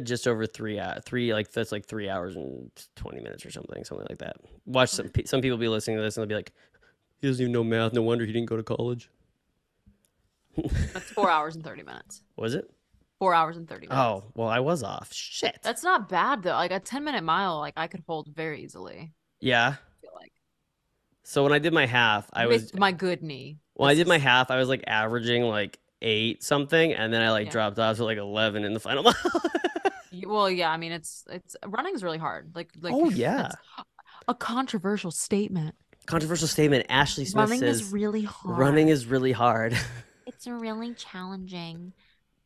just 0.00 0.28
over 0.28 0.46
three 0.46 0.78
uh, 0.78 1.00
three 1.04 1.32
like 1.34 1.50
that's 1.50 1.72
like 1.72 1.84
three 1.86 2.08
hours 2.08 2.36
and 2.36 2.70
20 2.94 3.20
minutes 3.20 3.44
or 3.44 3.50
something 3.50 3.82
something 3.84 4.06
like 4.08 4.18
that 4.18 4.36
watch 4.64 4.90
some 4.90 5.10
some 5.24 5.40
people 5.40 5.58
be 5.58 5.68
listening 5.68 5.96
to 5.96 6.02
this 6.02 6.16
and 6.16 6.22
they'll 6.22 6.28
be 6.28 6.34
like 6.36 6.52
he 7.20 7.26
doesn't 7.26 7.42
even 7.42 7.52
know 7.52 7.64
math 7.64 7.92
no 7.92 8.02
wonder 8.02 8.24
he 8.24 8.32
didn't 8.32 8.48
go 8.48 8.56
to 8.56 8.62
college 8.62 9.10
That's 10.94 11.10
four 11.10 11.28
hours 11.30 11.54
and 11.56 11.64
30 11.64 11.82
minutes. 11.82 12.22
was 12.36 12.54
it 12.54 12.70
Four 13.18 13.32
hours 13.34 13.56
and 13.56 13.66
30 13.68 13.88
minutes. 13.88 13.98
oh 13.98 14.24
well 14.34 14.48
i 14.48 14.60
was 14.60 14.82
off 14.82 15.12
shit 15.12 15.58
That's 15.62 15.82
not 15.82 16.08
bad 16.08 16.42
though. 16.44 16.50
Like 16.52 16.70
a 16.70 16.78
10 16.80 17.02
minute 17.02 17.24
mile, 17.24 17.58
like 17.58 17.74
I 17.76 17.88
could 17.88 18.04
hold 18.06 18.28
very 18.28 18.62
easily. 18.62 19.12
yeah 19.40 19.68
I 19.76 20.00
feel 20.00 20.10
like. 20.14 20.32
so 21.24 21.42
when 21.42 21.52
i 21.52 21.58
did 21.58 21.72
my 21.72 21.86
half 21.86 22.28
i 22.32 22.46
was 22.46 22.72
my 22.74 22.92
good 22.92 23.22
knee. 23.22 23.58
When 23.76 23.90
i 23.90 23.94
did 23.94 24.06
my 24.08 24.18
half 24.18 24.50
i 24.50 24.56
was 24.58 24.68
like 24.68 24.84
averaging 24.86 25.42
like 25.42 25.78
eight 26.02 26.42
something 26.42 26.92
and 26.92 27.12
then 27.12 27.22
i 27.22 27.30
like 27.30 27.46
Yeah. 27.46 27.52
dropped 27.52 27.78
off 27.78 27.96
to 27.96 28.04
like 28.04 28.18
11 28.18 28.64
in 28.64 28.74
the 28.74 28.80
final 28.80 29.02
mile 29.04 29.14
Well, 30.26 30.50
yeah, 30.50 30.70
I 30.70 30.76
mean, 30.78 30.92
it's 30.92 31.24
it's 31.30 31.56
running's 31.66 32.02
really 32.02 32.16
hard. 32.18 32.52
Like, 32.54 32.70
like 32.80 32.92
oh 32.94 33.10
yeah 33.26 33.50
a 34.28 34.34
controversial 34.34 35.10
statement. 35.10 35.74
controversial 36.06 36.48
statement 36.48 36.86
ashley 36.88 37.24
smith 37.26 37.42
running 37.48 37.60
says 37.60 37.80
is 37.82 37.92
really 37.92 38.22
hard. 38.22 38.58
running 38.58 38.88
is 38.88 39.06
really 39.14 39.32
hard 39.32 39.76
it's 40.26 40.46
really 40.46 40.92
challenging. 40.94 41.92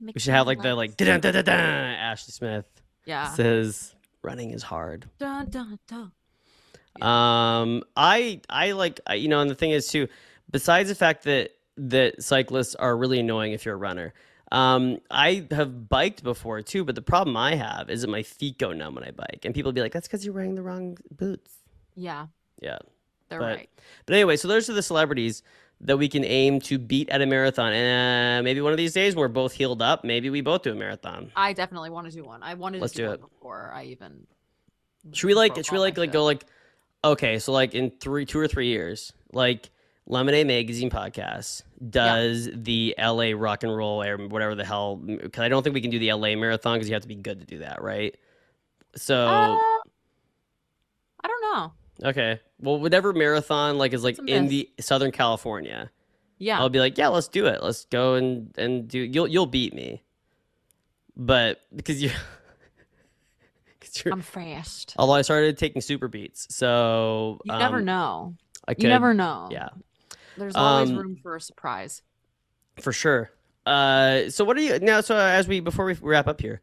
We 0.00 0.12
should 0.18 0.32
have 0.34 0.46
like 0.46 0.60
the 0.62 0.74
like 0.74 0.96
dun 0.96 1.20
dun 1.20 1.32
dun 1.34 1.44
dun. 1.44 1.58
Ashley 1.58 2.32
Smith 2.32 2.66
yeah. 3.06 3.32
says 3.32 3.94
running 4.22 4.50
is 4.50 4.62
hard. 4.62 5.08
Dun, 5.18 5.48
dun, 5.50 5.78
dun. 5.88 6.12
Um, 7.00 7.82
I 7.96 8.40
I 8.50 8.72
like 8.72 9.00
I- 9.06 9.14
you 9.14 9.28
know, 9.28 9.40
and 9.40 9.50
the 9.50 9.54
thing 9.54 9.70
is 9.70 9.88
too, 9.88 10.08
besides 10.50 10.88
the 10.88 10.94
fact 10.94 11.24
that 11.24 11.50
that 11.76 12.22
cyclists 12.22 12.74
are 12.74 12.96
really 12.96 13.20
annoying 13.20 13.52
if 13.52 13.64
you're 13.64 13.74
a 13.74 13.78
runner. 13.78 14.12
Um, 14.52 14.98
I 15.10 15.46
have 15.52 15.88
biked 15.88 16.22
before 16.24 16.60
too, 16.62 16.84
but 16.84 16.94
the 16.96 17.02
problem 17.02 17.36
I 17.36 17.54
have 17.54 17.88
is 17.88 18.00
that 18.02 18.08
my 18.10 18.22
feet 18.24 18.58
go 18.58 18.72
numb 18.72 18.96
when 18.96 19.04
I 19.04 19.12
bike, 19.12 19.40
and 19.44 19.54
people 19.54 19.72
be 19.72 19.80
like, 19.80 19.92
"That's 19.92 20.08
because 20.08 20.24
you're 20.24 20.34
wearing 20.34 20.56
the 20.56 20.62
wrong 20.62 20.98
boots." 21.10 21.52
Yeah, 21.94 22.26
Yeah, 22.60 22.78
they're 23.28 23.38
But- 23.38 23.56
right. 23.56 23.70
but 24.06 24.14
anyway, 24.14 24.36
so 24.36 24.48
those 24.48 24.68
are 24.68 24.72
the 24.74 24.82
celebrities 24.82 25.42
that 25.82 25.96
we 25.96 26.08
can 26.08 26.24
aim 26.24 26.60
to 26.62 26.78
beat 26.78 27.08
at 27.10 27.22
a 27.22 27.26
marathon, 27.26 27.72
and 27.72 28.40
uh, 28.40 28.42
maybe 28.42 28.60
one 28.60 28.72
of 28.72 28.76
these 28.76 28.92
days 28.92 29.14
we're 29.16 29.28
both 29.28 29.52
healed 29.52 29.80
up, 29.80 30.04
maybe 30.04 30.28
we 30.30 30.40
both 30.42 30.62
do 30.62 30.72
a 30.72 30.74
marathon. 30.74 31.30
I 31.36 31.52
definitely 31.54 31.90
want 31.90 32.08
to 32.10 32.12
do 32.12 32.24
one. 32.24 32.42
I 32.42 32.54
wanted 32.54 32.80
Let's 32.82 32.92
to 32.94 33.02
do, 33.02 33.06
do 33.06 33.12
it. 33.14 33.20
before 33.20 33.70
I 33.72 33.84
even. 33.84 34.26
Should 35.12 35.28
we 35.28 35.34
like? 35.34 35.54
Should 35.56 35.70
we 35.72 35.78
like 35.78 35.96
like 35.96 36.12
go 36.12 36.24
like? 36.24 36.44
Okay, 37.04 37.38
so 37.38 37.52
like 37.52 37.74
in 37.74 37.90
three, 37.92 38.26
two 38.26 38.38
or 38.38 38.48
three 38.48 38.66
years, 38.66 39.12
like 39.32 39.70
Lemonade 40.10 40.46
Magazine 40.48 40.90
podcast 40.90 41.62
does 41.88 42.48
the 42.52 42.94
L.A. 42.98 43.34
Rock 43.34 43.62
and 43.62 43.74
Roll 43.74 44.02
or 44.02 44.16
whatever 44.26 44.56
the 44.56 44.64
hell. 44.64 44.96
Because 44.96 45.40
I 45.40 45.48
don't 45.48 45.62
think 45.62 45.72
we 45.74 45.80
can 45.80 45.90
do 45.90 46.00
the 46.00 46.08
L.A. 46.10 46.34
marathon 46.34 46.74
because 46.76 46.88
you 46.88 46.94
have 46.94 47.02
to 47.02 47.08
be 47.08 47.14
good 47.14 47.38
to 47.40 47.46
do 47.46 47.58
that, 47.58 47.80
right? 47.80 48.16
So 48.96 49.14
Uh, 49.28 49.56
I 51.22 51.28
don't 51.28 51.42
know. 51.42 51.72
okay, 52.08 52.40
well, 52.58 52.80
whatever 52.80 53.12
marathon 53.12 53.78
like 53.78 53.92
is 53.92 54.02
like 54.02 54.18
in 54.26 54.48
the 54.48 54.68
Southern 54.80 55.12
California, 55.12 55.90
Yeah, 56.38 56.58
I'll 56.58 56.68
be 56.70 56.80
like, 56.80 56.98
yeah, 56.98 57.06
let's 57.08 57.28
do 57.28 57.46
it. 57.46 57.62
Let's 57.62 57.84
go 57.84 58.14
and 58.14 58.52
and 58.58 58.88
do. 58.88 58.98
You'll 58.98 59.28
you'll 59.28 59.46
beat 59.46 59.74
me, 59.74 60.02
but 61.16 61.60
because 61.74 62.02
you. 62.02 62.10
Because 63.78 64.04
you're, 64.04 64.12
I'm 64.12 64.20
fast. 64.20 64.94
although 64.98 65.14
I 65.14 65.22
started 65.22 65.56
taking 65.56 65.80
SuperBeets, 65.80 66.52
so 66.52 67.40
You 67.46 67.56
never 67.56 67.76
um, 67.78 67.84
know. 67.86 68.34
I 68.68 68.74
could, 68.74 68.82
You 68.82 68.88
never 68.90 69.14
know. 69.14 69.48
yeah, 69.50 69.70
There's 70.36 70.54
always 70.56 70.90
Um, 70.90 70.96
room 70.96 71.16
for 71.16 71.36
a 71.36 71.40
surprise. 71.40 72.02
for 72.80 72.92
sure. 72.92 73.30
Uh, 73.66 74.30
so 74.30 74.44
what 74.44 74.56
are 74.56 74.60
you 74.62 74.78
now? 74.78 75.00
So 75.00 75.16
as 75.16 75.46
we 75.46 75.60
before 75.60 75.84
we 75.84 75.94
wrap 75.94 76.26
up 76.26 76.40
here, 76.40 76.60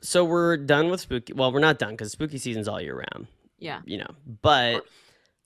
so 0.00 0.24
we're 0.24 0.56
done 0.56 0.88
with 0.90 1.00
spooky. 1.00 1.32
Well, 1.32 1.52
we're 1.52 1.60
not 1.60 1.78
done 1.78 1.92
because 1.92 2.12
spooky 2.12 2.38
season's 2.38 2.68
all 2.68 2.80
year 2.80 2.96
round. 2.96 3.28
Yeah. 3.58 3.80
You 3.84 3.98
know, 3.98 4.10
but 4.42 4.84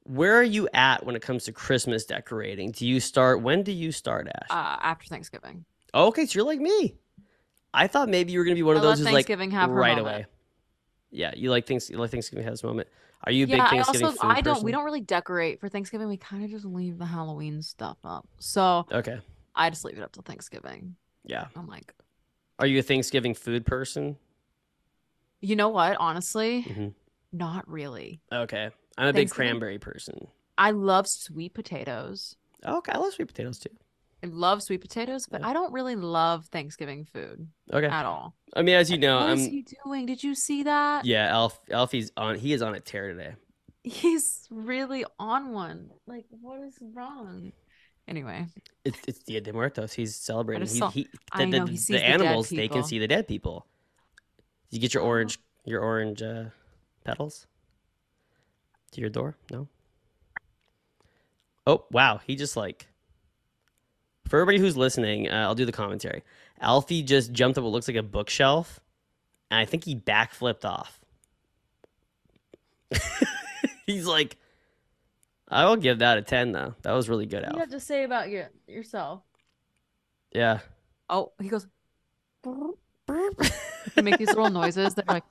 where 0.04 0.34
are 0.34 0.42
you 0.42 0.68
at 0.72 1.04
when 1.04 1.14
it 1.16 1.22
comes 1.22 1.44
to 1.44 1.52
Christmas 1.52 2.04
decorating? 2.06 2.70
Do 2.72 2.86
you 2.86 2.98
start? 2.98 3.42
When 3.42 3.62
do 3.62 3.72
you 3.72 3.92
start, 3.92 4.26
Ash? 4.28 4.46
Uh, 4.50 4.78
after 4.82 5.06
Thanksgiving. 5.06 5.64
Oh, 5.92 6.06
okay, 6.08 6.24
so 6.26 6.38
you're 6.38 6.46
like 6.46 6.60
me. 6.60 6.94
I 7.74 7.86
thought 7.86 8.08
maybe 8.08 8.32
you 8.32 8.38
were 8.38 8.44
gonna 8.44 8.54
be 8.56 8.62
one 8.62 8.76
of 8.76 8.82
I 8.82 8.86
those 8.86 8.98
who's 8.98 9.04
like 9.06 9.14
Thanksgiving 9.14 9.50
have 9.52 9.70
right 9.70 9.98
away. 9.98 10.26
Yeah, 11.12 11.32
you 11.36 11.50
like 11.50 11.66
things. 11.66 11.90
You 11.90 11.98
like 11.98 12.10
Thanksgiving 12.10 12.44
has 12.44 12.62
a 12.62 12.66
moment. 12.66 12.88
Are 13.24 13.32
you 13.32 13.44
a 13.44 13.48
Yeah, 13.48 13.56
big 13.56 13.62
I 13.62 13.78
also 13.80 14.10
food 14.10 14.18
I 14.22 14.40
don't 14.40 14.62
we 14.62 14.72
don't 14.72 14.84
really 14.84 15.00
decorate 15.02 15.60
for 15.60 15.68
Thanksgiving. 15.68 16.08
We 16.08 16.16
kind 16.16 16.44
of 16.44 16.50
just 16.50 16.64
leave 16.64 16.98
the 16.98 17.06
Halloween 17.06 17.62
stuff 17.62 17.98
up. 18.04 18.26
So 18.38 18.86
Okay, 18.90 19.18
I 19.54 19.70
just 19.70 19.84
leave 19.84 19.98
it 19.98 20.02
up 20.02 20.12
till 20.12 20.22
Thanksgiving. 20.22 20.96
yeah. 21.24 21.46
I'm 21.54 21.66
like, 21.66 21.94
Are 22.58 22.66
you 22.66 22.78
a 22.78 22.82
Thanksgiving 22.82 23.34
food 23.34 23.66
person? 23.66 24.16
you 25.42 25.56
know 25.56 25.68
what? 25.70 25.96
Honestly, 25.98 26.62
Mhm. 26.64 26.94
not 27.32 27.66
really. 27.68 28.20
Okay, 28.32 28.70
I'm 28.98 29.08
a 29.08 29.12
big 29.12 29.30
cranberry 29.30 29.78
person. 29.78 30.28
I 30.58 30.72
love 30.72 31.06
sweet 31.08 31.54
potatoes. 31.54 32.36
Okay, 32.64 32.92
I 32.92 32.98
love 32.98 33.14
sweet 33.14 33.28
potatoes 33.28 33.58
too. 33.58 33.70
I 34.22 34.26
love 34.26 34.62
sweet 34.62 34.80
potatoes, 34.82 35.26
but. 35.30 35.42
I 35.44 35.52
don't 35.52 35.72
really 35.72 35.96
love 35.96 36.46
Thanksgiving 36.46 37.04
food 37.06 37.48
Okay, 37.72 37.86
at 37.86 38.04
all. 38.04 38.34
I 38.54 38.62
mean, 38.62 38.74
as 38.74 38.90
you 38.90 38.98
know, 38.98 39.18
What 39.20 39.30
is 39.38 39.46
I'm 39.46 39.50
he 39.50 39.66
doing? 39.84 40.06
Did 40.06 40.22
you 40.22 40.34
see 40.34 40.64
that? 40.64 41.04
yeah. 41.06 41.28
Alf 41.28 41.58
Alfie's 41.70 42.12
on. 42.16 42.36
He 42.36 42.52
is 42.52 42.60
on 42.62 42.74
a 42.74 42.80
tear 42.80 43.08
today. 43.12 43.34
He's 43.82 44.46
really 44.50 45.04
on 45.18 45.52
one. 45.52 45.90
Like, 46.06 46.26
what 46.30 46.60
is 46.60 46.74
wrong? 46.94 47.52
Anyway, 48.08 48.46
It's 48.84 48.98
it's 49.06 49.18
Dia 49.20 49.40
de 49.40 49.52
Muertos. 49.52 49.92
He's 49.92 50.16
celebrating. 50.16 50.66
He, 50.66 50.78
saw- 50.78 50.90
he, 50.90 51.04
the, 51.04 51.18
I 51.32 51.44
the, 51.44 51.58
know, 51.60 51.66
he 51.66 51.76
the 51.76 51.86
the 51.92 51.98
dead 51.98 52.10
animals. 52.20 52.48
They 52.50 52.68
can 52.68 52.82
see 52.84 52.98
the 52.98 53.08
dead 53.08 53.26
people. 53.28 53.66
Did 54.70 54.76
you 54.76 54.80
get 54.80 54.94
your 54.94 55.02
Oh. 55.04 55.06
orange 55.06 55.38
your 55.64 55.80
orange 55.80 56.20
uh, 56.22 56.44
petals 57.04 57.46
to 58.92 59.00
your 59.00 59.10
door? 59.10 59.36
No. 59.50 59.68
Oh 61.66 61.84
wow! 61.90 62.20
He 62.26 62.36
just 62.36 62.56
like 62.56 62.86
for 64.30 64.38
everybody 64.40 64.58
who's 64.58 64.76
listening, 64.76 65.28
uh, 65.28 65.34
I'll 65.34 65.56
do 65.56 65.64
the 65.66 65.72
commentary. 65.72 66.22
Alfie 66.60 67.02
just 67.02 67.32
jumped 67.32 67.58
up 67.58 67.64
what 67.64 67.72
looks 67.72 67.88
like 67.88 67.96
a 67.96 68.02
bookshelf, 68.02 68.78
and 69.50 69.58
I 69.58 69.64
think 69.64 69.84
he 69.84 69.96
backflipped 69.96 70.64
off. 70.64 71.00
He's 73.86 74.06
like, 74.06 74.36
I 75.48 75.64
will 75.66 75.76
give 75.76 75.98
that 75.98 76.16
a 76.16 76.22
ten 76.22 76.52
though. 76.52 76.76
That 76.82 76.92
was 76.92 77.08
really 77.08 77.26
good, 77.26 77.42
what 77.42 77.46
do 77.46 77.48
Alf. 77.48 77.54
you 77.56 77.60
have 77.60 77.70
to 77.70 77.80
say 77.80 78.04
about 78.04 78.30
your 78.30 78.50
yourself? 78.68 79.22
Yeah. 80.32 80.60
Oh, 81.08 81.32
he 81.42 81.48
goes. 81.48 81.66
He 83.96 84.02
make 84.02 84.18
these 84.18 84.28
little 84.28 84.50
noises. 84.50 84.94
They're 84.94 85.04
like, 85.08 85.24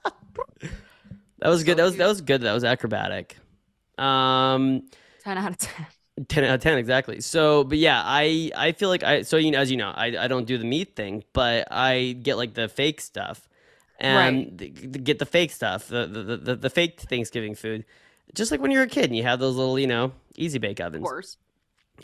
That 1.40 1.48
was 1.48 1.64
good. 1.64 1.78
That 1.78 1.84
was 1.84 1.96
that 1.96 2.08
was 2.08 2.20
good. 2.20 2.42
That 2.42 2.54
was 2.54 2.66
acrobatic. 2.66 3.38
Um, 3.98 4.90
ten 5.24 5.38
out 5.38 5.52
of 5.52 5.58
ten. 5.58 5.86
Ten 6.28 6.44
out 6.44 6.56
of 6.56 6.62
ten 6.62 6.78
exactly. 6.78 7.22
So, 7.22 7.64
but 7.64 7.78
yeah, 7.78 8.02
I 8.04 8.52
I 8.56 8.72
feel 8.74 8.90
like 8.90 9.04
I 9.04 9.22
so 9.22 9.38
you 9.38 9.52
know 9.52 9.60
as 9.60 9.72
you 9.72 9.78
know 9.78 9.90
I 9.96 10.16
I 10.18 10.28
don't 10.28 10.46
do 10.46 10.58
the 10.58 10.66
meat 10.66 10.96
thing, 10.96 11.24
but 11.34 11.68
I 11.72 12.18
get 12.22 12.36
like 12.38 12.54
the 12.54 12.68
fake 12.68 13.02
stuff, 13.02 13.48
and 14.00 14.58
the- 14.58 14.70
get 14.70 15.20
the 15.20 15.26
fake 15.26 15.52
stuff, 15.52 15.88
the, 15.88 16.06
the 16.08 16.38
the 16.38 16.56
the 16.56 16.70
fake 16.70 17.00
Thanksgiving 17.00 17.56
food, 17.56 17.86
just 18.34 18.52
like 18.52 18.60
when 18.62 18.72
you're 18.72 18.84
a 18.84 18.88
kid 18.88 19.06
and 19.06 19.16
you 19.16 19.24
have 19.24 19.40
those 19.40 19.56
little 19.56 19.80
you 19.80 19.88
know 19.88 20.12
easy 20.36 20.60
bake 20.60 20.80
ovens. 20.82 21.04
Of 21.04 21.10
course. 21.10 21.38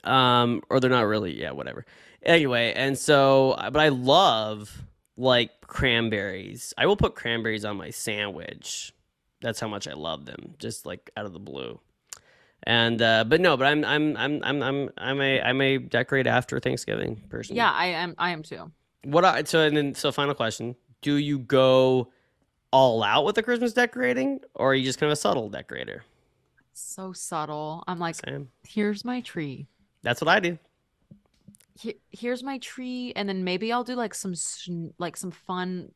um 0.03 0.61
or 0.69 0.79
they're 0.79 0.89
not 0.89 1.07
really 1.07 1.39
yeah 1.39 1.51
whatever. 1.51 1.85
Anyway 2.23 2.73
and 2.75 2.97
so 2.97 3.55
but 3.57 3.77
i 3.77 3.89
love 3.89 4.81
like 5.15 5.61
cranberries. 5.61 6.73
I 6.77 6.85
will 6.87 6.97
put 6.97 7.15
cranberries 7.15 7.63
on 7.65 7.77
my 7.77 7.91
sandwich. 7.91 8.91
That's 9.41 9.59
how 9.59 9.67
much 9.67 9.87
i 9.87 9.93
love 9.93 10.25
them 10.25 10.55
just 10.59 10.85
like 10.85 11.11
out 11.15 11.25
of 11.25 11.33
the 11.33 11.39
blue 11.39 11.79
and 12.65 13.01
uh 13.01 13.23
but 13.23 13.39
no 13.41 13.55
but 13.57 13.65
i'm 13.67 13.83
i'm 13.85 14.17
i'm 14.17 14.41
i'm 14.43 14.63
i'm 14.63 14.89
i'm 14.97 15.21
a 15.21 15.41
i'm 15.41 15.61
a 15.61 15.77
decorate 15.77 16.27
after 16.27 16.59
thanksgiving 16.59 17.17
person 17.29 17.55
Yeah, 17.55 17.71
I 17.71 17.87
am. 17.87 18.15
I 18.17 18.31
am 18.31 18.43
too. 18.43 18.71
what 19.03 19.23
I, 19.25 19.43
so 19.43 19.61
and 19.61 19.75
then 19.77 19.93
so 19.95 20.11
final 20.11 20.33
question 20.33 20.75
do 21.01 21.15
you 21.15 21.39
go 21.39 22.11
all 22.71 23.03
out 23.03 23.25
with 23.25 23.35
the 23.35 23.43
christmas 23.43 23.73
decorating 23.73 24.41
or 24.55 24.71
are 24.71 24.75
you 24.75 24.83
just 24.83 24.99
kind 24.99 25.09
of 25.11 25.13
a 25.13 25.17
subtle 25.21 25.49
decorator 25.49 26.03
So 26.73 27.11
subtle. 27.13 27.83
I'm 27.87 27.97
like, 27.99 28.15
Sam? 28.15 28.49
here's 28.63 29.05
my 29.05 29.21
tree. 29.21 29.67
that's 30.03 30.21
what 30.21 30.27
i 30.29 30.39
do 30.39 30.57
He- 31.77 31.99
here's 32.09 32.43
my 32.43 32.57
tree, 32.59 33.11
and 33.15 33.27
then 33.27 33.43
maybe 33.43 33.71
I'll 33.71 33.83
do 33.83 33.95
like 33.95 34.13
some 34.13 34.33
like 34.97 35.17
some 35.17 35.31
fun, 35.31 35.91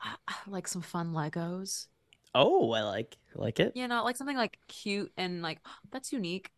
like 0.46 0.68
some 0.68 0.82
fun 0.82 1.12
Legos. 1.12 1.86
Oh 2.34 2.72
i 2.72 2.82
like 2.82 3.16
I 3.36 3.40
like 3.42 3.60
it 3.60 3.72
You 3.76 3.86
know, 3.88 4.02
like 4.04 4.16
something 4.16 4.36
like 4.36 4.58
cute 4.68 5.12
and 5.16 5.40
like 5.42 5.60
that's 5.92 6.12
unique. 6.12 6.50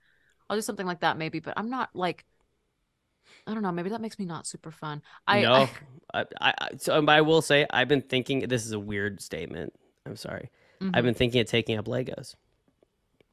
I'll 0.48 0.56
do 0.56 0.62
something 0.62 0.86
like 0.86 1.00
that 1.00 1.18
maybe, 1.18 1.38
but 1.40 1.54
I'm 1.56 1.70
not 1.70 1.90
like. 1.94 2.24
I 3.46 3.54
don't 3.54 3.62
know. 3.62 3.72
Maybe 3.72 3.90
that 3.90 4.00
makes 4.00 4.18
me 4.18 4.24
not 4.24 4.46
super 4.46 4.70
fun. 4.70 5.02
I, 5.26 5.40
no, 5.42 5.52
I 5.52 5.70
I, 6.14 6.24
I, 6.40 6.54
I- 6.60 6.68
so 6.78 6.96
um, 6.96 7.08
I 7.08 7.20
will 7.20 7.42
say 7.42 7.66
I've 7.70 7.88
been 7.88 8.02
thinking. 8.02 8.40
This 8.48 8.64
is 8.66 8.72
a 8.72 8.80
weird 8.80 9.20
statement. 9.20 9.72
I'm 10.06 10.16
sorry. 10.16 10.50
I've 10.80 10.88
Mhm. 10.88 11.02
been 11.04 11.14
thinking 11.14 11.40
of 11.40 11.46
taking 11.46 11.78
up 11.78 11.86
Legos. 11.86 12.34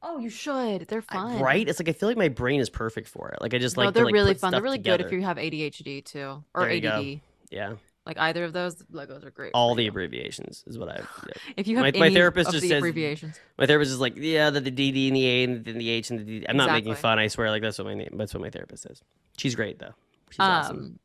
Oh, 0.02 0.18
you 0.18 0.30
should. 0.30 0.88
They're 0.88 1.04
I- 1.10 1.14
fun. 1.14 1.38
right? 1.40 1.68
It's 1.68 1.78
like 1.80 1.88
I 1.88 1.92
feel 1.92 2.08
like 2.08 2.16
my 2.18 2.28
brain 2.28 2.60
is 2.60 2.70
perfect 2.70 3.08
for 3.08 3.30
it. 3.30 3.40
Like 3.40 3.54
I 3.54 3.58
just 3.58 3.76
No, 3.76 3.84
like. 3.84 3.94
they're 3.94 4.02
to, 4.02 4.06
like, 4.06 4.14
really 4.14 4.34
fun. 4.34 4.52
They're 4.52 4.62
really 4.62 4.78
good 4.78 5.00
if 5.00 5.12
you 5.12 5.22
have 5.22 5.36
ADHD 5.36 6.04
too, 6.04 6.44
or 6.54 6.68
you 6.70 6.80
go. 6.80 7.16
Yeah, 7.50 7.74
Like 8.10 8.18
either 8.18 8.42
of 8.42 8.52
those, 8.52 8.74
Legos 8.92 9.24
are 9.24 9.30
great. 9.30 9.52
all 9.54 9.76
the 9.76 9.86
abbreviations 9.86 10.64
is 10.66 10.76
what 10.76 10.88
I. 10.88 10.96
Yeah. 10.96 11.32
If 11.56 11.68
you 11.68 11.76
have 11.76 11.94
My- 11.94 11.98
my 12.08 12.10
therapist 12.12 12.50
just 12.50 12.62
the 12.62 12.68
says- 12.70 12.78
abbreviations, 12.78 13.38
My 13.56 13.66
therapist 13.66 13.92
is 13.92 14.00
like, 14.00 14.14
yeah, 14.16 14.50
the, 14.50 14.60
the 14.60 14.72
DD 14.72 15.06
and 15.08 15.16
the 15.16 15.26
A 15.26 15.44
and 15.44 15.64
the, 15.64 15.72
the 15.72 15.88
H 15.90 16.10
and 16.10 16.18
the 16.18 16.24
D. 16.24 16.46
I'm 16.48 16.56
not 16.56 16.72
making 16.72 16.96
fun. 16.96 17.20
I 17.20 17.28
swear, 17.28 17.50
like 17.50 17.62
that's 17.62 17.78
what 17.78 17.86
my 17.86 17.94
name. 17.94 18.14
That's 18.18 18.34
what 18.34 18.42
my 18.42 18.50
therapist 18.50 18.82
says. 18.82 19.00
She's 19.36 19.54
great 19.54 19.78
though. 19.78 19.94
She's 20.30 20.40
awesome. 20.40 20.76
um, 20.76 20.98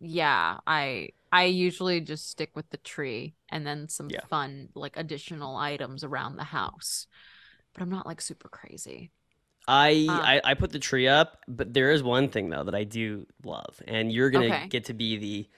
yeah, 0.00 0.58
I 0.66 1.10
I 1.30 1.44
usually 1.44 2.00
just 2.00 2.30
stick 2.30 2.50
with 2.54 2.68
the 2.70 2.78
tree 2.78 3.34
and 3.50 3.66
then 3.66 3.88
some 3.90 4.08
Yeah. 4.10 4.20
fun 4.30 4.70
like 4.74 4.96
additional 4.96 5.56
items 5.56 6.02
around 6.02 6.36
the 6.36 6.44
house. 6.44 7.06
But 7.74 7.82
I'm 7.82 7.90
not 7.90 8.06
like 8.06 8.20
super 8.22 8.48
crazy. 8.48 9.10
I, 9.68 10.06
Uh, 10.08 10.12
I 10.12 10.40
I 10.44 10.54
put 10.54 10.72
the 10.72 10.80
tree 10.80 11.06
up, 11.06 11.38
but 11.46 11.72
there 11.72 11.92
is 11.92 12.02
one 12.02 12.28
thing 12.28 12.50
though 12.50 12.64
that 12.64 12.74
I 12.74 12.84
do 12.84 13.26
love, 13.44 13.80
and 13.86 14.10
you're 14.10 14.30
gonna 14.30 14.46
Okay. 14.46 14.66
get 14.68 14.86
to 14.86 14.94
be 14.94 15.16
the. 15.18 15.48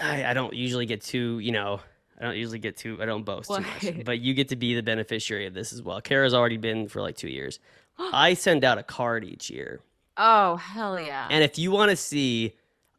I, 0.00 0.30
I 0.30 0.34
don't 0.34 0.54
usually 0.54 0.86
get 0.86 1.02
too, 1.02 1.38
you 1.38 1.52
know, 1.52 1.80
I 2.20 2.24
don't 2.24 2.36
usually 2.36 2.58
get 2.58 2.76
too, 2.76 2.98
I 3.00 3.06
don't 3.06 3.24
boast 3.24 3.48
too 3.48 3.60
much, 3.60 4.04
but 4.04 4.20
you 4.20 4.34
get 4.34 4.48
to 4.48 4.56
be 4.56 4.74
the 4.74 4.82
beneficiary 4.82 5.46
of 5.46 5.54
this 5.54 5.72
as 5.72 5.82
well. 5.82 6.00
Kara's 6.00 6.34
already 6.34 6.56
been 6.56 6.88
for 6.88 7.00
like 7.00 7.16
two 7.16 7.28
years. 7.28 7.58
I 7.98 8.34
send 8.34 8.64
out 8.64 8.78
a 8.78 8.82
card 8.82 9.24
each 9.24 9.50
year, 9.50 9.80
Oh 10.16 10.56
hell 10.56 11.00
yeah! 11.00 11.28
and 11.30 11.42
if 11.44 11.58
you 11.58 11.70
want 11.70 11.90
to 11.90 11.96
see, 11.96 12.54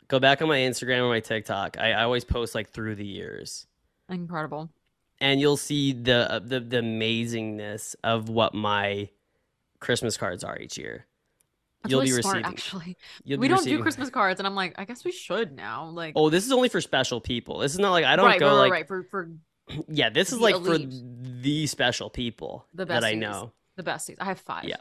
go 0.08 0.20
back 0.20 0.42
on 0.42 0.48
my 0.48 0.58
Instagram 0.58 1.02
or 1.04 1.10
my 1.10 1.20
TikTok. 1.20 1.78
I, 1.80 1.92
I 1.92 2.04
always 2.04 2.24
post 2.24 2.56
like 2.56 2.70
through 2.70 2.96
the 2.96 3.06
years, 3.06 3.68
Incredible. 4.10 4.70
and 5.20 5.40
you'll 5.40 5.58
see 5.58 5.94
the 5.94 6.32
uh, 6.32 6.40
the 6.40 6.60
the 6.60 6.78
amazingness 6.78 7.96
of 8.04 8.30
what 8.30 8.54
my 8.54 9.10
Christmas 9.80 10.18
cards 10.18 10.44
are 10.44 10.58
each 10.58 10.78
year. 10.78 11.06
That's 11.84 11.92
You'll 11.92 12.02
really 12.02 12.16
be 12.18 12.22
smart, 12.22 12.36
receiving. 12.38 12.52
actually. 12.54 12.98
You'll 13.24 13.40
we 13.40 13.48
don't 13.48 13.64
do 13.64 13.82
Christmas 13.82 14.10
cards, 14.20 14.40
and 14.40 14.46
I'm 14.48 14.56
like, 14.56 14.76
I 14.78 14.86
guess 14.86 15.04
we 15.04 15.12
should 15.12 15.56
now. 15.56 15.86
Like, 15.90 16.14
Oh, 16.16 16.30
this 16.30 16.46
is 16.46 16.52
only 16.52 16.70
for 16.70 16.80
special 16.82 17.20
people. 17.22 17.60
This 17.60 17.74
is 17.74 17.80
not 17.80 17.92
like 17.92 18.06
I 18.06 18.16
don't 18.16 18.26
right, 18.26 18.40
go 18.40 18.48
right, 18.48 18.54
like 18.60 18.72
right, 18.72 18.88
for 18.88 19.04
for 19.04 19.30
yeah. 19.88 20.10
This 20.10 20.32
is 20.32 20.40
like 20.40 20.56
elite. 20.56 20.92
for 20.92 20.98
the 21.42 21.68
special 21.68 22.10
people 22.10 22.66
The 22.74 22.86
that 22.86 23.04
I 23.04 23.14
besties. 23.14 23.20
know. 23.20 23.52
the 23.78 23.84
besties. 23.84 24.18
I 24.20 24.26
have 24.26 24.40
five. 24.40 24.66
Yeah. 24.66 24.78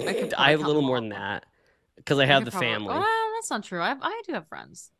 I 0.00 0.30
I, 0.38 0.50
have 0.52 0.60
a 0.62 0.66
little 0.66 0.82
more 0.82 1.00
than 1.00 1.08
that 1.10 1.46
because 1.96 2.18
I 2.20 2.22
I 2.22 2.26
have 2.26 2.44
the 2.44 2.50
probably- 2.52 2.68
family. 2.68 2.88
Well, 2.94 3.30
that's 3.34 3.50
not 3.50 3.64
true. 3.64 3.80
I 3.82 3.88
have, 3.88 3.98
I 4.02 4.22
do 4.26 4.32
have 4.34 4.46
friends. 4.48 4.92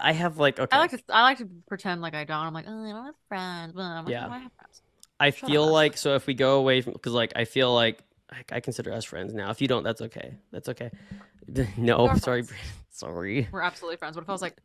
I 0.00 0.12
have 0.12 0.38
like 0.38 0.58
okay. 0.60 0.76
I 0.76 0.80
like 0.80 0.90
to 0.92 1.00
I 1.10 1.22
like 1.22 1.38
to 1.38 1.48
pretend 1.68 2.02
like 2.02 2.14
I 2.14 2.24
don't. 2.24 2.44
I'm 2.46 2.54
like, 2.54 2.66
oh, 2.68 2.84
I 2.88 2.92
don't 2.92 3.04
have 3.06 3.14
friends. 3.28 3.74
Like, 3.74 4.08
Yeah. 4.08 4.26
"Oh, 4.28 4.32
I 4.32 4.38
have 4.38 4.52
friends. 4.52 4.82
I 5.18 5.30
feel 5.30 5.64
up. 5.64 5.70
like 5.72 5.96
so 5.96 6.14
if 6.16 6.26
we 6.26 6.34
go 6.34 6.58
away 6.58 6.80
from 6.82 6.92
because 6.92 7.12
like 7.12 7.32
I 7.36 7.44
feel 7.46 7.72
like 7.74 8.00
I, 8.30 8.56
I 8.56 8.60
consider 8.60 8.92
us 8.92 9.04
friends 9.04 9.32
now. 9.34 9.50
If 9.50 9.60
you 9.60 9.68
don't, 9.68 9.82
that's 9.82 10.02
okay. 10.02 10.34
That's 10.52 10.68
okay. 10.70 10.90
No, 11.76 12.12
sorry, 12.16 12.42
friends. 12.42 12.62
sorry. 12.90 13.48
We're 13.52 13.62
absolutely 13.62 13.98
friends. 13.98 14.16
What 14.16 14.22
if 14.24 14.28
I 14.28 14.32
was 14.32 14.42
like, 14.42 14.56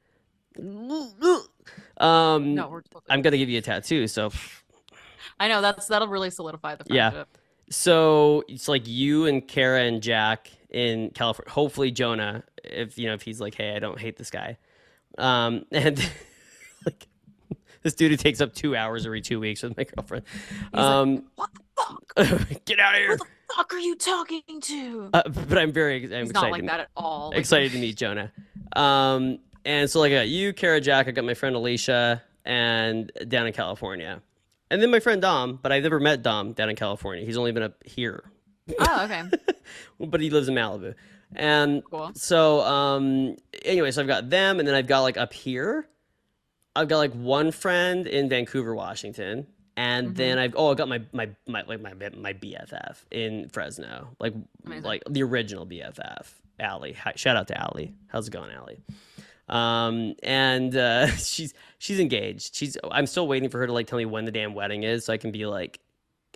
Um, 1.98 2.56
no, 2.56 2.68
we're 2.70 2.82
totally 2.82 3.04
I'm 3.10 3.22
gonna 3.22 3.38
give 3.38 3.50
you 3.50 3.60
a 3.60 3.62
tattoo. 3.62 4.08
So 4.08 4.32
I 5.40 5.48
know 5.48 5.62
that's 5.62 5.88
that'll 5.88 6.08
really 6.08 6.32
solidify 6.32 6.76
the 6.76 6.86
friendship. 6.86 7.14
Yeah. 7.30 7.40
So 7.70 8.44
it's 8.48 8.68
like 8.68 8.88
you 8.88 9.28
and 9.28 9.48
Kara 9.48 9.82
and 9.84 10.02
Jack 10.02 10.50
in 10.72 11.12
California. 11.12 11.52
Hopefully 11.52 11.92
Jonah, 11.92 12.44
if 12.64 12.98
you 12.98 13.08
know, 13.08 13.14
if 13.14 13.22
he's 13.22 13.40
like, 13.40 13.54
hey, 13.56 13.76
I 13.76 13.80
don't 13.80 14.00
hate 14.00 14.18
this 14.18 14.30
guy, 14.32 14.58
um, 15.18 15.66
and 15.72 15.98
like 16.86 17.08
this 17.84 17.94
dude 17.94 18.12
who 18.12 18.18
takes 18.18 18.42
up 18.42 18.54
two 18.54 18.76
hours 18.76 19.06
every 19.06 19.22
two 19.22 19.40
weeks 19.40 19.64
with 19.64 19.78
my 19.78 19.84
girlfriend. 19.84 20.26
like, 20.74 20.84
Um, 20.84 21.24
What 21.36 21.50
the 22.16 22.26
fuck? 22.26 22.66
get 22.66 22.80
out 22.80 22.96
of 22.96 23.00
here! 23.02 23.18
Fuck 23.56 23.74
are 23.74 23.80
you 23.80 23.96
talking 23.96 24.42
to? 24.62 25.10
Uh, 25.14 25.24
but 25.28 25.58
I'm 25.58 25.72
very, 25.72 25.98
I'm 25.98 26.02
He's 26.22 26.30
excited. 26.30 26.34
not 26.34 26.52
like 26.52 26.66
that 26.68 26.80
at 26.82 26.90
all. 26.96 27.30
Like, 27.30 27.40
excited 27.40 27.72
to 27.74 27.78
meet 27.80 27.98
Jonah. 27.98 28.32
Um, 28.76 29.40
and 29.66 29.90
so 29.90 30.00
like 30.00 30.12
I 30.12 30.16
got 30.16 30.30
you, 30.30 30.54
Kara, 30.54 30.80
Jack. 30.82 31.08
I 31.08 31.12
got 31.12 31.26
my 31.26 31.34
friend 31.34 31.56
Alicia. 31.56 32.22
and 32.46 33.12
down 33.28 33.48
in 33.48 33.54
California. 33.54 34.22
And 34.72 34.82
then 34.82 34.90
my 34.90 35.00
friend 35.00 35.22
Dom, 35.22 35.60
but 35.62 35.72
I've 35.72 35.84
never 35.84 36.00
met 36.00 36.22
Dom 36.24 36.54
down 36.54 36.70
in 36.70 36.76
California. 36.76 37.26
He's 37.26 37.38
only 37.38 37.52
been 37.52 37.64
up 37.64 37.84
here, 37.86 38.24
Oh, 38.80 39.04
okay. 39.04 39.24
but 40.00 40.22
he 40.22 40.30
lives 40.30 40.48
in 40.48 40.56
Malibu. 40.56 40.96
And 41.36 41.84
Cool. 41.92 42.12
so, 42.16 42.62
um, 42.62 43.36
anyway, 43.66 43.92
so 43.92 44.02
I've 44.02 44.08
got 44.08 44.30
them, 44.30 44.60
and 44.60 44.68
then 44.68 44.74
I've 44.76 44.88
got 44.88 45.02
like 45.02 45.18
up 45.18 45.34
here, 45.34 45.88
I've 46.76 46.88
got 46.88 46.98
like 47.00 47.12
one 47.14 47.52
friend 47.52 48.08
in 48.08 48.30
Vancouver, 48.30 48.74
Washington, 48.74 49.46
and 49.78 50.10
Mhm. 50.10 50.16
then 50.16 50.38
I've 50.40 50.54
oh, 50.56 50.72
I 50.72 50.76
got 50.76 50.88
my 50.90 51.02
my 51.14 51.30
my 51.48 51.64
like 51.64 51.82
my 51.82 51.94
my 51.94 52.34
BFF 52.34 52.98
in 53.12 53.50
Fresno, 53.50 54.10
like 54.20 54.34
Amazing. 54.66 54.84
like 54.84 55.04
the 55.10 55.24
original 55.24 55.66
BFF, 55.66 56.28
Allie. 56.60 56.94
Hi, 56.94 57.14
shout 57.16 57.38
out 57.38 57.48
to 57.50 57.58
Allie. 57.60 57.94
How's 58.08 58.28
it 58.28 58.32
going, 58.32 58.52
Allie? 58.52 58.80
Um, 59.50 60.16
and 60.24 60.76
uh, 60.76 61.08
she's 61.18 61.54
she's 61.78 62.00
engaged. 62.00 62.56
She's 62.56 62.78
I'm 62.90 63.08
still 63.08 63.28
waiting 63.28 63.50
for 63.50 63.60
her 63.60 63.68
to 63.68 63.74
like 63.74 63.88
tell 63.88 63.98
me 63.98 64.06
when 64.06 64.26
the 64.26 64.32
damn 64.32 64.54
wedding 64.54 64.84
is, 64.84 65.06
so 65.06 65.14
I 65.14 65.18
can 65.18 65.32
be 65.32 65.46
like, 65.46 65.80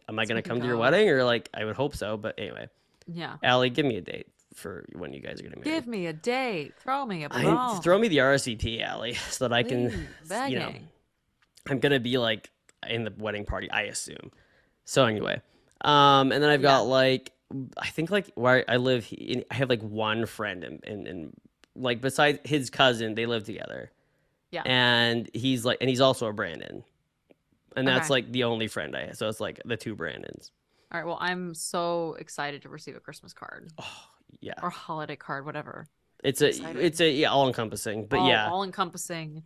am 0.10 0.20
I 0.20 0.26
gonna 0.26 0.42
come 0.42 0.60
to 0.62 0.66
your 0.68 0.78
wedding 0.78 1.10
or 1.10 1.24
like 1.24 1.50
I 1.54 1.66
would 1.66 1.76
hope 1.76 1.96
so, 1.96 2.18
but 2.18 2.36
anyway, 2.38 2.68
Yeah. 3.08 3.38
Allie, 3.44 3.70
give 3.70 3.86
me 3.86 3.98
a 3.98 4.02
date 4.02 4.28
for 4.54 4.86
when 4.94 5.14
you 5.14 5.20
guys 5.22 5.40
are 5.40 5.44
gonna 5.44 5.58
marry. 5.58 5.70
Give 5.78 5.88
me 5.88 6.08
a 6.08 6.14
date. 6.14 6.74
Throw 6.80 7.06
me 7.06 7.24
a 7.26 7.28
I, 7.32 7.80
throw 7.84 7.98
me 8.00 8.08
the 8.08 8.18
RSVP, 8.18 8.82
Allie, 8.82 9.14
so 9.30 9.48
that 9.48 9.54
I 9.54 9.64
can, 9.64 9.90
Please, 10.28 10.50
you 10.52 10.60
know. 10.60 10.74
I'm 11.70 11.80
gonna 11.80 12.00
be 12.00 12.18
like 12.18 12.50
in 12.90 13.04
the 13.04 13.14
wedding 13.18 13.46
party, 13.46 13.70
I 13.72 13.84
assume. 13.84 14.32
So 14.86 15.06
anyway, 15.06 15.42
um, 15.82 16.32
and 16.32 16.44
then 16.44 16.50
I've 16.50 16.62
got 16.62 16.84
Yeah. 16.84 16.92
like, 16.92 17.32
I 17.78 17.88
think 17.88 18.10
like 18.12 18.32
where 18.36 18.64
I 18.70 18.78
live, 18.78 19.06
he- 19.06 19.44
I 19.50 19.54
have 19.56 19.70
like 19.70 19.82
one 19.82 20.26
friend, 20.26 20.64
and 20.64 20.84
and, 20.86 21.08
and 21.08 21.34
like 21.76 22.02
besides 22.02 22.40
his 22.46 22.70
cousin, 22.70 23.16
they 23.16 23.26
live 23.26 23.44
together. 23.44 23.92
Yeah. 24.52 24.62
and 24.66 25.30
he's 25.34 25.66
like, 25.66 25.80
and 25.82 25.90
he's 25.90 26.00
also 26.00 26.28
a 26.28 26.34
Brandon, 26.34 26.84
and 27.76 27.88
that's 27.88 28.06
Okay. 28.06 28.14
like 28.14 28.32
the 28.32 28.46
only 28.46 28.68
friend 28.68 28.96
I 28.96 29.08
have. 29.08 29.18
So 29.18 29.28
it's 29.28 29.42
like 29.42 29.60
the 29.66 29.76
two 29.76 29.96
Brandons. 29.96 30.52
All 30.92 31.00
right. 31.00 31.06
Well, 31.06 31.18
I'm 31.20 31.54
so 31.54 32.16
excited 32.20 32.62
to 32.62 32.70
receive 32.70 32.96
a 32.96 33.00
Christmas 33.02 33.34
card 33.34 33.72
Oh 33.78 34.08
yeah, 34.40 34.54
or 34.64 34.70
holiday 34.70 35.16
card, 35.18 35.46
whatever. 35.46 35.88
it's 36.24 36.42
a 36.42 36.50
excited. 36.50 36.82
it's 36.82 37.02
a 37.02 37.10
yeah 37.10 37.32
all 37.32 37.48
encompassing, 37.48 38.06
but 38.06 38.20
all, 38.20 38.30
yeah, 38.30 38.50
all 38.50 38.64
encompassing. 38.64 39.44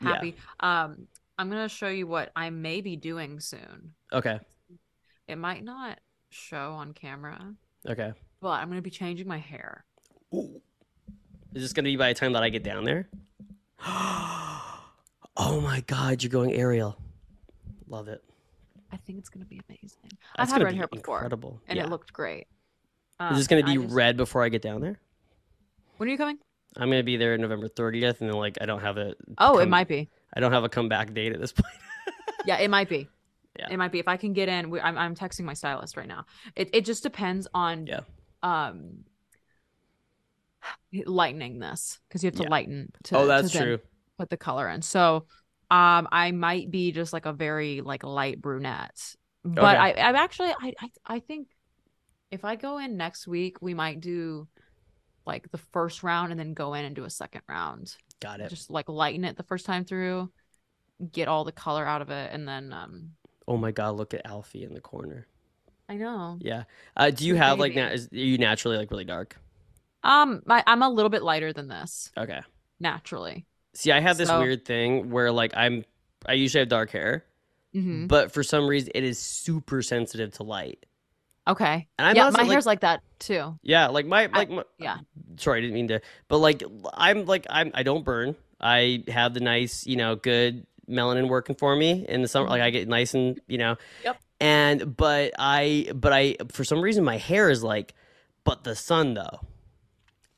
Yeah. 0.00 0.08
Happy. 0.12 0.36
Um, 0.60 1.08
I'm 1.38 1.48
gonna 1.48 1.68
show 1.68 1.88
you 1.88 2.06
what 2.06 2.30
I 2.36 2.50
may 2.50 2.80
be 2.80 2.96
doing 2.96 3.40
soon. 3.40 3.94
okay, 4.12 4.38
It 5.28 5.36
might 5.36 5.64
not 5.64 5.98
show 6.30 6.72
on 6.72 6.92
camera, 6.92 7.54
okay. 7.88 8.12
but 8.40 8.50
I'm 8.60 8.68
gonna 8.68 8.82
be 8.82 8.90
changing 8.90 9.26
my 9.26 9.38
hair. 9.38 9.84
Is 10.32 11.62
this 11.62 11.72
gonna 11.72 11.86
be 11.88 11.96
by 11.96 12.08
the 12.12 12.18
time 12.18 12.32
that 12.34 12.42
I 12.42 12.48
get 12.48 12.62
down 12.62 12.84
there? 12.84 13.08
oh 13.84 15.60
my 15.62 15.80
god, 15.86 16.22
you're 16.22 16.30
going 16.30 16.52
Ariel. 16.54 16.96
Love 17.88 18.08
it. 18.08 18.22
I 18.92 18.96
think 18.98 19.18
it's 19.18 19.28
gonna 19.28 19.44
be 19.46 19.60
amazing. 19.68 19.98
That's 20.36 20.52
I've 20.52 20.58
had 20.58 20.62
red 20.62 20.74
hair 20.74 20.86
before, 20.88 21.16
Incredible. 21.18 21.60
and 21.68 21.76
yeah. 21.76 21.84
it 21.84 21.90
looked 21.90 22.12
great. 22.12 22.46
Is 23.30 23.36
this 23.38 23.46
Um, 23.52 23.58
gonna 23.60 23.72
be 23.74 23.82
just- 23.82 23.94
red 23.94 24.16
before 24.16 24.42
I 24.44 24.48
get 24.48 24.62
down 24.62 24.80
there? 24.80 25.00
When 25.96 26.08
are 26.08 26.12
you 26.12 26.18
coming? 26.18 26.38
I'm 26.76 26.88
gonna 26.90 27.02
be 27.02 27.16
there 27.16 27.36
November 27.38 27.68
30th, 27.68 28.20
and 28.20 28.30
then 28.30 28.36
like 28.36 28.58
I 28.60 28.66
don't 28.66 28.80
have 28.80 28.96
a 28.98 29.14
Oh, 29.38 29.58
it 29.58 29.68
might 29.68 29.88
be. 29.88 30.08
I 30.34 30.40
don't 30.40 30.52
have 30.52 30.64
a 30.64 30.68
comeback 30.68 31.12
date 31.14 31.32
at 31.32 31.40
this 31.40 31.52
point. 31.60 31.72
Yeah, 32.46 32.58
it 32.58 32.70
might 32.70 32.88
be. 32.88 33.08
Yeah. 33.58 33.68
It 33.70 33.76
might 33.76 33.92
be. 33.92 33.98
If 33.98 34.08
I 34.08 34.16
can 34.16 34.32
get 34.32 34.48
in, 34.48 34.70
we, 34.70 34.80
I'm 34.80 34.96
I'm 34.96 35.14
texting 35.14 35.44
my 35.44 35.54
stylist 35.54 35.96
right 35.96 36.08
now. 36.08 36.24
It 36.56 36.70
it 36.72 36.84
just 36.84 37.02
depends 37.02 37.46
on 37.54 37.86
Yeah. 37.86 38.00
um 38.42 39.04
lightening 41.04 41.58
this 41.58 41.98
because 42.08 42.22
you 42.22 42.28
have 42.28 42.36
to 42.36 42.44
Yeah. 42.44 42.48
lighten 42.50 42.92
to 43.04 43.18
oh, 43.18 43.26
that's 43.26 43.52
to 43.52 43.58
true. 43.58 43.78
put 44.18 44.30
the 44.30 44.36
color 44.36 44.68
in. 44.68 44.82
So 44.82 45.26
um 45.70 46.08
I 46.12 46.30
might 46.32 46.70
be 46.70 46.92
just 46.92 47.12
like 47.12 47.26
a 47.26 47.32
very 47.32 47.80
like 47.80 48.04
light 48.04 48.40
brunette. 48.40 49.14
But 49.44 49.64
Okay. 49.76 50.00
I 50.00 50.08
I'm 50.08 50.16
actually 50.16 50.50
I, 50.50 50.72
I 50.80 50.90
I 51.06 51.18
think 51.20 51.48
if 52.30 52.44
I 52.44 52.56
go 52.56 52.78
in 52.78 52.96
next 52.96 53.26
week, 53.26 53.60
we 53.60 53.74
might 53.74 54.00
do 54.00 54.48
like 55.26 55.50
the 55.50 55.58
first 55.58 56.02
round 56.02 56.30
and 56.30 56.40
then 56.40 56.54
go 56.54 56.74
in 56.74 56.84
and 56.84 56.96
do 56.96 57.04
a 57.04 57.10
second 57.10 57.42
round. 57.48 57.94
Got 58.22 58.40
it. 58.40 58.48
Just 58.50 58.70
like 58.70 58.88
lighten 58.88 59.24
it 59.24 59.36
the 59.36 59.42
first 59.42 59.66
time 59.66 59.84
through, 59.84 60.30
get 61.12 61.26
all 61.28 61.44
the 61.44 61.52
color 61.52 61.84
out 61.84 62.00
of 62.02 62.10
it, 62.10 62.30
and 62.32 62.46
then 62.48 62.72
um 62.72 63.10
Oh 63.48 63.56
my 63.56 63.72
god, 63.72 63.96
look 63.96 64.14
at 64.14 64.24
Alfie 64.24 64.62
in 64.64 64.72
the 64.72 64.80
corner. 64.80 65.26
I 65.88 65.96
know. 65.96 66.38
Yeah. 66.40 66.62
Uh, 66.96 67.10
do 67.10 67.26
you 67.26 67.34
have 67.34 67.58
like 67.58 67.72
baby. 67.74 67.86
na- 67.88 67.92
is, 67.92 68.08
are 68.12 68.16
you 68.16 68.38
naturally 68.38 68.76
like 68.78 68.90
really 68.90 69.04
dark? 69.04 69.36
Um 70.04 70.42
my, 70.46 70.62
I'm 70.66 70.82
a 70.82 70.88
little 70.88 71.10
bit 71.10 71.22
lighter 71.22 71.52
than 71.52 71.68
this 71.68 72.10
Okay. 72.16 72.40
naturally. 72.80 73.44
See, 73.74 73.90
I 73.92 74.00
have 74.00 74.16
this 74.16 74.28
So- 74.28 74.38
weird 74.40 74.64
thing 74.64 75.10
where 75.10 75.30
like 75.32 75.52
I'm 75.56 75.84
I 76.24 76.34
usually 76.34 76.60
have 76.60 76.68
dark 76.68 76.90
hair, 76.90 77.24
hmm 77.72 78.06
but 78.06 78.30
for 78.32 78.42
some 78.44 78.68
reason 78.68 78.92
it 78.94 79.02
is 79.04 79.18
super 79.18 79.82
sensitive 79.82 80.32
to 80.34 80.44
light. 80.44 80.86
Okay. 81.46 81.88
And 81.98 82.06
I'm 82.08 82.16
yeah, 82.16 82.30
my 82.30 82.42
like- 82.42 82.50
hair's 82.50 82.66
like 82.66 82.80
that 82.80 83.02
too. 83.18 83.58
Yeah, 83.62 83.88
like 83.88 84.06
my 84.06 84.26
like 84.26 84.50
my, 84.50 84.62
yeah. 84.78 84.98
Sorry, 85.36 85.58
I 85.58 85.60
didn't 85.62 85.74
mean 85.74 85.88
to. 85.88 86.00
But 86.28 86.38
like 86.38 86.62
I'm 86.94 87.24
like 87.26 87.46
I'm 87.50 87.70
I 87.74 87.82
don't 87.82 88.04
burn. 88.04 88.36
I 88.60 89.02
have 89.08 89.34
the 89.34 89.40
nice, 89.40 89.86
you 89.86 89.96
know, 89.96 90.14
good 90.16 90.66
melanin 90.88 91.28
working 91.28 91.56
for 91.56 91.74
me 91.74 92.04
in 92.08 92.22
the 92.22 92.28
summer. 92.28 92.48
Like 92.48 92.62
I 92.62 92.70
get 92.70 92.86
nice 92.88 93.14
and 93.14 93.40
you 93.48 93.58
know. 93.58 93.74
Mm-hmm. 93.74 94.04
Yep. 94.04 94.16
And 94.40 94.96
but 94.96 95.32
I 95.38 95.88
but 95.94 96.12
I 96.12 96.36
for 96.52 96.64
some 96.64 96.80
reason 96.80 97.04
my 97.04 97.16
hair 97.18 97.50
is 97.50 97.62
like, 97.64 97.94
but 98.44 98.62
the 98.64 98.74
sun 98.76 99.14
though, 99.14 99.40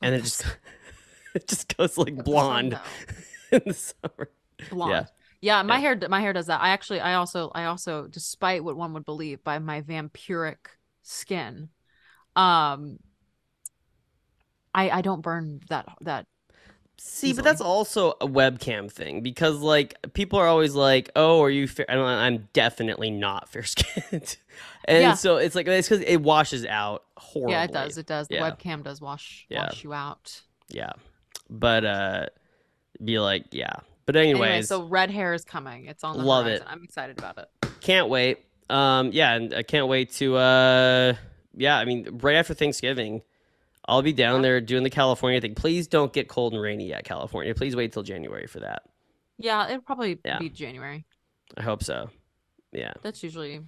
and 0.01 0.15
it 0.15 0.23
just 0.23 0.43
it 1.35 1.47
just 1.47 1.75
goes 1.77 1.97
like 1.97 2.23
blonde 2.23 2.79
in 3.51 3.61
the 3.65 3.73
summer. 3.73 4.29
Blonde. 4.71 5.07
Yeah, 5.41 5.61
my 5.61 5.75
Yeah. 5.75 5.79
hair 5.81 5.99
my 6.09 6.21
hair 6.21 6.33
does 6.33 6.47
that. 6.47 6.61
I 6.61 6.69
actually 6.69 6.99
I 6.99 7.15
also 7.15 7.51
I 7.53 7.65
also 7.65 8.07
despite 8.07 8.63
what 8.63 8.75
one 8.75 8.93
would 8.93 9.05
believe 9.05 9.43
by 9.43 9.59
my 9.59 9.81
vampiric 9.81 10.57
skin, 11.05 11.69
um 12.35 12.99
I 14.73 14.89
I 14.89 15.01
don't 15.01 15.21
burn 15.21 15.61
that 15.69 15.87
that 16.01 16.27
See, 16.97 17.33
but 17.33 17.43
that's 17.43 17.59
also 17.59 18.11
a 18.21 18.27
webcam 18.27 18.89
thing 18.89 19.21
because 19.21 19.57
like 19.57 19.95
people 20.13 20.39
are 20.39 20.47
always 20.47 20.75
like, 20.75 21.09
"Oh, 21.15 21.41
are 21.43 21.49
you 21.49 21.67
fair?" 21.67 21.85
And 21.89 21.99
I'm 21.99 22.47
definitely 22.53 23.11
not 23.11 23.49
fair 23.51 23.63
skinned, 23.63 24.37
and 24.85 25.01
Yeah. 25.03 25.13
so 25.15 25.35
it's 25.35 25.55
like 25.55 25.67
it's 25.67 25.89
because 25.89 26.03
it 26.05 26.21
washes 26.21 26.65
out 26.65 27.03
horribly. 27.17 27.51
Yeah, 27.53 27.63
it 27.65 27.73
does. 27.73 27.97
It 27.97 28.05
does. 28.05 28.29
The 28.29 28.35
Yeah. 28.35 28.49
webcam 28.49 28.81
does 28.81 29.01
wash 29.01 29.45
Yeah. 29.49 29.65
wash 29.65 29.83
you 29.83 29.93
out. 29.93 30.41
Yeah, 30.69 30.93
but 31.49 31.83
uh, 31.83 32.25
be 33.03 33.19
like, 33.19 33.47
yeah. 33.51 33.73
But 34.05 34.15
Anyway, 34.15 34.61
so 34.61 34.83
red 34.87 35.11
hair 35.11 35.33
is 35.33 35.43
coming. 35.43 35.85
It's 35.87 36.03
on 36.03 36.17
the 36.17 36.23
Love 36.23 36.45
horizon. 36.45 36.65
it. 36.65 36.71
I'm 36.71 36.83
excited 36.83 37.17
about 37.17 37.37
it. 37.39 37.49
can't 37.81 38.07
wait. 38.07 38.44
Um, 38.69 39.11
yeah, 39.13 39.33
and 39.35 39.53
I 39.53 39.63
can't 39.63 39.87
wait 39.87 40.11
to 40.13 40.35
uh, 40.37 41.13
yeah. 41.55 41.77
I 41.77 41.85
mean, 41.85 42.19
right 42.21 42.35
after 42.35 42.53
Thanksgiving, 42.53 43.21
I'll 43.87 44.01
be 44.01 44.13
down 44.13 44.41
there 44.41 44.59
doing 44.61 44.83
the 44.83 44.89
California 44.89 45.39
thing. 45.39 45.55
Please 45.55 45.87
don't 45.87 46.11
get 46.11 46.27
cold 46.27 46.53
and 46.53 46.61
rainy 46.61 46.87
yet, 46.87 47.03
California. 47.05 47.53
Please 47.53 47.75
wait 47.75 47.93
till 47.93 48.03
January 48.03 48.47
for 48.47 48.61
that. 48.61 48.83
Yeah, 49.37 49.67
it'll 49.67 49.81
probably 49.81 50.17
Yeah. 50.25 50.39
be 50.39 50.49
January. 50.49 51.05
I 51.57 51.61
hope 51.61 51.83
so. 51.83 52.09
Yeah. 52.71 52.93
That's 53.03 53.21
usually 53.21 53.61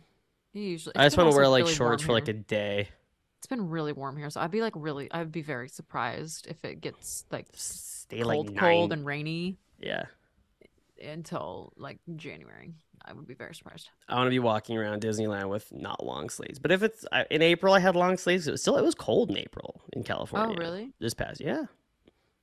usually. 0.53 0.95
I 0.95 1.05
just 1.05 1.17
want 1.17 1.29
to 1.31 1.35
wear 1.37 1.47
like 1.47 1.63
really 1.63 1.75
shorts 1.75 2.03
for 2.03 2.13
like 2.13 2.27
a 2.27 2.33
day. 2.33 2.89
It's 3.37 3.47
been 3.47 3.69
really 3.69 3.93
warm 3.93 4.17
here, 4.17 4.29
so 4.31 4.41
I'd 4.41 4.49
be 4.49 4.61
like 4.61 4.73
really. 4.75 5.11
I'd 5.11 5.31
be 5.31 5.43
very 5.43 5.69
surprised 5.69 6.47
if 6.47 6.65
it 6.65 6.81
gets 6.81 7.23
like 7.31 7.45
Stay 7.53 8.21
cold, 8.21 8.47
like 8.49 8.57
cold, 8.57 8.91
and 8.93 9.05
rainy 9.05 9.57
yeah. 9.79 10.05
Until 11.01 11.73
like 11.77 11.99
January. 12.15 12.73
I 13.05 13.13
would 13.13 13.27
be 13.27 13.35
very 13.35 13.55
surprised. 13.55 13.89
I 14.09 14.15
want 14.15 14.27
to 14.27 14.31
be 14.31 14.39
walking 14.39 14.77
around 14.77 15.01
Disneyland 15.01 15.49
with 15.49 15.71
not 15.71 16.05
long 16.05 16.29
sleeves. 16.29 16.59
But 16.59 16.71
if 16.71 16.83
it's 16.83 17.05
in 17.31 17.41
April, 17.41 17.73
I 17.73 17.79
had 17.79 17.95
long 17.95 18.17
sleeves. 18.17 18.47
It 18.47 18.51
was 18.51 18.61
still 18.61 18.77
it 18.77 18.83
was 18.83 18.95
cold 18.95 19.29
in 19.29 19.37
April 19.37 19.81
in 19.93 20.03
California. 20.03 20.55
Oh, 20.57 20.61
really? 20.61 20.91
This 20.99 21.13
past 21.13 21.39
yeah, 21.39 21.65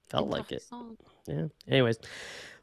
felt 0.08 0.28
like 0.30 0.52
it. 0.52 0.62
Interessant. 0.62 1.00
Yeah. 1.26 1.46
Anyways, 1.68 1.98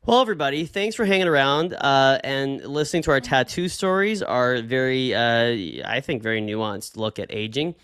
well, 0.03 0.19
everybody, 0.19 0.65
thanks 0.65 0.95
for 0.95 1.05
hanging 1.05 1.27
around 1.27 1.73
uh, 1.73 2.19
and 2.23 2.65
listening 2.65 3.03
to 3.03 3.11
our 3.11 3.22
tattoo 3.22 3.68
stories. 3.68 4.23
Our 4.23 4.61
very, 4.63 5.13
uh, 5.13 5.88
I 5.88 6.01
think, 6.01 6.23
very 6.23 6.41
nuanced 6.41 6.97
look 6.97 7.19
at 7.19 7.27
aging, 7.30 7.76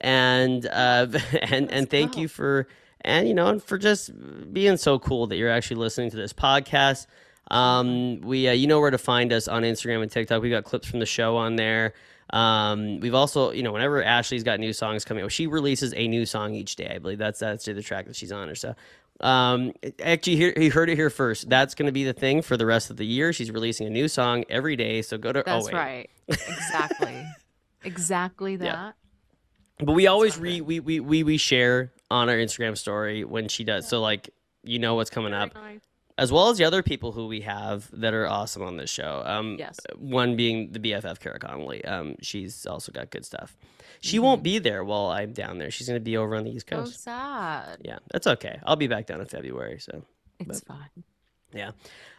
and 0.00 0.64
uh, 0.66 1.06
and 1.42 1.70
and 1.70 1.90
thank 1.90 2.16
you 2.16 2.28
for 2.28 2.66
and 3.02 3.28
you 3.28 3.34
know 3.34 3.48
and 3.48 3.62
for 3.62 3.76
just 3.76 4.10
being 4.52 4.78
so 4.78 4.98
cool 4.98 5.26
that 5.26 5.36
you're 5.36 5.50
actually 5.50 5.76
listening 5.76 6.10
to 6.12 6.16
this 6.16 6.32
podcast. 6.32 7.06
Um, 7.50 8.20
we, 8.20 8.48
uh, 8.48 8.52
you 8.52 8.66
know 8.66 8.80
where 8.80 8.90
to 8.90 8.98
find 8.98 9.32
us 9.32 9.48
on 9.48 9.62
Instagram 9.62 10.02
and 10.02 10.10
TikTok. 10.10 10.42
We 10.42 10.50
got 10.50 10.64
clips 10.64 10.88
from 10.88 11.00
the 11.00 11.06
show 11.06 11.36
on 11.36 11.56
there. 11.56 11.94
Um, 12.30 12.98
we've 13.00 13.14
also, 13.14 13.52
you 13.52 13.62
know, 13.62 13.72
whenever 13.72 14.02
Ashley's 14.02 14.42
got 14.42 14.58
new 14.58 14.72
songs 14.72 15.04
coming 15.04 15.22
out, 15.22 15.30
she 15.30 15.46
releases 15.46 15.94
a 15.94 16.08
new 16.08 16.26
song 16.26 16.54
each 16.54 16.76
day. 16.76 16.92
I 16.94 16.98
believe 16.98 17.18
that's 17.18 17.38
that's 17.38 17.64
the 17.64 17.82
track 17.82 18.06
that 18.06 18.16
she's 18.16 18.32
on 18.32 18.48
or 18.48 18.54
so. 18.54 18.74
Um, 19.20 19.72
actually, 20.02 20.36
here 20.36 20.52
you 20.56 20.70
heard 20.70 20.90
it 20.90 20.96
here 20.96 21.08
first. 21.08 21.48
That's 21.48 21.74
going 21.74 21.86
to 21.86 21.92
be 21.92 22.04
the 22.04 22.12
thing 22.12 22.42
for 22.42 22.56
the 22.56 22.66
rest 22.66 22.90
of 22.90 22.96
the 22.96 23.06
year. 23.06 23.32
She's 23.32 23.50
releasing 23.50 23.86
a 23.86 23.90
new 23.90 24.08
song 24.08 24.44
every 24.48 24.76
day. 24.76 25.02
So 25.02 25.16
go 25.18 25.32
to. 25.32 25.42
That's 25.44 25.68
oh, 25.68 25.72
right. 25.72 26.10
Exactly. 26.28 27.26
exactly 27.84 28.56
that. 28.56 28.64
Yeah. 28.64 28.92
But 29.78 29.92
we 29.92 30.06
always 30.06 30.38
re 30.38 30.60
we, 30.60 30.80
we 30.80 31.00
we 31.00 31.22
we 31.22 31.36
share 31.36 31.92
on 32.10 32.28
our 32.28 32.36
Instagram 32.36 32.76
story 32.76 33.24
when 33.24 33.48
she 33.48 33.64
does. 33.64 33.88
So 33.88 34.00
like 34.00 34.30
you 34.62 34.78
know 34.78 34.96
what's 34.96 35.10
coming 35.10 35.32
up. 35.32 35.50
As 36.18 36.32
well 36.32 36.48
as 36.48 36.56
the 36.58 36.64
other 36.64 36.82
people 36.82 37.12
who 37.12 37.26
we 37.26 37.42
have 37.42 37.88
that 37.92 38.14
are 38.14 38.26
awesome 38.26 38.62
on 38.62 38.76
this 38.76 38.90
show. 38.90 39.22
Um, 39.26 39.56
Yes. 39.58 39.78
One 39.98 40.34
being 40.36 40.72
the 40.72 40.78
BFF 40.78 41.20
Kara 41.20 41.38
Connolly. 41.38 41.84
Um, 41.84 42.16
she's 42.22 42.66
also 42.66 42.90
got 42.92 43.10
good 43.10 43.24
stuff. 43.26 43.56
She 44.00 44.16
Mm-hmm. 44.16 44.24
won't 44.24 44.42
be 44.42 44.58
there 44.58 44.82
while 44.84 45.06
I'm 45.08 45.32
down 45.32 45.58
there. 45.58 45.70
She's 45.70 45.86
gonna 45.88 46.00
be 46.00 46.16
over 46.16 46.36
on 46.36 46.44
the 46.44 46.50
East 46.50 46.66
So 46.70 46.76
Coast. 46.76 47.02
sad. 47.02 47.78
Yeah, 47.82 47.98
that's 48.10 48.26
okay. 48.26 48.58
I'll 48.64 48.76
be 48.76 48.86
back 48.86 49.06
down 49.06 49.20
in 49.20 49.26
February. 49.26 49.78
So 49.78 50.02
It's 50.40 50.60
fine. 50.60 50.90
yeah. 51.52 51.72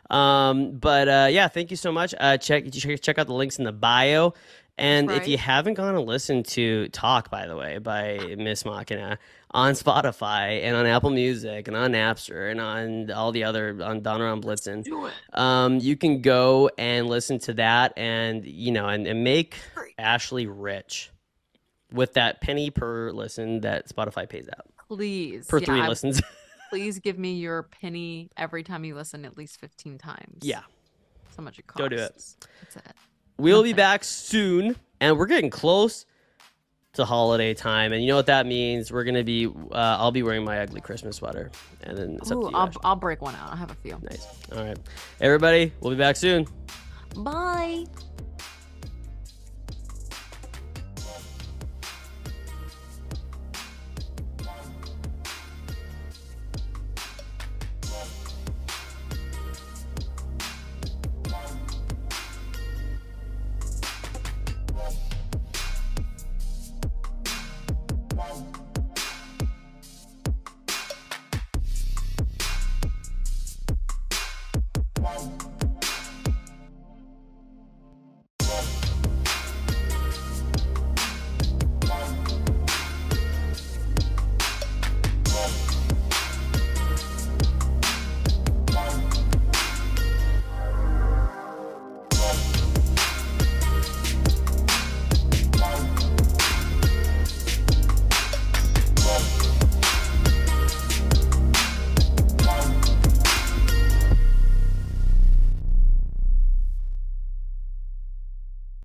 Um, 0.10 0.78
but 0.78 1.08
uh, 1.10 1.28
yeah, 1.30 1.48
thank 1.48 1.70
you 1.72 1.78
so 1.78 1.92
much. 1.92 2.14
Uh, 2.20 2.38
check 2.38 2.72
check 2.72 3.18
out 3.20 3.28
the 3.28 3.34
links 3.34 3.58
in 3.60 3.66
the 3.66 3.72
bio. 3.74 4.34
And 4.80 5.10
if 5.10 5.28
you 5.28 5.40
haven't 5.40 5.74
gone 5.74 5.96
and 5.96 6.06
listened 6.06 6.46
to 6.50 6.88
Talk, 6.90 7.32
by 7.32 7.48
the 7.48 7.56
way, 7.58 7.80
by 7.80 8.36
Miss 8.38 8.64
Machina 8.64 9.18
on 9.52 9.74
Spotify 9.74 10.62
and 10.64 10.76
on 10.76 10.86
Apple 10.86 11.10
Music 11.10 11.68
and 11.68 11.78
on 11.78 11.92
Napster 11.94 12.52
and 12.52 12.60
on 12.60 13.12
all 13.12 13.32
the 13.32 13.44
other 13.46 13.78
on 13.82 14.02
Donner 14.02 14.28
on 14.28 14.42
Blitzen, 14.42 14.84
Do 14.84 15.06
it. 15.08 15.14
um, 15.34 15.80
you 15.80 15.96
can 15.96 16.22
go 16.22 16.70
and 16.78 17.08
listen 17.08 17.40
to 17.40 17.54
that 17.54 17.94
and 17.98 18.46
you 18.46 18.72
know 18.72 18.88
and, 18.88 19.08
and 19.08 19.24
make 19.24 19.56
Ashley 19.98 20.48
rich 20.48 21.12
with 21.94 22.14
that 22.16 22.42
penny 22.42 22.70
per 22.70 23.12
listen 23.12 23.62
that 23.62 23.88
Spotify 23.88 24.28
pays 24.28 24.50
out 24.50 24.66
Please. 24.90 25.48
per 25.48 25.60
Yeah, 25.60 25.66
three 25.66 25.82
I- 25.82 25.88
listens. 25.88 26.22
Please 26.70 27.00
give 27.00 27.18
me 27.18 27.36
your 27.36 27.64
penny 27.64 28.30
every 28.36 28.62
time 28.62 28.84
you 28.84 28.94
listen 28.94 29.24
at 29.24 29.38
least 29.38 29.58
15 29.62 29.98
times. 29.98 30.40
yeah. 30.42 30.62
So 31.34 31.42
much 31.42 31.60
it 31.60 31.68
costs. 31.68 31.80
Go 31.80 31.88
do 31.88 31.96
it. 31.96 32.12
That's 32.62 32.76
it. 32.76 32.84
We'll 33.38 33.64
be 33.64 33.72
back 33.72 34.04
soon, 34.04 34.76
and 35.00 35.18
we're 35.18 35.28
getting 35.28 35.50
close 35.50 36.06
to 36.98 37.06
holiday 37.06 37.54
time, 37.54 37.94
and 37.94 38.02
you 38.04 38.10
know 38.10 38.16
what 38.16 38.28
that 38.28 38.46
means. 38.46 38.92
We're 38.92 39.04
gonna 39.04 39.24
be. 39.24 39.48
Uh, 39.48 39.52
I'll 39.72 40.12
be 40.12 40.24
wearing 40.24 40.44
my 40.44 40.60
ugly 40.60 40.82
Christmas 40.82 41.16
sweater, 41.18 41.52
and 41.84 41.98
then 41.98 42.18
it's 42.22 42.30
up 42.32 42.42
to 42.42 42.50
you. 42.50 42.56
I'll, 42.56 42.68
Ashley. 42.68 42.82
I'll 42.84 42.96
break 42.96 43.22
one 43.22 43.36
out. 43.36 43.52
I 43.52 43.56
have 43.56 43.72
a 43.72 43.76
few. 43.76 43.98
Nice. 44.02 44.28
All 44.56 44.64
right, 44.64 44.78
everybody. 45.22 45.72
We'll 45.80 45.92
be 45.92 45.98
back 45.98 46.16
soon. 46.16 46.46
Bye. 47.16 47.86